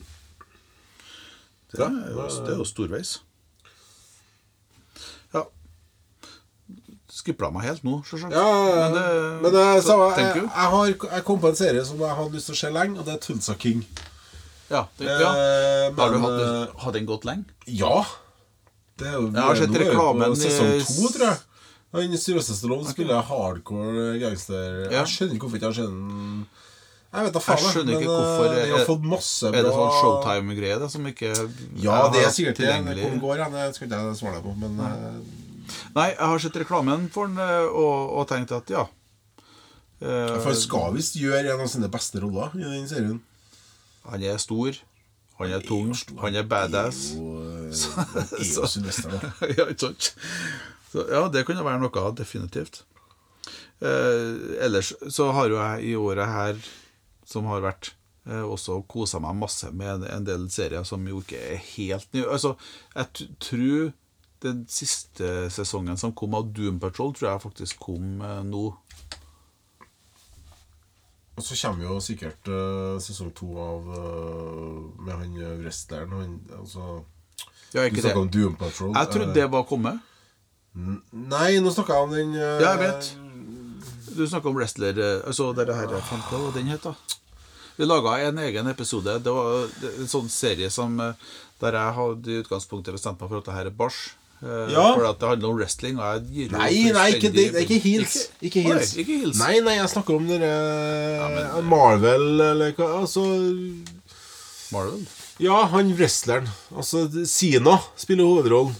Det 1.72 1.80
er 1.80 1.89
jo, 2.12 2.45
det 2.45 2.54
er 2.54 2.58
jo 2.58 2.64
storveis. 2.66 3.20
Skipla 7.22 7.51
meg 7.53 7.63
helt 7.67 7.84
nå, 7.86 7.99
sjølsagt. 8.07 8.34
Ja, 8.34 8.45
Men 8.76 8.93
det- 8.97 9.41
men 9.43 9.51
det, 9.53 9.65
så- 9.84 9.91
samme, 9.91 10.07
jeg, 10.17 10.36
jeg, 10.41 10.47
har, 10.74 10.88
jeg 10.88 11.24
kom 11.28 11.39
på 11.39 11.49
en 11.51 11.55
serie 11.59 11.84
som 11.86 11.99
jeg 12.01 12.15
hadde 12.17 12.34
lyst 12.34 12.49
til 12.49 12.55
å 12.55 12.61
se 12.63 12.72
lenge, 12.74 12.97
og 12.99 13.05
det 13.05 13.13
er 13.13 13.22
Tulsa 13.22 13.53
King. 13.61 13.86
Ja, 14.72 14.86
det, 14.97 15.05
ja. 15.05 15.32
Eh, 15.36 15.91
Har 15.97 16.09
du 16.09 16.17
men, 16.17 16.22
hatt, 16.26 16.41
eh, 16.41 16.82
har 16.84 16.91
den 16.95 17.05
gått 17.05 17.26
lenge? 17.26 17.45
Ja. 17.67 18.03
Det 18.97 19.11
jo, 19.13 19.28
Jeg 19.34 19.41
har 19.41 19.55
sett 19.55 19.69
reklamen 19.82 20.32
i- 20.32 20.36
Sesong 20.36 20.80
to, 20.86 21.09
tror 21.17 21.28
jeg. 21.28 21.38
Han 21.93 22.17
Sylvester 22.17 22.53
Stallone 22.55 22.88
spiller 22.88 23.22
hardcore 23.22 24.17
gangster. 24.22 24.88
Ja. 24.89 25.01
Jeg 25.03 25.07
skjønner 25.11 25.36
ikke 25.36 25.43
hvorfor 25.49 25.57
ikke 25.59 25.67
han 25.67 25.74
skjønner 25.76 26.45
Jeg 27.11 27.24
vet 27.26 27.34
da 27.34 27.39
Jeg 27.39 27.47
faen. 27.59 27.72
skjønner 27.74 27.91
ikke 27.97 28.07
men, 28.07 28.15
hvorfor, 28.15 28.45
jeg 28.55 28.65
De 28.65 28.72
har 28.72 28.80
er- 28.80 28.86
fått 28.88 29.03
masse 29.03 29.51
bra 29.51 29.59
Er 29.59 29.63
det 29.63 29.74
sånn 29.76 29.91
Showtime-greie 29.99 30.89
som 30.89 31.03
ikke 31.11 31.32
Ja, 31.84 32.07
det 32.09 32.24
er 32.24 32.30
sikkert 32.32 32.55
det. 32.55 33.01
kom 33.03 33.19
går, 33.19 33.38
ja. 33.38 33.49
Det 33.49 33.76
skal 33.76 33.88
ikke 33.89 33.99
jeg 34.07 34.15
svare 34.15 34.34
deg 34.39 34.43
på, 34.47 34.55
men 34.55 34.80
eh, 34.80 35.19
Nei, 35.95 36.11
jeg 36.13 36.30
har 36.34 36.43
sett 36.43 36.59
reklamen 36.61 37.07
for 37.13 37.30
den 37.30 37.41
eh, 37.41 37.67
og, 37.67 38.13
og 38.19 38.28
tenkt 38.30 38.53
at 38.55 38.72
ja. 38.74 38.86
Eh, 40.01 40.38
For 40.41 40.51
han 40.51 40.57
skal 40.59 40.95
visst 40.95 41.17
gjøre 41.19 41.53
en 41.53 41.65
av 41.65 41.69
sine 41.72 41.89
beste 41.91 42.22
roller 42.24 42.55
i 42.57 42.63
den 42.65 42.88
serien. 42.89 43.19
han 44.09 44.24
er 44.26 44.39
stor, 44.41 44.78
han 45.38 45.51
er 45.53 45.65
tung, 45.65 45.93
han 46.22 46.36
er 46.36 46.47
badass. 46.49 47.11
Sylvester, 48.72 49.13
da. 49.13 49.32
ja? 49.57 49.67
Så, 50.91 51.05
ja, 51.07 51.28
det 51.32 51.45
kunne 51.47 51.63
være 51.65 51.80
noe, 51.84 52.07
definitivt. 52.17 52.84
Eh, 53.82 54.61
ellers 54.61 54.91
så 55.09 55.32
har 55.34 55.49
jo 55.49 55.57
jeg 55.57 55.91
i 55.91 55.95
året 55.97 56.30
her 56.30 56.59
som 57.26 57.47
har 57.49 57.63
vært, 57.63 57.93
eh, 58.28 58.43
også 58.43 58.82
kosa 58.89 59.22
meg 59.24 59.39
masse 59.39 59.72
med 59.72 59.95
en, 59.95 60.05
en 60.17 60.28
del 60.28 60.49
serier 60.53 60.86
som 60.86 61.05
jo 61.07 61.22
ikke 61.24 61.39
er 61.55 61.61
helt 61.76 62.09
nye. 62.13 62.28
Altså, 62.28 62.55
jeg 62.93 63.30
tror 63.41 63.93
den 64.42 64.66
siste 64.70 65.50
sesongen 65.54 65.98
som 65.98 66.14
kom 66.18 66.34
av 66.38 66.50
Doom 66.54 66.80
Patrol, 66.82 67.14
tror 67.14 67.32
jeg 67.32 67.44
faktisk 67.44 67.82
kom 67.86 68.22
eh, 68.26 68.42
nå. 68.48 68.70
Og 71.38 71.46
så 71.46 71.56
kommer 71.56 71.88
jo 71.88 71.98
sikkert 72.04 72.50
uh, 72.52 73.00
sesong 73.02 73.32
to 73.34 73.48
av 73.62 73.88
uh, 73.88 74.82
med 75.02 75.14
han 75.16 75.38
wrestleren. 75.62 76.12
Han, 76.12 76.34
altså, 76.60 77.02
Ja, 77.72 77.86
ikke 77.88 78.04
snakka 78.04 78.26
om 78.26 78.30
Doom 78.34 78.58
Patrol. 78.60 78.92
Jeg 78.98 79.14
trodde 79.14 79.34
det 79.38 79.48
var 79.50 79.64
kommet. 79.70 80.02
Nei, 80.76 81.60
nå 81.64 81.72
snakka 81.74 81.98
jeg 81.98 82.08
om 82.08 82.14
den 82.16 82.36
uh, 82.36 82.60
Ja, 82.62 82.76
jeg 82.76 82.82
vet. 82.84 83.10
Du 84.12 84.26
snakka 84.28 84.52
om 84.52 84.58
wrestler 84.60 84.98
Altså, 85.24 85.50
det 85.56 85.66
er 85.66 85.76
her 85.76 85.94
faen, 86.04 86.22
Hva 86.28 86.52
den 86.56 86.70
het, 86.72 86.84
da? 86.84 86.94
Vi 87.78 87.88
laga 87.88 88.18
en 88.28 88.42
egen 88.44 88.68
episode. 88.68 89.16
Det 89.24 89.34
var 89.34 89.72
en 89.88 90.12
sånn 90.12 90.30
serie 90.30 90.70
som 90.70 91.00
der 91.00 91.78
jeg 91.78 91.96
hadde 91.98 92.34
i 92.34 92.42
utgangspunktet 92.44 92.94
bestemt 92.94 93.22
meg 93.22 93.32
for 93.32 93.39
at 93.39 93.48
det 93.48 93.56
her 93.56 93.70
er 93.72 93.78
bars. 93.78 94.12
Eh, 94.42 94.72
Ja. 94.74 94.86
For 94.96 95.06
at 95.06 95.20
det 95.22 95.28
handler 95.30 95.50
om 95.52 95.58
wrestling. 95.60 95.98
Nei, 95.98 96.89
nei, 96.92 97.08
ikke, 97.16 97.30
det, 97.30 97.54
det 97.54 97.62
ikke 97.68 97.78
heels. 97.84 98.16
Ikke 98.42 98.64
heels. 98.66 98.96
Nei, 98.96 99.04
ikke 99.04 99.18
heels. 99.22 99.38
Nei, 99.42 99.60
nei, 99.62 99.76
jeg 99.78 99.89
snakker 99.94 100.18
om 100.18 100.26
dere 100.30 101.62
Marvel, 101.62 102.26
eller 102.42 102.74
hva 102.78 102.88
Altså 103.04 103.26
Marvel. 104.72 105.04
Ja, 105.42 105.66
han 105.74 105.94
wrestleren. 105.98 106.50
Altså, 106.76 107.06
Sina 107.30 107.78
spiller 108.00 108.26
hovedrollen. 108.26 108.76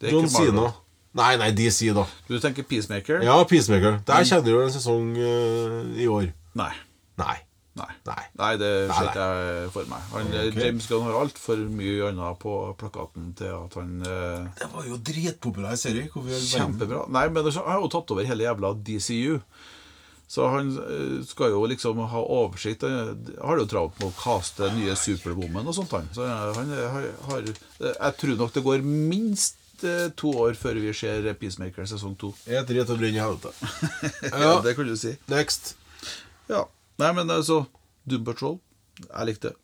Det 0.00 0.12
John 0.12 0.28
Sina. 0.30 0.70
Nei, 1.16 1.32
nei, 1.40 1.50
DC, 1.56 1.92
da. 1.96 2.04
Du 2.28 2.36
tenker 2.42 2.66
Peacemaker? 2.68 3.22
Ja, 3.24 3.38
Peacemaker. 3.48 4.00
Der 4.06 4.26
kjenner 4.28 4.50
du 4.50 4.58
en 4.66 4.72
sesong 4.74 5.14
uh, 5.16 5.96
i 5.96 6.04
år. 6.12 6.28
Nei. 6.58 6.72
Nei. 7.16 7.36
Nei. 7.76 7.92
Nei. 8.08 8.22
Nei, 8.40 8.50
det 8.60 8.70
ser 8.88 9.10
ikke 9.10 9.24
jeg 9.28 9.70
for 9.74 9.88
meg. 9.90 10.04
Han, 10.14 10.30
okay. 10.32 10.64
James 10.64 10.88
Gunn 10.88 11.04
har 11.04 11.18
altfor 11.20 11.60
mye 11.68 12.08
annet 12.08 12.40
på 12.40 12.54
plakaten 12.80 13.32
til 13.36 13.52
at 13.52 13.76
han 13.76 13.98
eh, 14.00 14.46
Det 14.62 14.68
var 14.72 14.88
jo 14.88 15.00
dritpopulær 15.10 15.76
serie. 15.80 16.08
Kjempebra. 16.08 17.04
Nei, 17.12 17.26
men 17.28 17.50
han 17.50 17.68
har 17.68 17.84
jo 17.84 17.92
tatt 17.92 18.14
over 18.16 18.28
hele 18.28 18.48
jævla 18.48 18.72
DCU. 18.86 19.36
Så 20.26 20.48
han 20.50 20.72
eh, 20.80 21.20
skal 21.28 21.52
jo 21.52 21.62
liksom 21.68 22.00
ha 22.10 22.24
oversikt. 22.40 22.88
Han 22.88 23.28
har 23.44 23.60
jo 23.60 23.68
travelt 23.70 24.00
med 24.00 24.08
å 24.08 24.16
kaste 24.18 24.72
nye 24.74 24.96
Superwoman 24.98 25.68
og 25.68 25.76
sånt. 25.76 25.92
Han. 25.94 26.08
Så 26.16 26.26
han 26.26 26.72
har, 26.72 27.08
har 27.28 27.48
Jeg 27.52 28.20
tror 28.22 28.38
nok 28.40 28.56
det 28.56 28.66
går 28.66 28.86
minst 28.88 29.84
eh, 29.84 30.08
to 30.16 30.32
år 30.46 30.56
før 30.58 30.80
vi 30.80 30.96
ser 30.96 31.28
Peacemaker 31.36 31.86
sesong 31.92 32.16
to. 32.18 32.32
Jeg 32.48 32.64
rett 32.72 32.88
og 32.94 33.02
brenn 33.04 33.20
i 33.20 33.22
helvete. 33.22 33.52
Ja, 34.32 34.62
det 34.64 34.78
kan 34.78 34.88
du 34.88 34.96
si. 34.96 35.18
Next. 35.28 35.76
Nei, 37.02 37.12
men 37.16 37.30
altså 37.32 37.62
Doom 38.08 38.24
Patrol. 38.24 38.58
Jeg 39.04 39.28
likte 39.28 39.50
det. 39.52 39.56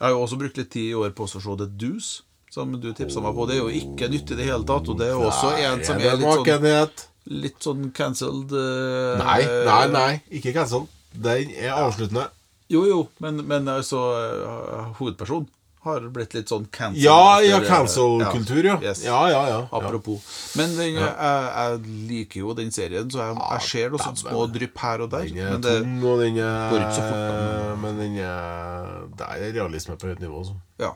Jeg 0.00 0.06
har 0.06 0.14
jo 0.14 0.22
også 0.24 0.38
brukt 0.40 0.56
litt 0.56 0.70
tid 0.72 0.90
i 0.90 0.96
år 0.96 1.12
på 1.16 1.26
å 1.26 1.28
se 1.28 1.40
The 1.44 1.66
Deuce, 1.68 2.22
som 2.50 2.72
du 2.80 2.88
tipsa 2.96 3.20
meg 3.20 3.36
på. 3.36 3.44
Det 3.50 3.58
er 3.58 3.60
jo 3.60 3.72
ikke 3.82 4.08
nytt 4.08 4.32
i 4.32 4.38
det 4.38 4.48
hele 4.48 4.64
tatt, 4.68 4.88
og 4.88 4.96
det 4.98 5.10
er 5.10 5.20
også 5.20 5.50
en 5.60 5.84
som 5.84 6.00
er 6.00 6.16
litt 6.16 6.40
sånn, 6.40 7.06
litt 7.44 7.66
sånn 7.68 7.90
cancelled. 7.96 8.54
uh, 8.56 9.20
Nei, 9.20 9.42
nei, 9.68 9.84
nei. 9.92 10.12
Ikke 10.40 10.54
cancelled. 10.56 10.88
Den 11.12 11.52
er 11.52 11.76
avsluttende. 11.76 12.30
Jo, 12.70 12.84
jo, 12.86 13.00
men, 13.20 13.42
men 13.50 13.68
altså 13.68 14.00
uh, 14.00 14.90
Hovedpersonen 15.00 15.50
har 15.86 16.04
blitt 16.12 16.34
litt 16.36 16.50
sånn 16.52 16.66
cancel. 16.72 17.00
Ja, 17.00 17.40
ja, 17.40 17.56
eh, 17.60 17.68
cancel-kultur, 17.68 18.66
ja. 18.68 18.74
Yes. 18.84 19.00
Ja, 19.06 19.20
ja, 19.32 19.42
ja. 19.48 19.60
Apropos. 19.72 20.20
Men 20.58 20.74
den, 20.76 20.98
jeg, 20.98 21.12
jeg 21.14 21.94
liker 22.10 22.42
jo 22.42 22.56
den 22.58 22.68
serien, 22.74 23.08
så 23.12 23.22
jeg, 23.22 23.38
jeg 23.40 23.68
ser 23.68 23.94
noen 23.94 24.04
sånne 24.04 24.22
små 24.24 24.42
drypp 24.52 24.82
her 24.84 25.06
og 25.06 25.14
der. 25.14 25.24
Den 25.30 25.38
er 25.40 25.54
Men 25.54 25.64
det, 25.64 25.76
tung, 25.84 25.94
og 26.10 26.20
den 26.24 26.36
er 26.42 26.74
går 26.74 26.84
ikke 26.84 26.98
så 26.98 27.06
fort, 27.06 27.24
da. 27.30 27.78
Men 27.86 28.02
den 28.04 28.18
er 28.26 29.08
Det 29.22 29.30
er 29.36 29.56
realisme 29.56 29.96
på 29.96 30.12
høyt 30.12 30.20
nivå. 30.20 30.42
altså. 30.44 30.58
Ja. 30.84 30.92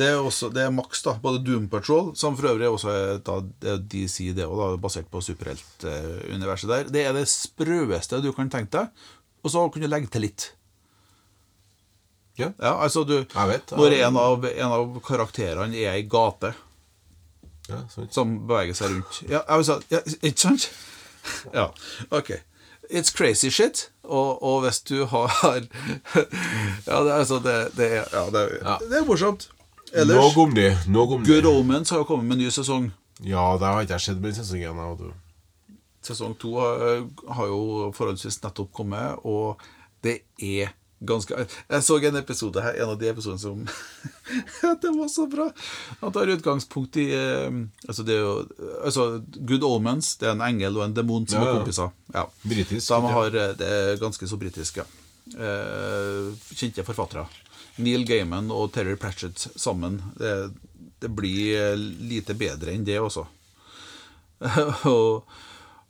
Det 0.00 0.06
er 0.08 0.16
også 0.24 0.48
Det 0.52 0.62
er 0.64 0.70
Max, 0.72 1.02
da. 1.04 1.16
Både 1.20 1.42
Doom 1.44 1.66
Patrol, 1.72 2.12
som 2.16 2.36
for 2.36 2.52
øvrig 2.52 2.68
også 2.68 2.92
er 2.92 3.18
da, 3.24 3.40
DC, 3.80 4.30
det 4.36 4.46
òg, 4.48 4.78
basert 4.80 5.08
på 5.12 5.20
superheltuniverset 5.24 6.68
der. 6.70 6.88
Det 6.92 7.06
er 7.08 7.16
det 7.16 7.26
sprøeste 7.28 8.20
du 8.24 8.32
kan 8.36 8.48
tenke 8.52 8.72
deg. 8.78 8.88
Og 9.44 9.52
så 9.52 9.64
kunne 9.72 9.88
du 9.88 9.92
legge 9.92 10.08
til 10.12 10.24
litt. 10.28 10.50
Ja. 12.38 12.52
Ja, 12.62 12.74
altså 12.82 13.02
du 13.04 13.16
vet, 13.20 13.72
Når 13.76 13.92
en 14.06 14.16
av, 14.16 14.44
en 14.46 14.72
av 14.72 15.00
karakterene 15.04 15.76
er 15.76 15.92
ei 15.98 16.02
gate 16.08 16.54
Ja, 17.68 17.82
som 18.10 18.36
beveger 18.48 18.74
seg 18.78 18.94
rundt 18.94 19.18
Ja, 19.28 19.42
altså, 19.48 19.80
ja 19.90 20.00
ikke 20.22 20.40
sant? 20.40 20.70
Ja, 21.52 21.66
ok. 22.10 22.30
It's 22.90 23.12
crazy 23.14 23.50
shit. 23.50 23.90
Og, 24.02 24.42
og 24.42 24.62
hvis 24.64 24.80
du 24.88 25.04
har 25.06 25.30
Ja, 26.86 27.02
det 27.04 27.12
altså 27.12 27.38
Det, 27.44 27.56
det, 27.76 27.90
er, 27.98 28.04
ja, 28.12 28.24
det, 28.30 28.44
det 28.88 28.98
er 29.02 29.04
morsomt. 29.06 29.50
Ellers 29.92 30.34
kom 30.34 30.54
de. 30.54 30.62
det. 30.70 30.78
Nok 30.88 31.10
om 31.18 31.24
Good 31.26 31.46
Omens 31.46 31.90
har 31.90 32.04
kommet 32.04 32.26
med 32.26 32.38
en 32.38 32.44
ny 32.44 32.50
sesong. 32.54 32.90
Ja, 33.26 33.56
det 33.58 33.66
har 33.66 33.82
ikke 33.82 33.98
jeg 33.98 34.00
sett 34.06 34.20
med 34.22 34.34
sesong 34.38 34.62
én. 34.62 34.80
jeg. 34.80 35.12
Sesong 36.06 36.34
to 36.40 36.54
har, 36.56 37.02
har 37.34 37.46
jo 37.50 37.90
forholdsvis 37.94 38.38
nettopp 38.42 38.70
kommet, 38.72 39.18
og 39.26 39.60
det 40.02 40.20
er 40.40 40.70
ganske 41.00 41.46
Jeg 41.68 41.84
så 41.84 41.96
en 42.04 42.16
episode 42.20 42.62
her, 42.62 42.76
en 42.82 42.92
av 42.92 42.98
de 43.00 43.08
episodene 43.08 43.40
som 43.40 43.62
Det 44.82 44.92
var 44.96 45.08
så 45.08 45.26
bra! 45.30 45.48
Han 46.00 46.12
tar 46.12 46.32
utgangspunkt 46.36 46.96
i 47.00 47.08
eh, 47.16 47.48
Altså, 47.88 48.04
det 48.06 48.16
er 48.16 48.22
jo 48.24 48.34
altså, 48.84 49.06
Good 49.36 49.64
Omens. 49.66 50.14
Det 50.20 50.28
er 50.28 50.36
en 50.36 50.46
engel 50.46 50.78
og 50.78 50.86
en 50.86 50.96
demon 50.96 51.26
som 51.28 51.40
Ja, 51.40 51.48
er 51.48 51.52
ja. 51.52 51.58
kompiser. 51.60 51.92
Ja. 52.14 52.24
Britisk, 52.42 52.88
De 52.88 53.14
har, 53.16 53.36
eh, 53.42 53.54
det 53.58 53.70
er 53.80 54.00
ganske 54.02 54.28
så 54.28 54.38
britisk, 54.40 54.82
ja. 54.82 54.88
Eh, 55.30 56.32
kjente 56.54 56.84
forfattere. 56.86 57.26
Neil 57.80 58.04
Gaiman 58.08 58.50
og 58.52 58.72
Terry 58.74 58.96
Pratchett 59.00 59.38
sammen. 59.56 60.00
Det, 60.18 60.50
det 61.00 61.10
blir 61.16 61.54
eh, 61.58 61.76
lite 62.10 62.34
bedre 62.38 62.74
enn 62.74 62.84
det 62.86 62.98
også. 63.00 63.26
og, 64.90 65.38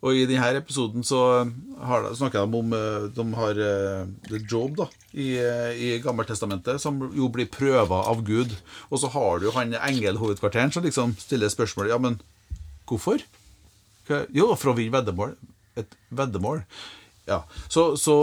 og 0.01 0.17
i 0.17 0.23
denne 0.25 0.49
episoden 0.57 1.03
så 1.05 1.19
har, 1.85 2.03
de- 2.07 2.15
snakker 2.17 2.47
de 2.47 2.59
om 2.61 2.73
eh, 2.73 3.09
De 3.17 3.25
har 3.37 3.59
eh, 3.61 4.39
Job 4.49 4.79
da 4.79 4.87
i, 5.13 5.35
eh, 5.37 5.73
i 5.77 5.91
Gammeltestamentet, 6.01 6.81
som 6.81 7.03
jo 7.17 7.29
blir 7.29 7.51
prøva 7.53 7.99
av 8.09 8.23
Gud. 8.25 8.55
Og 8.89 9.03
så 9.03 9.11
har 9.13 9.39
du 9.43 9.49
jo 9.51 9.57
han 9.59 9.75
engelhovedkvarteren 9.77 10.73
som 10.73 10.87
liksom 10.87 11.13
stiller 11.21 11.53
spørsmål 11.53 11.91
Ja, 11.93 11.99
men 12.01 12.17
hvorfor? 12.89 13.21
Jo, 14.35 14.49
for 14.59 14.73
å 14.73 14.77
vinne 14.79 14.97
veddemål. 14.97 15.37
Et 15.79 15.93
veddemål. 16.11 16.65
Ja, 17.29 17.43
så, 17.71 17.93
så 18.01 18.15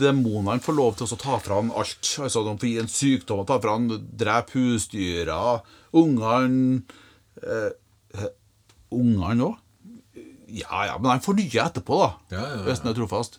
demonene 0.00 0.56
får 0.64 0.74
lov 0.74 0.96
til 0.98 1.06
å 1.06 1.18
ta 1.20 1.36
fra 1.38 1.60
han 1.60 1.68
alt. 1.70 2.16
Altså 2.18 2.42
De 2.48 2.56
får 2.58 2.66
gi 2.72 2.78
en 2.82 2.90
sykdom, 2.90 3.44
ta 3.46 3.60
fra 3.62 3.76
han 3.76 3.86
drepe 4.18 4.56
husdyra, 4.56 5.60
ungene 5.94 6.80
eh, 7.44 7.70
eh, 8.16 8.32
Ungene 8.90 9.44
òg? 9.52 9.58
Ja 10.52 10.84
ja, 10.86 10.98
men 10.98 11.10
han 11.14 11.20
får 11.24 11.34
nye 11.38 11.60
etterpå, 11.64 11.98
da. 12.02 12.10
Ja, 12.36 12.40
ja, 12.42 12.56
ja. 12.56 12.62
Hvis 12.68 12.80
han 12.82 12.90
er 12.92 12.96
trofast. 12.98 13.38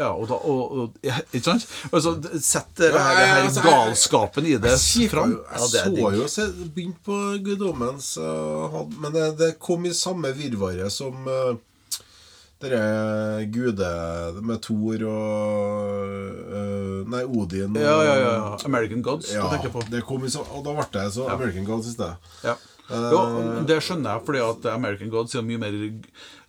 Ja, 0.00 0.12
og 0.16 0.28
da 0.30 0.36
og, 0.48 0.60
og, 0.80 0.92
ja, 1.04 1.16
Ikke 1.34 1.44
sant? 1.44 1.64
Altså, 1.92 2.14
Sett 2.40 2.70
det 2.78 2.88
Ja, 2.94 3.00
her, 3.04 3.16
det 3.18 3.24
her 3.28 3.42
altså, 3.44 3.64
galskapen 3.66 4.46
i 4.48 4.54
det 4.56 4.70
Jeg, 4.72 5.10
fram. 5.10 5.34
jeg 5.34 5.58
Ja, 5.60 5.66
det 5.72 5.80
er 5.80 5.90
så 5.98 6.12
jo 6.16 6.28
se, 6.30 6.46
Begynte 6.76 7.02
på 7.04 7.18
Guddommens, 7.44 8.14
uh, 8.16 8.78
men 9.02 9.12
det, 9.12 9.26
det 9.42 9.50
kom 9.60 9.84
i 9.84 9.92
samme 9.92 10.30
virvaret 10.38 10.88
som 10.94 11.26
uh, 11.28 11.58
dere 12.62 13.44
gude 13.52 13.90
med 14.44 14.62
Thor 14.64 15.04
og 15.10 16.48
uh, 16.48 17.10
Nei, 17.10 17.22
Odin. 17.26 17.76
og- 17.76 17.82
Ja, 17.82 17.98
ja, 18.04 18.16
ja. 18.24 18.56
American 18.64 19.02
Gods, 19.02 19.32
Ja, 19.34 19.42
du 19.42 19.56
tenker 19.56 19.68
på. 19.74 19.82
det 19.90 20.02
kom 20.06 20.24
i 20.24 20.30
så, 20.30 20.46
og 20.54 20.64
da 20.64 20.72
ble 20.78 20.86
det 20.96 21.12
så 21.12 21.28
American 21.32 21.64
Gods 21.68 21.86
i 21.88 21.92
sted. 21.98 22.12
Ja. 22.44 22.54
Jo, 22.90 23.20
det 23.68 23.78
skjønner 23.86 24.16
jeg, 24.16 24.24
fordi 24.26 24.40
at 24.44 24.68
American 24.74 25.10
Gods 25.12 25.34
er 25.38 25.44
mye 25.46 25.60
mer 25.62 25.76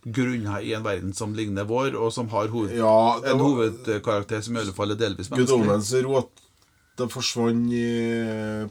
grunna 0.02 0.60
i 0.60 0.72
en 0.74 0.82
verden 0.82 1.12
som 1.14 1.34
ligner 1.36 1.64
vår, 1.68 1.94
og 1.94 2.10
som 2.12 2.28
har 2.32 2.48
hoved, 2.50 2.74
Ja, 2.76 2.88
var, 2.90 3.26
en 3.30 3.38
hovedkarakter 3.44 4.40
som 4.42 4.56
i 4.56 4.62
alle 4.64 4.74
fall 4.74 4.90
er 4.94 4.98
delvis 4.98 5.30
menneskelig. 5.30 5.68
Omens 5.68 5.92
råt 6.02 6.42
Det 6.98 7.06
forsvant 7.08 7.70
i 7.72 7.84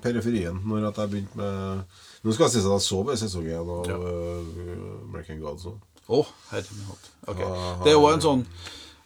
periferien 0.03 0.59
når 0.67 0.83
jeg 0.91 1.09
begynte 1.09 1.39
med 1.39 1.81
Nå 2.21 2.35
skal 2.35 2.45
jeg 2.45 2.51
si 2.53 2.59
at 2.61 2.67
jeg 2.75 2.83
så 2.85 2.99
bare 3.07 3.17
sesong 3.17 3.47
én 3.49 3.71
av 3.77 3.87
Ja. 3.89 3.95
uh, 3.97 5.07
American 5.07 5.39
Gods. 5.41 5.65
Å, 6.11 6.19
herre 6.51 6.75
min 6.75 6.85
hatt. 6.91 7.07
Okay. 7.31 7.47
Det 7.81 7.89
er 7.89 7.97
jo 7.97 8.05
en 8.11 8.21
sånn 8.21 8.43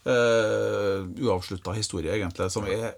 uh, 0.10 1.06
uavslutta 1.24 1.72
historie, 1.78 2.12
egentlig, 2.12 2.50
som 2.52 2.66
er 2.68 2.96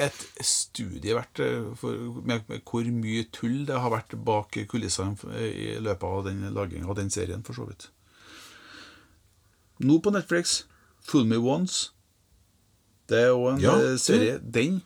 et 0.00 0.20
studie 0.44 1.14
verdt 1.16 1.40
eh, 1.44 1.72
for, 1.78 1.96
med, 2.24 2.44
med 2.48 2.62
hvor 2.68 2.86
mye 2.94 3.26
tull 3.34 3.64
det 3.68 3.80
har 3.84 3.92
vært 3.92 4.14
bak 4.24 4.56
kulissene 4.70 5.16
i 5.44 5.74
løpet 5.82 6.06
av 6.08 6.24
den 6.30 6.46
laginga 6.54 6.88
av 6.88 6.96
den 7.00 7.10
serien, 7.12 7.42
for 7.44 7.58
så 7.58 7.66
vidt. 7.68 7.90
Nå 9.82 9.98
på 10.02 10.12
Netflix, 10.14 10.62
Fool 11.02 11.26
Me 11.26 11.36
Once. 11.36 11.90
Det 13.10 13.18
er 13.26 13.28
jo 13.32 13.48
en 13.50 13.60
Ja, 13.60 13.74
eh, 13.80 13.98
serie. 13.98 14.38
Den 14.38 14.80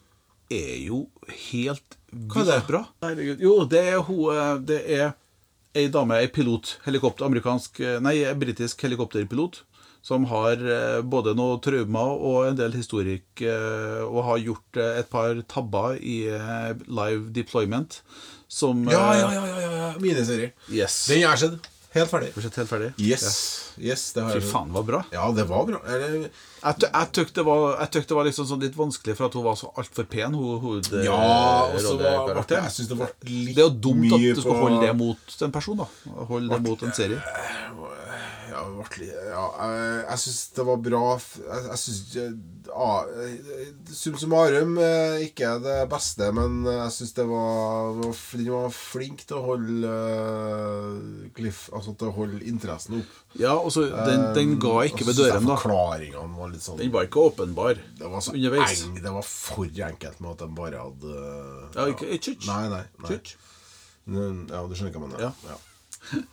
er 0.50 0.76
jo 0.86 1.06
helt 1.50 1.98
vilt 2.10 2.66
bra. 2.66 2.86
Herregud. 3.04 3.42
Jo, 3.42 3.64
det 3.68 3.82
er 3.92 3.98
hun 4.06 4.32
eh, 4.32 4.58
Det 4.64 4.80
er 4.96 5.12
ei 5.76 5.88
dame, 5.92 6.16
ei 6.16 6.30
pilot, 6.32 6.78
helikopter, 6.86 7.26
amerikansk 7.26 7.80
eh, 7.84 7.98
Nei, 8.00 8.16
ei 8.24 8.34
britisk 8.34 8.80
helikopterpilot. 8.86 9.65
Som 10.06 10.28
har 10.30 10.60
eh, 10.62 11.00
både 11.02 11.32
noe 11.34 11.58
traumer 11.58 12.12
og 12.28 12.44
en 12.46 12.58
del 12.58 12.76
historikk, 12.78 13.42
eh, 13.42 14.02
og 14.06 14.20
har 14.28 14.42
gjort 14.44 14.78
eh, 14.78 15.00
et 15.00 15.08
par 15.10 15.40
tabber 15.50 15.96
i 15.98 16.20
live 16.86 17.32
deployment. 17.34 18.02
Som 18.46 18.84
Ja, 18.86 19.08
ja, 19.18 19.32
ja, 19.34 19.46
ja, 19.48 19.70
ja. 19.80 19.88
Miniserie. 19.98 20.52
Yes. 20.70 21.06
Den 21.10 21.24
har 21.26 21.34
jeg 21.34 21.48
sett. 21.48 21.72
Helt 21.96 22.10
ferdig. 22.12 22.28
Har 22.34 22.42
helt 22.60 22.68
ferdig? 22.68 22.88
Yes. 23.00 23.26
yes 23.80 24.12
det 24.12 24.22
har 24.22 24.30
Ja. 24.30 24.34
jeg 24.36 24.44
Fy 24.44 24.52
faen, 24.52 24.68
det 24.68 24.74
var 24.76 24.82
bra. 24.82 25.00
Ja, 25.12 25.32
det 25.32 25.46
var 25.48 25.64
bra. 25.66 25.80
Eller, 25.88 26.28
Jeg, 26.66 27.08
tykte 27.12 27.40
det 27.40 27.44
var, 27.46 27.86
tykte 27.86 28.08
det 28.08 28.16
var 28.18 28.24
liksom 28.28 28.46
sånn 28.46 28.60
litt 28.60 28.76
vanskelig, 28.76 29.16
for 29.16 29.26
at 29.26 29.34
hun 29.38 29.44
var 29.46 29.56
så 29.56 29.70
altfor 29.80 30.04
pen. 30.04 30.34
Hun, 30.34 30.58
hun, 30.60 30.82
ja, 31.06 31.16
og 31.72 31.80
så 31.80 31.96
var 31.96 32.34
det, 32.34 32.58
Jeg 32.58 32.72
synes 32.76 32.88
det 32.88 32.98
var 32.98 33.12
litt 33.24 33.56
Det 33.56 33.62
er 33.62 33.68
jo 33.68 33.74
dumt 33.88 34.12
at 34.12 34.20
du 34.36 34.40
skal 34.42 34.60
holde 34.60 34.80
det 34.86 34.96
mot 34.98 35.38
en 35.48 35.52
person. 35.52 35.76
da 35.82 35.86
Holde 36.30 36.52
det 36.52 36.62
mot 36.68 36.82
en 36.82 36.92
serie. 36.92 37.22
Ja, 38.56 38.64
ble 38.88 39.06
ja 39.06 39.44
jeg, 39.60 39.96
jeg 40.06 40.20
syns 40.22 40.38
det 40.56 40.64
var 40.66 40.78
bra 40.80 41.00
Jeg, 41.20 41.64
jeg 41.66 41.80
syns 41.82 42.02
Sum 43.96 44.16
summarum 44.20 44.76
eh, 44.82 45.26
ikke 45.26 45.52
det 45.64 45.76
beste, 45.90 46.28
men 46.34 46.58
jeg 46.66 46.94
syns 46.94 47.14
det 47.16 47.26
var, 47.28 47.92
var 48.00 48.14
var 48.52 48.74
flink 48.74 49.24
til 49.28 49.38
å 49.38 49.44
holde 49.50 49.92
eh, 49.92 51.28
Cliff 51.36 51.66
Altså 51.76 51.94
til 51.98 52.10
å 52.10 52.14
holde 52.16 52.42
interessen 52.48 52.98
opp. 53.00 53.14
Ja, 53.38 53.54
og 53.56 53.70
så 53.74 53.86
den, 53.90 54.26
den 54.36 54.56
ga 54.62 54.74
ikke 54.88 55.06
ved 55.08 55.20
døren, 55.20 55.46
da. 55.46 55.56
Forklaringene 55.60 56.40
var 56.40 56.52
litt 56.52 56.64
sånn 56.64 56.80
Den 56.80 56.92
var 56.94 57.08
ikke 57.08 57.26
åpenbar 57.30 57.80
Det 57.98 58.12
var 58.12 58.24
så 58.24 58.34
underveis. 58.36 58.84
eng, 58.86 58.98
det 59.04 59.14
var 59.18 59.26
for 59.28 59.84
enkelt 59.90 60.22
med 60.24 60.32
at 60.34 60.44
de 60.44 60.50
bare 60.56 60.84
hadde 60.86 61.20
Ja, 61.76 61.88
ikke 61.92 62.10
ikke 62.16 62.36
ikke. 62.36 62.50
Nei, 62.50 62.64
nei. 62.72 62.84
nei. 63.04 63.20
Ja, 64.06 64.62
du 64.62 64.76
skjønner 64.76 64.92
hva 64.94 65.00
jeg 65.00 65.08
mener? 65.08 65.24
Ja. 65.28 65.32
ja. 65.50 65.56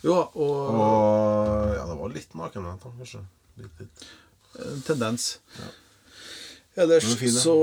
Ja, 0.00 0.16
og 0.32 0.40
Og 0.40 1.74
ja, 1.76 1.84
det 1.84 1.96
var 1.98 2.12
litt 2.14 2.34
nakenhet, 2.38 2.80
kanskje. 2.80 3.20
Litt, 3.60 3.80
litt. 3.82 4.04
en 4.64 4.82
tendens. 4.86 5.26
Ellers 6.74 7.04
Den 7.04 7.18
var 7.20 7.40
så, 7.42 7.56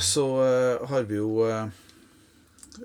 så 0.00 0.24
uh, 0.40 0.86
har 0.88 1.04
vi 1.10 1.18
jo 1.18 1.44
uh, 1.44 1.66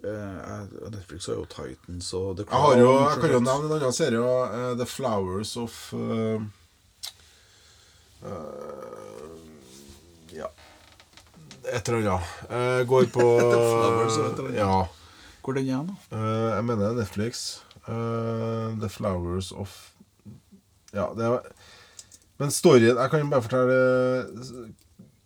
uh, 0.03 0.89
Netflix 0.91 1.29
har 1.29 1.39
jo 1.39 1.45
Titans 1.45 2.11
og 2.17 2.37
The 2.41 2.47
Crown. 2.49 2.59
Jeg, 2.59 2.65
har 2.65 2.83
jo, 2.83 2.91
jeg 2.97 3.21
kan 3.23 3.35
jo 3.37 3.41
nevne 3.45 3.69
en 3.69 3.77
annen 3.77 3.95
serie. 3.95 4.19
Uh, 4.19 4.73
The 4.81 4.89
Flowers 4.89 5.55
of 5.57 5.79
eh, 5.93 6.41
eh, 8.25 9.33
Ja 10.35 10.51
Et 11.71 11.87
eller 11.87 12.17
annet. 12.17 12.87
Går 12.89 13.11
på 13.15 13.27
Flowers. 13.39 14.55
Ja. 14.57 14.87
Hvor 15.43 15.53
den 15.53 15.69
er 15.69 15.77
den, 15.77 15.87
da? 15.87 16.17
Eh, 16.17 16.55
jeg 16.55 16.65
mener 16.65 16.93
Netflix. 16.93 17.61
Eh, 17.89 18.79
The 18.83 18.89
Flowers 18.93 19.51
of 19.51 19.73
Ja, 20.93 21.07
det 21.17 21.25
er 21.25 21.39
Men 22.39 22.51
storyen 22.53 22.97
Jeg 22.99 23.09
kan 23.11 23.23
jo 23.23 23.29
bare 23.31 23.45
fortelle 23.45 23.79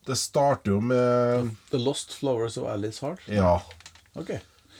Det 0.07 0.17
starter 0.19 0.71
jo 0.75 0.79
med 0.83 1.51
The 1.71 1.79
Lost 1.81 2.15
Flowers 2.19 2.57
of 2.57 2.67
Alice 2.71 3.03
Hart? 3.05 3.21
Ja. 3.27 3.57
Ok. 4.15 4.31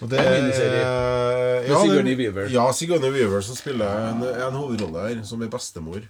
Og 0.02 0.10
det 0.12 0.20
miniserie. 0.20 0.82
er- 0.84 1.68
Med 1.70 1.78
Sigourney 1.86 2.16
Weaver. 2.20 2.50
Ja, 2.52 2.66
Sigourney 2.76 3.12
Weaver 3.14 3.42
som 3.42 3.56
spiller 3.56 4.10
en, 4.10 4.24
en 4.24 4.58
hovedrolle 4.58 5.06
her, 5.08 5.22
som 5.24 5.42
er 5.42 5.48
bestemor. 5.54 6.02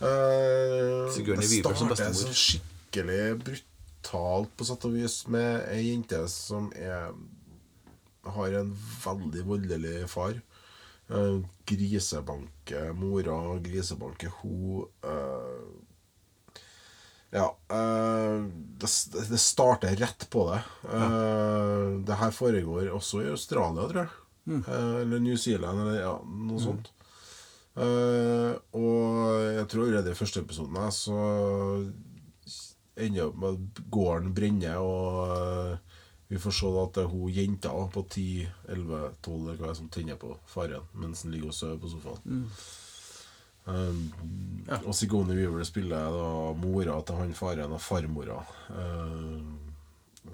Uh, 0.00 1.06
Sigourney 1.14 1.46
Weaver 1.52 1.74
som 1.78 1.88
bestemor. 1.92 2.18
Sånn 2.18 2.34
skikkelig 2.34 3.22
brutalt 3.44 4.50
på 4.58 4.66
sett 4.66 4.86
og 4.88 4.94
vis 4.96 5.20
med 5.30 5.68
ei 5.74 5.84
jente 5.92 6.20
som 6.32 6.70
er 6.74 7.12
har 8.28 8.58
en 8.58 8.72
veldig 9.04 9.44
voldelig 9.46 10.08
far. 10.10 10.34
Uh, 11.08 11.40
grisebanker 11.64 12.92
mora, 12.92 13.36
grisebanke 13.64 14.28
ho. 14.40 14.84
Uh, 15.04 16.58
ja. 17.32 17.48
Uh, 17.72 18.44
det, 18.80 18.92
det 19.30 19.40
starter 19.40 19.96
rett 20.00 20.28
på 20.30 20.46
det. 20.52 20.62
Uh, 20.84 22.00
det 22.04 22.20
her 22.20 22.32
foregår 22.36 22.92
også 22.92 23.24
i 23.24 23.30
Australia, 23.32 23.88
tror 23.88 24.02
jeg. 24.04 24.16
Eh, 24.48 24.96
eller 25.00 25.18
New 25.18 25.36
Zealand, 25.36 25.80
eller 25.80 26.00
ja, 26.00 26.14
noe 26.24 26.60
sånt. 26.62 26.92
Eh, 27.78 28.54
og 28.74 29.34
jeg 29.44 29.66
tror 29.70 29.84
allerede 29.84 30.14
i 30.14 30.18
første 30.18 30.42
episoden 30.42 30.78
så 30.94 31.18
ender 32.98 33.28
opp 33.28 33.36
med 33.38 33.58
at 33.58 33.82
gården 33.92 34.32
brenner, 34.34 34.80
og 34.80 35.34
eh, 35.36 35.87
vi 36.28 36.38
får 36.38 36.54
se 36.58 36.72
at 36.82 36.98
det 36.98 37.04
er 37.06 37.12
hun 37.12 37.30
jenta 37.32 37.70
på 37.92 38.02
10, 38.04 38.48
11, 38.68 38.98
12 39.24 39.46
det 39.48 39.68
er 39.70 39.78
som 39.78 39.88
tenner 39.88 40.18
på 40.20 40.34
faren 40.46 40.84
mens 40.92 41.24
han 41.24 41.32
ligger 41.32 41.52
og 41.52 41.56
sover 41.56 41.80
på 41.80 41.92
sofaen. 41.94 42.44
Um, 43.68 44.12
Og 44.86 44.94
Sigone 44.96 45.34
Weaver 45.36 45.64
spiller 45.68 46.12
da 46.12 46.28
mora 46.56 47.00
til 47.04 47.18
han 47.20 47.34
faren 47.36 47.72
og 47.76 47.80
farmora. 47.84 48.38
Um, 48.72 49.58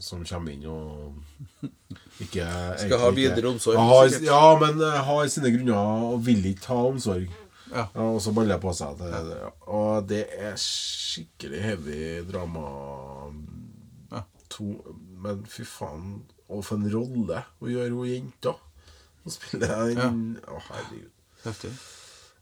som 0.02 0.24
kommer 0.26 0.50
inn 0.54 0.64
og 0.66 1.14
ikke 2.24 2.46
Skal 2.80 2.98
ha 2.98 3.10
videre 3.14 3.50
omsorg, 3.52 3.78
Har, 3.78 4.08
ja, 4.24 4.42
men 4.58 4.80
eh, 4.82 5.00
har 5.06 5.28
sine 5.30 5.52
grunner 5.54 6.10
og 6.10 6.24
vil 6.26 6.46
ikke 6.50 6.72
ha 6.72 6.80
omsorg. 6.90 7.40
Ja. 7.74 7.88
og 7.98 8.20
så 8.22 8.30
baller 8.34 8.54
det 8.54 8.62
på 8.62 8.70
seg. 8.76 8.98
Det, 9.00 9.20
det, 9.26 9.38
og 9.66 10.04
det 10.06 10.24
er 10.38 10.58
skikkelig 10.60 11.62
heavy 11.62 12.02
drama. 12.28 12.66
Ja. 14.12 14.20
To, 14.54 14.68
men 15.24 15.42
fy 15.50 15.64
faen, 15.68 16.22
og 16.52 16.62
for 16.66 16.76
en 16.78 16.90
rolle 16.92 17.42
å 17.64 17.70
gjøre 17.72 17.96
hun 17.96 18.08
jenta. 18.12 18.54
Hun 19.24 19.32
spiller 19.32 19.92
en 20.04 20.24
Å, 20.44 20.58
herregud. 20.68 21.10
Heftig. 21.44 21.70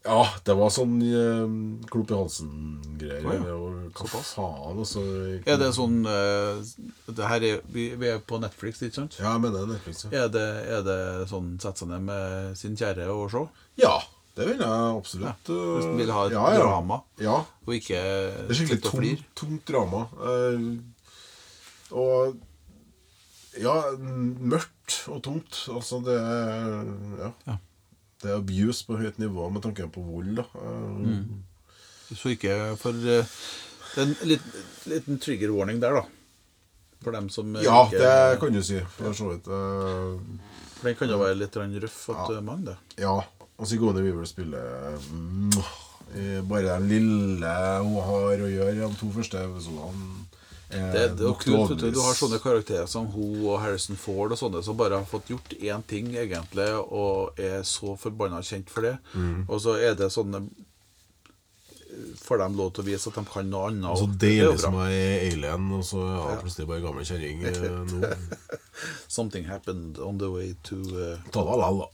Ja, 0.02 0.24
det 0.42 0.54
var 0.58 0.70
sånn 0.74 0.96
eh, 1.06 1.52
klump 1.86 2.10
i 2.10 2.16
halsen-greier. 2.18 3.22
Å, 3.22 3.34
ja. 3.46 3.90
Hva 3.94 4.22
faen, 4.26 4.80
altså. 4.82 5.02
Er 5.46 5.60
det 5.60 5.68
sånn 5.76 6.00
eh, 6.10 6.72
det 7.06 7.28
her 7.30 7.46
er, 7.46 7.60
vi, 7.70 7.84
vi 8.00 8.08
er 8.10 8.18
på 8.26 8.40
Netflix, 8.42 8.82
ikke 8.82 8.98
sant? 8.98 9.20
Ja, 9.22 9.36
jeg 9.36 9.44
mener 9.44 9.68
Netflix. 9.70 10.02
Ja. 10.08 10.24
Er 10.24 10.32
det, 10.34 10.42
er 10.74 10.82
det 10.88 10.98
sånn 11.30 11.52
sette 11.62 11.84
seg 11.84 11.92
ned 11.92 12.02
med 12.10 12.58
sin 12.58 12.74
kjære 12.80 13.06
og 13.14 13.30
se? 13.30 13.44
ja, 13.84 13.94
det 14.34 14.46
vil 14.48 14.62
jeg 14.64 14.82
absolutt. 14.96 15.48
Hvis 15.52 15.86
du 15.86 15.96
vil 16.00 16.10
ha 16.16 16.22
et 16.26 16.34
ja, 16.34 16.44
ja. 16.56 16.60
drama, 16.64 16.96
Ja. 17.20 17.34
og 17.66 17.74
ikke 17.76 17.98
Det 18.00 18.46
er 18.48 18.58
skikkelig 18.58 18.82
tungt, 18.88 19.26
tungt 19.38 19.66
drama. 19.70 20.06
Eh, 20.24 21.92
og 21.94 22.40
ja, 23.60 23.74
mørkt 23.98 25.02
og 25.12 25.22
tungt. 25.22 25.58
Altså, 25.72 26.00
det 26.06 26.16
er 26.16 26.86
Ja. 27.18 27.30
Ja. 27.50 27.56
Det 28.22 28.30
er 28.30 28.36
abuse 28.38 28.84
på 28.86 28.96
høyt 29.00 29.16
nivå 29.18 29.48
med 29.50 29.62
tanke 29.64 29.88
på 29.90 30.00
vold, 30.06 30.36
da. 30.38 30.44
Mm. 30.54 31.42
Så 32.14 32.30
ikke 32.36 32.76
for 32.78 32.94
eh, 32.94 33.26
Det 33.94 33.98
er 33.98 34.02
en 34.06 34.16
liten, 34.30 34.52
liten 34.86 35.18
trigger 35.18 35.50
warning 35.50 35.80
der, 35.82 35.96
da. 35.98 36.02
For 37.02 37.10
dem 37.16 37.28
som 37.34 37.50
eh, 37.56 37.64
Ja, 37.66 37.80
ikke 37.88 37.98
det 37.98 38.38
kan 38.40 38.54
du 38.54 38.62
si, 38.62 38.78
for 38.96 39.12
så 39.18 39.32
vidt. 39.32 39.48
Eh, 39.50 40.48
For 40.78 40.88
den 40.88 40.96
kan 41.00 41.10
jo 41.10 41.18
være 41.18 41.34
litt 41.40 41.56
røff 41.82 42.08
at 42.14 42.30
Ja. 42.30 42.40
mange, 42.40 42.66
det. 42.70 42.76
ja. 43.02 43.16
Og 43.58 43.66
Sigourney 43.68 44.02
Weaver 44.02 44.24
spiller 44.26 44.96
mm, 45.12 45.50
spille, 46.16 46.40
Bare 46.48 46.62
den 46.78 46.88
lille 46.88 47.50
hun 47.82 47.98
har 48.02 48.40
å 48.42 48.48
gjøre 48.50 48.72
i 48.72 48.78
de 48.80 48.88
to 48.98 49.10
første 49.14 49.38
episodene. 49.38 50.24
Er 50.72 50.90
Det, 50.92 51.04
det 51.20 51.28
er 51.28 51.38
kult, 51.40 51.74
du. 51.78 51.86
du 51.92 52.00
har 52.00 52.16
sånne 52.16 52.40
karakterer 52.42 52.88
som 52.90 53.06
hun 53.12 53.44
og 53.44 53.60
Harrison 53.62 53.98
Ford 54.00 54.32
og 54.32 54.40
sånne 54.40 54.62
som 54.64 54.76
bare 54.78 54.98
har 55.00 55.08
fått 55.08 55.30
gjort 55.32 55.54
én 55.58 55.84
ting, 55.88 56.12
egentlig, 56.16 56.68
og 56.82 57.38
er 57.40 57.62
så 57.68 57.96
forbanna 58.00 58.42
kjent 58.46 58.72
for 58.72 58.88
det. 58.88 58.96
Mm. 59.14 59.46
Og 59.48 59.62
så 59.64 59.78
er 59.80 59.98
det 59.98 60.12
sånne 60.14 60.46
Får 62.22 62.38
dem 62.40 62.54
lov 62.56 62.70
til 62.72 62.80
å 62.80 62.86
vise 62.86 63.10
at 63.10 63.18
de 63.18 63.22
kan 63.28 63.50
noe 63.52 63.66
annet. 63.68 63.84
Altså, 63.84 64.06
det 64.16 64.28
er 64.30 64.38
jo 64.38 64.52
deilig 64.52 64.54
bra. 64.54 64.60
som 64.62 64.76
ei 64.80 65.26
alien, 65.26 65.66
og 65.76 65.82
så 65.84 66.04
er 66.06 66.14
ja, 66.16 66.36
plutselig 66.40 66.68
bare 66.70 66.84
gammel 66.86 67.04
kjerring 67.04 67.42
eh, 67.50 67.66
nå. 67.90 68.12
Something 69.18 69.44
happened 69.44 70.00
on 70.00 70.16
the 70.22 70.30
way 70.32 70.54
to 70.70 70.78
uh, 70.96 71.18
Ta 71.34 71.44
det 71.44 71.58
likevel, 71.60 71.82
da. 71.82 71.90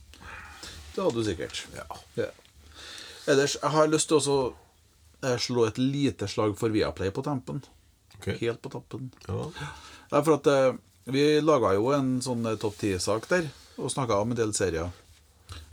Det 0.93 1.03
hadde 1.03 1.17
du 1.17 1.27
sikkert. 1.27 1.65
Ja. 1.75 1.99
Ja. 2.15 2.29
Ellers, 3.29 3.57
jeg 3.59 3.73
har 3.75 3.91
lyst 3.91 4.09
til 4.09 4.23
å 4.23 4.37
eh, 5.25 5.35
slå 5.35 5.67
et 5.67 5.77
lite 5.81 6.31
slag 6.31 6.55
for 6.59 6.71
Viaplay 6.73 7.11
på 7.11 7.25
tampen. 7.27 7.61
Ok. 8.19 8.29
Helt 8.41 8.61
på 8.61 8.71
tappen. 8.73 9.09
Ja. 9.27 9.47
Det 10.09 10.17
er 10.19 10.25
for 10.25 10.35
at 10.39 10.49
eh, 10.51 10.79
vi 11.09 11.25
laga 11.41 11.73
jo 11.77 11.91
en 11.95 12.17
sånn 12.23 12.45
eh, 12.49 12.57
topp 12.59 12.77
ti-sak 12.81 13.29
der, 13.31 13.47
og 13.79 13.91
snakka 13.93 14.19
om 14.21 14.33
en 14.33 14.39
del 14.39 14.51
serier. 14.57 14.91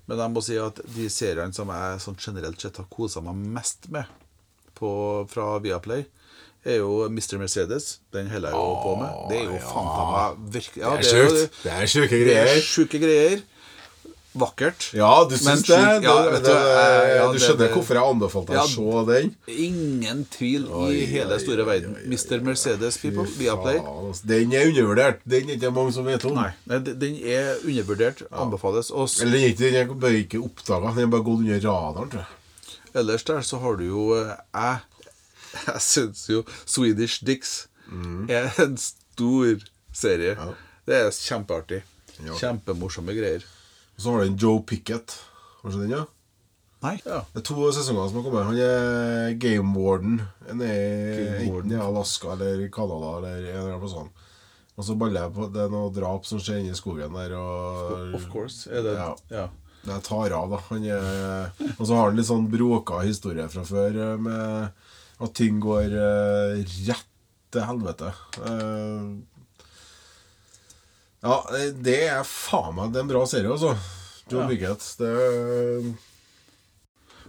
Men 0.06 0.22
jeg 0.22 0.32
må 0.32 0.42
si 0.44 0.58
at 0.62 0.78
de 0.94 1.08
seriene 1.10 1.56
som 1.56 1.70
jeg 1.74 2.02
sånn 2.04 2.18
generelt 2.22 2.62
sett 2.62 2.78
har 2.78 2.86
kosa 2.92 3.22
meg 3.26 3.40
mest 3.56 3.88
med 3.90 4.06
på, 4.78 4.88
fra 5.32 5.56
Viaplay, 5.64 6.04
er 6.66 6.80
jo 6.80 7.06
Mr. 7.10 7.36
Mercedes. 7.40 7.98
Den 8.14 8.30
holder 8.30 8.54
jeg 8.54 8.58
jo 8.60 8.78
på 8.82 8.94
med. 9.00 9.18
Det 9.30 9.40
er 9.40 9.44
jo 9.48 9.58
ja. 9.58 9.66
faen 9.66 10.12
meg 10.12 10.54
virkelig 10.56 10.82
ja, 10.82 10.94
Det 10.94 11.10
er 11.10 11.10
sjukt. 11.10 11.60
Det 11.62 11.74
er 11.74 11.90
sjuke 11.90 12.10
Det 12.10 12.22
er 12.22 12.24
greier. 12.46 12.64
sjuke 12.66 13.02
greier. 13.02 13.44
Vakkert. 14.36 14.90
Ja, 14.92 15.24
du 15.24 15.34
syns 15.38 15.62
det? 15.64 15.76
sjukt, 15.78 16.04
ja, 16.04 16.14
det, 16.26 16.32
det, 16.34 16.40
det, 16.44 16.54
eh, 16.56 17.16
ja, 17.16 17.26
du 17.32 17.38
skjønner 17.40 17.62
det- 17.62 17.68
hvorfor 17.72 17.96
jeg 17.96 18.10
anbefalte 18.12 18.52
deg 18.52 18.60
å 18.60 18.66
se 18.68 19.04
den? 19.10 19.30
Ingen 19.66 20.24
tvil 20.30 20.66
Oi, 20.70 20.90
i 20.92 21.06
hele 21.08 21.32
oi, 21.38 21.40
store 21.40 21.64
verden. 21.64 21.94
oi, 21.96 22.02
Mr. 22.12 22.40
Mercedes, 22.44 22.98
people. 23.00 23.24
Viaplay. 23.38 23.78
altså. 23.80 24.26
Den 24.26 24.52
er 24.52 24.66
undervurdert. 24.68 25.20
Den 25.24 25.48
er 25.48 25.56
ikke 25.56 25.72
mange 25.72 25.92
som 25.96 26.04
vet 26.04 26.24
om. 26.28 26.34
Nei, 26.36 26.50
nei, 26.66 26.78
den 26.84 27.16
er 27.24 27.56
undervurdert. 27.64 28.22
Anbefales. 28.30 28.90
Og 28.90 29.08
Eller 29.22 29.32
den 29.32 29.42
er 29.42 29.48
ikke- 29.54 29.58
den 29.64 29.74
er 29.74 29.94
bare 29.94 30.20
ikke 30.24 30.42
oppdaga. 30.44 30.94
Den 30.94 31.04
er 31.08 31.12
bare 31.16 31.22
gått 31.30 31.40
under 31.40 31.60
radaren, 31.60 32.10
tror 32.10 32.20
jeg. 32.26 32.26
ellers 32.94 33.22
der 33.24 33.40
så 33.44 33.58
har 33.60 33.76
du 33.76 33.84
jo 33.84 34.14
eh, 34.14 34.36
Jeg, 34.54 34.80
jeg 35.66 35.80
syns 35.80 36.26
jo 36.28 36.44
Swedish 36.66 37.24
Dicks 37.24 37.66
er 38.28 38.52
en 38.58 38.76
stor 38.76 39.56
serie. 39.92 40.36
Ja. 40.36 40.52
Det 40.86 40.94
er 40.94 41.10
kjempeartig. 41.10 41.82
Ja. 42.24 42.32
Kjempemorsomme 42.32 43.12
greier. 43.16 43.42
Og 43.96 44.02
så 44.04 44.12
har 44.12 44.20
du 44.22 44.26
en 44.30 44.38
Joe 44.40 44.62
Pickett. 44.68 45.16
Har 45.62 45.70
du 45.70 45.74
sett 45.76 45.86
den, 45.86 45.96
ja? 45.96 46.04
Nei? 46.84 46.94
Ja. 47.06 47.22
Det 47.32 47.40
er 47.40 47.46
to 47.48 47.68
sesonger 47.72 48.10
som 48.10 48.18
har 48.20 48.26
kommet. 48.26 48.46
Han 48.50 48.58
er 48.60 49.34
game 49.40 49.72
warden. 49.74 50.18
Han 50.46 50.60
er 50.62 51.38
enten 51.40 51.72
i 51.72 51.80
Alaska 51.80 52.34
eller 52.36 52.66
Canada 52.74 53.14
eller 53.18 53.38
en 53.40 53.46
eller 53.48 53.70
annen 53.70 53.80
plass. 53.82 53.94
sånn. 53.96 54.10
Og 54.76 54.84
så 54.84 54.96
baller 55.00 55.22
jeg 55.24 55.32
på 55.32 55.46
Det 55.54 55.62
er 55.64 55.70
noe 55.72 55.88
drap 55.96 56.26
som 56.28 56.40
skjer 56.42 56.58
inne 56.60 56.74
i 56.74 56.78
skogen 56.78 57.16
der. 57.16 57.32
Og, 57.40 58.12
Of 58.18 58.26
course. 58.32 58.68
Er 58.68 58.84
det 58.84 58.96
Ja. 58.98 59.14
ja. 59.32 59.46
Jeg 59.86 60.02
tar 60.02 60.32
av, 60.34 60.50
da. 60.50 60.58
Han 60.68 60.84
er, 60.84 61.50
og 61.78 61.84
så 61.86 61.94
har 61.94 62.08
han 62.10 62.16
litt 62.18 62.26
sånn 62.26 62.48
bråka 62.50 63.00
historie 63.06 63.46
fra 63.48 63.62
før 63.64 63.94
eh, 64.02 64.16
med 64.18 64.72
at 65.22 65.34
ting 65.38 65.60
går 65.62 65.94
eh, 65.94 66.64
rett 66.88 67.06
til 67.54 67.62
helvete. 67.62 68.10
Eh, 68.42 69.04
ja, 71.26 71.36
det 71.86 71.96
er 72.06 72.26
faen 72.28 72.74
meg 72.76 72.92
Det 72.94 73.00
er 73.00 73.06
en 73.06 73.12
bra 73.12 73.22
serie, 73.28 73.50
altså. 73.50 73.74
Joe 74.30 74.44
Ja. 74.44 74.48
Biggett. 74.50 74.82
Det 74.98 75.10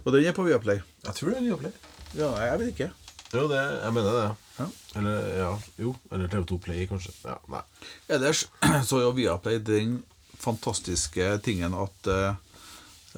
Og 0.04 0.12
den 0.14 0.24
er 0.24 0.34
på 0.36 0.46
Viaplay. 0.46 0.80
Jeg 1.04 1.14
tror 1.14 1.30
det 1.30 1.38
er 1.38 1.46
Viaplay. 1.46 1.72
Ja, 2.16 2.30
jeg 2.46 2.60
vet 2.60 2.70
ikke. 2.72 2.90
Jo, 3.34 3.44
det, 3.50 3.58
jeg 3.60 3.92
mener 3.92 4.14
det. 4.16 4.28
Ja. 4.58 4.66
Eller 4.98 5.26
ja, 5.36 5.50
jo. 5.78 5.94
Eller 6.10 6.30
TV2 6.32 6.58
Play, 6.64 6.86
kanskje. 6.88 7.12
Ja, 7.26 7.36
nei. 7.52 7.62
Ellers 8.08 8.46
så 8.88 9.00
er 9.00 9.04
jo 9.04 9.16
Viaplay 9.18 9.60
den 9.60 9.98
fantastiske 10.38 11.32
tingen 11.44 11.74
at 11.74 12.08
uh, 12.08 12.38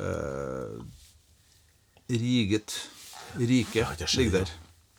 eh, 0.01 0.81
Riget 2.11 2.75
Rike 3.39 3.87
ligger 4.17 4.41
der. 4.41 4.51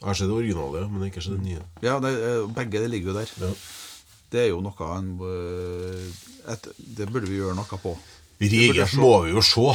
Jeg 0.01 0.07
har 0.07 0.17
sett 0.17 0.29
det 0.29 0.35
originale, 0.35 0.85
men 0.89 1.09
ikke 1.09 1.21
sett 1.21 1.35
det 1.35 1.43
nye. 1.43 1.63
Ja, 1.83 1.97
det, 2.01 2.13
begge 2.55 2.79
det 2.81 2.89
ligger 2.89 3.11
jo 3.11 3.17
der. 3.19 3.33
Ja. 3.41 3.51
Det 4.31 4.39
er 4.45 4.49
jo 4.53 4.61
noe 4.63 4.85
en, 4.97 5.09
et, 6.53 6.63
Det 6.77 7.09
burde 7.11 7.27
vi 7.27 7.37
gjøre 7.41 7.55
noe 7.57 7.77
på. 7.83 7.91
Riget 8.41 8.93
må 8.97 9.11
vi 9.25 9.31
jo 9.35 9.41
se. 9.45 9.67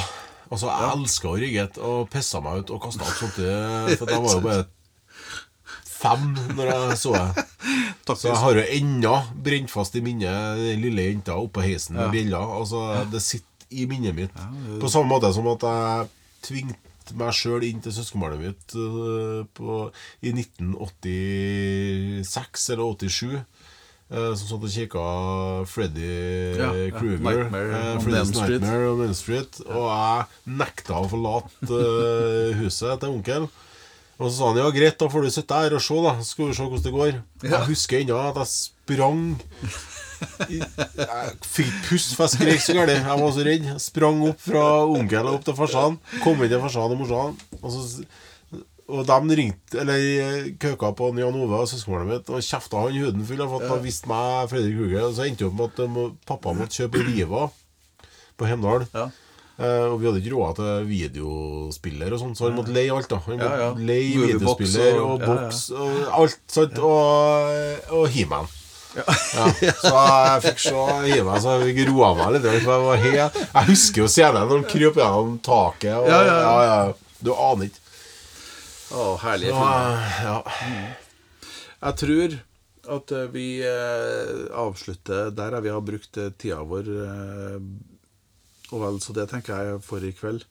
Altså, 0.51 0.67
jeg 0.71 0.91
elska 0.97 1.29
Riget 1.43 1.75
og 1.83 2.09
pissa 2.11 2.41
meg 2.41 2.59
ut 2.65 2.71
og 2.75 2.81
kasta 2.87 3.03
alt 3.05 3.19
sånt. 3.21 3.39
i- 3.43 3.97
For 4.01 4.07
da 4.07 4.19
var 4.23 4.33
jo 4.35 4.41
bare 4.47 4.65
fem 5.87 6.25
når 6.57 6.67
jeg 6.73 6.81
så 7.03 7.11
det. 7.17 7.31
Så 8.07 8.29
jeg 8.31 8.39
har 8.39 8.53
jo 8.55 8.63
ennå 8.71 9.15
brent 9.43 9.71
fast 9.73 9.97
i 9.99 10.01
minnet 10.05 10.57
den 10.61 10.81
lille 10.85 11.03
jenta 11.09 11.33
oppå 11.35 11.61
heisen 11.65 11.97
med 11.99 12.05
Ja. 12.07 12.11
bjella. 12.15 12.39
Altså, 12.61 12.79
det 13.11 13.21
sitter 13.25 13.67
i 13.71 13.87
minnet 13.91 14.15
mitt. 14.15 14.31
På 14.81 14.87
samme 14.89 15.09
måte 15.11 15.33
som 15.35 15.47
at 15.51 15.63
jeg 15.67 16.07
tvingte 16.47 17.15
meg 17.19 17.33
sjøl 17.35 17.63
inn 17.67 17.81
til 17.83 17.93
søskenbarnet 17.97 18.39
mitt 18.45 18.75
øh, 18.79 19.43
på, 19.59 19.91
i 20.23 20.31
1986 20.31 22.71
eller 22.71 22.95
87. 22.95 23.43
eh, 24.11 24.33
Som 24.39 24.47
satt 24.51 24.67
og 24.67 24.73
kikka 24.73 25.05
Freddy 25.71 26.11
Ja, 26.57 26.71
ja. 26.73 26.91
Krueger. 26.97 27.21
Nightmare 27.25 27.71
eh, 27.81 27.93
on 27.97 28.03
Freddy's 28.05 28.33
Street. 28.33 28.61
Nightmare 28.63 28.91
on 28.93 29.05
Elm 29.07 29.15
Street. 29.19 29.61
Og 29.67 29.87
jeg 29.91 30.59
nekta 30.63 31.01
å 31.03 31.09
forlate 31.11 31.81
eh, 31.83 32.57
huset 32.63 33.03
til 33.03 33.17
onkel. 33.19 33.49
Og 34.17 34.31
så 34.31 34.33
sa 34.39 34.47
han 34.49 34.63
ja, 34.63 34.71
greit, 34.73 34.97
da 34.97 35.11
får 35.13 35.27
du 35.27 35.33
sitte 35.35 35.59
her 35.61 35.75
og 35.77 35.83
se, 35.85 35.97
da. 36.07 36.15
Så 36.23 36.31
skal 36.33 36.49
vi 36.49 36.57
se 36.57 36.65
hvordan 36.65 36.87
det 36.87 36.95
går. 36.95 37.13
Ja. 37.45 37.51
Jeg 37.59 37.67
husker 37.75 38.01
ennå 38.01 38.21
at 38.31 38.39
jeg 38.41 38.53
sprang 38.55 39.27
Jeg 40.49 41.35
fikk 41.45 41.75
puste, 41.91 42.15
for 42.17 42.25
jeg 42.25 42.33
skrek 42.33 42.63
så 42.65 42.77
gærent. 42.79 43.03
Jeg 43.05 43.21
var 43.21 43.35
så 43.37 43.45
redd. 43.45 43.67
Sprang 43.85 44.23
opp 44.31 44.41
fra 44.41 44.63
onkel 44.89 45.29
og 45.29 45.37
opp 45.41 45.45
til 45.45 45.59
farsan. 45.59 45.99
Kom 46.25 46.41
inn 46.41 46.53
til 46.55 46.63
farsan 46.63 46.95
og 46.95 47.03
morsan. 47.03 47.37
Og, 47.61 47.69
så, 47.75 48.07
og 48.89 49.03
de 49.09 49.37
ringte 49.41 49.81
Eller 49.83 50.51
køka 50.63 50.93
på 50.95 51.09
Jan 51.19 51.35
Ove 51.43 51.59
og 51.59 51.69
søskenbarnet 51.71 52.11
mitt 52.13 52.29
og 52.31 52.43
kjefta 52.47 52.85
han 52.85 52.95
huden 53.01 53.25
full 53.27 53.41
for 53.49 53.61
at 53.65 53.71
han 53.73 53.81
visste 53.83 54.07
meg 54.11 54.51
Fredrik 54.53 54.77
Kruger. 54.79 55.07
Og 55.09 55.15
så 55.17 55.25
endte 55.27 55.43
det 55.43 55.49
opp 55.51 55.57
med 55.59 55.71
at 55.81 55.91
må- 55.91 56.11
pappa 56.29 56.53
måtte 56.55 56.79
kjøpe 56.83 57.03
Riva 57.09 57.49
på 58.39 58.47
Hemdal. 58.51 58.85
Ja. 58.95 59.09
Eh, 59.57 59.87
og 59.89 59.97
vi 60.03 60.07
hadde 60.11 60.21
ikke 60.21 60.35
råd 60.37 60.59
til 60.59 60.87
videospiller 60.91 62.13
og 62.13 62.21
sånn, 62.21 62.35
så 62.37 62.45
han 62.51 62.59
måtte 62.59 62.75
leie 62.77 62.93
alt. 62.93 63.09
da 63.09 63.19
Han 63.25 63.39
måtte 63.41 63.61
ja. 63.63 63.71
leie 63.89 64.19
Moviebox 64.21 64.61
videospiller 64.61 64.99
og- 65.01 65.11
og, 65.11 65.21
ja, 65.21 65.27
ja. 65.27 65.41
boks 65.47 65.63
og 65.73 66.15
alt 66.21 66.39
sånt. 66.59 66.79
Og, 66.79 67.91
og 67.97 68.07
He-Man. 68.13 68.47
Ja. 68.97 69.05
Så 69.77 69.91
jeg 69.93 70.43
fikk 70.47 70.61
se 70.67 70.85
He-Man, 71.09 71.41
så 71.43 71.57
jeg 71.57 71.71
fikk 71.73 71.81
roa 71.91 72.13
meg 72.21 72.37
litt. 72.37 72.47
Jeg, 72.53 72.63
var 72.69 73.01
helt, 73.03 73.41
jeg 73.41 73.71
husker 73.73 74.03
jo 74.05 74.09
scenen 74.13 74.45
når 74.47 74.61
han 74.61 74.69
kryper 74.71 75.03
gjennom 75.03 75.35
taket. 75.45 75.91
Og, 75.99 76.07
Ja, 76.13 76.21
ja, 76.23 76.37
ja. 76.37 76.55
ja, 76.61 76.85
ja. 76.87 77.19
Du 77.25 77.33
aner 77.35 77.67
ikke. 77.71 77.83
Å, 78.95 79.17
herlige 79.23 79.51
Ja, 79.51 79.63
filmer. 79.63 79.97
ja. 80.23 80.97
Jeg 81.87 81.99
tror 82.03 82.37
at 82.97 83.13
eh, 83.17 83.27
vi 83.35 83.47
eh, 83.67 84.45
avslutter 84.55 85.33
der. 85.35 85.57
Vi 85.65 85.73
har 85.75 85.83
brukt 85.83 86.19
eh, 86.23 86.31
tida 86.39 86.61
vår. 86.67 86.91
eh, 87.07 87.59
Og 88.73 88.81
vel, 88.83 89.01
så 89.03 89.15
det 89.15 89.29
tenker 89.31 89.59
jeg 89.73 89.83
for 89.87 90.03
i 90.07 90.13
kveld. 90.15 90.47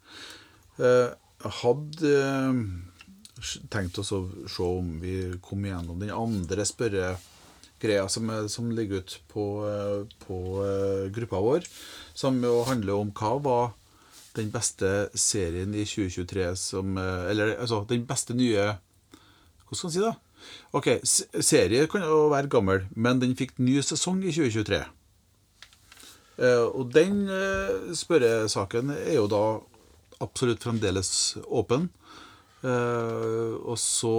Eh, 0.80 1.14
Jeg 1.46 1.52
hadde 1.62 2.12
eh, 2.26 2.60
tenkt 3.70 4.00
oss 4.02 4.12
å 4.16 4.22
se 4.50 4.64
om 4.64 4.94
vi 5.02 5.16
kom 5.44 5.66
igjennom 5.68 6.00
den 6.00 6.12
andre 6.16 6.64
spørregreia 6.66 8.06
som, 8.10 8.32
som 8.50 8.72
ligger 8.72 9.04
ute 9.04 9.20
på, 9.32 9.44
eh, 9.68 10.04
på 10.26 10.38
eh, 10.64 11.08
gruppa 11.16 11.42
vår, 11.44 11.68
som 12.18 12.40
jo 12.44 12.64
handler 12.68 12.96
om 13.04 13.12
hva 13.16 13.34
var 13.44 13.74
den 14.36 14.52
beste 14.54 14.92
serien 15.18 15.74
i 15.76 15.86
2023 15.88 16.50
som 16.60 16.98
eh, 17.00 17.30
Eller 17.32 17.56
altså, 17.56 17.84
den 17.90 18.06
beste 18.08 18.36
nye 18.38 18.76
Hvordan 19.66 19.80
skal 19.80 19.88
man 19.88 19.96
si, 19.96 20.04
da? 20.04 20.14
Ok, 20.78 20.88
serie 21.42 21.88
kan 21.90 22.04
jo 22.06 22.28
være 22.30 22.52
gammel, 22.52 22.84
men 22.94 23.18
den 23.22 23.34
fikk 23.34 23.56
ny 23.58 23.80
sesong 23.82 24.20
i 24.22 24.34
2023. 24.36 24.78
Eh, 26.38 26.66
og 26.68 26.92
den 26.94 27.24
eh, 27.34 27.96
spørresaken 27.98 28.92
er 28.94 29.16
jo 29.16 29.26
da 29.32 29.42
absolutt 30.22 30.62
fremdeles 30.62 31.10
åpen. 31.50 31.90
Og 32.66 33.76
så 33.78 34.14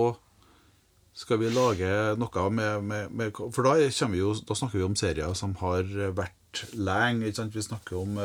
skal 1.14 1.40
vi 1.40 1.48
lage 1.51 1.88
noe 2.18 2.51
med, 2.55 2.84
med, 2.86 3.14
med 3.14 3.38
For 3.55 3.66
da, 3.66 3.78
vi 4.10 4.20
jo, 4.20 4.34
da 4.34 4.55
snakker 4.55 4.78
vi 4.78 4.84
om 4.86 4.98
serier 4.98 5.32
som 5.38 5.55
har 5.62 5.86
vært 6.14 6.66
lenge. 6.74 7.26
Ikke 7.26 7.40
sant? 7.40 7.55
Vi 7.55 7.64
snakker 7.64 8.02
om 8.02 8.20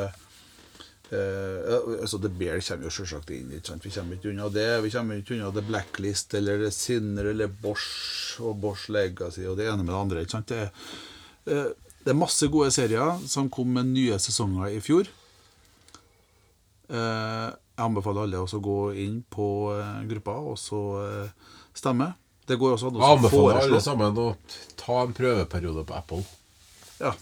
eh, 1.12 2.00
altså 2.02 2.20
The 2.22 2.32
Bear 2.32 2.62
kommer 2.66 2.88
jo 2.88 2.94
selvsagt 2.96 3.32
inn. 3.36 3.52
Ikke 3.58 3.72
sant? 3.72 3.86
Vi 3.86 3.94
kommer 3.94 4.18
ikke 4.18 4.32
unna 4.32 4.50
det. 4.54 4.70
Vi 4.86 4.92
kommer 4.94 5.22
ikke 5.22 5.36
unna 5.38 5.52
The 5.56 5.64
Blacklist 5.68 6.36
eller 6.40 6.68
Sinner 6.76 7.32
eller 7.34 7.52
Bosch 7.62 8.40
og 8.42 8.60
Bosch 8.64 8.90
Legacy 8.94 9.46
og 9.50 9.58
det 9.60 9.70
ene 9.70 9.84
med 9.84 9.94
det 9.94 10.00
andre. 10.00 10.24
Ikke 10.26 10.38
sant? 10.38 10.52
Det, 10.52 10.70
eh, 11.52 11.72
det 12.02 12.14
er 12.14 12.18
masse 12.18 12.50
gode 12.52 12.72
serier 12.74 13.20
som 13.30 13.52
kom 13.54 13.76
med 13.78 13.92
nye 13.92 14.18
sesonger 14.20 14.72
i 14.74 14.80
fjor. 14.82 15.10
Uh, 16.92 17.48
jeg 17.48 17.86
anbefaler 17.86 18.26
alle 18.26 18.42
å 18.44 18.60
gå 18.60 18.80
inn 19.00 19.22
på 19.32 19.46
gruppa 20.10 20.34
og 20.52 20.58
så 20.60 20.82
stemme. 21.78 22.10
Det 22.50 22.58
går 22.60 22.76
også 22.76 22.90
an 22.90 22.98
å 22.98 23.00
foreslå. 23.00 23.06
Jeg 23.06 23.18
anbefaler 23.22 23.62
alle 23.62 23.80
sammen 23.86 24.20
å 24.20 24.28
ta 24.82 24.98
en 25.06 25.16
prøveperiode 25.16 25.86
på 25.88 25.96
Apple. 25.96 26.26
Ja. 27.00 27.14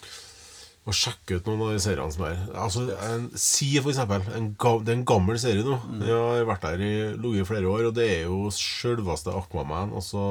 Og 0.90 0.96
sjekke 0.98 1.38
ut 1.38 1.46
noen 1.46 1.62
av 1.68 1.74
de 1.76 1.82
seriene 1.84 2.14
som 2.16 2.24
er 2.26 2.40
Altså, 2.58 2.86
en, 3.06 3.28
Si 3.38 3.68
for 3.78 3.92
eksempel 3.92 4.24
en 4.38 4.48
ga, 4.60 4.72
Det 4.82 4.94
er 4.94 4.98
en 4.98 5.06
gammel 5.12 5.38
serie 5.42 5.66
nå. 5.66 5.76
Mm. 5.86 6.00
Jeg 6.08 6.16
har 6.18 6.48
vært 6.50 6.66
der 6.66 6.82
i 6.82 6.92
ligget 7.14 7.44
i 7.44 7.48
flere 7.52 7.70
år, 7.70 7.84
og 7.92 7.94
det 7.98 8.08
er 8.10 8.24
jo 8.26 8.50
sjølveste 8.56 9.36
Aquaman. 9.38 9.94
Altså 10.00 10.24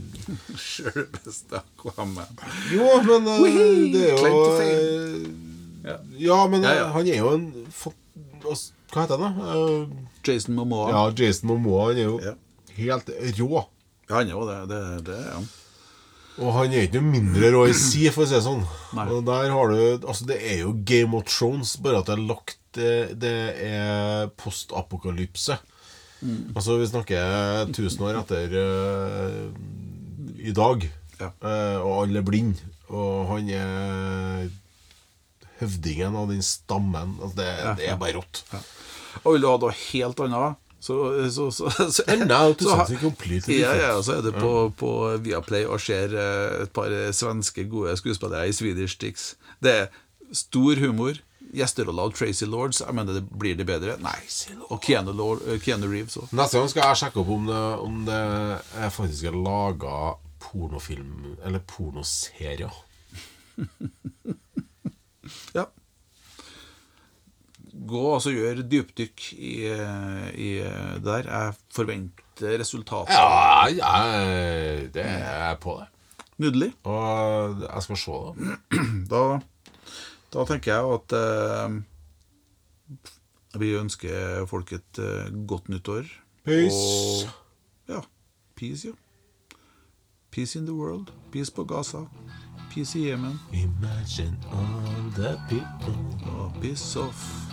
Sjølveste 0.70 1.60
Aquaman. 1.60 2.34
Jo, 2.74 2.88
men 3.06 3.30
eh, 3.36 3.46
det 3.94 4.02
er 4.08 4.12
jo 4.16 4.18
Claim 4.24 4.66
eh, 4.66 5.30
Ja. 5.86 5.96
Ja, 6.20 6.40
men 6.50 6.66
Ja, 6.66 6.74
eh, 6.74 6.82
ja. 6.82 6.90
han 6.96 7.06
er 7.14 7.20
jo 7.22 7.30
en 7.36 7.46
altså, 8.42 8.72
Hva 8.90 9.06
heter 9.06 9.22
han, 9.22 9.38
da? 9.38 9.54
Uh, 9.54 10.10
Jason 10.26 10.58
Momoa. 10.58 10.90
ja, 10.90 11.06
Jason 11.16 11.48
Momoa. 11.52 11.90
Han 11.92 12.00
er 12.02 12.08
jo 12.10 12.18
helt 12.80 13.14
rå. 13.38 13.62
Ja, 14.10 14.16
han 14.18 14.26
er 14.26 14.34
jo 14.34 14.42
det. 14.48 14.58
Det, 14.72 14.82
det 15.06 15.20
han. 15.30 15.46
Og 16.40 16.54
han 16.56 16.72
er 16.72 16.86
ikke 16.86 17.00
noe 17.00 17.12
mindre 17.12 17.50
rå 17.54 17.66
i 17.68 17.74
si, 17.86 18.06
for 18.12 18.24
å 18.24 18.28
si 18.30 18.36
det 18.38 18.44
sånn. 18.46 18.62
Og 19.02 19.20
der 19.28 19.50
har 19.52 19.72
du 19.74 20.06
Altså, 20.08 20.26
det 20.30 20.38
er 20.40 20.62
jo 20.64 20.72
Game 20.88 21.16
of 21.18 21.26
Thrones, 21.28 21.74
bare 21.82 22.00
at 22.00 22.08
det 22.08 22.16
er 22.16 22.24
lagt 22.30 22.56
Det, 22.72 23.34
er 23.66 24.30
postapokalypse. 24.38 25.56
Mm. 26.22 26.52
Altså, 26.54 26.76
vi 26.78 26.86
snakker 26.86 27.66
1000 27.66 28.04
år 28.06 28.18
etter 28.20 28.56
uh, 28.56 29.46
i 30.40 30.52
dag, 30.56 30.84
Ja. 31.20 31.32
uh, 31.42 31.78
og 31.84 31.94
alle 32.04 32.20
er 32.22 32.26
blinde. 32.28 32.62
Og 32.90 33.26
han 33.32 33.50
er 33.52 34.48
høvdingen 35.60 36.16
av 36.16 36.30
den 36.30 36.42
stammen. 36.46 37.16
Altså, 37.20 37.36
det, 37.42 37.50
det 37.80 37.90
er 37.90 37.98
bare 38.00 38.16
rått. 38.20 38.44
Og 39.24 39.34
vil 39.34 39.42
du 39.44 39.48
ha 39.50 39.56
noe 39.60 39.74
helt 39.90 40.22
annet, 40.24 40.60
så, 40.80 41.30
så, 41.30 41.50
så, 41.56 41.70
så, 41.70 42.04
And 42.08 42.26
now 42.26 42.54
så 42.56 42.86
ja, 43.52 43.74
ja, 43.76 44.02
så 44.02 44.18
er 44.18 44.22
det 44.22 44.34
på, 44.38 44.52
på 44.76 44.92
Viaplay 45.24 45.66
og 45.68 45.80
ser 45.80 46.14
eh, 46.16 46.62
et 46.64 46.72
par 46.72 46.92
svenske 47.12 47.66
gode 47.70 47.96
skuespillere 48.00 48.48
i 48.48 48.54
Swedish 48.56 48.96
Sticks. 48.96 49.34
Det 49.62 49.74
er 49.82 49.90
stor 50.32 50.80
humor. 50.80 51.20
Gjesterolla 51.50 52.04
av 52.06 52.12
Tracy 52.14 52.46
Lords. 52.46 52.78
Jeg 52.84 52.94
mener, 52.94 53.16
det 53.18 53.24
blir 53.26 53.56
det 53.58 53.66
bedre? 53.66 53.96
Nei. 54.02 54.18
Og 54.70 54.78
Keanu, 54.84 55.10
Lord, 55.16 55.42
eh, 55.48 55.58
Keanu 55.62 55.88
Reeves 55.90 56.16
òg. 56.20 56.30
Neste 56.36 56.60
gang 56.60 56.70
skal 56.70 56.86
jeg 56.86 57.00
sjekke 57.02 57.22
opp 57.24 57.32
om 57.34 57.48
det, 57.50 57.62
om 57.86 58.04
det 58.06 58.20
er 58.84 58.92
faktisk 58.94 59.30
er 59.32 59.38
laga 59.38 60.14
pornofilm 60.40 61.36
eller 61.44 61.64
pornoserier. 61.68 62.72
Ja. 65.54 65.68
Gå 67.88 68.00
og 68.14 68.20
så 68.20 68.32
gjør 68.34 68.60
dypdykk 68.68 69.22
i, 69.38 69.52
i 70.36 70.50
det 70.60 71.04
der. 71.06 71.28
Jeg 71.30 71.54
forventer 71.72 72.58
resultater. 72.60 73.14
Ja, 73.14 73.64
jeg, 73.72 74.90
det 74.94 75.04
er 75.04 75.48
jeg 75.48 75.58
på 75.62 75.78
det. 75.80 75.86
Nydelig. 76.40 76.72
Og 76.88 77.60
jeg 77.64 77.82
skal 77.86 77.96
se 78.00 78.18
det. 78.36 78.56
Da, 79.10 79.22
da 80.32 80.44
tenker 80.48 80.72
jeg 80.72 80.92
at 80.96 81.14
eh, 81.18 81.80
Vi 83.60 83.72
ønsker 83.76 84.46
folk 84.48 84.72
et 84.72 85.00
eh, 85.02 85.28
godt 85.48 85.68
nyttår. 85.68 86.08
Peace. 86.44 87.26
Og 87.26 87.92
ja, 87.94 88.00
peace, 88.56 88.88
ja. 88.88 88.96
Peace 90.30 90.58
in 90.58 90.64
the 90.66 90.74
world. 90.74 91.10
Peace 91.32 91.52
på 91.52 91.64
Gaza. 91.64 92.04
Peace 92.70 92.98
i 92.98 93.08
Jemen. 93.08 93.40
Imagine 93.52 94.36
all 94.52 95.10
the 95.16 95.36
people 95.48 95.96
Oh, 96.30 96.52
peace 96.60 96.96
off. 96.96 97.49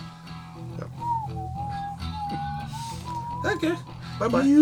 Ok. 3.44 3.62
Bye 4.18 4.28
bye. 4.28 4.52